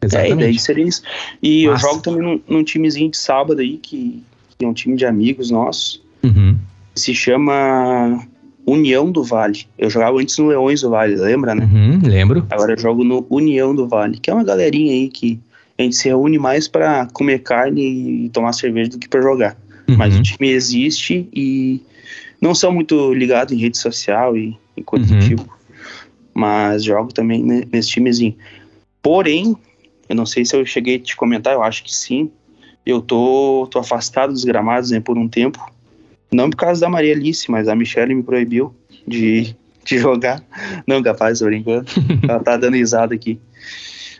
Exatamente. 0.00 0.32
É, 0.32 0.34
e 0.34 0.38
daí 0.38 0.58
seria 0.58 0.84
isso. 0.84 1.02
E 1.42 1.66
Massa. 1.66 1.86
eu 1.86 1.90
jogo 1.90 2.02
também 2.02 2.22
num, 2.22 2.40
num, 2.46 2.62
timezinho 2.62 3.10
de 3.10 3.16
sábado 3.16 3.60
aí, 3.60 3.78
que, 3.78 4.22
que, 4.56 4.64
é 4.64 4.68
um 4.68 4.74
time 4.74 4.96
de 4.96 5.06
amigos 5.06 5.50
nossos. 5.50 6.00
Uhum. 6.22 6.56
Se 6.94 7.14
chama 7.14 8.24
União 8.66 9.10
do 9.10 9.24
Vale. 9.24 9.66
Eu 9.78 9.90
jogava 9.90 10.18
antes 10.18 10.38
no 10.38 10.46
Leões 10.46 10.82
do 10.82 10.90
Vale, 10.90 11.16
lembra, 11.16 11.54
né? 11.54 11.64
Uhum, 11.64 12.00
lembro. 12.04 12.46
Agora 12.50 12.72
eu 12.74 12.78
jogo 12.78 13.02
no 13.02 13.26
União 13.28 13.74
do 13.74 13.88
Vale, 13.88 14.18
que 14.18 14.30
é 14.30 14.34
uma 14.34 14.44
galerinha 14.44 14.92
aí 14.92 15.08
que 15.08 15.40
a 15.78 15.82
gente 15.82 15.96
se 15.96 16.08
reúne 16.08 16.38
mais 16.38 16.68
para 16.68 17.06
comer 17.06 17.40
carne 17.40 18.26
e 18.26 18.28
tomar 18.30 18.52
cerveja 18.52 18.90
do 18.90 18.98
que 18.98 19.08
para 19.08 19.20
jogar. 19.20 19.56
Uhum. 19.88 19.96
Mas 19.96 20.16
o 20.16 20.22
time 20.22 20.50
existe 20.50 21.28
e 21.32 21.80
não 22.40 22.54
são 22.54 22.72
muito 22.72 23.12
ligados 23.12 23.52
em 23.52 23.58
rede 23.58 23.78
social 23.78 24.36
e, 24.36 24.56
e 24.76 24.82
coisa 24.82 25.12
uhum. 25.12 25.18
do 25.18 25.28
tipo. 25.28 25.58
Mas 26.32 26.84
jogo 26.84 27.12
também 27.12 27.42
nesse 27.42 27.88
timezinho. 27.88 28.36
Porém, 29.02 29.56
eu 30.08 30.16
não 30.16 30.26
sei 30.26 30.44
se 30.44 30.56
eu 30.56 30.64
cheguei 30.64 30.96
a 30.96 30.98
te 30.98 31.16
comentar, 31.16 31.54
eu 31.54 31.62
acho 31.62 31.82
que 31.84 31.94
sim. 31.94 32.30
Eu 32.86 33.00
tô, 33.00 33.68
tô 33.70 33.78
afastado 33.78 34.32
dos 34.32 34.44
gramados 34.44 34.90
né, 34.90 35.00
por 35.00 35.16
um 35.16 35.28
tempo. 35.28 35.58
Não 36.32 36.50
por 36.50 36.56
causa 36.56 36.80
da 36.80 36.88
Maria 36.88 37.14
Alice, 37.14 37.50
mas 37.50 37.68
a 37.68 37.74
Michelle 37.74 38.14
me 38.14 38.22
proibiu 38.22 38.74
de, 39.06 39.54
de 39.84 39.98
jogar. 39.98 40.42
Não, 40.86 41.02
capaz, 41.02 41.38
tô 41.38 41.46
brincando. 41.46 41.86
Ela 42.28 42.40
tá 42.40 42.56
dando 42.56 42.74
risada 42.74 43.14
aqui. 43.14 43.38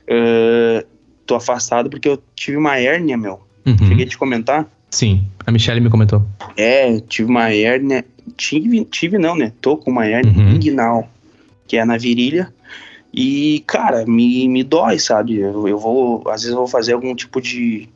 Uh, 0.09 0.94
tô 1.27 1.35
afastado 1.35 1.91
porque 1.91 2.09
eu 2.09 2.23
tive 2.35 2.57
uma 2.57 2.79
hérnia, 2.79 3.17
meu. 3.17 3.41
Uhum. 3.67 3.77
Cheguei 3.79 4.05
a 4.05 4.09
te 4.09 4.19
comentar? 4.19 4.67
Sim, 4.91 5.25
a 5.47 5.51
Michelle 5.51 5.81
me 5.81 5.91
comentou. 5.91 6.25
É, 6.57 7.01
tive 7.01 7.29
uma 7.29 7.53
hérnia. 7.53 8.05
Tive, 8.37 8.85
tive 8.85 9.19
não, 9.19 9.37
né? 9.37 9.53
Tô 9.61 9.77
com 9.77 9.91
uma 9.91 10.07
hérnia 10.07 10.33
uhum. 10.33 10.55
inguinal, 10.55 11.09
que 11.67 11.77
é 11.77 11.85
na 11.85 11.97
virilha. 11.97 12.53
E, 13.13 13.63
cara, 13.67 14.05
me, 14.07 14.49
me 14.49 14.63
dói, 14.63 14.99
sabe? 14.99 15.37
Eu, 15.37 15.69
eu 15.69 15.79
vou, 15.79 16.23
às 16.29 16.43
vezes, 16.43 16.51
eu 16.51 16.57
vou 16.57 16.67
fazer 16.67 16.95
algum 16.95 17.15
tipo 17.15 17.41
de, 17.41 17.89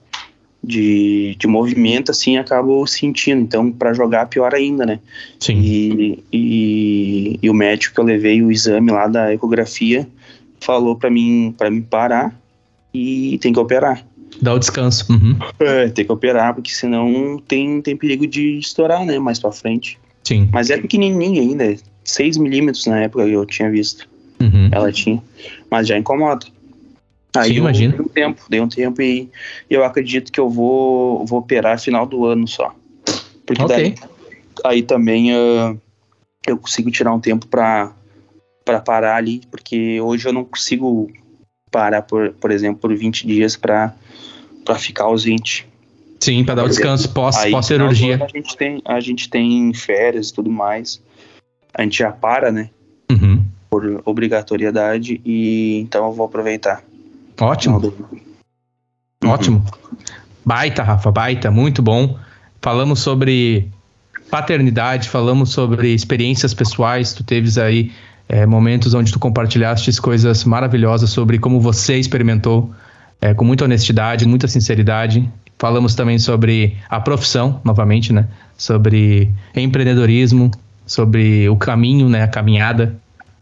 de, 0.62 1.34
de 1.36 1.46
movimento, 1.46 2.10
assim, 2.10 2.36
acabo 2.36 2.86
sentindo. 2.86 3.40
Então, 3.40 3.70
para 3.70 3.92
jogar, 3.92 4.26
pior 4.26 4.54
ainda, 4.54 4.86
né? 4.86 5.00
Sim. 5.40 5.58
E, 5.60 6.24
e, 6.32 7.38
e, 7.42 7.50
o 7.50 7.54
médico 7.54 7.94
que 7.94 8.00
eu 8.00 8.04
levei 8.04 8.42
o 8.42 8.52
exame 8.52 8.92
lá 8.92 9.08
da 9.08 9.34
ecografia 9.34 10.06
falou 10.60 10.94
para 10.94 11.10
mim, 11.10 11.54
para 11.56 11.70
mim 11.70 11.82
parar 11.82 12.32
e 12.98 13.38
tem 13.38 13.52
que 13.52 13.58
operar. 13.58 14.04
Dá 14.40 14.54
o 14.54 14.58
descanso. 14.58 15.06
Uhum. 15.10 15.36
É, 15.58 15.88
tem 15.88 16.04
que 16.04 16.12
operar, 16.12 16.54
porque 16.54 16.70
senão 16.70 17.42
tem, 17.46 17.80
tem 17.80 17.96
perigo 17.96 18.26
de 18.26 18.58
estourar, 18.58 19.04
né? 19.04 19.18
Mais 19.18 19.38
pra 19.38 19.50
frente. 19.50 19.98
Sim. 20.24 20.48
Mas 20.52 20.70
é 20.70 20.76
pequenininho 20.76 21.40
ainda, 21.40 21.76
6 22.04 22.36
milímetros 22.36 22.86
na 22.86 23.00
época 23.00 23.24
que 23.24 23.32
eu 23.32 23.46
tinha 23.46 23.70
visto. 23.70 24.08
Uhum. 24.40 24.68
Ela 24.70 24.92
tinha. 24.92 25.22
Mas 25.70 25.88
já 25.88 25.98
incomoda. 25.98 26.46
Aí 27.36 27.50
Sim, 27.50 27.56
imagina. 27.56 27.92
Dei 27.92 28.00
um 28.00 28.08
tempo, 28.08 28.42
dei 28.48 28.60
um 28.60 28.68
tempo 28.68 29.02
e 29.02 29.28
eu 29.68 29.84
acredito 29.84 30.32
que 30.32 30.40
eu 30.40 30.48
vou, 30.48 31.24
vou 31.26 31.40
operar 31.40 31.78
final 31.80 32.06
do 32.06 32.24
ano 32.24 32.46
só. 32.46 32.74
Porque 33.44 33.62
okay. 33.62 33.94
daí 33.94 33.94
aí 34.64 34.82
também 34.82 35.32
uh, 35.34 35.78
eu 36.46 36.56
consigo 36.58 36.90
tirar 36.90 37.12
um 37.12 37.20
tempo 37.20 37.46
pra, 37.46 37.92
pra 38.64 38.80
parar 38.80 39.16
ali, 39.16 39.42
porque 39.50 40.00
hoje 40.00 40.26
eu 40.26 40.32
não 40.32 40.44
consigo 40.44 41.10
parar, 41.70 42.02
por, 42.02 42.30
por 42.32 42.50
exemplo, 42.50 42.80
por 42.80 42.94
20 42.94 43.26
dias 43.26 43.56
pra 43.56 43.94
ficar 44.76 45.04
ausente. 45.04 45.66
Sim, 46.20 46.44
para 46.44 46.56
dar 46.56 46.64
o 46.64 46.68
descanso 46.68 47.08
pós, 47.10 47.36
pós 47.50 47.66
cirurgia. 47.66 48.22
A 48.22 48.28
gente 48.28 48.56
tem 48.56 48.82
a 48.84 49.00
gente 49.00 49.30
tem 49.30 49.72
férias 49.72 50.30
e 50.30 50.34
tudo 50.34 50.50
mais. 50.50 51.00
A 51.72 51.82
gente 51.82 51.98
já 51.98 52.10
para, 52.10 52.50
né? 52.50 52.70
Uhum. 53.10 53.44
Por 53.70 54.02
obrigatoriedade 54.04 55.20
e 55.24 55.78
então 55.78 56.06
eu 56.06 56.12
vou 56.12 56.26
aproveitar. 56.26 56.82
Ótimo. 57.40 57.78
Uhum. 57.78 59.30
Ótimo. 59.30 59.64
Baita, 60.44 60.82
Rafa, 60.82 61.10
baita, 61.10 61.50
muito 61.50 61.82
bom. 61.82 62.18
Falamos 62.60 63.00
sobre 63.00 63.70
paternidade, 64.30 65.08
falamos 65.08 65.50
sobre 65.50 65.94
experiências 65.94 66.52
pessoais, 66.52 67.12
tu 67.12 67.22
teves 67.22 67.58
aí 67.58 67.92
é, 68.28 68.44
momentos 68.44 68.92
onde 68.92 69.10
tu 69.10 69.18
compartilhaste 69.18 70.00
coisas 70.00 70.44
maravilhosas 70.44 71.10
sobre 71.10 71.38
como 71.38 71.60
você 71.60 71.96
experimentou 71.96 72.70
é, 73.20 73.32
com 73.32 73.44
muita 73.44 73.64
honestidade, 73.64 74.26
muita 74.26 74.46
sinceridade. 74.46 75.28
Falamos 75.58 75.94
também 75.94 76.18
sobre 76.18 76.76
a 76.88 77.00
profissão, 77.00 77.60
novamente, 77.64 78.12
né? 78.12 78.28
Sobre 78.56 79.32
empreendedorismo, 79.56 80.50
sobre 80.86 81.48
o 81.48 81.56
caminho, 81.56 82.08
né? 82.08 82.22
A 82.22 82.28
caminhada 82.28 82.96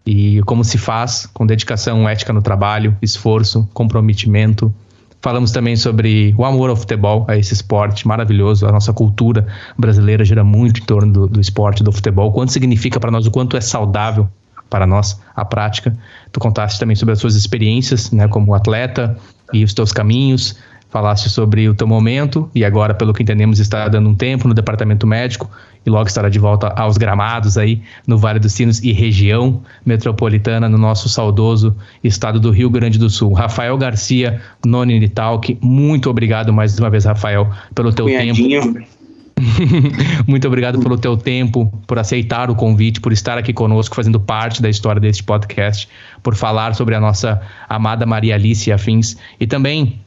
e 0.07 0.41
como 0.43 0.64
se 0.64 0.78
faz 0.78 1.28
com 1.34 1.45
dedicação, 1.45 2.09
ética 2.09 2.32
no 2.32 2.41
trabalho, 2.41 2.97
esforço, 3.03 3.68
comprometimento. 3.74 4.72
Falamos 5.20 5.51
também 5.51 5.74
sobre 5.74 6.32
o 6.39 6.45
amor 6.45 6.70
ao 6.70 6.76
futebol, 6.76 7.26
a 7.28 7.37
esse 7.37 7.53
esporte 7.53 8.07
maravilhoso. 8.07 8.66
A 8.66 8.72
nossa 8.72 8.93
cultura 8.93 9.47
brasileira 9.76 10.24
gira 10.24 10.45
muito 10.45 10.80
em 10.80 10.84
torno 10.84 11.12
do, 11.12 11.26
do 11.26 11.41
esporte, 11.41 11.82
do 11.82 11.91
futebol. 11.91 12.32
Quanto 12.32 12.53
significa 12.53 13.01
para 13.01 13.11
nós, 13.11 13.26
o 13.26 13.30
quanto 13.30 13.57
é 13.57 13.61
saudável 13.61 14.28
para 14.69 14.87
nós 14.87 15.21
a 15.35 15.45
prática. 15.45 15.97
Tu 16.33 16.41
contaste 16.41 16.79
também 16.79 16.97
sobre 16.97 17.12
as 17.12 17.19
suas 17.19 17.35
experiências, 17.35 18.11
né, 18.11 18.29
como 18.29 18.55
atleta 18.55 19.17
e 19.53 19.64
os 19.64 19.75
teus 19.75 19.93
caminhos. 19.93 20.57
Falaste 20.89 21.29
sobre 21.29 21.69
o 21.69 21.75
teu 21.75 21.87
momento 21.87 22.49
e 22.55 22.64
agora, 22.64 22.95
pelo 22.95 23.12
que 23.12 23.23
entendemos, 23.23 23.59
está 23.59 23.89
dando 23.89 24.09
um 24.09 24.14
tempo 24.14 24.47
no 24.49 24.55
departamento 24.55 25.07
médico 25.07 25.51
e 25.85 25.91
logo 25.91 26.07
estará 26.07 26.29
de 26.29 26.39
volta 26.39 26.69
aos 26.69 26.97
gramados 26.97 27.59
aí 27.59 27.83
no 28.07 28.17
Vale 28.17 28.39
dos 28.39 28.53
Sinos 28.53 28.83
e 28.83 28.93
região 28.93 29.62
metropolitana 29.85 30.69
no 30.69 30.79
nosso 30.79 31.09
saudoso 31.09 31.77
estado 32.03 32.41
do 32.41 32.51
Rio 32.51 32.71
Grande 32.71 32.99
do 32.99 33.11
Sul. 33.11 33.33
Rafael 33.33 33.77
Garcia, 33.77 34.41
Noni 34.64 35.09
Talk, 35.09 35.59
muito 35.61 36.09
obrigado 36.09 36.53
mais 36.53 36.79
uma 36.79 36.89
vez, 36.89 37.05
Rafael, 37.05 37.51
pelo 37.75 37.93
teu 37.93 38.07
Cunhadinho. 38.07 38.62
tempo 38.62 38.95
Muito 40.26 40.47
obrigado 40.47 40.78
pelo 40.80 40.97
teu 40.97 41.16
tempo, 41.16 41.70
por 41.87 41.99
aceitar 41.99 42.51
o 42.51 42.55
convite, 42.55 43.01
por 43.01 43.12
estar 43.12 43.37
aqui 43.37 43.53
conosco, 43.53 43.95
fazendo 43.95 44.18
parte 44.18 44.62
da 44.62 44.68
história 44.68 45.01
deste 45.01 45.22
podcast, 45.22 45.89
por 46.22 46.34
falar 46.34 46.74
sobre 46.74 46.95
a 46.95 47.01
nossa 47.01 47.41
amada 47.68 48.07
Maria 48.07 48.34
Alice 48.34 48.70
afins. 48.72 49.16
E 49.39 49.47
também 49.47 50.01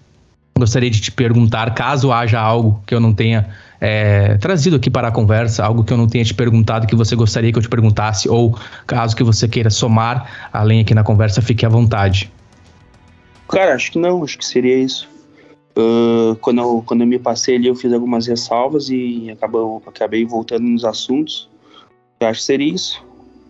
gostaria 0.57 0.89
de 0.89 0.99
te 0.99 1.11
perguntar, 1.11 1.73
caso 1.73 2.11
haja 2.11 2.39
algo 2.39 2.82
que 2.86 2.93
eu 2.93 2.99
não 2.99 3.13
tenha 3.13 3.47
é, 3.80 4.36
trazido 4.38 4.75
aqui 4.75 4.89
para 4.89 5.07
a 5.07 5.11
conversa, 5.11 5.63
algo 5.63 5.84
que 5.84 5.93
eu 5.93 5.97
não 5.97 6.07
tenha 6.07 6.25
te 6.25 6.34
perguntado 6.34 6.85
que 6.85 6.95
você 6.95 7.15
gostaria 7.15 7.51
que 7.51 7.57
eu 7.57 7.64
te 7.64 7.69
perguntasse, 7.69 8.27
ou 8.27 8.57
caso 8.85 9.15
que 9.15 9.23
você 9.23 9.47
queira 9.47 9.69
somar 9.69 10.49
além 10.51 10.81
aqui 10.81 10.93
na 10.93 11.03
conversa, 11.03 11.41
fique 11.41 11.65
à 11.65 11.69
vontade. 11.69 12.31
Cara, 13.47 13.73
acho 13.73 13.91
que 13.91 13.99
não, 13.99 14.23
acho 14.23 14.38
que 14.38 14.45
seria 14.45 14.77
isso. 14.77 15.07
Uh, 15.77 16.35
quando, 16.37 16.59
eu, 16.59 16.83
quando 16.85 17.01
eu 17.01 17.07
me 17.07 17.19
passei 17.19 17.55
ali, 17.55 17.67
eu 17.67 17.75
fiz 17.75 17.93
algumas 17.93 18.27
ressalvas 18.27 18.89
e 18.89 19.29
acabou, 19.31 19.81
acabei 19.85 20.25
voltando 20.25 20.63
nos 20.63 20.83
assuntos. 20.83 21.47
Eu 22.19 22.27
acho 22.27 22.39
que 22.39 22.45
seria 22.45 22.73
isso. 22.73 23.01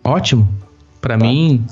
Ótimo. 0.04 0.48
Para 1.00 1.18
tá. 1.18 1.24
mim, 1.24 1.64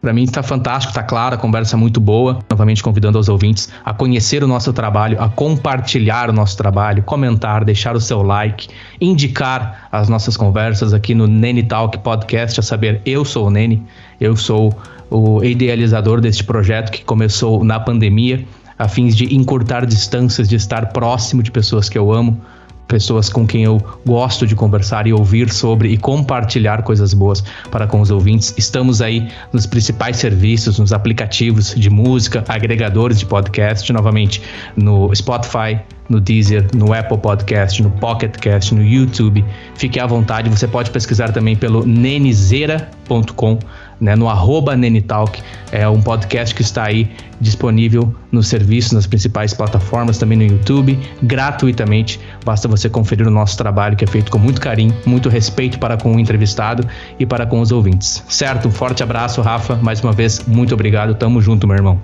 para 0.00 0.12
mim 0.12 0.22
está 0.22 0.42
fantástico, 0.42 0.90
está 0.90 1.02
claro, 1.02 1.34
a 1.34 1.38
conversa 1.38 1.76
é 1.76 1.78
muito 1.78 2.00
boa. 2.00 2.38
Novamente 2.48 2.82
convidando 2.82 3.18
os 3.18 3.28
ouvintes 3.28 3.68
a 3.84 3.92
conhecer 3.92 4.44
o 4.44 4.46
nosso 4.46 4.72
trabalho, 4.72 5.20
a 5.20 5.28
compartilhar 5.28 6.30
o 6.30 6.32
nosso 6.32 6.56
trabalho, 6.56 7.02
comentar, 7.02 7.64
deixar 7.64 7.96
o 7.96 8.00
seu 8.00 8.22
like, 8.22 8.68
indicar 9.00 9.88
as 9.90 10.08
nossas 10.08 10.36
conversas 10.36 10.94
aqui 10.94 11.14
no 11.14 11.26
Nene 11.26 11.62
Talk 11.62 11.98
Podcast. 11.98 12.60
A 12.60 12.62
saber, 12.62 13.00
eu 13.04 13.24
sou 13.24 13.48
o 13.48 13.50
Nene, 13.50 13.82
eu 14.20 14.36
sou 14.36 14.72
o 15.10 15.42
idealizador 15.42 16.20
deste 16.20 16.44
projeto 16.44 16.92
que 16.92 17.04
começou 17.04 17.64
na 17.64 17.80
pandemia 17.80 18.46
a 18.80 18.88
fins 18.88 19.14
de 19.14 19.36
encurtar 19.36 19.84
distâncias, 19.84 20.48
de 20.48 20.56
estar 20.56 20.86
próximo 20.86 21.42
de 21.42 21.50
pessoas 21.50 21.90
que 21.90 21.98
eu 21.98 22.10
amo, 22.10 22.40
pessoas 22.88 23.28
com 23.28 23.46
quem 23.46 23.62
eu 23.62 23.78
gosto 24.06 24.46
de 24.46 24.56
conversar 24.56 25.06
e 25.06 25.12
ouvir 25.12 25.52
sobre 25.52 25.90
e 25.90 25.98
compartilhar 25.98 26.82
coisas 26.82 27.12
boas 27.12 27.44
para 27.70 27.86
com 27.86 28.00
os 28.00 28.10
ouvintes. 28.10 28.54
Estamos 28.56 29.02
aí 29.02 29.28
nos 29.52 29.66
principais 29.66 30.16
serviços, 30.16 30.78
nos 30.78 30.94
aplicativos 30.94 31.74
de 31.74 31.90
música, 31.90 32.42
agregadores 32.48 33.18
de 33.18 33.26
podcast, 33.26 33.92
novamente 33.92 34.40
no 34.74 35.14
Spotify, 35.14 35.78
no 36.08 36.18
Deezer, 36.18 36.66
no 36.74 36.94
Apple 36.94 37.18
Podcast, 37.18 37.82
no 37.82 37.90
Pocket 37.90 38.34
Cast, 38.38 38.74
no 38.74 38.82
YouTube. 38.82 39.44
Fique 39.74 40.00
à 40.00 40.06
vontade, 40.06 40.48
você 40.48 40.66
pode 40.66 40.90
pesquisar 40.90 41.32
também 41.32 41.54
pelo 41.54 41.84
nenizeira.com 41.84 43.58
né, 44.00 44.16
no 44.16 44.28
arroba 44.28 44.76
Nenitalk. 44.76 45.42
É 45.70 45.88
um 45.88 46.00
podcast 46.00 46.54
que 46.54 46.62
está 46.62 46.84
aí 46.84 47.10
disponível 47.40 48.14
no 48.30 48.42
serviço, 48.42 48.94
nas 48.94 49.06
principais 49.06 49.52
plataformas, 49.52 50.18
também 50.18 50.38
no 50.38 50.44
YouTube, 50.44 50.98
gratuitamente. 51.22 52.20
Basta 52.44 52.66
você 52.66 52.88
conferir 52.88 53.26
o 53.26 53.30
nosso 53.30 53.56
trabalho, 53.56 53.96
que 53.96 54.04
é 54.04 54.06
feito 54.06 54.30
com 54.30 54.38
muito 54.38 54.60
carinho, 54.60 54.94
muito 55.04 55.28
respeito 55.28 55.78
para 55.78 55.96
com 55.96 56.14
o 56.14 56.20
entrevistado 56.20 56.86
e 57.18 57.26
para 57.26 57.46
com 57.46 57.60
os 57.60 57.72
ouvintes. 57.72 58.24
Certo? 58.28 58.68
Um 58.68 58.70
forte 58.70 59.02
abraço, 59.02 59.40
Rafa. 59.40 59.76
Mais 59.76 60.02
uma 60.02 60.12
vez, 60.12 60.44
muito 60.46 60.74
obrigado. 60.74 61.14
Tamo 61.14 61.40
junto, 61.40 61.66
meu 61.66 61.76
irmão. 61.76 62.00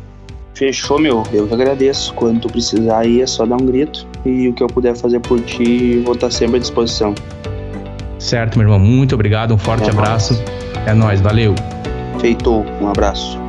Fechou, 0.55 0.99
meu. 0.99 1.23
Eu 1.33 1.47
que 1.47 1.53
agradeço. 1.53 2.15
Quando 2.15 2.41
tu 2.41 2.49
precisar 2.49 3.01
aí, 3.01 3.21
é 3.21 3.27
só 3.27 3.45
dar 3.45 3.57
um 3.57 3.67
grito. 3.67 4.07
E 4.25 4.49
o 4.49 4.55
que 4.55 4.63
eu 4.63 4.67
puder 4.67 4.97
fazer 4.97 5.21
por 5.21 5.39
ti, 5.41 5.99
vou 5.99 6.15
estar 6.15 6.31
sempre 6.31 6.57
à 6.57 6.61
disposição. 6.61 7.15
Certo, 8.19 8.59
meu 8.59 8.67
irmão. 8.67 8.79
Muito 8.79 9.15
obrigado. 9.15 9.53
Um 9.53 9.59
forte 9.59 9.89
é 9.89 9.93
abraço. 9.93 10.33
Nóis. 10.33 10.87
É 10.87 10.95
nóis. 10.95 11.21
Valeu. 11.21 11.55
Feito. 12.21 12.65
Um 12.81 12.89
abraço. 12.89 13.46